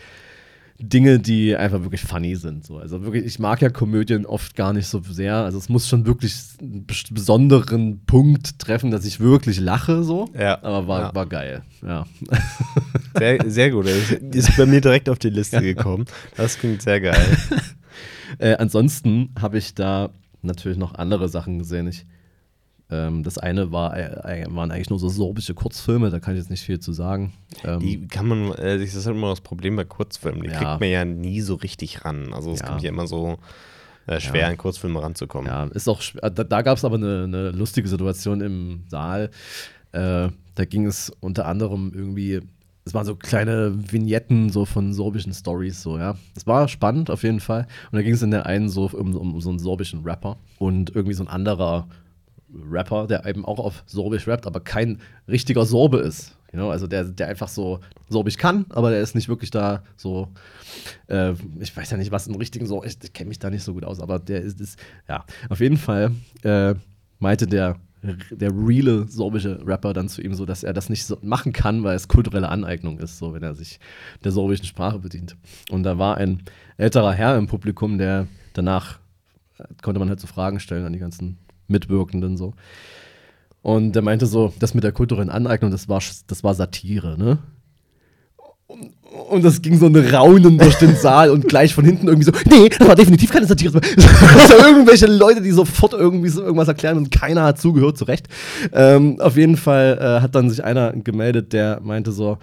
Dinge, 0.79 1.21
die 1.21 1.57
einfach 1.57 1.83
wirklich 1.83 2.01
funny 2.03 2.35
sind. 2.35 2.67
So. 2.67 2.79
Also 2.79 3.03
wirklich, 3.05 3.25
ich 3.25 3.39
mag 3.39 3.63
ja 3.63 3.71
Komödien 3.71 4.27
oft 4.27 4.57
gar 4.57 4.73
nicht 4.73 4.89
so 4.89 5.01
sehr. 5.09 5.37
Also 5.37 5.57
es 5.57 5.69
muss 5.69 5.89
schon 5.89 6.05
wirklich 6.05 6.35
einen 6.61 6.85
bes- 6.87 7.13
besonderen 7.15 8.01
Punkt 8.07 8.59
treffen, 8.59 8.91
dass 8.91 9.05
ich 9.05 9.21
wirklich 9.21 9.61
lache 9.61 10.03
so. 10.03 10.29
Ja. 10.37 10.61
Aber 10.65 10.89
war, 10.89 11.01
Ja. 11.01 11.15
war 11.15 11.27
geil. 11.27 11.63
Ja. 11.83 12.07
Sehr, 13.17 13.39
sehr 13.49 13.71
gut. 13.71 13.87
Ist, 13.87 14.57
bei 14.57 14.67
mir 14.67 14.81
direkt 14.81 15.09
auf 15.09 15.21
die 15.21 15.31
Liste 15.31 15.61
gekommen. 15.63 16.05
Das 16.37 16.59
klingt 16.59 16.83
sehr 16.83 17.01
geil. 17.01 17.25
Äh, 18.39 18.57
ansonsten 18.57 19.29
habe 19.41 19.59
ich 19.59 19.73
da 19.77 20.11
natürlich 20.45 20.79
noch 20.79 20.95
andere 20.95 21.29
Sachen 21.29 21.59
gesehen. 21.59 21.87
Ich, 21.89 22.07
ähm, 22.91 23.23
das 23.23 23.39
eine 23.39 23.73
war, 23.73 23.97
äh, 23.97 24.45
waren 24.51 24.71
eigentlich 24.71 24.91
nur 24.91 24.99
so 24.99 25.09
sorbische 25.09 25.55
Kurzfilme, 25.55 26.11
da 26.11 26.21
kann 26.21 26.35
ich 26.35 26.41
jetzt 26.41 26.51
nicht 26.51 26.63
viel 26.63 26.79
zu 26.81 26.93
sagen. 26.93 27.33
Ähm, 27.65 27.81
Die 27.81 28.07
kann 28.09 28.27
man, 28.29 28.53
äh, 28.53 28.79
das 28.79 28.95
ist 28.95 29.07
halt 29.07 29.17
immer 29.17 29.31
das 29.31 29.41
Problem 29.41 29.77
bei 29.77 29.85
Kurzfilmen, 29.85 30.43
die 30.43 30.49
Ja. 30.51 30.59
kriegt 30.59 30.81
man 30.81 30.91
ja 30.91 31.05
nie 31.05 31.41
so 31.41 31.55
richtig 31.55 32.05
ran. 32.05 32.33
Also 32.33 32.53
es 32.53 32.61
Ja. 32.61 32.67
kommt 32.67 32.83
ja 32.83 32.91
immer 32.91 33.07
so 33.07 33.39
äh, 34.07 34.21
schwer, 34.21 34.43
Ja. 34.43 34.49
an 34.49 34.59
Kurzfilme 34.59 35.03
ranzukommen. 35.03 35.47
Ja, 35.51 35.65
ist 35.65 35.89
auch 35.89 36.03
da, 36.21 36.29
da 36.29 36.61
gab 36.61 36.77
es 36.77 36.85
aber 36.85 36.97
eine, 36.97 37.25
eine 37.25 37.51
lustige 37.53 37.89
Situation 37.89 38.43
im 38.43 38.83
Saal. 38.89 39.31
Äh, 39.93 40.29
da 40.57 40.65
ging 40.69 40.85
es 40.87 41.11
unter 41.21 41.47
anderem 41.47 41.91
irgendwie, 41.95 42.41
es 42.85 42.93
waren 42.93 43.07
so 43.07 43.17
kleine 43.17 43.73
Vignetten 43.91 44.51
so 44.51 44.65
von 44.67 44.93
sorbischen 44.93 45.33
Stories, 45.33 45.83
so, 45.83 45.99
ja. 45.99 46.17
Es 46.37 46.47
war 46.47 46.69
spannend 46.69 47.11
auf 47.11 47.23
jeden 47.23 47.41
Fall. 47.41 47.67
Und 47.91 47.97
da 47.97 48.03
ging 48.03 48.15
es 48.15 48.23
in 48.23 48.31
der 48.31 48.47
einen 48.47 48.69
so 48.69 48.91
um, 48.93 49.17
um 49.17 49.41
so 49.41 49.49
einen 49.49 49.59
sorbischen 49.59 50.03
Rapper 50.03 50.37
und 50.59 50.95
irgendwie 50.95 51.15
so 51.15 51.25
ein 51.25 51.29
anderer 51.29 51.89
Rapper, 52.71 53.07
der 53.07 53.27
eben 53.27 53.45
auch 53.45 53.59
auf 53.59 53.83
Sorbisch 53.87 54.29
rappt, 54.29 54.47
aber 54.47 54.61
kein 54.61 55.01
richtiger 55.29 55.65
Sorbe 55.65 55.99
ist. 55.99 56.37
You 56.53 56.59
know? 56.59 56.71
Also 56.71 56.87
der, 56.87 57.05
der 57.05 57.29
einfach 57.29 57.49
so 57.49 57.81
Sorbisch 58.09 58.37
kann, 58.37 58.67
aber 58.71 58.91
der 58.91 59.01
ist 59.01 59.15
nicht 59.15 59.29
wirklich 59.29 59.51
da 59.51 59.83
so. 59.97 60.29
Äh, 61.09 61.33
ich 61.61 61.77
weiß 61.77 61.91
ja 61.91 61.97
nicht, 61.97 62.13
was 62.13 62.27
im 62.27 62.37
richtigen 62.37 62.67
Sorbisch 62.67 62.91
ist. 62.91 63.05
Ich 63.05 63.13
kenne 63.13 63.29
mich 63.29 63.39
da 63.39 63.51
nicht 63.51 63.65
so 63.65 63.75
gut 63.75 63.85
aus, 63.85 64.01
aber 64.01 64.19
der 64.19 64.43
ist, 64.43 64.61
ist 64.61 64.79
ja, 65.09 65.25
auf 65.49 65.61
jeden 65.61 65.79
Fall 65.79 66.13
äh, 66.43 66.75
meinte 67.19 67.47
der, 67.47 67.77
der 68.31 68.51
reale 68.51 69.09
sorbische 69.09 69.61
Rapper 69.67 69.93
dann 69.93 70.09
zu 70.09 70.23
ihm 70.23 70.35
so, 70.35 70.45
dass 70.45 70.63
er 70.63 70.73
das 70.73 70.89
nicht 70.89 71.05
so 71.05 71.19
machen 71.23 71.53
kann, 71.53 71.83
weil 71.85 71.97
es 71.97 72.09
kulturelle 72.09 72.49
Aneignung 72.49 72.99
ist, 72.99 73.19
so 73.19 73.33
wenn 73.33 73.43
er 73.43 73.55
sich 73.55 73.81
der 74.23 74.33
sorbischen 74.33 74.67
Sprache 74.67 74.99
bedient. 74.99 75.37
Und 75.71 75.83
da 75.85 75.99
war 75.99 76.17
ein 76.17 76.43
älterer 76.77 77.13
Herr 77.13 77.37
im 77.37 77.47
Publikum, 77.47 77.99
der 77.99 78.27
danach 78.53 78.99
äh, 79.59 79.65
konnte 79.83 79.99
man 79.99 80.09
halt 80.09 80.21
so 80.21 80.27
Fragen 80.27 80.61
stellen 80.61 80.85
an 80.85 80.93
die 80.93 80.99
ganzen 80.99 81.39
Mitwirkenden 81.67 82.37
so. 82.37 82.55
Und 83.63 83.93
der 83.93 84.03
meinte 84.03 84.27
so, 84.27 84.53
das 84.59 84.75
mit 84.75 84.85
der 84.85 84.93
kulturellen 84.93 85.31
Aneignung, 85.31 85.71
das 85.71 85.89
war, 85.89 86.03
das 86.27 86.45
war 86.45 86.55
Satire, 86.55 87.17
ne? 87.19 87.39
Und, 88.67 88.93
und 89.31 89.45
das 89.45 89.61
ging 89.61 89.79
so 89.79 89.87
ein 89.87 89.95
Raunen 89.97 90.57
durch 90.59 90.77
den 90.77 90.97
Saal 90.97 91.31
und 91.31 91.47
gleich 91.49 91.75
von 91.75 91.85
hinten 91.85 92.09
irgendwie 92.09 92.25
so, 92.25 92.33
nee, 92.51 92.69
das 92.71 92.89
war 92.89 92.95
definitiv 92.95 93.31
keine 93.31 93.47
Satire. 93.47 93.73
so 94.49 94.55
irgendwelche 94.57 95.07
Leute, 95.07 95.43
die 95.43 95.51
sofort 95.51 95.93
irgendwie 95.93 96.31
so 96.31 96.43
irgendwas 96.43 96.69
erklären 96.69 96.97
und 96.97 97.11
keiner 97.11 97.43
hat 97.45 97.61
zugehört, 97.61 97.99
zu 97.99 98.05
Recht. 98.05 98.27
Ähm, 98.73 99.21
auf 99.21 99.37
jeden 99.37 99.57
Fall 99.57 99.99
äh, 100.01 100.23
hat 100.23 100.35
dann 100.35 100.49
sich 100.49 100.65
einer 100.65 100.93
gemeldet, 100.93 101.53
der 101.53 101.81
meinte 101.83 102.11
so, 102.11 102.39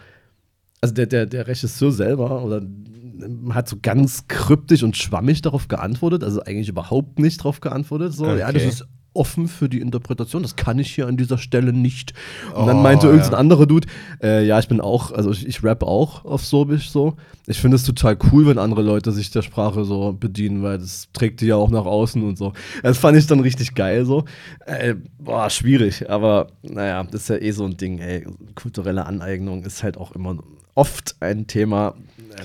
also 0.80 0.94
der, 0.94 1.08
der, 1.08 1.26
der 1.26 1.48
Regisseur 1.48 1.92
selber 1.92 2.44
oder 2.44 2.58
ähm, 2.62 3.54
hat 3.54 3.68
so 3.68 3.78
ganz 3.82 4.28
kryptisch 4.28 4.84
und 4.84 4.96
schwammig 4.98 5.42
darauf 5.42 5.68
geantwortet, 5.68 6.24
also 6.24 6.42
eigentlich 6.44 6.70
überhaupt 6.70 7.20
nicht 7.20 7.40
darauf 7.40 7.62
geantwortet. 7.62 8.14
So, 8.14 8.26
ja, 8.28 8.52
das 8.52 8.62
Okay. 8.62 8.68
ist 8.68 8.86
offen 9.14 9.48
für 9.48 9.68
die 9.68 9.82
Interpretation, 9.82 10.42
das 10.42 10.56
kann 10.56 10.80
ich 10.80 10.96
hier 10.96 11.08
an 11.08 11.18
dieser 11.18 11.38
Stelle 11.38 11.74
nicht. 11.74 12.14
Und 12.56 12.66
dann 12.68 12.78
Oh, 12.78 12.82
meinte 12.82 13.08
irgendein 13.08 13.32
ja. 13.34 13.38
anderer 13.38 13.66
Dude, 13.66 13.88
äh, 14.24 14.46
ja, 14.46 14.58
ich 14.60 14.68
bin 14.68 14.80
auch, 14.80 15.12
also 15.12 15.32
ich, 15.32 15.46
ich 15.46 15.64
rap 15.64 15.84
auch 15.84 16.24
auf 16.26 16.46
Sorbisch 16.46 16.90
so. 16.92 17.16
Ich 17.48 17.60
finde 17.60 17.76
es 17.76 17.84
total 17.84 18.18
cool, 18.32 18.48
wenn 18.48 18.58
andere 18.58 18.82
Leute 18.82 19.12
sich 19.12 19.30
der 19.32 19.42
Sprache 19.42 19.84
so 19.84 20.14
bedienen, 20.14 20.64
weil 20.64 20.78
das 20.78 21.10
trägt 21.12 21.42
die 21.42 21.48
ja 21.48 21.56
auch 21.58 21.70
nach 21.70 21.86
außen 21.86 22.24
und 22.24 22.38
so. 22.38 22.54
Das 22.84 22.98
fand 22.98 23.18
ich 23.18 23.28
dann 23.28 23.42
richtig 23.42 23.76
geil 23.76 24.06
so. 24.06 24.24
Äh, 24.66 24.96
boah, 25.20 25.50
schwierig, 25.50 26.10
aber 26.10 26.48
naja, 26.64 27.04
das 27.04 27.24
ist 27.24 27.30
ja 27.30 27.38
eh 27.38 27.52
so 27.52 27.66
ein 27.66 27.76
Ding, 27.78 28.00
ey. 28.00 28.26
Kulturelle 28.56 29.06
Aneignung 29.06 29.64
ist 29.64 29.84
halt 29.84 29.98
auch 29.98 30.14
immer 30.14 30.38
oft 30.76 31.16
ein 31.20 31.48
Thema, 31.48 31.96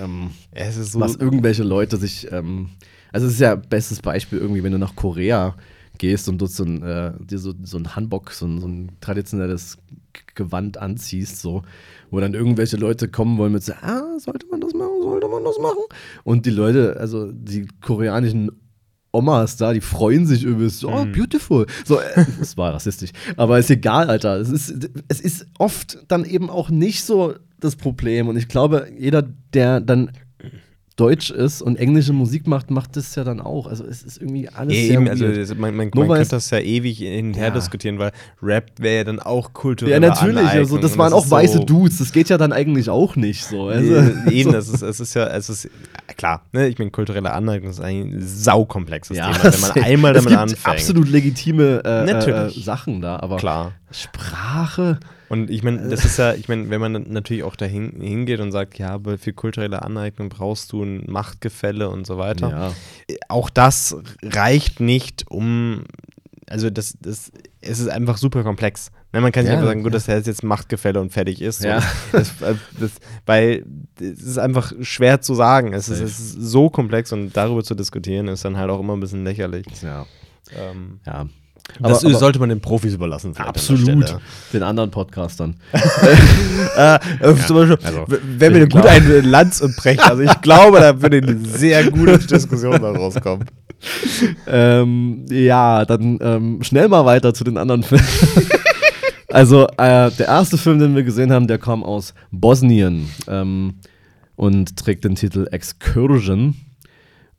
ähm, 0.02 0.30
Es 0.50 0.76
ist 0.76 0.92
so, 0.92 1.00
was 1.00 1.14
irgendwelche 1.14 1.62
Leute 1.62 1.96
sich, 1.96 2.26
ähm, 2.32 2.70
also 3.12 3.28
es 3.28 3.34
ist 3.34 3.40
ja 3.40 3.54
bestes 3.54 4.02
Beispiel 4.02 4.38
irgendwie, 4.40 4.64
wenn 4.64 4.72
du 4.72 4.78
nach 4.78 4.96
Korea 4.96 5.54
gehst 5.98 6.28
und 6.28 6.38
dort 6.38 6.50
so 6.50 6.64
ein, 6.64 6.82
äh, 6.82 7.12
dir 7.20 7.38
so, 7.38 7.54
so 7.62 7.78
ein 7.78 7.96
Hanbok, 7.96 8.30
so 8.32 8.46
ein, 8.46 8.60
so 8.60 8.66
ein 8.66 8.92
traditionelles 9.00 9.78
Gewand 10.34 10.78
anziehst, 10.78 11.40
so, 11.40 11.62
wo 12.10 12.20
dann 12.20 12.34
irgendwelche 12.34 12.76
Leute 12.76 13.08
kommen 13.08 13.38
wollen 13.38 13.52
mit 13.52 13.62
so, 13.62 13.72
ah, 13.72 14.18
sollte 14.18 14.46
man 14.50 14.60
das 14.60 14.74
machen, 14.74 15.02
sollte 15.02 15.28
man 15.28 15.44
das 15.44 15.58
machen? 15.58 15.82
Und 16.24 16.46
die 16.46 16.50
Leute, 16.50 16.96
also 16.98 17.30
die 17.32 17.66
koreanischen 17.80 18.50
Omas 19.12 19.56
da, 19.56 19.72
die 19.72 19.80
freuen 19.80 20.26
sich 20.26 20.44
übelst. 20.44 20.80
so, 20.80 20.90
Oh, 20.90 21.06
beautiful. 21.06 21.66
So, 21.84 21.98
äh, 21.98 22.24
das 22.38 22.56
war 22.56 22.74
rassistisch. 22.74 23.10
Aber 23.36 23.58
ist 23.58 23.70
egal, 23.70 24.10
Alter. 24.10 24.38
Es 24.38 24.50
ist, 24.50 24.90
es 25.08 25.20
ist 25.20 25.46
oft 25.58 26.04
dann 26.08 26.24
eben 26.24 26.50
auch 26.50 26.68
nicht 26.68 27.02
so 27.02 27.34
das 27.58 27.76
Problem. 27.76 28.28
Und 28.28 28.36
ich 28.36 28.48
glaube, 28.48 28.88
jeder, 28.98 29.22
der 29.54 29.80
dann 29.80 30.10
Deutsch 30.96 31.30
ist 31.30 31.60
und 31.60 31.76
englische 31.76 32.14
Musik 32.14 32.46
macht, 32.46 32.70
macht 32.70 32.96
das 32.96 33.14
ja 33.16 33.22
dann 33.22 33.38
auch. 33.42 33.66
Also 33.66 33.84
es 33.84 34.02
ist 34.02 34.16
irgendwie 34.18 34.48
alles 34.48 34.74
Ja, 34.74 34.82
sehr 34.82 34.94
eben, 34.94 35.08
also 35.10 35.28
das, 35.30 35.50
man, 35.50 35.76
man, 35.76 35.90
man 35.94 36.08
könnte 36.08 36.22
es- 36.22 36.28
das 36.30 36.48
ja 36.50 36.58
ewig 36.58 36.96
hin 36.98 37.26
und 37.28 37.34
her 37.34 37.48
Ja. 37.48 37.50
diskutieren, 37.54 37.98
weil 37.98 38.12
Rap 38.42 38.70
wäre 38.78 38.96
ja 38.96 39.04
dann 39.04 39.20
auch 39.20 39.52
kulturell. 39.52 39.92
ja, 39.92 40.00
natürlich. 40.00 40.38
Also 40.48 40.78
das 40.78 40.96
waren 40.96 41.12
auch 41.12 41.30
weiße 41.30 41.60
Dudes. 41.66 41.98
Das 41.98 42.12
geht 42.12 42.30
ja 42.30 42.38
dann 42.38 42.50
eigentlich 42.52 42.88
auch 42.88 43.14
nicht 43.14 43.44
so. 43.44 43.68
Also, 43.68 43.92
eben, 44.30 44.44
so. 44.50 44.52
das 44.52 44.68
ist, 44.70 44.80
es 44.80 44.98
ist 45.00 45.12
ja, 45.14 45.26
es 45.26 45.50
ist 45.50 45.68
klar, 46.16 46.42
ne, 46.52 46.66
ich 46.68 46.78
meine, 46.78 46.90
kulturelle 46.90 47.30
Aneignung 47.30 47.70
ist 47.72 47.80
ein 47.80 48.14
saukomplexes 48.18 49.18
Ja, 49.18 49.32
Thema, 49.32 49.52
wenn 49.52 49.60
man 49.60 49.70
einmal 49.84 50.16
es 50.16 50.24
damit 50.24 50.30
gibt 50.30 50.40
anfängt. 50.40 50.66
absolut 50.66 51.08
legitime 51.10 51.82
äh, 51.84 52.10
äh. 52.10 52.50
Sachen 52.50 53.02
da, 53.02 53.16
aber 53.20 53.36
Klar. 53.36 53.72
Sprache. 53.90 54.98
Und 55.28 55.50
ich 55.50 55.62
meine, 55.62 55.88
das 55.88 56.04
ist 56.04 56.18
ja, 56.18 56.34
ich 56.34 56.48
meine, 56.48 56.70
wenn 56.70 56.80
man 56.80 56.92
natürlich 57.08 57.42
auch 57.42 57.56
dahin 57.56 58.00
hingeht 58.00 58.40
und 58.40 58.52
sagt, 58.52 58.78
ja, 58.78 58.90
aber 58.90 59.18
für 59.18 59.32
kulturelle 59.32 59.82
Aneignung 59.82 60.28
brauchst 60.28 60.72
du 60.72 60.82
ein 60.82 61.04
Machtgefälle 61.10 61.88
und 61.90 62.06
so 62.06 62.18
weiter. 62.18 62.50
Ja. 62.50 63.16
Auch 63.28 63.50
das 63.50 63.96
reicht 64.22 64.80
nicht, 64.80 65.24
um, 65.28 65.84
also 66.48 66.70
das, 66.70 66.96
das, 67.00 67.32
es 67.60 67.78
ist 67.80 67.88
einfach 67.88 68.18
super 68.18 68.44
komplex. 68.44 68.92
Ne, 69.12 69.20
man 69.20 69.32
kann 69.32 69.44
nicht 69.44 69.50
Ja, 69.50 69.56
einfach 69.56 69.68
sagen, 69.68 69.82
gut, 69.82 69.92
ja. 69.92 69.96
das 69.96 70.08
heißt 70.08 70.26
jetzt 70.26 70.42
Machtgefälle 70.42 71.00
und 71.00 71.12
fertig 71.12 71.40
ist. 71.40 71.64
Ja. 71.64 71.82
Das, 72.12 72.32
das, 72.78 72.92
weil 73.24 73.64
es 74.00 74.22
ist 74.22 74.38
einfach 74.38 74.72
schwer 74.80 75.20
zu 75.20 75.34
sagen. 75.34 75.72
Es 75.72 75.88
ist, 75.88 76.00
es 76.00 76.18
ist 76.20 76.32
so 76.32 76.70
komplex 76.70 77.12
und 77.12 77.36
darüber 77.36 77.64
zu 77.64 77.74
diskutieren 77.74 78.28
ist 78.28 78.44
dann 78.44 78.56
halt 78.56 78.70
auch 78.70 78.80
immer 78.80 78.94
ein 78.94 79.00
bisschen 79.00 79.24
lächerlich. 79.24 79.66
Ja. 79.82 80.06
Ähm, 80.54 81.00
ja. 81.06 81.26
Das 81.80 82.04
aber- 82.04 82.14
sollte 82.14 82.38
man 82.38 82.48
den 82.48 82.60
Profis 82.60 82.94
überlassen. 82.94 83.36
Absolut. 83.36 84.16
Den 84.52 84.62
anderen 84.62 84.90
Podcastern. 84.90 85.56
Äh, 86.76 86.96
äh, 87.20 87.34
zum 87.46 87.56
Beispiel, 87.56 87.78
also, 87.84 88.04
wenn 88.38 88.54
wir 88.54 88.64
ich 88.64 88.68
gut 88.70 88.82
glaub- 88.82 88.92
ein 88.92 89.24
Lanz 89.24 89.60
und 89.60 89.76
Brecht, 89.76 90.00
also 90.02 90.22
ich 90.22 90.40
glaube, 90.42 90.78
da 90.80 91.00
würde 91.00 91.18
eine 91.18 91.38
sehr 91.38 91.90
gute 91.90 92.18
Diskussion 92.26 92.80
da 92.82 92.90
rauskommen. 92.92 93.46
ähm, 94.46 95.24
ja, 95.30 95.84
dann 95.84 96.18
ähm, 96.20 96.62
schnell 96.62 96.88
mal 96.88 97.04
weiter 97.06 97.32
zu 97.34 97.44
den 97.44 97.56
anderen 97.56 97.82
Filmen. 97.82 98.04
also, 99.30 99.66
äh, 99.78 100.10
der 100.10 100.26
erste 100.26 100.58
Film, 100.58 100.78
den 100.78 100.94
wir 100.94 101.02
gesehen 101.02 101.32
haben, 101.32 101.46
der 101.46 101.58
kam 101.58 101.82
aus 101.82 102.14
Bosnien 102.30 103.08
ähm, 103.28 103.74
und 104.34 104.76
trägt 104.76 105.04
den 105.04 105.14
Titel 105.14 105.46
Excursion. 105.50 106.56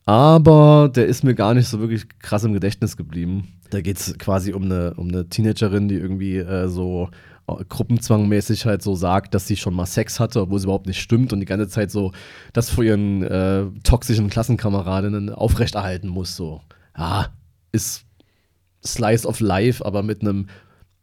Aber 0.06 0.90
der 0.96 1.06
ist 1.06 1.24
mir 1.24 1.36
gar 1.36 1.54
nicht 1.54 1.68
so 1.68 1.80
wirklich 1.80 2.08
krass 2.20 2.44
im 2.44 2.54
Gedächtnis 2.54 2.96
geblieben. 2.98 3.50
Da 3.70 3.82
geht 3.82 3.98
es 3.98 4.18
quasi 4.18 4.54
um 4.54 4.64
eine, 4.64 4.94
um 4.96 5.10
eine 5.10 5.28
Teenagerin, 5.28 5.88
die 5.88 5.96
irgendwie 5.96 6.38
äh, 6.38 6.68
so 6.68 7.10
äh, 7.48 7.64
gruppenzwangmäßig 7.68 8.66
halt 8.66 8.82
so 8.82 8.96
sagt, 8.96 9.34
dass 9.34 9.48
sie 9.48 9.56
schon 9.56 9.74
mal 9.74 9.86
Sex 9.86 10.20
hatte, 10.20 10.42
obwohl 10.42 10.58
es 10.58 10.64
überhaupt 10.64 10.88
nicht 10.88 11.02
stimmt 11.02 11.34
und 11.34 11.40
die 11.40 11.46
ganze 11.46 11.68
Zeit 11.68 11.92
so 11.92 12.12
das 12.54 12.70
vor 12.70 12.84
ihren 12.84 13.24
äh, 13.24 13.66
toxischen 13.84 14.30
Klassenkameradinnen 14.30 15.30
aufrechterhalten 15.30 16.08
muss. 16.08 16.36
So, 16.36 16.62
ja, 16.98 17.28
ist 17.72 18.06
Slice 18.86 19.28
of 19.28 19.40
Life, 19.40 19.86
aber 19.86 20.04
mit 20.04 20.22
einem. 20.22 20.48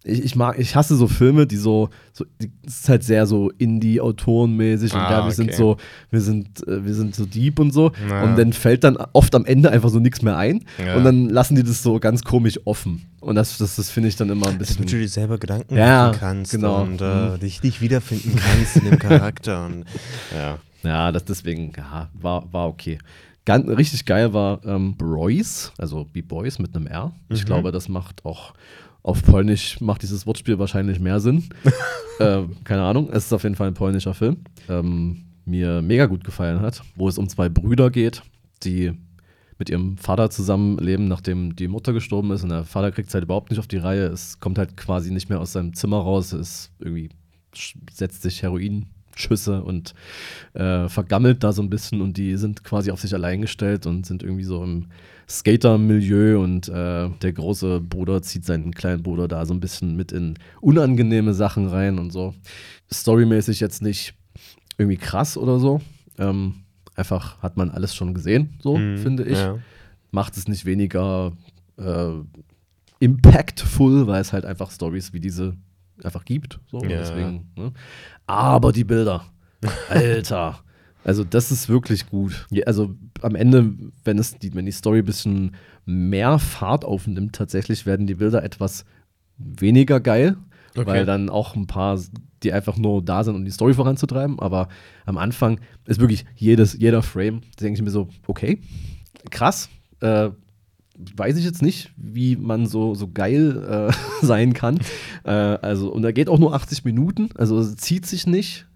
Ich, 0.06 0.22
ich 0.22 0.36
mag, 0.36 0.58
ich 0.58 0.76
hasse 0.76 0.96
so 0.96 1.08
Filme, 1.08 1.46
die 1.46 1.56
so, 1.56 1.88
so 2.12 2.26
die, 2.40 2.50
es 2.66 2.80
ist 2.80 2.88
halt 2.90 3.02
sehr 3.02 3.26
so 3.26 3.50
Indie-Autorenmäßig 3.56 4.92
und 4.92 5.00
Ah, 5.00 5.10
ja, 5.10 5.24
wir 5.24 5.32
sind 5.32 5.48
okay. 5.48 5.56
so, 5.56 5.76
wir 6.10 6.20
sind, 6.20 6.66
äh, 6.68 6.84
wir 6.84 6.94
sind 6.94 7.14
so 7.14 7.24
deep 7.26 7.58
und 7.58 7.72
so. 7.72 7.92
Ja. 8.08 8.22
Und 8.24 8.36
dann 8.36 8.52
fällt 8.52 8.84
dann 8.84 8.96
oft 9.12 9.34
am 9.34 9.44
Ende 9.44 9.70
einfach 9.70 9.88
so 9.88 9.98
nichts 10.00 10.22
mehr 10.22 10.36
ein. 10.36 10.64
Ja. 10.84 10.96
Und 10.96 11.04
dann 11.04 11.28
lassen 11.28 11.56
die 11.56 11.62
das 11.62 11.82
so 11.82 11.98
ganz 12.00 12.22
komisch 12.22 12.60
offen. 12.64 13.02
Und 13.20 13.36
das, 13.36 13.56
das, 13.58 13.76
das 13.76 13.90
finde 13.90 14.10
ich 14.10 14.16
dann 14.16 14.28
immer 14.28 14.48
ein 14.48 14.58
Dass 14.58 14.68
bisschen. 14.68 14.86
du 14.86 14.98
dir 14.98 15.08
selber 15.08 15.38
Gedanken 15.38 15.76
Ja, 15.76 16.08
machen 16.08 16.18
kannst 16.20 16.50
genau. 16.52 16.82
und 16.82 17.00
äh, 17.00 17.30
Mhm. 17.30 17.40
dich 17.40 17.62
nicht 17.62 17.80
wiederfinden 17.80 18.36
kannst 18.36 18.76
in 18.76 18.84
dem 18.84 18.98
Charakter. 18.98 19.66
Und, 19.66 19.84
ja. 20.34 20.58
Ja, 20.82 21.12
das 21.12 21.24
deswegen, 21.24 21.72
ja, 21.76 22.10
war, 22.12 22.52
war 22.52 22.68
okay. 22.68 22.98
Ganz, 23.46 23.66
richtig 23.68 24.04
geil 24.06 24.32
war 24.34 24.60
ähm, 24.66 24.96
Boys, 24.96 25.72
also 25.78 26.04
B-Boys 26.04 26.58
mit 26.58 26.74
einem 26.76 26.86
R. 26.86 27.12
Ich 27.30 27.42
Mhm. 27.42 27.46
glaube, 27.46 27.72
das 27.72 27.88
macht 27.88 28.24
auch 28.24 28.52
auf 29.04 29.22
Polnisch 29.22 29.80
macht 29.80 30.02
dieses 30.02 30.26
Wortspiel 30.26 30.58
wahrscheinlich 30.58 30.98
mehr 30.98 31.20
Sinn. 31.20 31.44
ähm, 32.20 32.56
keine 32.64 32.82
Ahnung, 32.82 33.10
es 33.12 33.26
ist 33.26 33.32
auf 33.32 33.42
jeden 33.42 33.54
Fall 33.54 33.68
ein 33.68 33.74
polnischer 33.74 34.14
Film. 34.14 34.38
Ähm, 34.68 35.26
mir 35.44 35.82
mega 35.82 36.06
gut 36.06 36.24
gefallen 36.24 36.60
hat, 36.60 36.82
wo 36.96 37.06
es 37.06 37.18
um 37.18 37.28
zwei 37.28 37.50
Brüder 37.50 37.90
geht, 37.90 38.22
die 38.62 38.92
mit 39.58 39.68
ihrem 39.68 39.98
Vater 39.98 40.30
zusammenleben, 40.30 41.06
nachdem 41.06 41.54
die 41.54 41.68
Mutter 41.68 41.92
gestorben 41.92 42.30
ist. 42.30 42.42
Und 42.44 42.48
der 42.48 42.64
Vater 42.64 42.90
kriegt 42.92 43.08
es 43.08 43.14
halt 43.14 43.24
überhaupt 43.24 43.50
nicht 43.50 43.58
auf 43.58 43.66
die 43.68 43.76
Reihe. 43.76 44.06
Es 44.06 44.40
kommt 44.40 44.56
halt 44.56 44.76
quasi 44.76 45.12
nicht 45.12 45.28
mehr 45.28 45.38
aus 45.38 45.52
seinem 45.52 45.74
Zimmer 45.74 45.98
raus. 45.98 46.32
Es 46.32 46.70
irgendwie 46.80 47.10
setzt 47.92 48.22
sich 48.22 48.42
Heroin 48.42 48.86
Schüsse 49.16 49.62
und 49.62 49.94
äh, 50.54 50.88
vergammelt 50.88 51.44
da 51.44 51.52
so 51.52 51.62
ein 51.62 51.70
bisschen 51.70 52.00
und 52.00 52.16
die 52.16 52.36
sind 52.36 52.64
quasi 52.64 52.90
auf 52.90 53.00
sich 53.00 53.14
allein 53.14 53.42
gestellt 53.42 53.86
und 53.86 54.06
sind 54.06 54.22
irgendwie 54.22 54.44
so 54.44 54.64
im 54.64 54.86
Skater-Milieu 55.28 56.40
und 56.42 56.68
äh, 56.68 57.08
der 57.22 57.32
große 57.32 57.80
Bruder 57.80 58.22
zieht 58.22 58.44
seinen 58.44 58.72
kleinen 58.74 59.02
Bruder 59.02 59.28
da 59.28 59.44
so 59.46 59.54
ein 59.54 59.60
bisschen 59.60 59.96
mit 59.96 60.12
in 60.12 60.34
unangenehme 60.60 61.34
Sachen 61.34 61.68
rein 61.68 61.98
und 61.98 62.10
so. 62.12 62.34
Storymäßig 62.92 63.60
jetzt 63.60 63.82
nicht 63.82 64.14
irgendwie 64.78 64.96
krass 64.98 65.36
oder 65.36 65.58
so. 65.58 65.80
Ähm, 66.18 66.54
einfach 66.94 67.40
hat 67.42 67.56
man 67.56 67.70
alles 67.70 67.94
schon 67.94 68.14
gesehen, 68.14 68.54
so 68.60 68.76
Mhm, 68.76 68.98
finde 68.98 69.24
ich. 69.24 69.38
ja. 69.38 69.58
Macht 70.10 70.36
es 70.36 70.46
nicht 70.48 70.64
weniger 70.64 71.32
äh, 71.76 72.10
impactful, 73.00 74.06
weil 74.06 74.20
es 74.20 74.32
halt 74.32 74.44
einfach 74.44 74.70
Stories 74.70 75.12
wie 75.12 75.20
diese 75.20 75.56
einfach 76.02 76.24
gibt. 76.24 76.60
So. 76.70 76.78
Ja. 76.82 76.88
Deswegen, 76.98 77.50
ne? 77.56 77.72
Aber 78.26 78.72
die 78.72 78.84
Bilder, 78.84 79.24
Alter. 79.88 80.60
Also 81.02 81.22
das 81.22 81.50
ist 81.50 81.68
wirklich 81.68 82.08
gut. 82.08 82.46
Also 82.66 82.94
am 83.24 83.34
Ende, 83.34 83.74
wenn 84.04 84.18
es 84.18 84.38
die, 84.38 84.54
wenn 84.54 84.66
die 84.66 84.72
Story 84.72 84.98
ein 85.00 85.04
bisschen 85.04 85.56
mehr 85.86 86.38
Fahrt 86.38 86.84
aufnimmt, 86.84 87.34
tatsächlich 87.34 87.86
werden 87.86 88.06
die 88.06 88.14
Bilder 88.14 88.42
etwas 88.42 88.84
weniger 89.38 90.00
geil, 90.00 90.36
Okay. 90.76 90.86
weil 90.88 91.06
dann 91.06 91.30
auch 91.30 91.54
ein 91.54 91.68
paar, 91.68 92.00
die 92.42 92.52
einfach 92.52 92.76
nur 92.76 93.00
da 93.02 93.22
sind, 93.22 93.36
um 93.36 93.44
die 93.44 93.50
Story 93.52 93.74
voranzutreiben. 93.74 94.40
Aber 94.40 94.68
am 95.06 95.18
Anfang 95.18 95.60
ist 95.86 96.00
wirklich 96.00 96.24
jedes, 96.34 96.76
jeder 96.76 97.02
Frame, 97.02 97.42
da 97.56 97.64
denke 97.64 97.78
ich 97.78 97.84
mir 97.84 97.90
so, 97.90 98.08
okay, 98.26 98.60
krass. 99.30 99.68
Äh, 100.00 100.30
weiß 101.16 101.36
ich 101.36 101.44
jetzt 101.44 101.62
nicht, 101.62 101.92
wie 101.96 102.36
man 102.36 102.66
so, 102.66 102.94
so 102.94 103.08
geil 103.08 103.88
äh, 103.90 103.92
sein 104.26 104.52
kann. 104.52 104.78
Äh, 105.24 105.30
also, 105.30 105.92
und 105.92 106.02
da 106.02 106.12
geht 106.12 106.28
auch 106.28 106.38
nur 106.38 106.54
80 106.54 106.84
Minuten, 106.84 107.28
also 107.36 107.62
zieht 107.74 108.06
sich 108.06 108.26
nicht. 108.26 108.66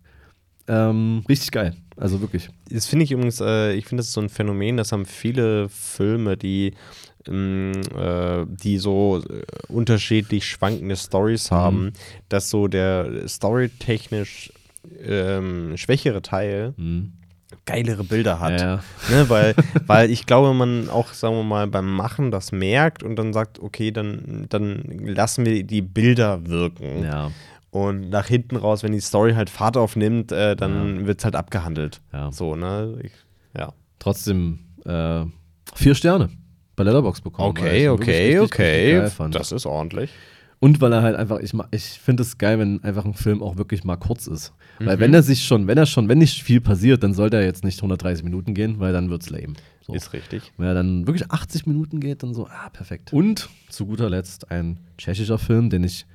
Ähm, 0.69 1.25
richtig 1.29 1.51
geil. 1.51 1.75
Also 1.97 2.21
wirklich. 2.21 2.49
Das 2.71 2.87
finde 2.87 3.05
ich 3.05 3.11
übrigens, 3.13 3.41
äh, 3.41 3.73
ich 3.73 3.87
finde 3.87 4.01
das 4.01 4.09
ist 4.09 4.13
so 4.13 4.21
ein 4.21 4.29
Phänomen, 4.29 4.77
das 4.77 4.93
haben 4.93 5.05
viele 5.07 5.69
Filme, 5.69 6.37
die, 6.37 6.75
ähm, 7.27 7.73
äh, 7.97 8.45
die 8.47 8.79
so 8.79 9.21
äh, 9.29 9.43
unterschiedlich 9.69 10.47
schwankende 10.47 10.97
Stories 10.97 11.51
haben, 11.51 11.93
dass 12.29 12.51
so 12.51 12.69
der 12.69 13.27
storytechnisch 13.29 14.53
ähm, 15.05 15.77
schwächere 15.77 16.23
Teil 16.23 16.73
Mhm. 16.77 17.13
geilere 17.67 18.05
Bilder 18.05 18.39
hat. 18.41 18.61
Ja, 18.61 18.81
Ne, 19.11 19.29
weil, 19.29 19.55
weil 19.87 20.11
ich 20.11 20.25
glaube, 20.27 20.55
man 20.55 20.89
auch, 20.89 21.13
sagen 21.13 21.35
wir 21.35 21.43
mal, 21.43 21.67
beim 21.67 21.93
Machen 21.95 22.31
das 22.31 22.53
merkt 22.53 23.03
und 23.03 23.17
dann 23.17 23.33
sagt, 23.33 23.59
okay, 23.59 23.91
dann, 23.91 24.47
dann 24.49 24.83
lassen 25.05 25.45
wir 25.45 25.65
die 25.65 25.83
Bilder 25.83 26.47
wirken. 26.47 27.03
ja, 27.03 27.31
Und 27.71 28.09
nach 28.09 28.27
hinten 28.27 28.57
raus, 28.57 28.83
wenn 28.83 28.93
die 28.93 29.01
Story 29.01 29.35
halt 29.35 29.51
Fahrt 29.51 29.77
aufnimmt, 29.77 30.33
äh, 30.33 30.57
dann 30.57 31.07
wird 31.07 31.19
es 31.19 31.25
halt 31.25 31.37
abgehandelt. 31.37 32.01
ja. 32.13 32.33
So, 32.33 32.57
ne? 32.57 32.99
Ich, 33.03 33.13
ja. 33.57 33.73
Trotzdem 33.99 34.61
äh, 34.87 35.25
vier 35.75 35.95
Sterne 35.95 36.31
bei 36.77 36.85
Letterbox 36.85 37.21
bekommen. 37.21 37.57
weil 37.59 37.65
Okay, 37.65 37.89
okay, 37.89 38.39
okay. 38.39 39.11
fand. 39.11 39.35
Das 39.35 39.53
ist 39.53 39.67
ordentlich. 39.67 40.11
Und 40.61 40.81
weil 40.81 40.93
er 40.93 41.03
halt 41.03 41.15
einfach, 41.15 41.39
ich, 41.41 41.53
ich 41.71 41.85
finde 41.85 42.23
es 42.23 42.37
geil, 42.39 42.59
wenn 42.59 42.83
einfach 42.83 43.05
ein 43.05 43.15
Film 43.15 43.43
auch 43.43 43.57
wirklich 43.59 43.85
mal 43.85 43.97
kurz 43.97 44.27
ist. 44.27 44.53
Weil 44.81 44.97
Mhm. 44.97 45.01
wenn 45.01 45.15
er 45.15 45.23
sich 45.23 45.45
schon, 45.45 45.67
wenn 45.69 45.79
er 45.79 45.87
schon, 45.87 46.09
wenn 46.09 46.19
nicht 46.19 46.43
viel 46.43 46.61
passiert, 46.61 47.03
dann 47.03 47.15
sollte 47.15 47.37
er 47.37 47.45
jetzt 47.45 47.65
nicht 47.65 47.79
130 47.79 48.25
Minuten 48.25 48.55
gehen, 48.55 48.81
weil 48.81 48.93
dann 48.93 49.09
wird's 49.11 49.31
lame. 49.31 49.55
So. 49.87 49.93
Ist 49.95 50.13
richtig. 50.13 50.53
Wenn 50.57 50.67
er 50.67 50.75
dann 50.75 51.07
wirklich 51.07 51.31
80 51.31 51.67
Minuten 51.67 52.01
geht, 52.01 52.23
dann 52.23 52.35
so, 52.35 52.47
ah, 52.49 52.71
perfekt. 52.71 53.13
Und 53.13 53.49
zu 53.69 53.87
guter 53.87 54.11
Letzt 54.11 54.51
ein 54.51 54.81
tschechischer 54.97 55.39
Film, 55.39 55.71
den 55.71 55.85
ich 55.85 56.07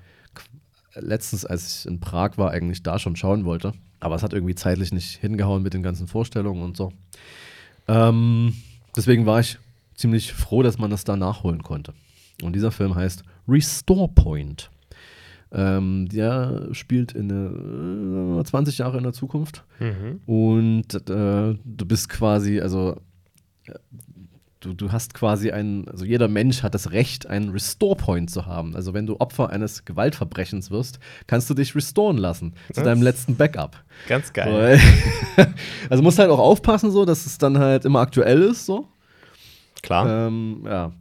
letztens, 0.95 1.45
als 1.45 1.79
ich 1.79 1.87
in 1.87 1.99
Prag 1.99 2.37
war, 2.37 2.51
eigentlich 2.51 2.83
da 2.83 2.99
schon 2.99 3.15
schauen 3.15 3.45
wollte. 3.45 3.73
Aber 3.99 4.15
es 4.15 4.23
hat 4.23 4.33
irgendwie 4.33 4.55
zeitlich 4.55 4.91
nicht 4.91 5.17
hingehauen 5.17 5.63
mit 5.63 5.73
den 5.73 5.83
ganzen 5.83 6.07
Vorstellungen 6.07 6.61
und 6.61 6.77
so. 6.77 6.91
Ähm, 7.87 8.53
deswegen 8.95 9.25
war 9.25 9.39
ich 9.39 9.57
ziemlich 9.95 10.33
froh, 10.33 10.63
dass 10.63 10.77
man 10.77 10.91
das 10.91 11.03
da 11.03 11.15
nachholen 11.15 11.63
konnte. 11.63 11.93
Und 12.41 12.53
dieser 12.53 12.71
Film 12.71 12.95
heißt 12.95 13.23
Restore 13.47 14.09
Point. 14.09 14.69
Ähm, 15.51 16.09
der 16.09 16.69
spielt 16.71 17.11
in 17.11 17.29
der, 17.29 18.39
äh, 18.39 18.43
20 18.43 18.79
Jahre 18.79 18.97
in 18.97 19.03
der 19.03 19.13
Zukunft. 19.13 19.63
Mhm. 19.79 20.21
Und 20.25 20.95
äh, 21.09 21.55
du 21.63 21.85
bist 21.85 22.09
quasi, 22.09 22.59
also 22.59 22.99
du, 24.63 24.73
du 24.73 24.91
hast 24.91 25.13
quasi 25.13 25.51
ein, 25.51 25.87
also 25.89 26.05
jeder 26.05 26.27
Mensch 26.27 26.63
hat 26.63 26.73
das 26.73 26.91
Recht, 26.91 27.27
einen 27.27 27.49
Restore 27.49 27.95
Point 27.95 28.29
zu 28.29 28.45
haben. 28.45 28.75
Also 28.75 28.93
wenn 28.93 29.05
du 29.05 29.19
Opfer 29.19 29.49
eines 29.49 29.85
Gewaltverbrechens 29.85 30.71
wirst, 30.71 30.99
kannst 31.27 31.49
du 31.49 31.53
dich 31.53 31.75
restoren 31.75 32.17
lassen 32.17 32.53
zu 32.67 32.73
Das- 32.73 32.83
deinem 32.83 33.01
letzten 33.01 33.35
Backup. 33.35 33.75
Ganz 34.07 34.31
geil. 34.33 34.79
Weil- 35.37 35.47
also 35.89 36.01
musst 36.03 36.19
halt 36.19 36.29
auch 36.29 36.39
aufpassen, 36.39 36.91
so, 36.91 37.05
dass 37.05 37.25
es 37.25 37.37
dann 37.37 37.57
halt 37.59 37.85
immer 37.85 37.99
aktuell 37.99 38.41
ist, 38.41 38.65
so. 38.65 38.87
Klar. 39.81 40.27
Ähm, 40.27 40.63
ja. 40.65 40.91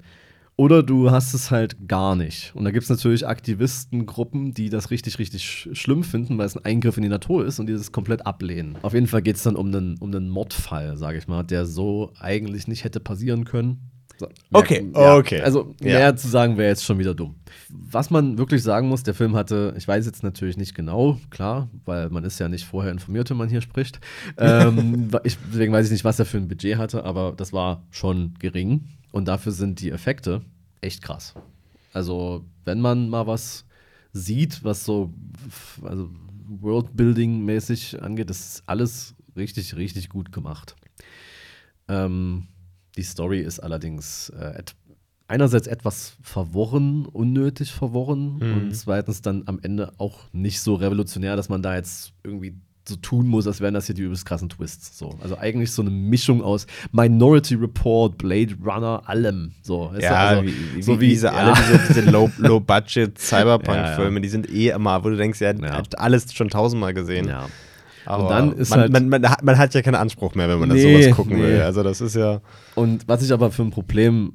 Oder 0.63 0.85
du 0.85 1.11
hast 1.11 1.35
es 1.35 1.51
halt 1.51 1.89
gar 1.89 2.15
nicht. 2.15 2.53
Und 2.55 2.65
da 2.65 2.71
gibt 2.71 2.85
es 2.85 2.89
natürlich 2.89 3.27
Aktivistengruppen, 3.27 4.55
die 4.55 4.71
das 4.71 4.93
richtig, 4.93 5.19
richtig 5.19 5.43
sch 5.43 5.69
schlimm 5.73 6.05
finden, 6.05 6.39
weil 6.39 6.47
es 6.47 6.55
ein 6.57 6.65
Eingriff 6.65 6.97
in 6.97 7.03
die 7.03 7.09
Natur 7.09 7.45
ist 7.45 7.59
und 7.59 7.67
die 7.67 7.73
das 7.73 7.91
komplett 7.91 8.25
ablehnen. 8.27 8.79
Auf 8.83 8.95
jeden 8.95 9.09
Fall 9.09 9.23
geht 9.23 9.35
es 9.35 9.43
dann 9.43 9.57
um 9.57 9.67
einen, 9.67 9.99
um 9.99 10.15
einen 10.15 10.29
Mordfall, 10.29 10.97
sage 10.97 11.19
ich 11.19 11.27
mal, 11.27 11.43
der 11.43 11.67
so 11.67 12.13
eigentlich 12.21 12.69
nicht 12.69 12.85
hätte 12.85 13.01
passieren 13.01 13.45
können. 13.45 13.91
So, 14.19 14.29
Okay, 14.53 14.87
ja, 14.95 15.17
okay. 15.17 15.41
Also 15.41 15.75
Ja. 15.81 15.99
mehr 15.99 16.15
zu 16.15 16.29
sagen 16.29 16.57
wäre 16.57 16.69
jetzt 16.69 16.85
schon 16.85 17.01
wieder 17.01 17.15
dumm. 17.17 17.35
Was 17.69 18.11
man 18.11 18.39
wirklich 18.39 18.63
sagen 18.63 18.87
muss, 18.87 19.03
der 19.03 19.15
Film 19.15 19.35
hatte, 19.35 19.75
ich 19.77 19.89
weiß 19.89 20.07
jetzt 20.07 20.23
natürlich 20.23 20.57
nicht 20.57 20.77
genau, 20.77 21.19
klar, 21.31 21.71
weil 21.87 22.09
man 22.11 22.23
ist 22.23 22.39
ja 22.39 22.49
nicht 22.49 22.67
vorher 22.67 22.93
informiert, 22.93 23.29
wenn 23.31 23.37
man 23.37 23.49
hier 23.49 23.63
spricht. 23.63 23.99
Ähm, 24.39 25.09
ich, 25.25 25.37
deswegen 25.51 25.73
weiß 25.73 25.87
ich 25.87 25.93
nicht, 25.93 26.05
was 26.05 26.21
er 26.21 26.25
für 26.25 26.37
ein 26.37 26.47
Budget 26.47 26.79
hatte, 26.79 27.03
aber 27.05 27.33
das 27.37 27.53
war 27.53 27.83
schon 27.91 28.35
gering. 28.39 28.85
Und 29.13 29.29
dafür 29.29 29.53
sind 29.53 29.81
die 29.81 29.91
Effekte 29.91 30.43
echt 30.81 31.03
krass. 31.03 31.35
Also, 31.93 32.45
wenn 32.65 32.81
man 32.81 33.09
mal 33.09 33.27
was 33.27 33.65
sieht, 34.13 34.65
was 34.65 34.85
so 34.85 35.13
also 35.83 36.11
Worldbuilding-mäßig 36.61 38.01
angeht, 38.01 38.31
das 38.31 38.41
ist 38.55 38.63
alles 38.67 39.15
richtig, 39.37 39.77
richtig 39.77 40.09
gut 40.09 40.33
gemacht. 40.33 40.75
Ähm, 41.89 42.49
die 42.97 43.03
Story 43.03 43.41
ist 43.41 43.61
allerdings 43.61 44.31
äh, 44.31 44.59
et 44.59 44.75
einerseits 45.29 45.67
etwas 45.67 46.17
verworren, 46.21 47.07
unnötig 47.07 47.73
verworren 47.73 48.35
Mhm. 48.37 48.53
und 48.53 48.77
zweitens 48.77 49.23
dann 49.23 49.45
am 49.47 49.59
Ende 49.63 49.93
auch 49.99 50.31
nicht 50.33 50.61
so 50.61 50.75
revolutionär, 50.75 51.37
dass 51.37 51.49
man 51.49 51.63
da 51.63 51.75
jetzt 51.75 52.13
irgendwie 52.23 52.55
so 52.89 52.97
tun 52.97 53.28
muss, 53.28 53.47
als 53.47 53.61
wären 53.61 53.74
das 53.74 53.87
hier 53.87 53.95
die 53.95 54.03
übelst 54.03 54.26
krassen 54.26 54.49
Twists. 54.49 54.99
So. 54.99 55.16
Also 55.22 55.39
eigentlich 55.39 55.70
so 55.70 55.83
eine 55.83 55.91
Mischung 55.93 56.43
aus 56.43 56.66
Minority 56.91 57.55
Report, 57.55 58.18
Blade 58.18 58.57
Runner, 58.64 59.03
allem. 59.07 59.53
So? 59.62 59.93
Ja, 60.01 60.14
also, 60.14 60.43
wie, 60.45 60.55
wie, 60.74 60.83
so 60.83 61.01
wie 61.01 61.09
diese, 61.11 61.26
ja. 61.26 61.33
alle 61.33 61.55
diese, 61.55 61.95
diese 62.01 62.11
Low- 62.11 62.30
Low-Budget-Cyberpunk-Filme, 62.39 64.14
Ja, 64.16 64.20
die 64.20 64.28
sind 64.28 64.51
eh 64.51 64.70
immer, 64.70 65.05
wo 65.05 65.11
du 65.11 65.16
denkst, 65.16 65.41
ja, 65.41 65.53
Ja. 65.53 65.83
alles 65.97 66.33
schon 66.35 66.49
tausendmal 66.51 66.95
gesehen. 66.95 67.28
Ja. 67.28 67.47
Aber 68.05 68.24
Und 68.24 68.30
dann 68.30 68.53
ist 68.55 68.70
man, 68.70 68.80
halt- 68.80 68.93
man, 68.93 69.09
man, 69.09 69.30
hat, 69.30 69.43
man 69.45 69.59
hat 69.59 69.74
ja 69.74 69.83
keinen 69.83 69.95
Anspruch 69.95 70.35
mehr, 70.35 70.49
wenn 70.49 70.59
man 70.59 70.70
Nee, 70.70 70.93
das 70.95 71.05
sowas 71.05 71.16
gucken 71.16 71.37
nee. 71.37 71.43
will. 71.45 71.61
Also 71.62 71.83
das 71.85 72.01
ist 72.01 72.16
ja. 72.16 72.41
Und 72.74 73.07
was 73.07 73.22
ich 73.22 73.33
aber 73.33 73.53
für 73.53 73.62
ein 73.62 73.70
Problem 73.70 74.33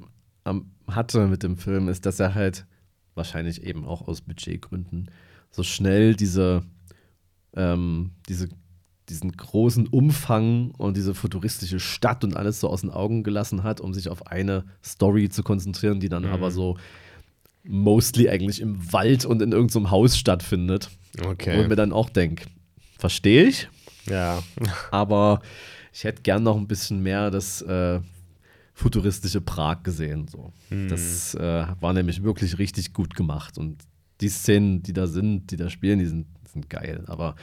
hatte 0.89 1.27
mit 1.27 1.43
dem 1.43 1.57
Film, 1.57 1.89
ist, 1.89 2.05
dass 2.05 2.17
er 2.21 2.33
halt 2.33 2.65
wahrscheinlich 3.13 3.63
eben 3.63 3.83
auch 3.85 4.07
aus 4.07 4.21
Budgetgründen 4.21 5.11
so 5.51 5.63
schnell 5.63 6.15
diese, 6.15 6.61
ähm, 7.57 8.11
diese, 8.29 8.47
diesen 9.09 9.31
großen 9.35 9.87
Umfang 9.87 10.71
und 10.71 10.95
diese 10.95 11.13
futuristische 11.15 11.79
Stadt 11.79 12.23
und 12.23 12.35
alles 12.37 12.59
so 12.61 12.69
aus 12.69 12.81
den 12.81 12.89
Augen 12.91 13.23
gelassen 13.23 13.63
hat, 13.63 13.81
um 13.81 13.93
sich 13.93 14.07
auf 14.09 14.27
eine 14.27 14.63
Story 14.83 15.27
zu 15.29 15.43
konzentrieren, 15.43 15.99
die 15.99 16.07
dann 16.09 16.23
Mhm. 16.23 16.29
aber 16.29 16.51
so 16.51 16.77
mostly 17.63 18.29
eigentlich 18.29 18.61
im 18.61 18.93
Wald 18.93 19.25
und 19.25 19.41
in 19.41 19.51
irgendeinem 19.51 19.91
Haus 19.91 20.17
stattfindet. 20.17 20.89
Wo 21.17 21.23
ich 21.23 21.29
Okay. 21.31 21.67
mir 21.67 21.75
dann 21.75 21.91
auch 21.91 22.09
denke, 22.09 22.45
verstehe 22.97 23.43
ich, 23.45 23.67
Ja. 24.07 24.41
aber 24.91 25.41
ich 25.93 26.03
hätte 26.03 26.21
gern 26.21 26.43
noch 26.43 26.55
ein 26.57 26.67
bisschen 26.67 27.01
mehr 27.01 27.31
das 27.31 27.61
äh, 27.63 27.99
futuristische 28.73 29.41
Prag 29.41 29.83
gesehen. 29.83 30.27
So. 30.27 30.53
Hm. 30.69 30.87
Das 30.89 31.33
äh, 31.33 31.65
war 31.79 31.93
nämlich 31.93 32.23
wirklich 32.23 32.59
richtig 32.59 32.93
gut 32.93 33.15
gemacht. 33.15 33.57
Und 33.57 33.83
die 34.21 34.29
Szenen, 34.29 34.83
die 34.83 34.93
da 34.93 35.07
sind, 35.07 35.49
die 35.51 35.57
da 35.57 35.69
spielen, 35.69 35.99
die 35.99 36.05
sind, 36.05 36.27
sind 36.61 36.69
geil. 36.69 37.03
Aber 37.07 37.35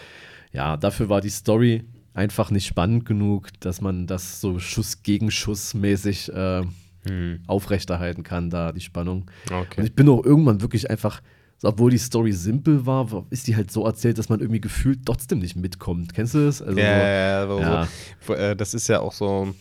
ja, 0.52 0.76
dafür 0.76 1.08
war 1.08 1.20
die 1.20 1.30
Story 1.30 1.84
einfach 2.14 2.50
nicht 2.50 2.66
spannend 2.66 3.04
genug, 3.06 3.48
dass 3.60 3.80
man 3.80 4.06
das 4.06 4.40
so 4.40 4.58
Schuss 4.58 5.02
gegen 5.02 5.30
Schuss 5.30 5.74
mäßig 5.74 6.32
äh, 6.32 6.62
Hm. 7.06 7.40
aufrechterhalten 7.46 8.22
kann, 8.22 8.48
da 8.48 8.72
die 8.72 8.80
Spannung. 8.80 9.26
Und 9.50 9.56
Okay. 9.56 9.82
ich 9.84 9.94
bin 9.94 10.08
auch 10.08 10.24
irgendwann 10.24 10.62
wirklich 10.62 10.88
einfach, 10.88 11.20
obwohl 11.62 11.90
die 11.90 11.98
Story 11.98 12.32
simpel 12.32 12.86
war, 12.86 13.26
ist 13.28 13.46
die 13.46 13.56
halt 13.56 13.70
so 13.70 13.84
erzählt, 13.84 14.16
dass 14.16 14.30
man 14.30 14.40
irgendwie 14.40 14.62
gefühlt 14.62 15.00
trotzdem 15.04 15.40
nicht 15.40 15.54
mitkommt. 15.54 16.14
Kennst 16.14 16.32
du 16.32 16.46
das? 16.46 16.62
Also 16.62 16.80
Ja, 16.80 17.46
so, 17.46 17.60
ja, 17.60 17.88
ja, 18.28 18.34
äh, 18.34 18.56
das 18.56 18.72
ist 18.72 18.88
ja 18.88 19.00
auch 19.00 19.12
so. 19.12 19.54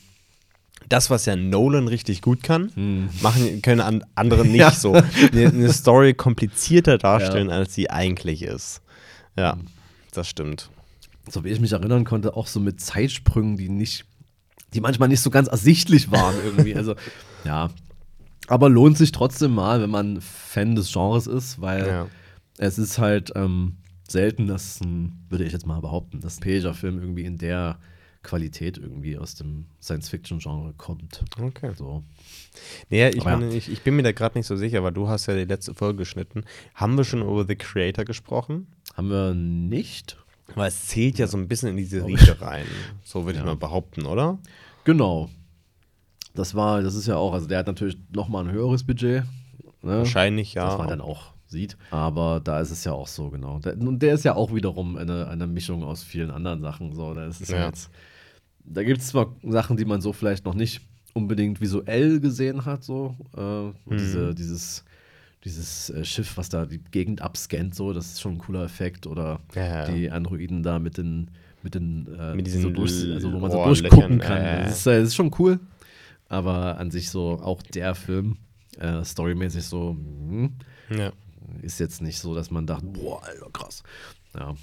Das, 0.87 1.09
was 1.09 1.25
ja 1.25 1.35
Nolan 1.35 1.89
richtig 1.89 2.21
gut 2.21 2.43
kann, 2.43 2.71
Hm. 2.75 3.09
machen 3.21 3.61
können 3.61 3.81
an, 3.81 4.05
andere 4.15 4.45
nicht 4.45 4.75
so. 4.75 4.93
Eine, 4.93 5.47
eine 5.49 5.73
Story 5.73 6.13
komplizierter 6.13 6.97
darstellen, 6.97 7.49
als 7.49 7.73
sie 7.73 7.89
eigentlich 7.89 8.43
ist. 8.43 8.81
Ja, 9.37 9.57
das 10.11 10.27
stimmt. 10.29 10.69
so 11.29 11.43
wie 11.43 11.49
ich 11.49 11.59
mich 11.59 11.71
erinnern 11.71 12.03
konnte, 12.03 12.35
auch 12.35 12.47
so 12.47 12.59
mit 12.59 12.79
Zeitsprüngen, 12.81 13.57
die 13.57 13.69
nicht, 13.69 14.05
die 14.73 14.81
manchmal 14.81 15.09
nicht 15.09 15.21
so 15.21 15.29
ganz 15.29 15.47
ersichtlich 15.47 16.11
waren 16.11 16.35
irgendwie. 16.43 16.75
Also, 16.75 16.95
ja. 17.45 17.69
Aber 18.47 18.69
lohnt 18.69 18.97
sich 18.97 19.11
trotzdem 19.11 19.53
mal, 19.55 19.81
wenn 19.81 19.89
man 19.89 20.19
Fan 20.21 20.75
des 20.75 20.91
Genres 20.91 21.27
ist, 21.27 21.61
weil 21.61 21.87
Ja. 21.87 22.07
es 22.57 22.77
ist 22.77 22.97
halt 22.99 23.31
ähm, 23.35 23.77
selten, 24.07 24.47
dass 24.47 24.81
ein, 24.81 25.25
würde 25.29 25.45
ich 25.45 25.53
jetzt 25.53 25.65
mal 25.65 25.79
behaupten, 25.79 26.19
dass 26.19 26.37
ein 26.37 26.41
Pager-Film 26.41 26.99
irgendwie 26.99 27.23
in 27.23 27.37
der 27.37 27.79
Qualität 28.21 28.77
irgendwie 28.77 29.17
aus 29.17 29.35
dem 29.35 29.65
Science-Fiction-Genre 29.81 30.73
kommt. 30.77 31.23
Okay. 31.41 31.71
So. 31.75 32.03
Nee, 32.89 33.09
ich, 33.09 33.21
Aber 33.21 33.31
ja. 33.31 33.37
meine, 33.37 33.53
ich, 33.55 33.69
ich 33.71 33.81
bin 33.81 33.95
mir 33.95 34.03
da 34.03 34.11
gerade 34.11 34.37
nicht 34.37 34.47
so 34.47 34.55
sicher, 34.55 34.83
weil 34.83 34.93
du 34.93 35.07
hast 35.07 35.25
ja 35.25 35.35
die 35.35 35.45
letzte 35.45 35.73
Folge 35.73 35.99
geschnitten. 35.99 36.43
Haben 36.75 36.97
wir 36.97 37.03
schon 37.05 37.21
über 37.21 37.45
The 37.45 37.55
Creator 37.55 38.05
gesprochen? 38.05 38.67
Haben 38.93 39.09
wir 39.09 39.33
nicht. 39.33 40.17
Weil 40.55 40.67
es 40.67 40.87
zählt 40.87 41.17
ja 41.17 41.27
so 41.27 41.37
ein 41.37 41.47
bisschen 41.47 41.69
in 41.69 41.77
diese 41.77 42.05
Riege 42.05 42.39
rein. 42.41 42.65
So 43.03 43.25
würde 43.25 43.33
ich 43.39 43.43
Ja. 43.43 43.45
mal 43.45 43.55
behaupten, 43.55 44.05
oder? 44.05 44.37
Genau. 44.83 45.29
Das 46.35 46.53
war, 46.55 46.81
das 46.81 46.95
ist 46.95 47.07
ja 47.07 47.15
auch, 47.15 47.33
also 47.33 47.47
der 47.47 47.59
hat 47.59 47.67
natürlich 47.67 47.97
nochmal 48.13 48.45
ein 48.45 48.51
höheres 48.51 48.83
Budget. 48.83 49.23
Ne? 49.81 49.97
Wahrscheinlich 49.99 50.53
ja. 50.53 50.65
Das 50.67 50.77
man 50.77 50.87
dann 50.87 51.01
auch 51.01 51.33
sieht. 51.47 51.77
Aber 51.91 52.39
da 52.43 52.59
ist 52.59 52.71
es 52.71 52.83
ja 52.83 52.91
auch 52.93 53.07
so, 53.07 53.29
genau. 53.29 53.59
Der, 53.59 53.77
und 53.77 53.99
der 53.99 54.13
ist 54.15 54.25
ja 54.25 54.35
auch 54.35 54.53
wiederum 54.53 54.97
eine, 54.97 55.27
eine 55.27 55.47
Mischung 55.47 55.83
aus 55.83 56.03
vielen 56.03 56.31
anderen 56.31 56.61
Sachen. 56.61 56.93
So, 56.93 57.13
da 57.13 57.25
ist 57.27 57.41
es 57.41 57.49
ja. 57.49 57.57
Ja. 57.59 57.65
jetzt. 57.67 57.89
Da 58.65 58.83
gibt 58.83 59.01
es 59.01 59.07
zwar 59.07 59.35
Sachen, 59.43 59.77
die 59.77 59.85
man 59.85 60.01
so 60.01 60.13
vielleicht 60.13 60.45
noch 60.45 60.55
nicht 60.55 60.81
unbedingt 61.13 61.61
visuell 61.61 62.19
gesehen 62.19 62.65
hat, 62.65 62.83
so. 62.83 63.15
Äh, 63.37 63.93
diese, 63.95 64.33
dieses 64.33 64.83
dieses 65.45 65.89
äh, 65.89 66.05
Schiff, 66.05 66.37
was 66.37 66.49
da 66.49 66.65
die 66.65 66.79
Gegend 66.91 67.21
abscannt, 67.21 67.75
so, 67.75 67.91
das 67.93 68.07
ist 68.07 68.21
schon 68.21 68.33
ein 68.33 68.37
cooler 68.37 68.63
Effekt. 68.63 69.07
Oder 69.07 69.39
Ja, 69.55 69.65
ja. 69.65 69.85
die 69.91 70.09
Androiden 70.11 70.63
da 70.63 70.79
mit 70.79 70.97
den, 70.97 71.31
mit 71.61 71.75
den, 71.75 72.07
äh, 72.17 72.35
Mit 72.35 72.47
diesen 72.47 72.61
so 72.61 72.69
durch, 72.69 72.91
also 73.11 73.31
wo 73.33 73.39
man 73.39 73.51
so 73.51 73.63
durchgucken 73.63 74.19
kann. 74.19 74.41
ja. 74.43 74.61
Das, 74.63 74.79
ist, 74.79 74.87
äh, 74.87 74.99
das 74.99 75.09
ist 75.09 75.15
schon 75.15 75.31
cool. 75.39 75.59
Aber 76.29 76.77
an 76.77 76.89
sich 76.91 77.09
so, 77.09 77.39
auch 77.41 77.61
der 77.61 77.93
Film, 77.95 78.37
äh, 78.79 79.03
storymäßig 79.03 79.63
so, 79.65 79.91
hm, 79.91 80.53
Ja. 80.89 81.11
ist 81.61 81.79
jetzt 81.79 82.01
nicht 82.01 82.19
so, 82.19 82.33
dass 82.33 82.49
man 82.49 82.65
dachte, 82.65 82.85
boah, 82.87 83.21
Alter, 83.23 83.49
krass. 83.51 83.83
Ja. 84.35 84.55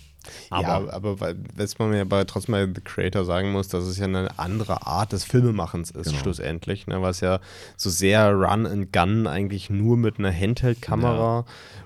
Aber, 0.51 0.63
ja, 0.63 0.93
aber 0.93 1.21
weil- 1.21 1.37
was 1.57 1.79
man 1.79 1.91
mir 1.91 2.03
aber 2.03 2.27
trotzdem 2.27 2.53
bei 2.53 2.67
The 2.67 2.81
Creator 2.83 3.25
sagen 3.25 3.53
muss, 3.53 3.69
dass 3.69 3.85
es 3.85 3.99
ja 3.99 4.05
eine 4.05 4.39
andere 4.39 4.87
Art 4.87 5.13
des 5.13 5.25
Filmemachens 5.25 5.91
ist, 5.91 6.09
Genau. 6.09 6.19
schlussendlich. 6.19 6.87
Ne? 6.87 7.01
Was 7.03 7.21
ja 7.21 7.41
so 7.77 7.91
sehr 7.91 8.31
Run 8.33 8.67
and 8.67 8.93
Gun 8.93 9.27
eigentlich 9.27 9.71
nur 9.71 9.97
mit 9.97 10.19
einer 10.19 10.33
Handheld-Kamera 10.33 11.45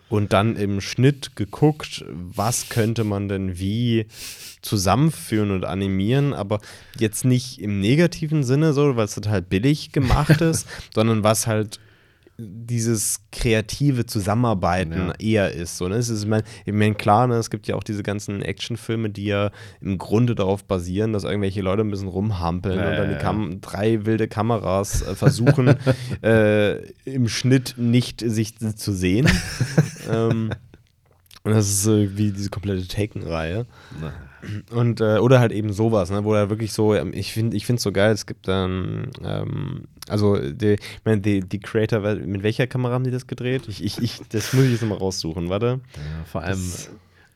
und 0.09 0.33
dann 0.33 0.57
im 0.57 0.81
Schnitt 0.81 1.37
geguckt, 1.37 2.05
was 2.11 2.69
könnte 2.69 3.05
man 3.05 3.29
denn 3.29 3.59
wie 3.59 4.07
zusammenführen 4.63 5.51
und 5.51 5.65
animieren, 5.65 6.33
aber 6.33 6.61
jetzt 6.99 7.25
nicht 7.25 7.61
im 7.61 7.81
negativen 7.81 8.45
Sinne 8.45 8.73
so, 8.73 8.97
weil 8.97 9.05
es 9.05 9.15
total 9.15 9.43
billig 9.43 9.93
gemacht 9.93 10.41
ist, 10.41 10.67
sondern 10.95 11.23
was 11.23 11.47
halt 11.47 11.81
dieses 12.39 13.21
kreative 13.31 14.07
Zusammenarbeiten 14.07 14.93
Ja. 14.93 15.13
eher 15.19 15.53
ist. 15.53 15.77
So, 15.77 15.89
ne? 15.89 15.97
Es 15.97 16.09
ist, 16.09 16.23
ich 16.25 16.29
meine, 16.29 16.45
ich 16.65 16.73
mein, 16.73 16.97
klar, 16.97 17.27
ne, 17.27 17.37
es 17.37 17.49
gibt 17.51 17.69
ja 17.69 17.77
auch 17.77 17.85
diese 17.85 18.03
ganzen 18.03 18.43
Actionfilme, 18.43 19.11
die 19.11 19.27
ja 19.27 19.51
im 19.81 19.99
Grunde 19.99 20.35
darauf 20.35 20.65
basieren, 20.65 21.13
dass 21.13 21.25
irgendwelche 21.25 21.63
Leute 21.63 21.83
ein 21.83 21.91
bisschen 21.91 22.09
rumhampeln 22.09 22.79
Ja, 22.79 22.91
und 22.91 22.97
dann 22.97 23.09
die 23.11 23.19
Kam 23.19 23.61
drei 23.61 24.05
wilde 24.05 24.27
Kameras 24.27 25.03
äh, 25.03 25.15
versuchen, 25.15 25.77
äh, 26.23 26.79
im 27.05 27.29
Schnitt 27.29 27.75
nicht 27.77 28.21
sich 28.21 28.57
zu 28.59 28.93
sehen. 28.93 29.29
ähm, 30.11 30.51
und 31.45 31.53
das 31.53 31.69
ist 31.69 31.87
äh, 31.87 32.17
wie 32.17 32.33
diese 32.33 32.51
komplette 32.51 32.89
Taken-Reihe. 32.89 33.67
Und, 34.73 35.01
äh, 35.01 35.19
oder 35.19 35.41
halt 35.41 35.53
eben 35.53 35.73
sowas, 35.73 36.11
ne, 36.11 36.25
wo 36.25 36.35
er 36.35 36.51
wirklich 36.51 36.73
so, 36.73 36.95
ähm, 36.95 37.13
ich 37.15 37.33
finde 37.33 37.57
ich 37.57 37.69
es 37.69 37.83
so 37.83 37.93
geil, 37.93 38.13
es 38.13 38.27
gibt 38.27 38.49
dann, 38.49 39.11
ähm, 39.25 39.85
also 40.09 40.37
die, 40.39 40.75
ich 40.75 41.05
meine, 41.05 41.21
die, 41.21 41.41
die 41.41 41.61
Creator, 41.61 42.01
mit 42.17 42.43
welcher 42.43 42.67
Kamera 42.67 42.93
haben 42.95 43.05
die 43.05 43.11
das 43.11 43.27
gedreht? 43.27 43.69
Ich, 43.69 43.83
ich, 43.83 43.99
ich, 44.03 44.21
das 44.31 44.53
muss 44.53 44.65
ich 44.65 44.73
jetzt 44.73 44.83
nochmal 44.83 44.99
raussuchen, 44.99 45.49
warte. 45.49 45.81
ja, 45.97 46.25
vor 46.25 46.43
allem, 46.43 46.61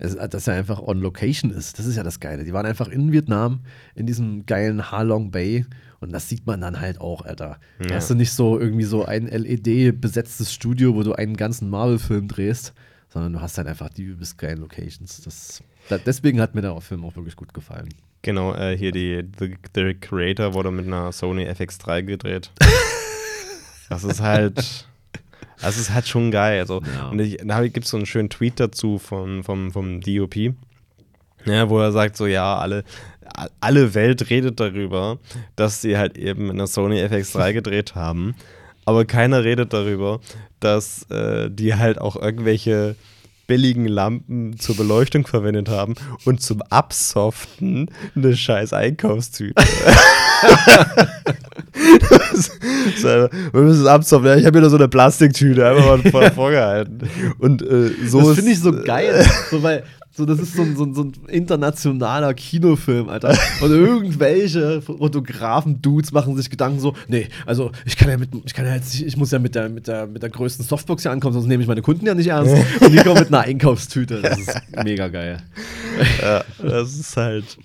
es, 0.00 0.14
dass 0.16 0.46
er 0.46 0.54
einfach 0.54 0.80
on 0.80 1.00
location 1.00 1.50
ist. 1.50 1.78
Das 1.78 1.86
ist 1.86 1.96
ja 1.96 2.04
das 2.04 2.20
Geile. 2.20 2.44
Die 2.44 2.52
waren 2.52 2.66
einfach 2.66 2.86
in 2.88 3.10
Vietnam, 3.10 3.60
in 3.96 4.06
diesem 4.06 4.46
geilen 4.46 4.92
Ha 4.92 5.02
Long 5.02 5.30
Bay. 5.32 5.66
Und 6.00 6.12
das 6.12 6.28
sieht 6.28 6.46
man 6.46 6.60
dann 6.60 6.80
halt 6.80 7.00
auch, 7.00 7.24
Alter. 7.24 7.58
Da 7.80 7.84
Ja. 7.88 7.96
hast 7.96 8.08
du 8.08 8.14
nicht 8.14 8.30
so 8.32 8.60
irgendwie 8.60 8.84
so 8.84 9.04
ein 9.04 9.26
LED-besetztes 9.26 10.52
Studio, 10.52 10.94
wo 10.94 11.02
du 11.02 11.14
einen 11.14 11.36
ganzen 11.36 11.68
Marvel-Film 11.70 12.28
drehst, 12.28 12.72
sondern 13.08 13.32
du 13.32 13.40
hast 13.40 13.58
halt 13.58 13.68
einfach 13.68 13.88
die 13.88 14.02
übelst 14.02 14.38
geilen 14.38 14.58
Locations. 14.60 15.22
Das, 15.22 15.62
da, 15.88 15.98
deswegen 15.98 16.40
hat 16.40 16.54
mir 16.54 16.62
der 16.62 16.78
Film 16.80 17.04
auch 17.04 17.16
wirklich 17.16 17.36
gut 17.36 17.54
gefallen. 17.54 17.88
Genau, 18.22 18.54
äh, 18.54 18.76
hier 18.76 18.92
die 18.92 19.22
The, 19.38 19.56
The 19.74 19.94
Creator 19.94 20.52
wurde 20.54 20.70
mit 20.70 20.86
einer 20.86 21.12
Sony 21.12 21.44
FX3 21.48 22.02
gedreht. 22.02 22.50
das 23.88 24.04
ist 24.04 24.20
halt, 24.20 24.86
das 25.60 25.78
ist 25.78 25.90
halt 25.94 26.06
schon 26.08 26.30
geil. 26.30 26.60
Also, 26.60 26.82
Ja. 26.96 27.08
und 27.08 27.20
ich, 27.20 27.38
da 27.44 27.66
gibt 27.66 27.84
es 27.84 27.90
so 27.90 27.96
einen 27.96 28.06
schönen 28.06 28.28
Tweet 28.28 28.58
dazu 28.60 28.98
von, 28.98 29.42
vom, 29.44 29.70
vom 29.70 30.00
DOP, 30.00 30.36
ja, 31.44 31.68
wo 31.70 31.78
er 31.80 31.92
sagt 31.92 32.16
so, 32.16 32.26
ja, 32.26 32.56
alle, 32.58 32.84
alle 33.60 33.94
Welt 33.94 34.28
redet 34.30 34.58
darüber, 34.60 35.18
dass 35.56 35.80
sie 35.80 35.96
halt 35.96 36.18
eben 36.18 36.44
mit 36.48 36.54
einer 36.54 36.66
Sony 36.66 37.00
FX3 37.02 37.52
gedreht 37.52 37.94
haben, 37.94 38.34
aber 38.88 39.04
keiner 39.04 39.44
redet 39.44 39.74
darüber, 39.74 40.18
dass 40.60 41.02
äh, 41.10 41.50
die 41.50 41.74
halt 41.74 42.00
auch 42.00 42.16
irgendwelche 42.16 42.96
billigen 43.46 43.86
Lampen 43.86 44.58
zur 44.58 44.78
Beleuchtung 44.78 45.26
verwendet 45.26 45.68
haben 45.68 45.94
und 46.24 46.40
zum 46.40 46.62
Absoften 46.62 47.90
eine 48.16 48.34
scheiß 48.34 48.72
Einkaufstüte. 48.72 49.62
wir 53.52 53.60
müssen 53.60 53.82
es 53.82 53.86
absoften. 53.86 54.26
Ja, 54.28 54.36
ich 54.36 54.46
habe 54.46 54.56
hier 54.56 54.62
nur 54.62 54.70
so 54.70 54.76
eine 54.76 54.88
Plastiktüte 54.88 55.66
einfach 55.66 55.84
mal 55.86 56.10
vor, 56.10 56.30
vorgehalten. 56.34 57.08
Und 57.38 57.62
äh, 57.62 57.90
so 58.06 58.20
das 58.20 58.36
finde 58.36 58.52
ich 58.52 58.60
so 58.60 58.72
geil. 58.72 59.26
so, 59.50 59.62
weil, 59.62 59.84
so, 60.18 60.26
das 60.26 60.40
ist 60.40 60.54
so 60.54 60.62
ein, 60.62 60.76
so, 60.76 60.84
ein, 60.84 60.94
so 60.94 61.02
ein 61.04 61.12
internationaler 61.28 62.34
Kinofilm, 62.34 63.08
Alter. 63.08 63.38
Und 63.62 63.70
irgendwelche 63.70 64.82
Fotografen-Dudes 64.82 66.10
machen 66.12 66.36
sich 66.36 66.50
Gedanken 66.50 66.80
so, 66.80 66.94
nee, 67.06 67.28
also 67.46 67.70
ich 67.86 67.96
kann 67.96 68.10
ja 68.10 68.16
mit, 68.16 68.30
ich 68.44 68.52
kann 68.52 68.66
ja 68.66 68.74
jetzt, 68.74 69.00
ich 69.00 69.16
muss 69.16 69.30
ja 69.30 69.38
mit 69.38 69.54
der, 69.54 69.68
mit 69.68 69.86
der, 69.86 70.06
mit 70.08 70.22
der 70.22 70.30
größten 70.30 70.64
Softbox 70.66 71.02
hier 71.02 71.12
ankommen, 71.12 71.34
sonst 71.34 71.46
nehme 71.46 71.62
ich 71.62 71.68
meine 71.68 71.82
Kunden 71.82 72.04
ja 72.04 72.14
nicht 72.14 72.26
ernst. 72.26 72.52
Und 72.80 72.92
die 72.92 72.98
kommen 72.98 73.20
mit 73.20 73.28
einer 73.28 73.40
Einkaufstüte. 73.42 74.20
Das 74.20 74.38
ist 74.38 74.60
mega 74.84 75.08
geil. 75.08 75.40
ja, 76.20 76.44
das 76.60 76.98
ist 76.98 77.16
halt 77.16 77.56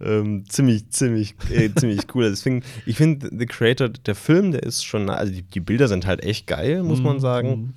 ähm, 0.00 0.44
ziemlich, 0.48 0.88
ziemlich, 0.90 1.34
äh, 1.52 1.68
ziemlich 1.74 2.00
cool. 2.14 2.30
Deswegen, 2.30 2.62
ich 2.86 2.96
finde, 2.96 3.28
The 3.36 3.46
Creator, 3.46 3.90
der 3.90 4.14
Film, 4.14 4.52
der 4.52 4.62
ist 4.62 4.84
schon, 4.84 5.10
also 5.10 5.32
die, 5.32 5.42
die 5.42 5.60
Bilder 5.60 5.88
sind 5.88 6.06
halt 6.06 6.22
echt 6.24 6.46
geil, 6.46 6.82
muss 6.82 6.98
Mhm. 6.98 7.04
man 7.04 7.20
sagen. 7.20 7.74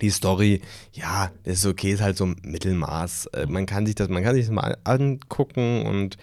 Die 0.00 0.10
Story, 0.10 0.60
ja, 0.92 1.30
das 1.44 1.58
ist 1.58 1.66
okay, 1.66 1.92
ist 1.92 2.00
halt 2.00 2.16
so 2.16 2.26
Mittelmaß. 2.26 3.26
Äh, 3.34 3.46
man 3.46 3.66
kann 3.66 3.86
sich 3.86 3.94
das, 3.94 4.08
man 4.08 4.22
kann 4.22 4.34
sich 4.34 4.46
das 4.46 4.54
mal 4.54 4.76
angucken 4.84 5.84
und 5.86 6.16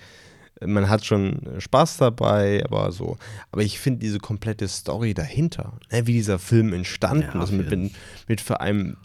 äh, 0.61 0.67
man 0.67 0.89
hat 0.89 1.05
schon 1.05 1.41
Spaß 1.59 1.97
dabei, 1.97 2.63
aber 2.65 2.91
so. 2.91 3.17
Aber 3.51 3.61
ich 3.61 3.79
finde 3.79 3.99
diese 3.99 4.19
komplette 4.19 4.67
Story 4.67 5.13
dahinter, 5.13 5.73
ne, 5.91 6.07
wie 6.07 6.13
dieser 6.13 6.39
Film 6.39 6.73
entstanden 6.73 7.37
Ja, 7.37 7.43
ist, 7.43 7.51
mit, 7.51 7.69
mit, 7.69 7.91
mit 8.27 8.41
für 8.41 8.59
einem 8.61 8.97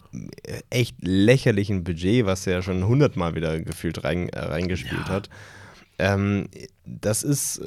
äh, 0.43 0.61
echt 0.69 0.95
lächerlichen 1.01 1.83
Budget, 1.83 2.25
was 2.25 2.47
er 2.47 2.53
ja 2.53 2.61
schon 2.61 2.85
hundertmal 2.87 3.35
wieder 3.35 3.59
gefühlt 3.59 4.03
rein, 4.03 4.29
äh, 4.29 4.39
reingespielt 4.39 5.07
Ja. 5.07 5.13
hat. 5.13 5.29
Ähm, 5.99 6.47
das 6.85 7.21
ist 7.23 7.61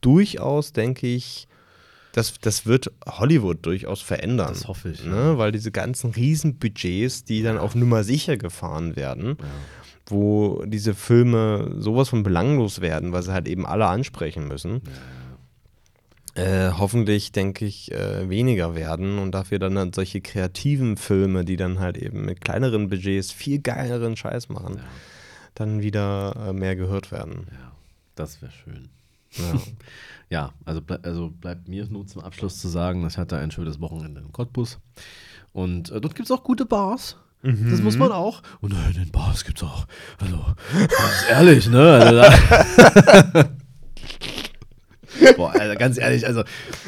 durchaus, 0.00 0.72
denke 0.72 1.06
ich, 1.06 1.47
das, 2.18 2.38
das 2.40 2.66
wird 2.66 2.90
Hollywood 3.06 3.64
durchaus 3.64 4.02
verändern. 4.02 4.48
Das 4.52 4.68
hoffe 4.68 4.90
ich, 4.90 5.04
Ne? 5.04 5.38
Weil 5.38 5.52
diese 5.52 5.70
ganzen 5.70 6.10
Riesenbudgets, 6.10 7.24
die 7.24 7.42
dann 7.42 7.56
auf 7.58 7.74
Nummer 7.74 8.04
sicher 8.04 8.36
gefahren 8.36 8.96
werden, 8.96 9.36
Ja. 9.38 9.44
wo 10.06 10.62
diese 10.66 10.94
Filme 10.94 11.74
sowas 11.78 12.08
von 12.10 12.22
belanglos 12.22 12.80
werden, 12.80 13.12
weil 13.12 13.22
sie 13.22 13.32
halt 13.32 13.48
eben 13.48 13.64
alle 13.66 13.86
ansprechen 13.86 14.48
müssen. 14.48 14.82
Äh, 16.34 16.70
hoffentlich, 16.78 17.32
denke 17.32 17.64
ich, 17.64 17.90
äh, 17.90 18.28
weniger 18.28 18.76
werden 18.76 19.18
und 19.18 19.32
dafür 19.32 19.58
dann, 19.58 19.74
dann 19.74 19.92
solche 19.92 20.20
kreativen 20.20 20.96
Filme, 20.96 21.44
die 21.44 21.56
dann 21.56 21.80
halt 21.80 21.98
eben 21.98 22.24
mit 22.24 22.40
kleineren 22.40 22.88
Budgets 22.88 23.32
viel 23.32 23.60
geileren 23.60 24.16
Scheiß 24.16 24.48
machen, 24.48 24.76
Ja. 24.76 24.84
dann 25.54 25.82
wieder 25.82 26.36
äh, 26.48 26.52
mehr 26.52 26.76
gehört 26.76 27.10
werden. 27.10 27.48
Ja, 27.50 27.72
das 28.14 28.40
wäre 28.40 28.52
schön. 28.52 28.88
Ja. 29.32 29.60
Ja, 30.30 30.52
also, 30.66 30.82
also 31.04 31.30
bleibt 31.30 31.68
mir 31.68 31.86
nur 31.86 32.06
zum 32.06 32.20
Abschluss 32.20 32.58
zu 32.58 32.68
sagen, 32.68 33.06
ich 33.06 33.16
hatte 33.16 33.38
ein 33.38 33.50
schönes 33.50 33.80
Wochenende 33.80 34.20
in 34.20 34.30
Cottbus. 34.30 34.78
Und 35.54 35.90
äh, 35.90 36.02
dort 36.02 36.14
gibt 36.14 36.28
es 36.28 36.30
auch 36.30 36.44
gute 36.44 36.66
Bars. 36.66 37.16
Das 37.42 37.80
muss 37.80 37.96
man 37.96 38.10
auch. 38.12 38.42
Und 38.60 38.72
äh, 38.72 38.88
in 38.88 39.04
den 39.04 39.10
Bars 39.10 39.44
gibt 39.44 39.58
es 39.58 39.64
auch, 39.64 39.86
also 40.18 40.36
ganz 40.74 41.24
ehrlich, 41.30 41.68
ne? 41.70 41.80
Also, 41.80 43.48
Boah, 45.36 45.52
Alter, 45.52 45.76
ganz 45.76 45.98
ehrlich, 45.98 46.26
also 46.26 46.42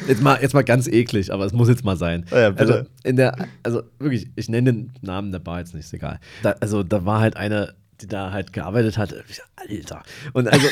jetzt 0.07 0.21
mal, 0.21 0.39
jetzt 0.41 0.53
mal 0.53 0.63
ganz 0.63 0.87
eklig, 0.87 1.31
aber 1.33 1.45
es 1.45 1.53
muss 1.53 1.69
jetzt 1.69 1.83
mal 1.83 1.97
sein. 1.97 2.25
Ja. 2.31 2.53
Also 2.53 2.81
in 3.03 3.15
der, 3.15 3.47
also 3.63 3.83
wirklich, 3.97 4.29
ich 4.35 4.49
nenne 4.49 4.73
den 4.73 4.93
Namen 5.01 5.31
der 5.31 5.39
Bar 5.39 5.59
jetzt 5.59 5.73
nicht, 5.73 5.85
ist 5.85 5.93
egal. 5.93 6.19
Da, 6.43 6.55
also 6.59 6.83
da 6.83 7.05
war 7.05 7.21
halt 7.21 7.37
eine, 7.37 7.73
die 8.01 8.07
da 8.07 8.31
halt 8.31 8.53
gearbeitet 8.53 8.97
hat, 8.97 9.13
Alter. 9.55 10.03
Und 10.33 10.47
also, 10.47 10.67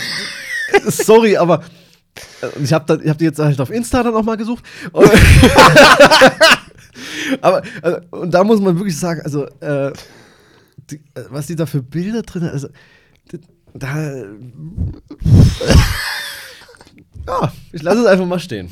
sorry, 0.88 1.38
aber 1.38 1.64
und 2.56 2.64
ich 2.64 2.74
habe 2.74 3.00
hab 3.08 3.18
die 3.18 3.26
jetzt 3.26 3.40
halt 3.40 3.60
auf 3.62 3.70
Insta 3.70 4.04
dann 4.04 4.16
auch 4.16 4.24
mal 4.24 4.38
gesucht. 4.38 4.64
Und 4.92 5.10
aber 7.42 7.62
also, 7.82 8.00
und 8.12 8.34
da 8.34 8.44
muss 8.44 8.60
man 8.60 8.78
wirklich 8.78 8.98
sagen, 8.98 9.22
also 9.22 9.46
äh, 9.60 9.94
die, 10.90 11.02
was 11.30 11.48
die 11.48 11.56
da 11.56 11.66
für 11.66 11.82
Bilder 11.82 12.24
drin 12.24 12.44
hat, 12.44 12.54
also 12.54 12.68
da 13.74 14.26
ja, 17.28 17.52
ich 17.72 17.82
lasse 17.82 18.02
es 18.02 18.08
einfach 18.08 18.26
mal 18.26 18.40
stehen. 18.40 18.70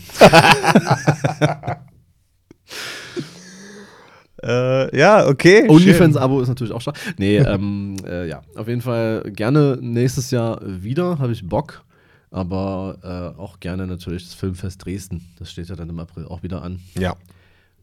Äh, 4.48 4.98
ja, 4.98 5.28
okay. 5.28 5.68
OnlyFans-Abo 5.70 6.42
ist 6.42 6.48
natürlich 6.48 6.74
auch 6.74 6.82
stark. 6.82 6.98
Nee, 7.18 7.38
ähm, 7.38 7.96
äh, 8.06 8.28
ja, 8.28 8.42
auf 8.56 8.68
jeden 8.68 8.82
Fall 8.82 9.24
gerne 9.34 9.78
nächstes 9.82 10.32
Jahr 10.32 10.60
wieder, 10.64 11.20
habe 11.20 11.34
ich 11.34 11.48
Bock. 11.48 11.84
Aber 12.30 13.34
äh, 13.38 13.40
auch 13.40 13.60
gerne 13.60 13.88
natürlich 13.88 14.24
das 14.24 14.34
Filmfest 14.34 14.86
Dresden. 14.86 15.24
Das 15.40 15.52
steht 15.52 15.70
ja 15.70 15.76
dann 15.76 15.90
im 15.90 16.00
April 16.00 16.26
auch 16.26 16.44
wieder 16.44 16.62
an. 16.62 16.80
Ja. 16.98 17.16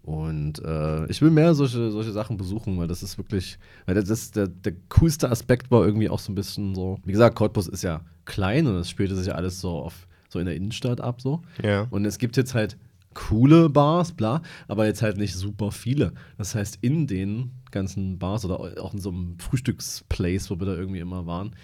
Und 0.03 0.63
äh, 0.63 1.07
ich 1.07 1.23
will 1.23 1.31
mehr 1.31 1.55
solche, 1.55 1.91
solche 1.91 2.13
Sachen 2.13 2.37
besuchen, 2.37 2.79
weil 2.79 2.87
das 2.87 3.03
ist 3.03 3.17
wirklich, 3.17 3.59
weil 3.87 3.95
das 3.95 4.11
ist 4.11 4.37
der, 4.37 4.49
der 4.49 4.75
coolste 4.91 5.31
Aspekt 5.31 5.71
war 5.71 5.83
irgendwie 5.83 6.11
auch 6.11 6.19
so 6.19 6.31
ein 6.31 6.35
bisschen 6.35 6.75
so, 6.75 6.99
wie 7.05 7.13
gesagt, 7.13 7.37
Cottbus 7.37 7.69
ist 7.69 7.83
ja 7.83 8.03
klein 8.27 8.67
und 8.67 8.75
das 8.75 8.91
spielte 8.91 9.17
sich 9.17 9.29
ja 9.29 9.35
alles 9.35 9.63
so 9.63 9.71
auf 9.71 10.07
so 10.29 10.39
in 10.39 10.45
der 10.45 10.57
Innenstadt 10.57 11.01
ab 11.01 11.23
so. 11.23 11.41
Ja. 11.63 11.87
Und 11.89 12.05
es 12.05 12.19
gibt 12.19 12.37
jetzt 12.37 12.55
halt 12.55 12.77
coole 13.15 13.69
Bars, 13.71 14.13
bla, 14.13 14.43
aber 14.69 14.87
jetzt 14.87 15.03
halt 15.03 15.17
nicht 15.17 15.35
super 15.35 15.71
viele. 15.71 16.13
Das 16.39 16.55
heißt, 16.55 16.79
in 16.81 17.07
den 17.07 17.53
ganzen 17.71 18.19
Bars 18.19 18.45
oder 18.45 18.61
auch 18.83 18.93
in 18.93 19.01
so 19.01 19.11
einem 19.11 19.39
Frühstücksplace, 19.39 20.51
wo 20.51 20.59
wir 20.59 20.67
da 20.67 20.75
irgendwie 20.75 21.01
immer 21.01 21.27
waren, 21.27 21.55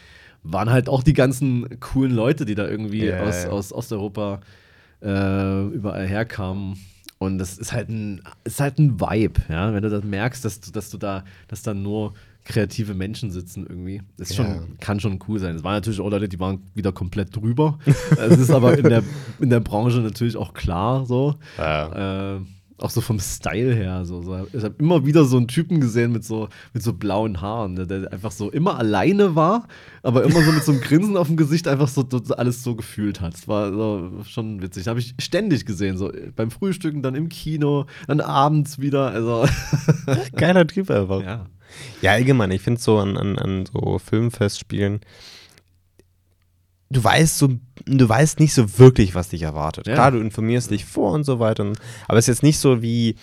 waren 0.43 0.71
halt 0.71 0.89
auch 0.89 1.03
die 1.03 1.13
ganzen 1.13 1.81
coolen 1.81 2.13
Leute, 2.13 2.45
die 2.45 2.55
da 2.55 2.67
irgendwie 2.67 3.05
yeah. 3.05 3.23
aus, 3.23 3.45
aus 3.47 3.73
Osteuropa 3.73 4.41
äh, 5.03 5.67
überall 5.67 6.07
herkamen 6.07 6.77
und 7.23 7.37
das 7.37 7.59
ist 7.59 7.75
halt 7.75 7.91
ein, 7.91 8.23
ist 8.45 8.61
halt 8.61 8.79
ein 8.79 8.99
Vibe, 8.99 9.43
ja. 9.51 9.75
Wenn 9.75 9.83
du 9.83 9.91
das 9.91 10.03
merkst, 10.03 10.43
dass 10.43 10.59
du, 10.61 10.71
dass 10.73 10.89
du 10.89 10.97
da, 10.97 11.23
dass 11.49 11.61
da 11.61 11.75
nur 11.75 12.15
kreative 12.45 12.95
Menschen 12.95 13.31
sitzen 13.31 13.67
irgendwie. 13.69 14.03
Das 14.17 14.31
ja. 14.31 14.37
schon, 14.37 14.79
kann 14.81 15.01
schon 15.01 15.19
cool 15.29 15.39
sein. 15.39 15.57
Es 15.57 15.65
waren 15.65 15.75
natürlich 15.75 16.01
auch 16.01 16.11
Leute, 16.11 16.29
die 16.29 16.41
waren 16.41 16.63
wieder 16.75 16.93
komplett 16.93 17.35
drüber. 17.35 17.79
Es 18.19 18.39
ist 18.39 18.51
aber 18.51 18.77
in 18.77 18.85
der, 18.85 19.03
in 19.41 19.51
der 19.51 19.61
Branche 19.61 19.99
natürlich 20.01 20.37
auch 20.37 20.53
klar 20.53 21.07
so. 21.07 21.35
Ja. 21.59 22.37
Äh, 22.37 22.41
auch 22.83 22.91
so 22.91 23.01
vom 23.01 23.21
Style 23.21 23.75
her. 23.75 24.05
So, 24.05 24.23
so. 24.23 24.47
Ich 24.53 24.65
habe 24.65 24.75
immer 24.79 25.05
wieder 25.05 25.25
so 25.25 25.37
einen 25.37 25.49
Typen 25.49 25.81
gesehen 25.81 26.13
mit 26.13 26.25
so, 26.25 26.49
mit 26.73 26.83
so 26.83 26.93
blauen 26.93 27.41
Haaren, 27.41 27.77
der, 27.77 27.87
der, 27.87 28.13
einfach 28.13 28.31
so 28.31 28.51
immer 28.51 28.79
alleine 28.79 29.35
war, 29.35 29.69
aber 30.03 30.25
immer 30.25 30.43
so 30.43 30.53
mit 30.53 30.65
so 30.65 30.73
einem 30.73 30.81
Grinsen 30.81 31.17
auf 31.17 31.27
dem 31.27 31.37
Gesicht 31.37 31.69
einfach 31.69 31.89
so, 31.89 32.07
so 32.11 32.35
alles 32.35 32.63
so 32.63 32.75
gefühlt 32.75 33.21
hat. 33.21 33.35
Das 33.35 33.49
war 33.49 33.73
so, 33.73 34.11
schon 34.27 34.63
witzig. 34.63 34.89
Habe 34.89 35.01
ich 35.01 35.15
ständig 35.19 35.67
gesehen. 35.67 35.97
So 35.97 36.11
beim 36.37 36.51
Frühstücken, 36.51 37.03
dann 37.03 37.15
im 37.15 37.29
Kino, 37.29 37.87
dann 38.07 38.21
abends 38.21 38.79
wieder. 38.79 39.11
Also. 39.11 39.47
Geiler 40.37 40.67
Typ 40.67 40.91
einfach. 40.91 41.23
Ja. 41.23 41.47
Ja, 42.03 42.13
allgemein. 42.13 42.51
Ich 42.51 42.63
finde 42.63 42.81
so 42.81 42.99
an, 42.99 43.17
an, 43.17 43.39
an 43.39 43.67
so 43.67 43.99
Filmfestspielen 43.99 45.01
du 46.91 47.03
weißt 47.03 47.39
so, 47.39 47.49
du 47.87 48.09
weißt 48.09 48.41
nicht 48.41 48.53
so 48.53 48.79
wirklich, 48.79 49.15
was 49.15 49.29
dich 49.29 49.43
erwartet. 49.43 49.87
Ja. 49.87 49.95
Klar, 49.95 50.13
du 50.13 50.19
informierst 50.19 50.71
dich 50.71 50.85
vor 50.85 51.13
und 51.13 51.25
so 51.25 51.39
weiter. 51.39 51.73
Aber 52.09 52.19
es 52.19 52.25
ist 52.25 52.35
jetzt 52.35 52.43
nicht 52.43 52.59
so 52.59 52.83
wie, 52.83 53.17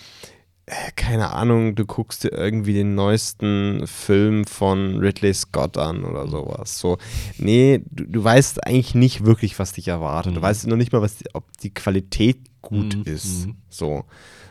äh, 0.66 0.92
keine 0.96 1.32
Ahnung, 1.32 1.74
du 1.74 1.84
guckst 1.84 2.24
dir 2.24 2.32
irgendwie 2.32 2.72
den 2.72 2.94
neuesten 2.94 3.86
Film 3.86 4.46
von 4.46 4.98
Ridley 4.98 5.34
Scott 5.34 5.76
an 5.76 6.04
oder 6.04 6.26
sowas. 6.28 6.78
So, 6.78 6.98
nee, 7.36 7.82
du, 7.90 8.04
du 8.04 8.24
weißt 8.24 8.66
eigentlich 8.66 8.94
nicht 8.94 9.24
wirklich, 9.24 9.58
was 9.58 9.72
dich 9.72 9.88
erwartet. 9.88 10.32
Mhm. 10.32 10.36
Du 10.36 10.42
weißt 10.42 10.66
noch 10.66 10.76
nicht 10.76 10.92
mal, 10.92 11.02
was, 11.02 11.16
ob 11.34 11.44
die 11.58 11.72
Qualität 11.72 12.38
gut 12.62 12.96
mhm. 12.96 13.02
ist. 13.04 13.46
Mhm. 13.46 13.56
So. 13.68 14.04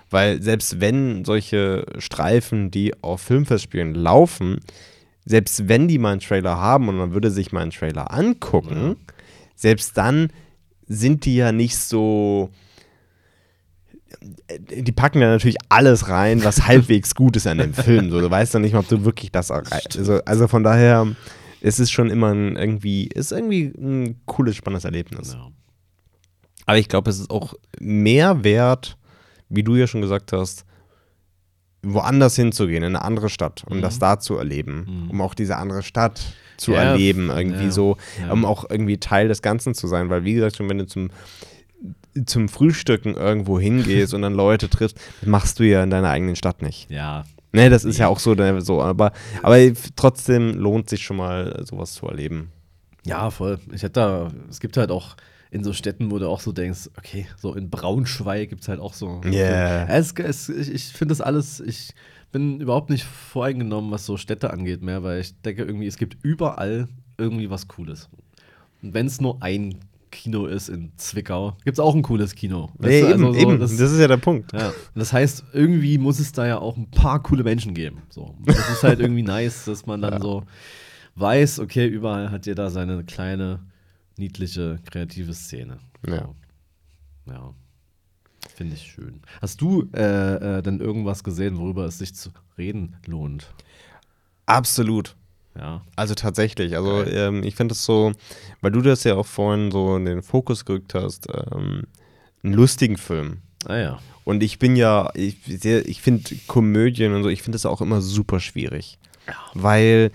Weil 0.10 0.42
selbst 0.42 0.80
wenn 0.80 1.26
solche 1.26 1.86
Streifen, 1.98 2.72
die 2.72 2.94
auf 3.02 3.22
Filmfestspielen 3.22 3.94
laufen, 3.94 4.60
selbst 5.26 5.68
wenn 5.68 5.88
die 5.88 5.98
mal 5.98 6.12
einen 6.12 6.22
Trailer 6.22 6.58
haben 6.58 6.88
und 6.88 6.96
man 6.96 7.14
würde 7.14 7.30
sich 7.30 7.52
mal 7.52 7.62
einen 7.62 7.72
Trailer 7.72 8.14
angucken, 8.14 8.96
ja. 8.98 9.14
selbst 9.56 9.98
dann 9.98 10.32
sind 10.88 11.26
die 11.26 11.36
ja 11.36 11.52
nicht 11.52 11.78
so. 11.78 12.50
Die 14.70 14.92
packen 14.94 15.20
da 15.20 15.28
natürlich 15.28 15.58
alles 15.68 16.08
rein, 16.08 16.44
was 16.46 16.62
halbwegs 16.68 17.14
gut 17.14 17.36
ist 17.36 17.46
an 17.46 17.58
dem 17.58 17.74
Film. 17.74 18.10
So, 18.10 18.22
du 18.22 18.32
weißt 18.32 18.56
dann 18.56 18.62
nicht 18.62 18.74
mal, 18.74 18.80
ob 18.80 18.88
du 18.88 19.04
wirklich 19.04 19.32
das 19.32 19.50
erreichst. 19.50 19.98
Also, 19.98 20.24
also 20.24 20.48
von 20.48 20.64
daher, 20.64 21.08
es 21.60 21.80
ist 21.80 21.92
schon 21.92 22.10
immer 22.10 22.34
ein 22.34 22.56
irgendwie, 22.56 23.08
ist 23.08 23.34
irgendwie 23.34 23.74
ein 23.78 24.22
cooles, 24.26 24.56
spannendes 24.56 24.86
Erlebnis. 24.86 25.34
Ja. 25.34 25.50
Aber 26.66 26.78
ich 26.78 26.88
glaube, 26.88 27.10
es 27.10 27.20
ist 27.20 27.30
auch 27.30 27.54
mehr 27.80 28.46
wert, 28.46 28.98
wie 29.50 29.64
du 29.64 29.76
ja 29.76 29.88
schon 29.88 30.02
gesagt 30.02 30.34
hast, 30.34 30.66
woanders 31.84 32.36
hinzugehen, 32.36 32.84
in 32.84 32.96
eine 32.96 33.04
andere 33.04 33.30
Stadt, 33.30 33.64
um 33.68 33.78
mhm. 33.78 33.82
das 33.82 34.00
da 34.00 34.20
zu 34.20 34.38
erleben, 34.38 34.86
mhm. 34.88 35.12
um 35.12 35.22
auch 35.22 35.34
diese 35.34 35.58
andere 35.58 35.84
Stadt 35.84 36.22
zu 36.58 36.72
ja, 36.72 36.84
erleben, 36.84 37.30
irgendwie 37.30 37.66
ja, 37.66 37.72
so, 37.72 37.98
ja. 38.20 38.32
um 38.32 38.46
auch 38.46 38.70
irgendwie 38.70 38.98
Teil 38.98 39.28
des 39.28 39.42
Ganzen 39.42 39.74
zu 39.76 39.88
sein, 39.88 40.10
weil 40.10 40.24
wie 40.24 40.34
gesagt, 40.34 40.58
schon 40.58 40.70
wenn 40.70 40.80
du 40.80 40.88
zum 40.88 41.10
zum 42.26 42.50
Frühstücken 42.50 43.14
irgendwo 43.14 43.60
hingehst 43.60 44.14
und 44.16 44.24
dann 44.24 44.34
Leute 44.34 44.70
triffst, 44.70 45.00
machst 45.24 45.60
du 45.60 45.64
ja 45.64 45.84
in 45.84 45.92
deiner 45.92 46.10
eigenen 46.10 46.36
Stadt 46.36 46.64
nicht. 46.64 46.90
Ja. 46.90 47.26
Ne, 47.52 47.70
das 47.70 47.86
ist 47.86 47.98
ja 47.98 48.08
auch 48.08 48.20
so, 48.20 48.36
so 48.60 48.82
aber, 48.82 49.12
aber 49.42 49.58
trotzdem 49.96 50.58
lohnt 50.58 50.90
sich 50.90 51.04
schon 51.04 51.18
mal 51.18 51.64
sowas 51.64 51.94
zu 51.94 52.08
erleben. 52.08 52.52
Ja, 53.06 53.30
voll. 53.30 53.60
Ich 53.72 53.84
hätte 53.84 53.94
da, 53.94 54.32
es 54.50 54.60
gibt 54.60 54.78
halt 54.78 54.92
auch 54.92 55.16
in 55.52 55.64
so 55.64 55.74
Städten, 55.74 56.12
wo 56.12 56.20
du 56.20 56.28
auch 56.28 56.40
so 56.40 56.52
denkst, 56.52 56.90
okay, 56.98 57.28
so 57.38 57.54
in 57.54 57.70
Braunschweig 57.70 58.50
gibt 58.50 58.62
es 58.62 58.68
halt 58.68 58.80
auch 58.80 58.94
so. 58.94 59.22
Yeah. 59.26 59.88
Es, 59.88 60.14
es, 60.14 60.50
ich 60.50 60.74
ich 60.74 60.84
finde 60.86 61.14
das 61.14 61.22
alles, 61.22 61.60
ich 61.60 61.94
bin 62.32 62.60
überhaupt 62.60 62.90
nicht 62.90 63.04
voreingenommen, 63.04 63.92
was 63.92 64.06
so 64.06 64.18
Städte 64.18 64.52
angeht 64.52 64.82
mehr, 64.82 65.04
weil 65.04 65.22
ich 65.22 65.40
denke 65.42 65.64
irgendwie, 65.64 65.88
es 65.88 65.98
gibt 65.98 66.18
überall 66.24 66.88
irgendwie 67.18 67.50
was 67.50 67.68
Cooles. 67.68 68.10
Und 68.82 68.94
wenn 68.94 69.08
es 69.08 69.22
nur 69.22 69.42
ein 69.42 69.80
Kino 70.12 70.46
ist 70.46 70.70
in 70.70 70.92
Zwickau, 70.98 71.58
gibt 71.64 71.78
es 71.78 71.80
auch 71.80 71.96
ein 71.96 72.02
cooles 72.02 72.36
Kino. 72.36 72.70
Nee, 72.80 73.00
eben, 73.00 73.12
also 73.12 73.34
so, 73.34 73.40
eben. 73.40 73.60
Das, 73.60 73.76
das, 73.76 73.92
ist 73.92 74.00
ja 74.00 74.08
der 74.08 74.18
Punkt. 74.18 74.54
Ja. 74.54 74.74
Das 74.96 75.14
heißt, 75.14 75.46
irgendwie 75.54 75.98
muss 75.98 76.20
es 76.20 76.32
da 76.32 76.48
ja 76.48 76.60
auch 76.60 76.78
ein 76.78 76.90
paar 76.90 77.22
coole 77.22 77.44
Menschen 77.44 77.74
geben. 77.74 78.02
So. 78.10 78.36
Das 78.46 78.58
ist 78.70 78.84
halt 78.84 79.00
irgendwie 79.00 79.24
nice, 79.24 79.66
dass 79.66 79.86
man 79.86 80.02
dann 80.02 80.14
ja. 80.14 80.22
so 80.22 80.44
weiß, 81.16 81.60
okay, 81.60 81.88
überall 81.88 82.32
hat 82.32 82.46
jeder 82.46 82.70
seine 82.70 83.04
kleine 83.04 83.60
niedliche, 84.18 84.80
kreative 84.90 85.34
Szene. 85.34 85.80
Ja. 86.06 86.30
Ja. 87.26 87.54
Finde 88.56 88.76
ich 88.76 88.84
schön. 88.84 89.22
Hast 89.42 89.62
du 89.62 89.90
äh, 89.94 90.58
äh, 90.58 90.62
denn 90.62 90.80
irgendwas 90.80 91.24
gesehen, 91.24 91.58
worüber 91.58 91.86
es 91.86 91.98
sich 91.98 92.16
zu 92.16 92.32
reden 92.58 92.96
lohnt? 93.06 93.48
Absolut. 94.46 95.16
Ja. 95.58 95.82
Also 95.96 96.16
tatsächlich. 96.16 96.76
Also 96.76 97.04
ähm, 97.04 97.44
ich 97.44 97.56
finde 97.56 97.74
es 97.74 97.84
so, 97.84 98.14
weil 98.62 98.72
du 98.72 98.82
das 98.82 99.04
ja 99.04 99.16
auch 99.16 99.26
vorhin 99.26 99.72
so 99.72 99.98
in 99.98 100.06
den 100.06 100.22
Fokus 100.22 100.66
gerückt 100.66 100.94
hast, 100.94 101.28
ähm, 101.30 101.84
einen 102.44 102.54
lustigen 102.54 102.98
Film. 102.98 103.42
Ah 103.66 103.78
ja. 103.78 104.00
Und 104.24 104.44
ich 104.44 104.60
bin 104.60 104.76
ja, 104.76 105.10
ich, 105.14 105.38
ich 105.64 106.02
finde 106.02 106.36
Komödien 106.48 107.14
und 107.14 107.24
so, 107.24 107.30
ich 107.30 107.42
finde 107.42 107.56
das 107.56 107.66
auch 107.66 107.82
immer 107.82 108.02
super 108.02 108.40
schwierig. 108.40 109.00
Ja. 109.28 109.34
Weil 109.54 110.12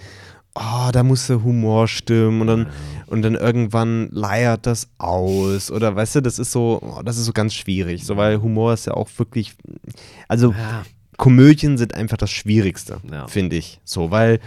oh, 0.55 0.91
da 0.93 1.03
muss 1.03 1.27
der 1.27 1.43
Humor 1.43 1.89
stimmen 1.89 2.41
und 2.43 2.47
dann, 2.47 2.67
und 3.07 3.23
dann 3.23 3.35
irgendwann 3.35 4.09
leiert 4.11 4.67
das 4.67 4.89
aus. 4.99 5.71
Oder 5.71 5.95
weißt 5.97 6.17
du, 6.17 6.21
das 6.21 6.39
ist 6.39 6.53
so, 6.53 6.81
oh, 6.83 7.03
das 7.03 7.19
ist 7.19 7.25
so 7.25 7.33
ganz 7.33 7.55
schwierig. 7.55 8.05
So, 8.05 8.17
weil 8.17 8.41
Humor 8.43 8.75
ist 8.75 8.87
ja 8.87 8.95
auch 8.95 9.09
wirklich, 9.17 9.55
also 10.29 10.53
ja. 10.53 10.83
Komödien 11.17 11.79
sind 11.79 11.95
einfach 11.95 12.17
das 12.17 12.31
Schwierigste, 12.31 13.01
ja. 13.11 13.27
finde 13.29 13.57
ich. 13.57 13.81
So, 13.85 14.11
weil, 14.11 14.41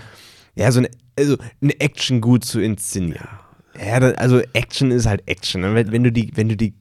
ja, 0.56 0.72
so 0.72 0.80
eine, 0.80 0.90
also 1.18 1.38
eine 1.61 1.80
Action 1.80 2.22
gut 2.22 2.45
zu 2.45 2.60
inszenieren. 2.60 3.27
Ja, 3.80 3.95
also 3.95 4.41
Action 4.53 4.91
ist 4.91 5.06
halt 5.06 5.23
Action. 5.26 5.61
Ne? 5.61 5.76
Wenn, 5.76 5.91
wenn, 5.91 6.03
du 6.03 6.11
die, 6.11 6.32
wenn 6.36 6.49
du 6.49 6.56
die 6.56 6.73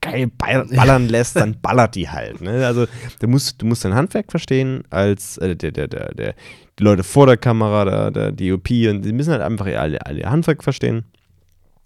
geil 0.00 0.30
ballern 0.36 1.08
lässt, 1.08 1.36
dann 1.36 1.60
ballert 1.60 1.94
die 1.94 2.08
halt. 2.08 2.40
Ne? 2.40 2.66
Also 2.66 2.86
du 3.20 3.28
musst, 3.28 3.60
du 3.60 3.66
musst 3.66 3.84
dein 3.84 3.94
Handwerk 3.94 4.30
verstehen 4.30 4.84
als 4.90 5.38
äh, 5.38 5.56
der, 5.56 5.72
der, 5.72 5.88
der, 5.88 6.14
der, 6.14 6.34
die 6.78 6.84
Leute 6.84 7.02
vor 7.02 7.26
der 7.26 7.36
Kamera, 7.36 7.84
der, 7.84 8.10
der 8.10 8.32
DOP 8.32 8.70
und 8.70 9.02
die 9.02 9.12
müssen 9.12 9.32
halt 9.32 9.42
einfach 9.42 9.66
alle, 9.66 10.04
alle 10.04 10.20
ihr 10.20 10.30
Handwerk 10.30 10.62
verstehen. 10.62 11.04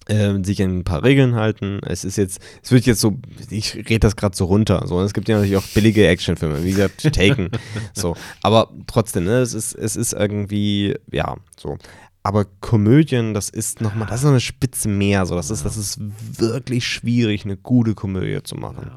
Äh, 0.09 0.45
sich 0.45 0.63
an 0.63 0.79
ein 0.79 0.85
paar 0.85 1.03
Regeln 1.03 1.35
halten. 1.35 1.81
Es 1.85 2.05
ist 2.05 2.17
jetzt, 2.17 2.41
es 2.63 2.71
wird 2.71 2.87
jetzt 2.87 3.01
so, 3.01 3.19
ich 3.51 3.75
rede 3.75 3.99
das 3.99 4.15
gerade 4.15 4.37
so 4.37 4.45
runter. 4.45 4.87
So. 4.87 5.01
es 5.01 5.13
gibt 5.13 5.29
ja 5.29 5.35
natürlich 5.35 5.57
auch 5.57 5.67
billige 5.75 6.07
Actionfilme, 6.07 6.63
wie 6.63 6.71
gesagt, 6.71 7.03
Taken. 7.13 7.51
so. 7.93 8.17
Aber 8.41 8.71
trotzdem, 8.87 9.25
ne, 9.25 9.41
es 9.41 9.53
ist, 9.53 9.75
es 9.75 9.97
ist 9.97 10.13
irgendwie, 10.13 10.95
ja, 11.11 11.35
so. 11.59 11.77
Aber 12.23 12.45
Komödien, 12.45 13.35
das 13.35 13.49
ist 13.49 13.81
nochmal, 13.81 14.07
das 14.07 14.21
ist 14.21 14.25
noch 14.25 14.31
eine 14.31 14.41
Spitze 14.41 14.89
mehr. 14.89 15.27
So. 15.27 15.35
Das, 15.35 15.51
ist, 15.51 15.65
das 15.65 15.77
ist 15.77 15.99
wirklich 16.39 16.87
schwierig, 16.87 17.45
eine 17.45 17.57
gute 17.57 17.97
Komödie 17.97 18.41
zu 18.45 18.55
machen. 18.55 18.93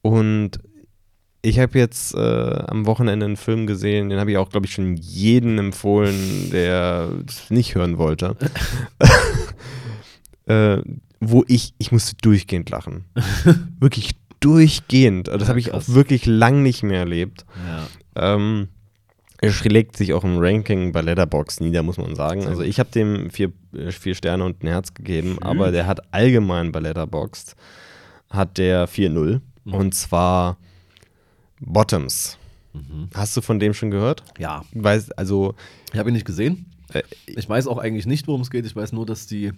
Und 0.00 0.58
Ich 1.40 1.58
habe 1.60 1.78
jetzt 1.78 2.14
äh, 2.14 2.18
am 2.66 2.86
Wochenende 2.86 3.26
einen 3.26 3.36
Film 3.36 3.66
gesehen, 3.66 4.08
den 4.08 4.18
habe 4.18 4.30
ich 4.32 4.36
auch, 4.38 4.48
glaube 4.50 4.66
ich, 4.66 4.72
schon 4.72 4.96
jedem 4.96 5.58
empfohlen, 5.58 6.50
der 6.50 7.10
es 7.26 7.48
nicht 7.50 7.74
hören 7.76 7.96
wollte. 7.96 8.36
äh, 10.46 10.78
wo 11.20 11.44
ich, 11.46 11.74
ich 11.78 11.92
musste 11.92 12.16
durchgehend 12.20 12.70
lachen. 12.70 13.04
wirklich 13.80 14.12
durchgehend. 14.40 15.28
Das 15.28 15.42
Ja, 15.42 15.48
habe 15.48 15.58
ich 15.60 15.72
auch 15.72 15.88
wirklich 15.88 16.26
lang 16.26 16.62
nicht 16.62 16.82
mehr 16.82 17.00
erlebt. 17.00 17.44
Ja. 18.16 18.34
Ähm, 18.34 18.68
er 19.40 19.52
schlägt 19.52 19.96
sich 19.96 20.12
auch 20.14 20.24
im 20.24 20.38
Ranking 20.38 20.90
bei 20.92 21.00
Letterbox 21.00 21.60
nieder, 21.60 21.82
muss 21.84 21.98
man 21.98 22.14
sagen. 22.16 22.46
Also 22.46 22.62
ich 22.62 22.80
habe 22.80 22.90
dem 22.90 23.30
vier, 23.30 23.52
äh, 23.76 23.92
vier 23.92 24.14
Sterne 24.16 24.44
und 24.44 24.62
ein 24.62 24.66
Herz 24.68 24.94
gegeben, 24.94 25.34
Schön. 25.34 25.42
aber 25.42 25.70
der 25.70 25.86
hat 25.86 26.00
allgemein 26.12 26.72
bei 26.72 26.80
Letterboxd 26.80 27.54
hat 28.30 28.58
der 28.58 28.88
4-0 28.88 29.40
Mhm. 29.64 29.74
und 29.74 29.94
zwar 29.94 30.56
Bottoms. 31.60 32.38
Mhm. 32.72 33.08
Hast 33.14 33.36
du 33.36 33.40
von 33.40 33.58
dem 33.58 33.74
schon 33.74 33.90
gehört? 33.90 34.22
ja. 34.38 34.62
Weiß, 34.72 35.10
also 35.12 35.54
Ich 35.92 35.98
habe 35.98 36.10
ihn 36.10 36.14
nicht 36.14 36.26
gesehen. 36.26 36.66
Äh, 36.92 37.02
Ich 37.26 37.48
weiß 37.48 37.66
auch 37.66 37.78
eigentlich 37.78 38.06
nicht, 38.06 38.26
worum 38.28 38.40
es 38.42 38.50
geht. 38.50 38.66
Ich 38.66 38.76
weiß 38.76 38.92
nur, 38.92 39.06
dass 39.06 39.26
die, 39.26 39.52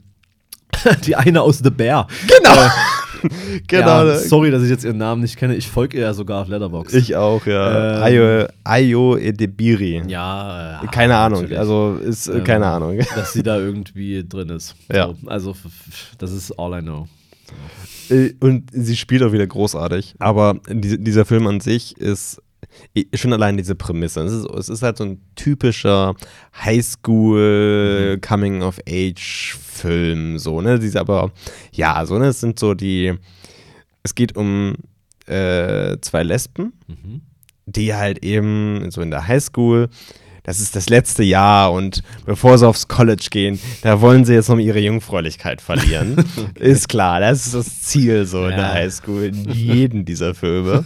die 1.05 1.17
eine 1.17 1.43
aus 1.43 1.59
The 1.59 1.71
Bear. 1.71 2.07
genau, 2.27 2.57
genau. 3.67 4.07
Ja, 4.07 4.17
sorry, 4.19 4.51
dass 4.51 4.63
ich 4.63 4.71
jetzt 4.71 4.85
ihren 4.85 4.97
Namen 4.99 5.21
nicht 5.23 5.37
kenne. 5.37 5.55
Ich 5.57 5.69
folge 5.69 5.99
ihr 5.99 6.05
ja 6.05 6.15
sogar 6.15 6.43
auf 6.43 6.49
Letterboxd. 6.49 6.95
ich 6.95 7.17
auch, 7.17 7.45
ja. 7.47 7.97
Ähm, 7.99 8.03
Ayo, 8.03 8.47
Ayo 8.65 9.17
Edebiri. 9.17 10.03
Ja, 10.07 10.83
äh, 10.83 10.87
Keine 10.87 11.17
Ahnung, 11.17 11.41
natürlich. 11.43 11.59
also 11.59 11.99
ist 12.03 12.29
äh, 12.29 12.39
Ähm, 12.39 12.45
keine 12.45 12.67
Ahnung. 12.67 12.99
dass 13.15 13.33
sie 13.33 13.43
da 13.43 13.59
irgendwie 13.61 14.25
drin 14.27 14.49
ist. 14.51 14.75
Ja. 14.91 15.09
So, 15.09 15.17
also, 15.29 15.55
das 16.19 16.33
ist 16.33 16.53
all 16.53 16.79
I 16.79 16.83
know. 16.83 17.07
Äh, 18.09 18.33
Und 18.41 18.71
sie 18.73 18.97
spielt 18.97 19.23
auch 19.23 19.33
wieder 19.33 19.47
großartig. 19.47 20.15
Aber 20.19 20.59
diese, 20.69 20.99
dieser 20.99 21.25
Film 21.25 21.47
an 21.47 21.61
sich 21.61 21.97
ist 21.99 22.43
schon 23.15 23.33
allein 23.33 23.57
diese 23.57 23.75
Prämisse. 23.75 24.21
Es 24.21 24.33
ist, 24.33 24.47
es 24.51 24.69
ist 24.69 24.83
halt 24.83 24.99
so 24.99 25.05
ein 25.05 25.21
typischer 25.35 26.15
Highschool 26.65 28.19
Coming-of-Age-Film. 28.21 30.39
So, 30.39 30.61
ne? 30.61 30.79
Diese 30.79 31.01
aber, 31.01 31.33
ja, 31.73 32.05
so, 32.07 32.19
ne? 32.19 32.27
Es 32.27 32.41
sind 32.41 32.59
so 32.59 32.75
die. 32.75 33.15
Es 34.03 34.15
geht 34.15 34.37
um 34.37 34.75
äh, 35.27 35.97
zwei 36.01 36.23
Lesben, 36.23 36.73
Mhm. 36.87 37.21
die 37.67 37.95
halt 37.95 38.25
eben 38.25 38.91
so 38.91 39.01
in 39.03 39.11
der 39.11 39.29
Highschool. 39.29 39.89
Das 40.43 40.61
ist 40.61 40.75
das 40.75 40.89
letzte 40.89 41.23
Jahr 41.23 41.73
und 41.73 42.03
bevor 42.25 42.57
sie 42.59 42.67
aufs 42.67 42.89
College 42.89 43.29
gehen, 43.31 43.59
da 43.83 44.01
wollen 44.01 44.25
sie 44.25 44.35
jetzt 44.35 44.49
noch 44.49 44.59
ihre 44.59 44.81
Jungfräulichkeit 44.81 45.61
verlieren. 45.61 46.25
Ist 46.59 46.89
klar, 46.89 47.21
das 47.21 47.47
ist 47.47 47.55
das 47.55 47.83
Ziel 47.83 48.25
so 48.27 48.45
in 48.45 48.51
der 48.57 48.59
Ja. 48.59 48.73
Highschool, 48.73 49.25
in 49.25 49.51
jedem 49.51 50.05
dieser 50.05 50.35
Filme. 50.35 50.85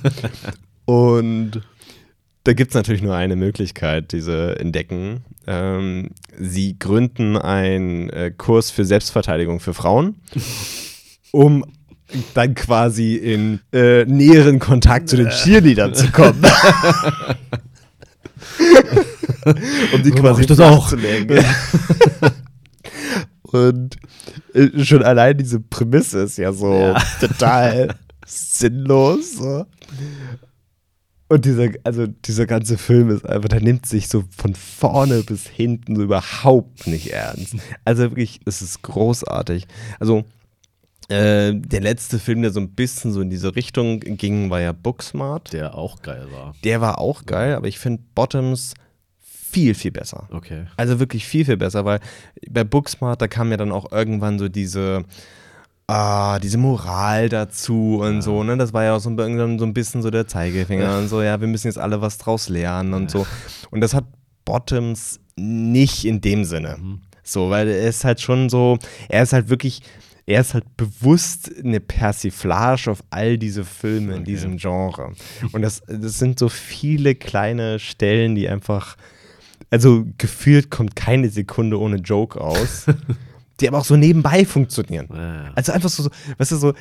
Und 0.84 1.62
da 2.44 2.52
gibt 2.52 2.72
es 2.72 2.74
natürlich 2.74 3.02
nur 3.02 3.14
eine 3.14 3.36
Möglichkeit, 3.36 4.12
diese 4.12 4.58
entdecken. 4.58 5.24
Ähm, 5.46 6.10
sie 6.38 6.78
gründen 6.78 7.36
einen 7.36 8.10
äh, 8.10 8.32
Kurs 8.36 8.70
für 8.70 8.84
Selbstverteidigung 8.84 9.60
für 9.60 9.72
Frauen, 9.72 10.16
um 11.30 11.64
dann 12.34 12.54
quasi 12.54 13.14
in 13.16 13.60
äh, 13.72 14.04
näheren 14.04 14.58
Kontakt 14.58 15.08
zu 15.08 15.16
den 15.16 15.30
Cheerleadern 15.30 15.94
zu 15.94 16.10
kommen. 16.10 16.42
um 19.46 20.02
die 20.02 20.10
So 20.10 20.14
quasi 20.16 20.46
das 20.46 20.60
auch. 20.60 20.88
flachzulegen. 20.88 21.44
Und 23.42 23.96
äh, 24.52 24.84
schon 24.84 25.02
allein 25.02 25.38
diese 25.38 25.60
Prämisse 25.60 26.20
ist 26.20 26.38
ja 26.38 26.52
so 26.52 26.72
Ja. 26.74 26.98
total 27.20 27.94
sinnlos. 28.26 29.36
So. 29.36 29.66
Und 31.28 31.44
dieser, 31.44 31.68
also 31.84 32.06
dieser 32.06 32.46
ganze 32.46 32.78
Film 32.78 33.10
ist 33.10 33.24
einfach, 33.28 33.48
der 33.48 33.60
nimmt 33.60 33.86
sich 33.86 34.08
so 34.08 34.24
von 34.36 34.54
vorne 34.54 35.22
bis 35.22 35.46
hinten 35.46 35.96
so 35.96 36.02
überhaupt 36.02 36.86
nicht 36.86 37.12
ernst. 37.12 37.56
Also 37.84 38.02
wirklich, 38.04 38.40
es 38.44 38.60
ist 38.60 38.82
großartig. 38.82 39.66
Also 40.00 40.24
äh, 41.08 41.54
der 41.54 41.80
letzte 41.80 42.18
Film, 42.18 42.42
der 42.42 42.50
so 42.50 42.60
ein 42.60 42.70
bisschen 42.70 43.12
so 43.12 43.20
in 43.20 43.30
diese 43.30 43.54
Richtung 43.56 44.00
ging, 44.00 44.50
war 44.50 44.60
ja 44.60 44.72
Booksmart. 44.72 45.52
Der 45.52 45.74
auch 45.76 46.02
geil 46.02 46.26
war. 46.32 46.54
Der 46.64 46.80
war 46.80 46.98
auch 46.98 47.24
geil, 47.26 47.54
aber 47.54 47.68
ich 47.68 47.78
finde 47.78 48.02
Bottoms 48.14 48.74
viel, 49.54 49.74
viel 49.74 49.92
besser. 49.92 50.28
Okay. 50.32 50.66
Also 50.76 50.98
wirklich 50.98 51.24
viel, 51.26 51.44
viel 51.44 51.56
besser, 51.56 51.84
weil 51.84 52.00
bei 52.50 52.64
Booksmart, 52.64 53.22
da 53.22 53.28
kam 53.28 53.50
ja 53.50 53.56
dann 53.56 53.70
auch 53.72 53.92
irgendwann 53.92 54.38
so 54.38 54.48
diese, 54.48 55.04
ah, 55.86 56.38
diese 56.38 56.58
Moral 56.58 57.28
dazu 57.28 58.00
und 58.02 58.16
Ja. 58.16 58.22
so, 58.22 58.42
ne? 58.42 58.56
Das 58.56 58.72
war 58.72 58.84
ja 58.84 58.96
auch 58.96 59.00
so, 59.00 59.10
ein- 59.10 59.58
so 59.58 59.64
ein 59.64 59.74
bisschen 59.74 60.02
so 60.02 60.10
der 60.10 60.26
Zeigefinger 60.26 60.98
und 60.98 61.08
so, 61.08 61.22
ja, 61.22 61.40
wir 61.40 61.48
müssen 61.48 61.66
jetzt 61.68 61.78
alle 61.78 62.00
was 62.00 62.18
draus 62.18 62.48
lernen 62.48 62.94
und 62.94 63.10
so. 63.10 63.26
Und 63.70 63.80
das 63.80 63.94
hat 63.94 64.04
Bottoms 64.44 65.20
nicht 65.36 66.04
in 66.04 66.20
dem 66.20 66.44
Sinne. 66.44 66.76
Mhm. 66.80 67.00
So, 67.22 67.48
weil 67.50 67.68
er 67.68 67.88
ist 67.88 68.04
halt 68.04 68.20
schon 68.20 68.48
so, 68.48 68.78
er 69.08 69.22
ist 69.22 69.32
halt 69.32 69.48
wirklich, 69.48 69.80
er 70.26 70.40
ist 70.40 70.54
halt 70.54 70.64
bewusst 70.76 71.50
eine 71.62 71.80
Persiflage 71.80 72.90
auf 72.90 73.02
all 73.10 73.36
diese 73.38 73.64
Filme 73.64 74.12
in 74.14 74.20
Okay. 74.22 74.24
diesem 74.24 74.56
Genre. 74.56 75.12
Und 75.52 75.62
das, 75.62 75.82
das 75.86 76.18
sind 76.18 76.38
so 76.38 76.48
viele 76.48 77.14
kleine 77.14 77.78
Stellen, 77.78 78.34
die 78.34 78.48
einfach, 78.48 78.96
also 79.70 80.06
gefühlt 80.18 80.70
kommt 80.70 80.96
keine 80.96 81.28
Sekunde 81.28 81.78
ohne 81.78 81.96
Joke 81.96 82.40
aus, 82.40 82.86
die 83.60 83.68
aber 83.68 83.78
auch 83.78 83.84
so 83.84 83.96
nebenbei 83.96 84.44
funktionieren. 84.44 85.08
Ja. 85.12 85.52
Also 85.54 85.72
einfach 85.72 85.88
so, 85.88 86.08
weißt 86.38 86.52
du, 86.52 86.56
so, 86.56 86.74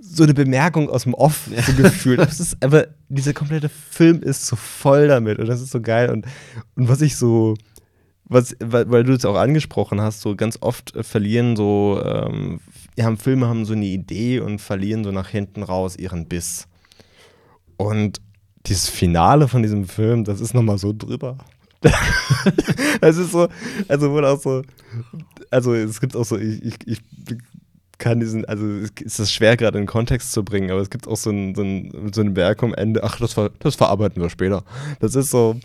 so 0.00 0.22
eine 0.22 0.34
Bemerkung 0.34 0.88
aus 0.88 1.04
dem 1.04 1.14
Off 1.14 1.48
so 1.66 1.72
gefühlt. 1.74 2.20
Das 2.20 2.40
ist 2.40 2.62
aber, 2.62 2.88
dieser 3.08 3.32
komplette 3.32 3.68
Film 3.68 4.22
ist 4.22 4.46
so 4.46 4.56
voll 4.56 5.08
damit 5.08 5.38
und 5.38 5.46
das 5.46 5.60
ist 5.60 5.70
so 5.70 5.80
geil. 5.80 6.10
Und, 6.10 6.26
und 6.74 6.88
was 6.88 7.00
ich 7.00 7.16
so, 7.16 7.54
was, 8.24 8.56
weil, 8.60 8.90
weil 8.90 9.04
du 9.04 9.12
es 9.12 9.24
auch 9.24 9.36
angesprochen 9.36 10.00
hast, 10.00 10.20
so 10.20 10.36
ganz 10.36 10.58
oft 10.60 10.94
äh, 10.96 11.02
verlieren 11.02 11.56
so, 11.56 12.00
ähm, 12.04 12.60
ja, 12.96 13.04
haben 13.04 13.18
Filme 13.18 13.46
haben 13.46 13.64
so 13.64 13.74
eine 13.74 13.84
Idee 13.84 14.40
und 14.40 14.60
verlieren 14.60 15.04
so 15.04 15.12
nach 15.12 15.28
hinten 15.28 15.62
raus 15.62 15.96
ihren 15.96 16.26
Biss. 16.26 16.66
Und 17.76 18.20
dieses 18.66 18.88
Finale 18.88 19.48
von 19.48 19.62
diesem 19.62 19.86
Film, 19.86 20.24
das 20.24 20.40
ist 20.40 20.54
nochmal 20.54 20.78
so 20.78 20.92
drüber. 20.96 21.38
das 23.00 23.16
ist 23.16 23.32
so, 23.32 23.48
also 23.88 24.10
wurde 24.10 24.28
auch 24.28 24.40
so, 24.40 24.62
also 25.50 25.74
es 25.74 26.00
gibt 26.00 26.16
auch 26.16 26.24
so, 26.24 26.38
ich, 26.38 26.64
ich, 26.64 26.78
ich 26.86 27.00
kann 27.98 28.20
diesen, 28.20 28.44
also 28.44 28.66
es 28.66 28.90
ist 29.00 29.18
das 29.18 29.32
schwer 29.32 29.56
gerade 29.56 29.78
in 29.78 29.84
den 29.84 29.88
Kontext 29.88 30.32
zu 30.32 30.44
bringen, 30.44 30.70
aber 30.70 30.80
es 30.80 30.90
gibt 30.90 31.08
auch 31.08 31.16
so 31.16 31.30
ein, 31.30 31.54
so 31.54 31.62
ein, 31.62 32.10
so 32.12 32.20
ein 32.20 32.36
Werk 32.36 32.62
am 32.62 32.74
Ende, 32.74 33.02
ach, 33.02 33.18
das, 33.18 33.32
ver, 33.32 33.50
das 33.58 33.74
verarbeiten 33.74 34.22
wir 34.22 34.28
später. 34.28 34.64
Das 35.00 35.14
ist 35.14 35.30
so, 35.30 35.58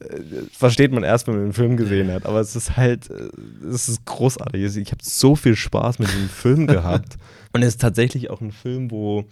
äh, 0.00 0.20
versteht 0.52 0.92
man 0.92 1.02
erst, 1.02 1.26
wenn 1.26 1.34
man 1.34 1.44
den 1.44 1.52
Film 1.52 1.76
gesehen 1.76 2.12
hat, 2.12 2.26
aber 2.26 2.40
es 2.40 2.54
ist 2.54 2.76
halt, 2.76 3.10
äh, 3.10 3.28
es 3.66 3.88
ist 3.88 4.04
großartig. 4.04 4.76
Ich 4.76 4.92
habe 4.92 5.02
so 5.02 5.34
viel 5.34 5.56
Spaß 5.56 5.98
mit 5.98 6.08
diesem 6.08 6.28
Film 6.28 6.66
gehabt. 6.66 7.16
Und 7.52 7.62
es 7.62 7.68
ist 7.68 7.80
tatsächlich 7.80 8.30
auch 8.30 8.40
ein 8.40 8.52
Film, 8.52 8.90
wo 8.90 9.24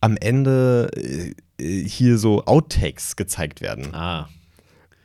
am 0.00 0.16
Ende 0.16 0.90
äh, 0.96 1.84
hier 1.84 2.18
so 2.18 2.44
Outtakes 2.44 3.16
gezeigt 3.16 3.60
werden. 3.60 3.94
Ah. 3.94 4.28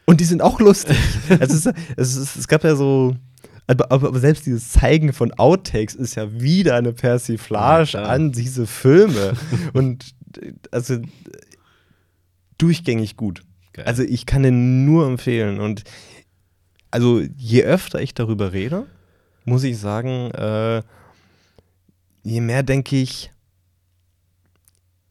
Und 0.07 0.21
die 0.21 0.25
sind 0.25 0.41
auch 0.41 0.59
lustig. 0.59 0.97
es, 1.39 1.53
ist, 1.53 1.73
es, 1.97 2.15
ist, 2.15 2.35
es 2.37 2.47
gab 2.47 2.63
ja 2.63 2.75
so. 2.75 3.15
Aber, 3.67 3.91
aber 3.91 4.17
selbst 4.19 4.45
dieses 4.45 4.71
Zeigen 4.71 5.11
von 5.11 5.33
Outtakes 5.33 5.93
ist 5.93 6.15
ja 6.15 6.39
wieder 6.39 6.75
eine 6.75 6.93
Persiflage 6.93 7.91
Ja, 7.91 8.03
an 8.03 8.31
diese 8.31 8.65
Filme. 8.65 9.33
Und 9.73 10.15
also 10.71 10.99
durchgängig 12.57 13.17
gut. 13.17 13.43
Geil. 13.73 13.85
Also 13.85 14.03
ich 14.03 14.25
kann 14.25 14.43
den 14.43 14.85
nur 14.85 15.05
empfehlen. 15.05 15.59
Und 15.59 15.83
also 16.89 17.21
je 17.35 17.63
öfter 17.63 18.01
ich 18.01 18.13
darüber 18.13 18.53
rede, 18.53 18.87
muss 19.43 19.65
ich 19.65 19.77
sagen, 19.77 20.31
äh, 20.31 20.81
je 22.23 22.39
mehr 22.39 22.63
denke 22.63 22.95
ich, 22.95 23.31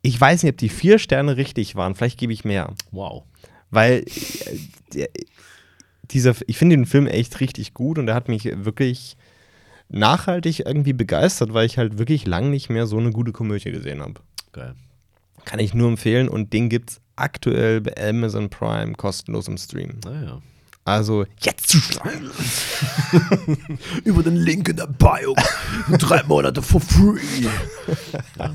ich 0.00 0.18
weiß 0.18 0.42
nicht, 0.42 0.52
ob 0.52 0.58
die 0.58 0.70
vier 0.70 0.98
Sterne 0.98 1.36
richtig 1.36 1.74
waren. 1.74 1.94
Vielleicht 1.94 2.18
gebe 2.18 2.32
ich 2.32 2.44
mehr. 2.44 2.72
Wow. 2.92 3.24
Weil 3.70 4.04
der, 4.94 5.08
dieser, 6.10 6.34
ich 6.46 6.58
finde 6.58 6.76
den 6.76 6.86
Film 6.86 7.06
echt 7.06 7.40
richtig 7.40 7.74
gut 7.74 7.98
und 7.98 8.08
er 8.08 8.14
hat 8.14 8.28
mich 8.28 8.44
wirklich 8.44 9.16
nachhaltig 9.88 10.60
irgendwie 10.60 10.92
begeistert, 10.92 11.52
weil 11.54 11.66
ich 11.66 11.78
halt 11.78 11.98
wirklich 11.98 12.26
lang 12.26 12.50
nicht 12.50 12.68
mehr 12.68 12.86
so 12.86 12.98
eine 12.98 13.10
gute 13.10 13.32
Komödie 13.32 13.72
gesehen 13.72 14.00
habe. 14.00 14.20
Geil. 14.52 14.74
Kann 15.44 15.60
ich 15.60 15.74
nur 15.74 15.88
empfehlen 15.88 16.28
und 16.28 16.52
den 16.52 16.68
gibt 16.68 16.90
es 16.90 17.00
aktuell 17.14 17.80
bei 17.80 17.94
Amazon 18.08 18.50
Prime 18.50 18.94
kostenlos 18.94 19.48
im 19.48 19.56
Stream. 19.56 20.00
Naja. 20.04 20.42
Also 20.84 21.26
jetzt 21.40 21.68
zuschlagen. 21.68 22.30
Über 24.04 24.22
den 24.22 24.36
Link 24.36 24.68
in 24.68 24.76
der 24.76 24.86
Bio. 24.86 25.34
Drei 25.98 26.22
Monate 26.22 26.62
for 26.62 26.80
free. 26.80 27.20
ja. 28.38 28.54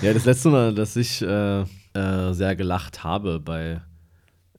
ja, 0.00 0.14
das 0.14 0.24
letzte 0.24 0.48
Mal, 0.48 0.74
dass 0.74 0.96
ich 0.96 1.20
äh, 1.20 1.60
äh, 1.60 2.32
sehr 2.32 2.56
gelacht 2.56 3.04
habe 3.04 3.40
bei, 3.40 3.82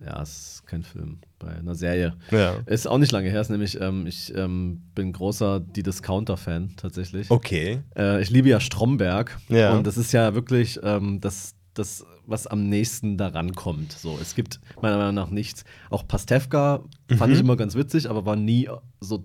ja, 0.06 0.22
es 0.22 0.30
ist 0.30 0.68
kein 0.68 0.84
Film, 0.84 1.20
bei 1.40 1.50
einer 1.50 1.76
Serie. 1.76 2.16
Ja. 2.32 2.56
Ist 2.66 2.88
auch 2.88 2.98
nicht 2.98 3.12
lange 3.12 3.30
her, 3.30 3.42
ist 3.42 3.50
nämlich, 3.50 3.80
ähm, 3.80 4.08
ich 4.08 4.34
ähm, 4.36 4.82
bin 4.96 5.14
großer 5.14 5.60
Die 5.60 5.84
Discounter-Fan 5.84 6.74
tatsächlich. 6.78 7.30
Okay. 7.30 7.82
Äh, 7.96 8.22
ich 8.22 8.30
liebe 8.30 8.50
ja 8.50 8.60
Stromberg. 8.60 9.38
Ja. 9.50 9.74
Und 9.74 9.86
das 9.86 9.98
ist 9.98 10.12
ja 10.12 10.34
wirklich 10.34 10.80
ähm, 10.84 11.20
das, 11.22 11.56
das, 11.74 12.06
was 12.26 12.48
am 12.48 12.68
nächsten 12.68 13.18
daran 13.18 13.54
kommt. 13.54 13.92
So, 13.92 14.18
es 14.22 14.36
gibt 14.36 14.60
meiner 14.82 14.98
Meinung 14.98 15.16
nach 15.16 15.30
nichts. 15.30 15.66
Auch 15.90 16.08
Pastewka 16.08 16.84
fand 17.18 17.34
ich 17.34 17.40
immer 17.40 17.56
ganz 17.56 17.76
witzig, 17.76 18.10
aber 18.10 18.26
war 18.26 18.36
nie 18.36 18.70
so 19.00 19.24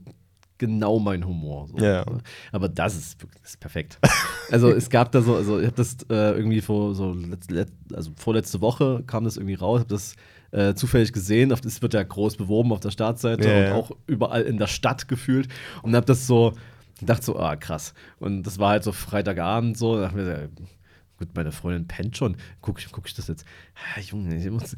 genau 0.59 0.99
mein 0.99 1.27
Humor. 1.27 1.69
So. 1.69 1.79
Ja. 1.79 2.05
Aber 2.53 2.69
das 2.69 2.97
ist, 2.97 3.23
das 3.43 3.51
ist 3.51 3.61
perfekt. 3.61 3.99
also 4.51 4.71
es 4.71 4.91
gab 4.91 5.13
da 5.13 5.23
so, 5.23 5.37
also 5.37 5.59
ich 5.59 5.67
habe 5.67 5.77
das 5.77 5.97
äh, 6.11 6.37
irgendwie 6.37 6.61
vor 6.61 6.95
so 6.95 7.13
letz, 7.13 7.49
let, 7.51 7.69
also 7.93 8.11
vorletzte 8.17 8.61
Woche 8.61 9.03
kam 9.07 9.25
das 9.25 9.37
irgendwie 9.37 9.55
raus, 9.55 9.81
habe 9.81 9.89
das 9.89 10.17
äh, 10.53 10.75
zufällig 10.75 11.13
gesehen. 11.13 11.49
Das 11.49 11.83
wird 11.83 11.95
ja 11.95 12.03
groß 12.03 12.37
beworben 12.37 12.73
auf 12.73 12.81
der 12.81 12.91
Startseite 12.91 13.49
Ja, 13.49 13.57
und 13.57 13.65
ja. 13.65 13.75
auch 13.75 13.91
überall 14.07 14.43
in 14.43 14.59
der 14.59 14.67
Stadt 14.69 15.09
gefühlt 15.09 15.49
und 15.83 15.95
habe 15.95 16.07
das 16.07 16.27
so 16.27 16.55
gedacht 16.99 17.23
so, 17.23 17.39
ah 17.39 17.57
krass. 17.57 17.95
Und 18.19 18.45
das 18.45 18.59
war 18.59 18.71
halt 18.71 18.85
so 18.85 18.93
Freitagabend 18.93 19.77
so, 19.77 19.97
da 19.97 20.03
dachte 20.03 20.17
mir, 20.17 20.49
so, 20.57 20.65
Gut, 21.19 21.29
meine 21.35 21.51
Freundin 21.51 21.87
pennt 21.89 22.15
schon. 22.17 22.37
Guck 22.61 22.79
ich, 22.79 22.93
guck 22.93 23.07
ich 23.07 23.15
das 23.15 23.29
jetzt? 23.29 23.47
Ah, 23.75 24.01
Junge, 24.01 24.37
ich 24.37 24.51
muss, 24.51 24.77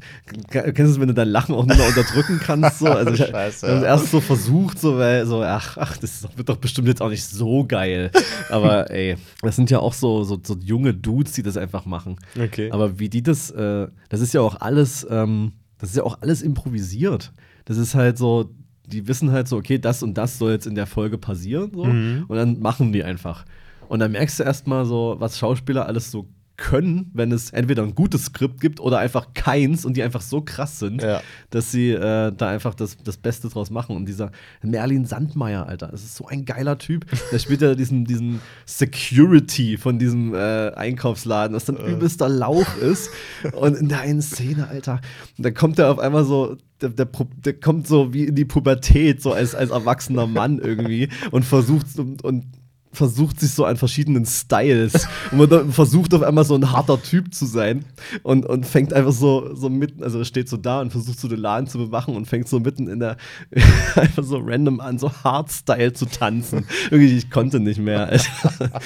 kennst 0.49 0.77
du 0.77 0.83
es, 0.83 0.99
wenn 0.99 1.09
du 1.09 1.13
dein 1.13 1.27
Lachen 1.27 1.53
auch 1.53 1.65
nicht 1.65 1.77
mehr 1.77 1.87
unterdrücken 1.87 2.39
kannst? 2.41 2.79
So? 2.79 2.85
Also 2.87 3.11
ich 3.13 3.19
Scheiße, 3.29 3.67
ja. 3.67 3.83
erst 3.83 4.11
so 4.11 4.21
versucht, 4.21 4.79
so, 4.79 4.97
weil 4.97 5.25
so, 5.25 5.43
ach, 5.43 5.75
ach, 5.77 5.97
das 5.97 6.25
wird 6.37 6.47
doch 6.47 6.55
bestimmt 6.55 6.87
jetzt 6.87 7.01
auch 7.01 7.09
nicht 7.09 7.25
so 7.25 7.65
geil. 7.65 8.09
Aber 8.49 8.89
ey, 8.91 9.17
das 9.41 9.57
sind 9.57 9.69
ja 9.69 9.79
auch 9.79 9.91
so, 9.93 10.23
so, 10.23 10.39
so 10.41 10.55
junge 10.63 10.93
Dudes, 10.93 11.33
die 11.33 11.43
das 11.43 11.57
einfach 11.57 11.85
machen. 11.85 12.15
Okay. 12.39 12.71
Aber 12.71 12.99
wie 12.99 13.09
die 13.09 13.21
das, 13.21 13.51
äh, 13.51 13.87
das 14.07 14.21
ist 14.21 14.33
ja 14.33 14.39
auch 14.39 14.61
alles, 14.61 15.05
ähm, 15.09 15.51
das 15.77 15.89
ist 15.89 15.97
ja 15.97 16.03
auch 16.03 16.21
alles 16.21 16.41
improvisiert. 16.41 17.33
Das 17.65 17.75
ist 17.77 17.95
halt 17.95 18.17
so, 18.17 18.49
die 18.85 19.07
wissen 19.09 19.31
halt 19.31 19.49
so, 19.49 19.57
okay, 19.57 19.77
das 19.77 20.03
und 20.03 20.13
das 20.17 20.37
soll 20.37 20.51
jetzt 20.53 20.67
in 20.67 20.75
der 20.75 20.87
Folge 20.87 21.17
passieren, 21.17 21.71
so, 21.73 21.83
Mhm. 21.83 22.25
und 22.29 22.37
dann 22.37 22.59
machen 22.59 22.93
die 22.93 23.03
einfach. 23.03 23.43
Und 23.89 23.99
dann 23.99 24.13
merkst 24.13 24.39
du 24.39 24.43
erstmal 24.43 24.85
so, 24.85 25.15
was 25.19 25.37
Schauspieler 25.37 25.85
alles 25.85 26.09
so 26.11 26.27
können, 26.61 27.09
wenn 27.13 27.31
es 27.31 27.51
entweder 27.51 27.83
ein 27.83 27.95
gutes 27.95 28.25
Skript 28.25 28.59
gibt 28.59 28.81
oder 28.81 28.99
einfach 28.99 29.27
keins 29.33 29.85
und 29.85 29.95
die 29.95 30.03
einfach 30.03 30.19
so 30.19 30.41
krass 30.41 30.77
sind, 30.77 31.01
Ja. 31.01 31.21
dass 31.51 31.71
sie 31.71 31.91
äh, 31.91 32.33
da 32.35 32.49
einfach 32.49 32.75
das, 32.75 32.97
das 33.01 33.15
Beste 33.15 33.47
draus 33.47 33.69
machen. 33.69 33.95
Und 33.95 34.07
dieser 34.07 34.31
Merlin 34.61 35.05
Sandmeier, 35.05 35.67
Alter, 35.67 35.87
das 35.87 36.03
ist 36.03 36.15
so 36.17 36.27
ein 36.27 36.43
geiler 36.43 36.77
Typ. 36.77 37.05
Der 37.31 37.39
spielt 37.39 37.61
ja 37.61 37.75
diesen, 37.75 38.03
diesen 38.03 38.41
Security 38.65 39.77
von 39.77 39.99
diesem 39.99 40.33
äh, 40.33 40.71
Einkaufsladen, 40.71 41.55
was 41.55 41.63
dann 41.65 41.77
übelster 41.77 42.27
Lauch 42.27 42.75
ist. 42.77 43.09
Und 43.53 43.77
in 43.77 43.87
der 43.87 44.01
einen 44.01 44.21
Szene, 44.21 44.67
Alter, 44.67 44.99
da 45.37 45.51
kommt 45.51 45.79
er 45.79 45.89
auf 45.91 45.99
einmal 45.99 46.25
so. 46.25 46.57
Der, 46.81 46.89
der, 46.89 47.07
der 47.45 47.53
kommt 47.59 47.87
so 47.87 48.13
wie 48.13 48.23
in 48.25 48.35
die 48.35 48.45
Pubertät, 48.45 49.21
so 49.21 49.33
als, 49.33 49.53
als 49.53 49.69
erwachsener 49.71 50.27
Mann 50.27 50.59
irgendwie 50.59 51.09
und 51.31 51.43
versucht 51.43 51.87
und, 51.99 52.23
und 52.23 52.45
versucht 52.91 53.39
sich 53.39 53.51
so 53.51 53.65
an 53.65 53.77
verschiedenen 53.77 54.25
Styles 54.25 55.07
und 55.31 55.37
man 55.37 55.71
versucht 55.71 56.13
auf 56.13 56.23
einmal 56.23 56.43
so 56.43 56.55
ein 56.55 56.71
harter 56.71 57.01
Typ 57.01 57.33
zu 57.33 57.45
sein 57.45 57.85
und, 58.23 58.45
und 58.45 58.65
fängt 58.65 58.93
einfach 58.93 59.11
so, 59.11 59.53
so 59.55 59.69
mitten, 59.69 60.03
also 60.03 60.23
steht 60.23 60.49
so 60.49 60.57
da 60.57 60.81
und 60.81 60.91
versucht 60.91 61.19
so 61.19 61.27
den 61.27 61.39
Laden 61.39 61.67
zu 61.67 61.77
bewachen 61.77 62.15
und 62.15 62.25
fängt 62.25 62.47
so 62.47 62.59
mitten 62.59 62.87
in 62.87 62.99
der, 62.99 63.17
einfach 63.95 64.23
so 64.23 64.39
random 64.43 64.79
an, 64.79 64.97
so 64.97 65.11
Hardstyle 65.11 65.93
zu 65.93 66.05
tanzen. 66.05 66.65
Irgendwie, 66.89 67.15
ich 67.17 67.29
konnte 67.29 67.59
nicht 67.59 67.79
mehr. 67.79 68.07
Alter. 68.07 68.81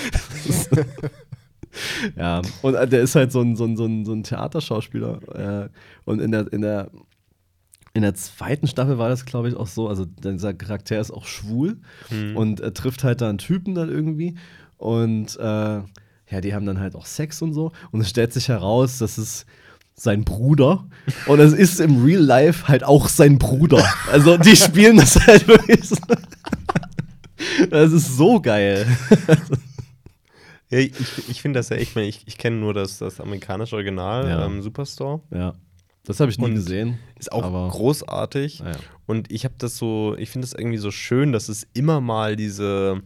ja, 2.17 2.41
und 2.61 2.75
äh, 2.75 2.87
der 2.87 3.01
ist 3.01 3.15
halt 3.15 3.31
so 3.31 3.41
ein, 3.41 3.55
so 3.55 3.65
ein, 3.65 3.77
so 3.77 3.85
ein, 3.85 4.05
so 4.05 4.13
ein 4.13 4.23
Theaterschauspieler 4.23 5.65
äh, 5.65 5.69
und 6.05 6.19
in 6.19 6.31
der, 6.31 6.51
in 6.51 6.61
der 6.61 6.89
in 7.93 8.01
der 8.01 8.15
zweiten 8.15 8.65
Staffel 8.67 8.97
war 8.97 9.09
das, 9.09 9.25
glaube 9.25 9.49
ich, 9.49 9.55
auch 9.55 9.67
so. 9.67 9.87
Also, 9.87 10.05
dieser 10.05 10.53
Charakter 10.53 10.99
ist 10.99 11.11
auch 11.11 11.25
schwul 11.27 11.77
und 12.35 12.59
er 12.59 12.73
trifft 12.73 13.03
halt 13.03 13.21
da 13.21 13.29
einen 13.29 13.37
Typen 13.37 13.75
dann 13.75 13.89
irgendwie. 13.89 14.35
Und 14.77 15.37
äh, 15.37 15.43
ja, 16.29 16.41
die 16.41 16.53
haben 16.55 16.65
dann 16.65 16.79
halt 16.79 16.95
auch 16.95 17.05
Sex 17.05 17.41
und 17.41 17.53
so. 17.53 17.71
Und 17.91 18.01
es 18.01 18.09
stellt 18.09 18.33
sich 18.33 18.49
heraus, 18.49 18.97
dass 18.97 19.17
es 19.17 19.45
sein 19.95 20.23
Bruder 20.25 20.87
und 21.27 21.39
es 21.39 21.53
ist 21.53 21.79
im 21.79 22.03
Real 22.03 22.19
Life 22.23 22.67
halt 22.67 22.83
auch 22.83 23.07
sein 23.09 23.37
Bruder. 23.37 23.85
Also, 24.11 24.37
die 24.37 24.55
spielen 24.55 24.97
das 24.97 25.15
halt 25.27 25.47
wirklich. 25.47 25.87
So. 25.87 25.95
Das 27.69 27.91
ist 27.91 28.17
so 28.17 28.41
geil. 28.41 28.87
Ja, 30.71 30.79
ich 30.79 30.93
ich 31.29 31.41
finde 31.41 31.59
das 31.59 31.69
ja 31.69 31.75
echt, 31.77 31.95
ich, 31.97 32.23
ich 32.25 32.37
kenne 32.39 32.55
nur 32.55 32.73
das, 32.73 32.97
das 32.97 33.19
amerikanische 33.21 33.75
Original, 33.75 34.27
Ja. 34.27 34.45
ähm, 34.45 34.63
Superstore. 34.63 35.21
Ja. 35.29 35.53
Das 36.05 36.19
habe 36.19 36.29
ich 36.31 36.37
nie 36.37 36.45
Und 36.45 36.55
gesehen. 36.55 36.99
Ist 37.17 37.31
auch 37.31 37.43
aber- 37.43 37.69
großartig. 37.69 38.61
Ah, 38.63 38.71
ja. 38.71 38.77
Und 39.05 39.31
ich 39.31 39.45
habe 39.45 39.55
das 39.57 39.77
so, 39.77 40.15
ich 40.17 40.29
finde 40.29 40.45
das 40.47 40.53
irgendwie 40.53 40.77
so 40.77 40.91
schön, 40.91 41.31
dass 41.31 41.47
es 41.49 41.65
immer 41.73 42.01
mal 42.01 42.35
diese, 42.35 43.01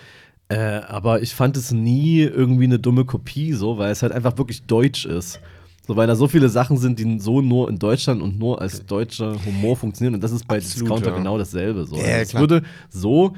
Äh, 0.49 0.57
aber 0.57 1.23
ich 1.23 1.35
fand 1.35 1.57
es 1.57 1.73
nie 1.73 2.21
irgendwie 2.21 2.65
eine 2.65 2.79
dumme 2.79 3.05
Kopie, 3.05 3.53
so, 3.53 3.79
weil 3.79 3.91
es 3.91 4.03
halt 4.03 4.13
einfach 4.13 4.39
wirklich 4.39 4.63
deutsch 4.63 5.05
ist. 5.05 5.41
So, 5.87 5.97
weil 5.97 6.07
da 6.07 6.17
so 6.17 6.27
viele 6.27 6.49
Sachen 6.49 6.79
sind, 6.79 6.99
die 6.99 7.21
so 7.21 7.41
nur 7.41 7.69
in 7.69 7.79
Deutschland 7.79 8.21
und 8.21 8.39
nur 8.39 8.61
als 8.61 8.85
deutscher 8.87 9.37
Humor 9.45 9.77
funktionieren. 9.77 10.15
Und 10.15 10.25
das 10.25 10.33
ist 10.33 10.47
bei 10.47 10.57
Absolut, 10.57 10.83
Discounter 10.83 11.11
ja. 11.11 11.17
genau 11.17 11.39
dasselbe. 11.39 11.85
So. 11.85 11.97
Ja, 11.97 12.19
es 12.19 12.35
würde 12.35 12.63
so, 12.89 13.35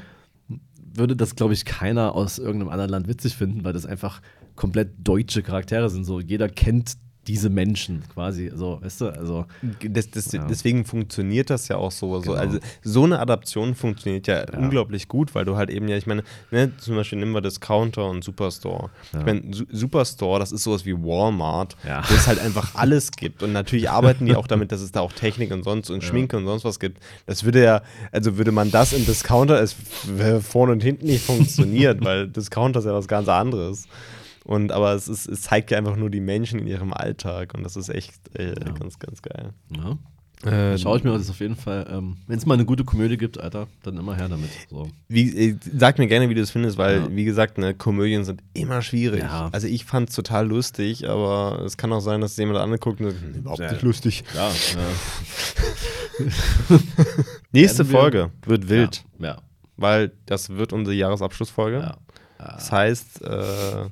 würde 0.94 1.14
das, 1.14 1.36
glaube 1.36 1.52
ich, 1.52 1.64
keiner 1.66 2.14
aus 2.14 2.38
irgendeinem 2.38 2.70
anderen 2.70 2.90
Land 2.90 3.08
witzig 3.08 3.36
finden, 3.36 3.64
weil 3.64 3.74
das 3.74 3.84
einfach 3.84 4.22
komplett 4.56 4.90
deutsche 5.04 5.42
Charaktere 5.42 5.90
sind. 5.90 6.04
So, 6.04 6.20
jeder 6.20 6.48
kennt 6.48 6.94
diese 7.28 7.50
Menschen 7.50 8.02
quasi. 8.12 8.50
So, 8.54 8.78
weißt 8.82 9.02
du, 9.02 9.06
also. 9.10 9.44
Das, 9.88 10.10
das, 10.10 10.32
Ja. 10.32 10.46
Deswegen 10.46 10.84
funktioniert 10.84 11.50
das 11.50 11.68
ja 11.68 11.76
auch 11.76 11.92
so. 11.92 12.16
so. 12.20 12.32
Genau. 12.32 12.34
Also 12.34 12.58
so 12.82 13.04
eine 13.04 13.20
Adaption 13.20 13.74
funktioniert 13.74 14.26
ja, 14.26 14.38
Ja. 14.38 14.58
unglaublich 14.58 15.06
gut, 15.06 15.34
weil 15.34 15.44
du 15.44 15.56
halt 15.56 15.70
eben 15.70 15.86
ja, 15.88 15.96
ich 15.96 16.06
meine, 16.06 16.24
ne, 16.50 16.72
zum 16.78 16.96
Beispiel 16.96 17.18
nehmen 17.18 17.32
wir 17.32 17.40
Discounter 17.40 18.08
und 18.08 18.24
Superstore. 18.24 18.90
Ja. 19.12 19.20
Ich 19.20 19.26
meine, 19.26 19.42
Su 19.52 19.64
Superstore, 19.70 20.40
das 20.40 20.50
ist 20.52 20.64
sowas 20.64 20.84
wie 20.86 20.94
Walmart, 20.94 21.76
wo 21.84 22.14
es 22.14 22.26
halt 22.26 22.40
einfach 22.40 22.74
alles 22.74 23.12
gibt. 23.12 23.42
Und 23.42 23.52
natürlich 23.52 23.90
arbeiten 23.98 24.26
die 24.26 24.34
auch 24.34 24.46
damit, 24.46 24.72
dass 24.72 24.80
es 24.80 24.90
da 24.90 25.00
auch 25.00 25.12
Technik 25.12 25.52
und 25.52 25.62
sonst 25.62 25.90
und. 25.90 26.02
Schminke 26.08 26.38
und 26.38 26.46
sonst 26.46 26.64
was 26.64 26.80
gibt. 26.80 26.98
Das 27.26 27.44
würde 27.44 27.62
ja, 27.62 27.82
also 28.12 28.38
würde 28.38 28.50
man 28.50 28.70
das 28.70 28.92
in 28.94 29.04
Discounter, 29.04 29.60
es 29.60 29.76
vorne 30.40 30.72
und 30.72 30.82
hinten 30.82 31.06
nicht 31.06 31.24
funktioniert, 31.24 32.02
weil 32.04 32.28
Discounter 32.28 32.78
ist 32.80 32.86
ja 32.86 32.94
was 32.94 33.08
ganz 33.08 33.28
anderes. 33.28 33.86
Und 34.48 34.72
aber 34.72 34.94
es, 34.94 35.08
ist, 35.08 35.28
es 35.28 35.42
zeigt 35.42 35.70
ja 35.70 35.76
einfach 35.78 35.96
nur 35.96 36.08
die 36.08 36.20
Menschen 36.20 36.58
in 36.60 36.66
ihrem 36.66 36.92
Alltag 36.94 37.52
und 37.54 37.62
das 37.64 37.76
ist 37.76 37.90
echt 37.90 38.14
äh, 38.34 38.48
Ja. 38.58 38.72
ganz, 38.72 38.98
ganz 38.98 39.20
geil. 39.20 39.52
Ja. 39.76 39.98
Äh, 40.50 40.78
Schaue 40.78 40.96
ich 40.98 41.04
mir 41.04 41.10
das 41.18 41.28
auf 41.28 41.40
jeden 41.40 41.56
Fall, 41.56 41.86
ähm, 41.90 42.16
wenn 42.28 42.38
es 42.38 42.46
mal 42.46 42.54
eine 42.54 42.64
gute 42.64 42.84
Komödie 42.84 43.16
gibt, 43.18 43.38
Alter, 43.38 43.66
dann 43.82 43.98
immer 43.98 44.14
her 44.16 44.28
damit. 44.28 44.48
So. 44.70 44.88
Wie, 45.08 45.48
äh, 45.50 45.56
sag 45.76 45.98
mir 45.98 46.06
gerne, 46.06 46.30
wie 46.30 46.34
du 46.34 46.40
es 46.40 46.50
findest, 46.50 46.78
weil, 46.78 46.96
Ja. 47.00 47.08
wie 47.10 47.24
gesagt, 47.24 47.58
ne, 47.58 47.74
Komödien 47.74 48.24
sind 48.24 48.40
immer 48.54 48.80
schwierig. 48.80 49.20
Ja. 49.22 49.50
Also 49.52 49.66
ich 49.66 49.84
fand 49.84 50.08
es 50.08 50.14
total 50.14 50.46
lustig, 50.48 51.08
aber 51.08 51.60
es 51.66 51.76
kann 51.76 51.92
auch 51.92 52.00
sein, 52.00 52.20
dass 52.22 52.36
jemand 52.38 52.58
anguckt 52.58 53.00
und 53.02 53.10
sagt, 53.10 53.20
"Hm, 53.22 53.34
überhaupt 53.34 53.60
Ja. 53.60 53.70
nicht 53.72 53.82
lustig. 53.82 54.24
Ja, 54.34 54.50
Nächste 57.52 57.88
wir- 57.88 57.98
Folge 57.98 58.30
wird 58.46 58.68
wild, 58.68 59.04
Ja. 59.18 59.38
weil 59.76 60.12
das 60.26 60.50
wird 60.50 60.72
unsere 60.72 60.94
Jahresabschlussfolge. 60.96 61.80
ja. 61.80 61.96
Das 62.38 62.70
heißt, 62.70 63.22
äh, 63.22 63.86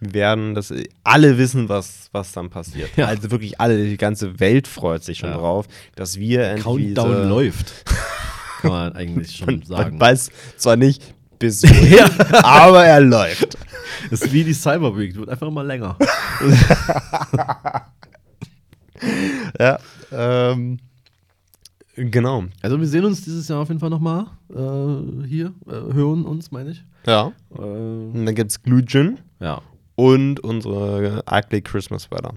werden 0.00 0.54
das 0.54 0.72
alle 1.04 1.38
wissen, 1.38 1.68
was, 1.68 2.08
was 2.12 2.32
dann 2.32 2.50
passiert. 2.50 2.90
Ja. 2.96 3.06
Also 3.06 3.30
wirklich 3.30 3.60
alle, 3.60 3.82
die 3.86 3.96
ganze 3.96 4.38
Welt 4.40 4.68
freut 4.68 5.02
sich 5.04 5.18
schon 5.18 5.30
Ja. 5.30 5.36
drauf, 5.38 5.66
dass 5.94 6.18
wir 6.18 6.42
endlich 6.44 6.64
Countdown 6.64 7.08
diese- 7.16 7.28
läuft. 7.28 7.84
Kann 8.60 8.70
man 8.70 8.92
eigentlich 8.94 9.36
schon 9.36 9.62
sagen. 9.62 9.92
man 9.98 10.00
weiß 10.00 10.30
zwar 10.56 10.76
nicht 10.76 11.02
bis 11.38 11.62
wohin, 11.62 12.04
aber 12.42 12.84
er 12.84 13.00
läuft. 13.00 13.56
Das 14.10 14.22
ist 14.22 14.32
wie 14.32 14.44
die 14.44 14.54
Cyber 14.54 14.96
Week, 14.96 15.14
wird 15.16 15.28
einfach 15.28 15.46
immer 15.48 15.64
länger. 15.64 15.96
Ja, 19.58 19.78
ähm, 20.12 20.78
genau. 21.96 22.44
Also 22.62 22.78
wir 22.80 22.86
sehen 22.86 23.04
uns 23.04 23.22
dieses 23.22 23.48
Jahr 23.48 23.60
auf 23.60 23.68
jeden 23.68 23.80
Fall 23.80 23.90
nochmal 23.90 24.26
äh, 24.50 25.26
hier, 25.26 25.52
äh, 25.66 25.92
hören 25.92 26.24
uns, 26.24 26.50
meine 26.50 26.70
ich. 26.70 26.84
Ja. 27.06 27.32
Äh, 27.54 27.60
Und 27.60 28.24
dann 28.26 28.34
gibt 28.34 28.50
es 28.50 28.62
Glühgin 28.62 29.18
ja. 29.40 29.60
Und 29.96 30.40
unsere 30.40 31.24
Ugly 31.30 31.62
Christmas 31.62 32.10
Weather. 32.10 32.34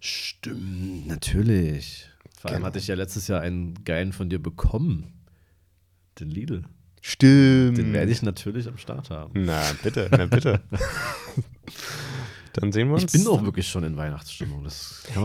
Stimmt, 0.00 1.06
natürlich. 1.06 2.08
Vor 2.38 2.50
allem 2.50 2.58
Genau. 2.58 2.66
hatte 2.68 2.78
ich 2.78 2.86
ja 2.86 2.94
letztes 2.94 3.28
Jahr 3.28 3.40
einen 3.40 3.84
geilen 3.84 4.12
von 4.12 4.28
dir 4.30 4.42
bekommen. 4.42 5.12
Den 6.20 6.30
Lidl. 6.30 6.64
Stimmt. 7.02 7.78
Den 7.78 7.92
werde 7.92 8.10
ich 8.10 8.22
natürlich 8.22 8.66
am 8.68 8.78
Start 8.78 9.10
haben. 9.10 9.44
Na, 9.44 9.62
bitte, 9.82 10.08
na 10.10 10.26
bitte. 10.26 10.60
dann 12.54 12.72
sehen 12.72 12.88
wir 12.88 12.94
uns. 12.94 13.04
Ich 13.14 13.22
bin 13.22 13.28
auch 13.30 13.44
wirklich 13.44 13.68
schon 13.68 13.84
in 13.84 13.96
Weihnachtsstimmung. 13.96 14.66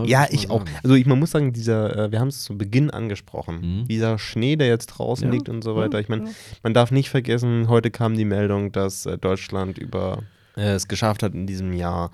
Ja, 0.04 0.26
ich 0.30 0.50
auch. 0.50 0.64
Also 0.84 0.94
ich, 0.94 1.06
man 1.06 1.18
muss 1.18 1.30
sagen, 1.32 1.52
dieser, 1.52 1.96
äh, 2.06 2.12
wir 2.12 2.20
haben 2.20 2.28
es 2.28 2.42
zu 2.42 2.56
Beginn 2.58 2.90
angesprochen, 2.90 3.60
Mhm. 3.82 3.88
dieser 3.88 4.18
Schnee, 4.18 4.56
der 4.56 4.68
jetzt 4.68 4.86
draußen 4.88 5.26
Ja, 5.28 5.32
liegt 5.32 5.48
und 5.48 5.62
so 5.62 5.74
weiter. 5.74 5.98
Ich 5.98 6.08
meine, 6.08 6.26
ja. 6.26 6.30
man 6.62 6.74
darf 6.74 6.90
nicht 6.90 7.08
vergessen, 7.08 7.68
heute 7.68 7.90
kam 7.90 8.16
die 8.16 8.26
Meldung, 8.26 8.70
dass 8.70 9.06
äh, 9.06 9.16
Deutschland 9.18 9.78
über 9.78 10.22
äh, 10.56 10.72
es 10.74 10.88
geschafft 10.88 11.22
hat, 11.22 11.34
in 11.34 11.46
diesem 11.46 11.72
Jahr 11.72 12.10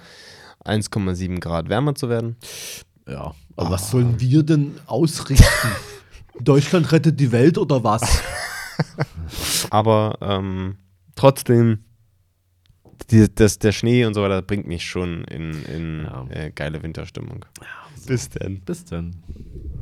1,7 0.64 1.40
Grad 1.40 1.68
wärmer 1.68 1.94
zu 1.94 2.08
werden. 2.08 2.36
Ja, 3.08 3.34
aber 3.56 3.70
was 3.70 3.90
sollen 3.90 4.20
wir 4.20 4.42
denn 4.42 4.74
ausrichten? 4.86 5.44
Deutschland 6.40 6.90
rettet 6.92 7.18
die 7.18 7.32
Welt 7.32 7.58
oder 7.58 7.82
was? 7.82 8.22
Aber 9.70 10.16
ähm, 10.20 10.76
trotzdem, 11.16 11.80
die, 13.10 13.26
das, 13.34 13.58
der 13.58 13.72
Schnee 13.72 14.04
und 14.04 14.14
so 14.14 14.22
weiter 14.22 14.40
bringt 14.42 14.66
mich 14.68 14.84
schon 14.84 15.24
in, 15.24 15.64
in 15.64 16.04
Ja. 16.04 16.26
äh, 16.30 16.50
geile 16.52 16.82
Winterstimmung. 16.82 17.44
Bis 18.06 18.28
denn. 18.28 18.60
Bis 18.60 18.84
dann. 18.84 19.16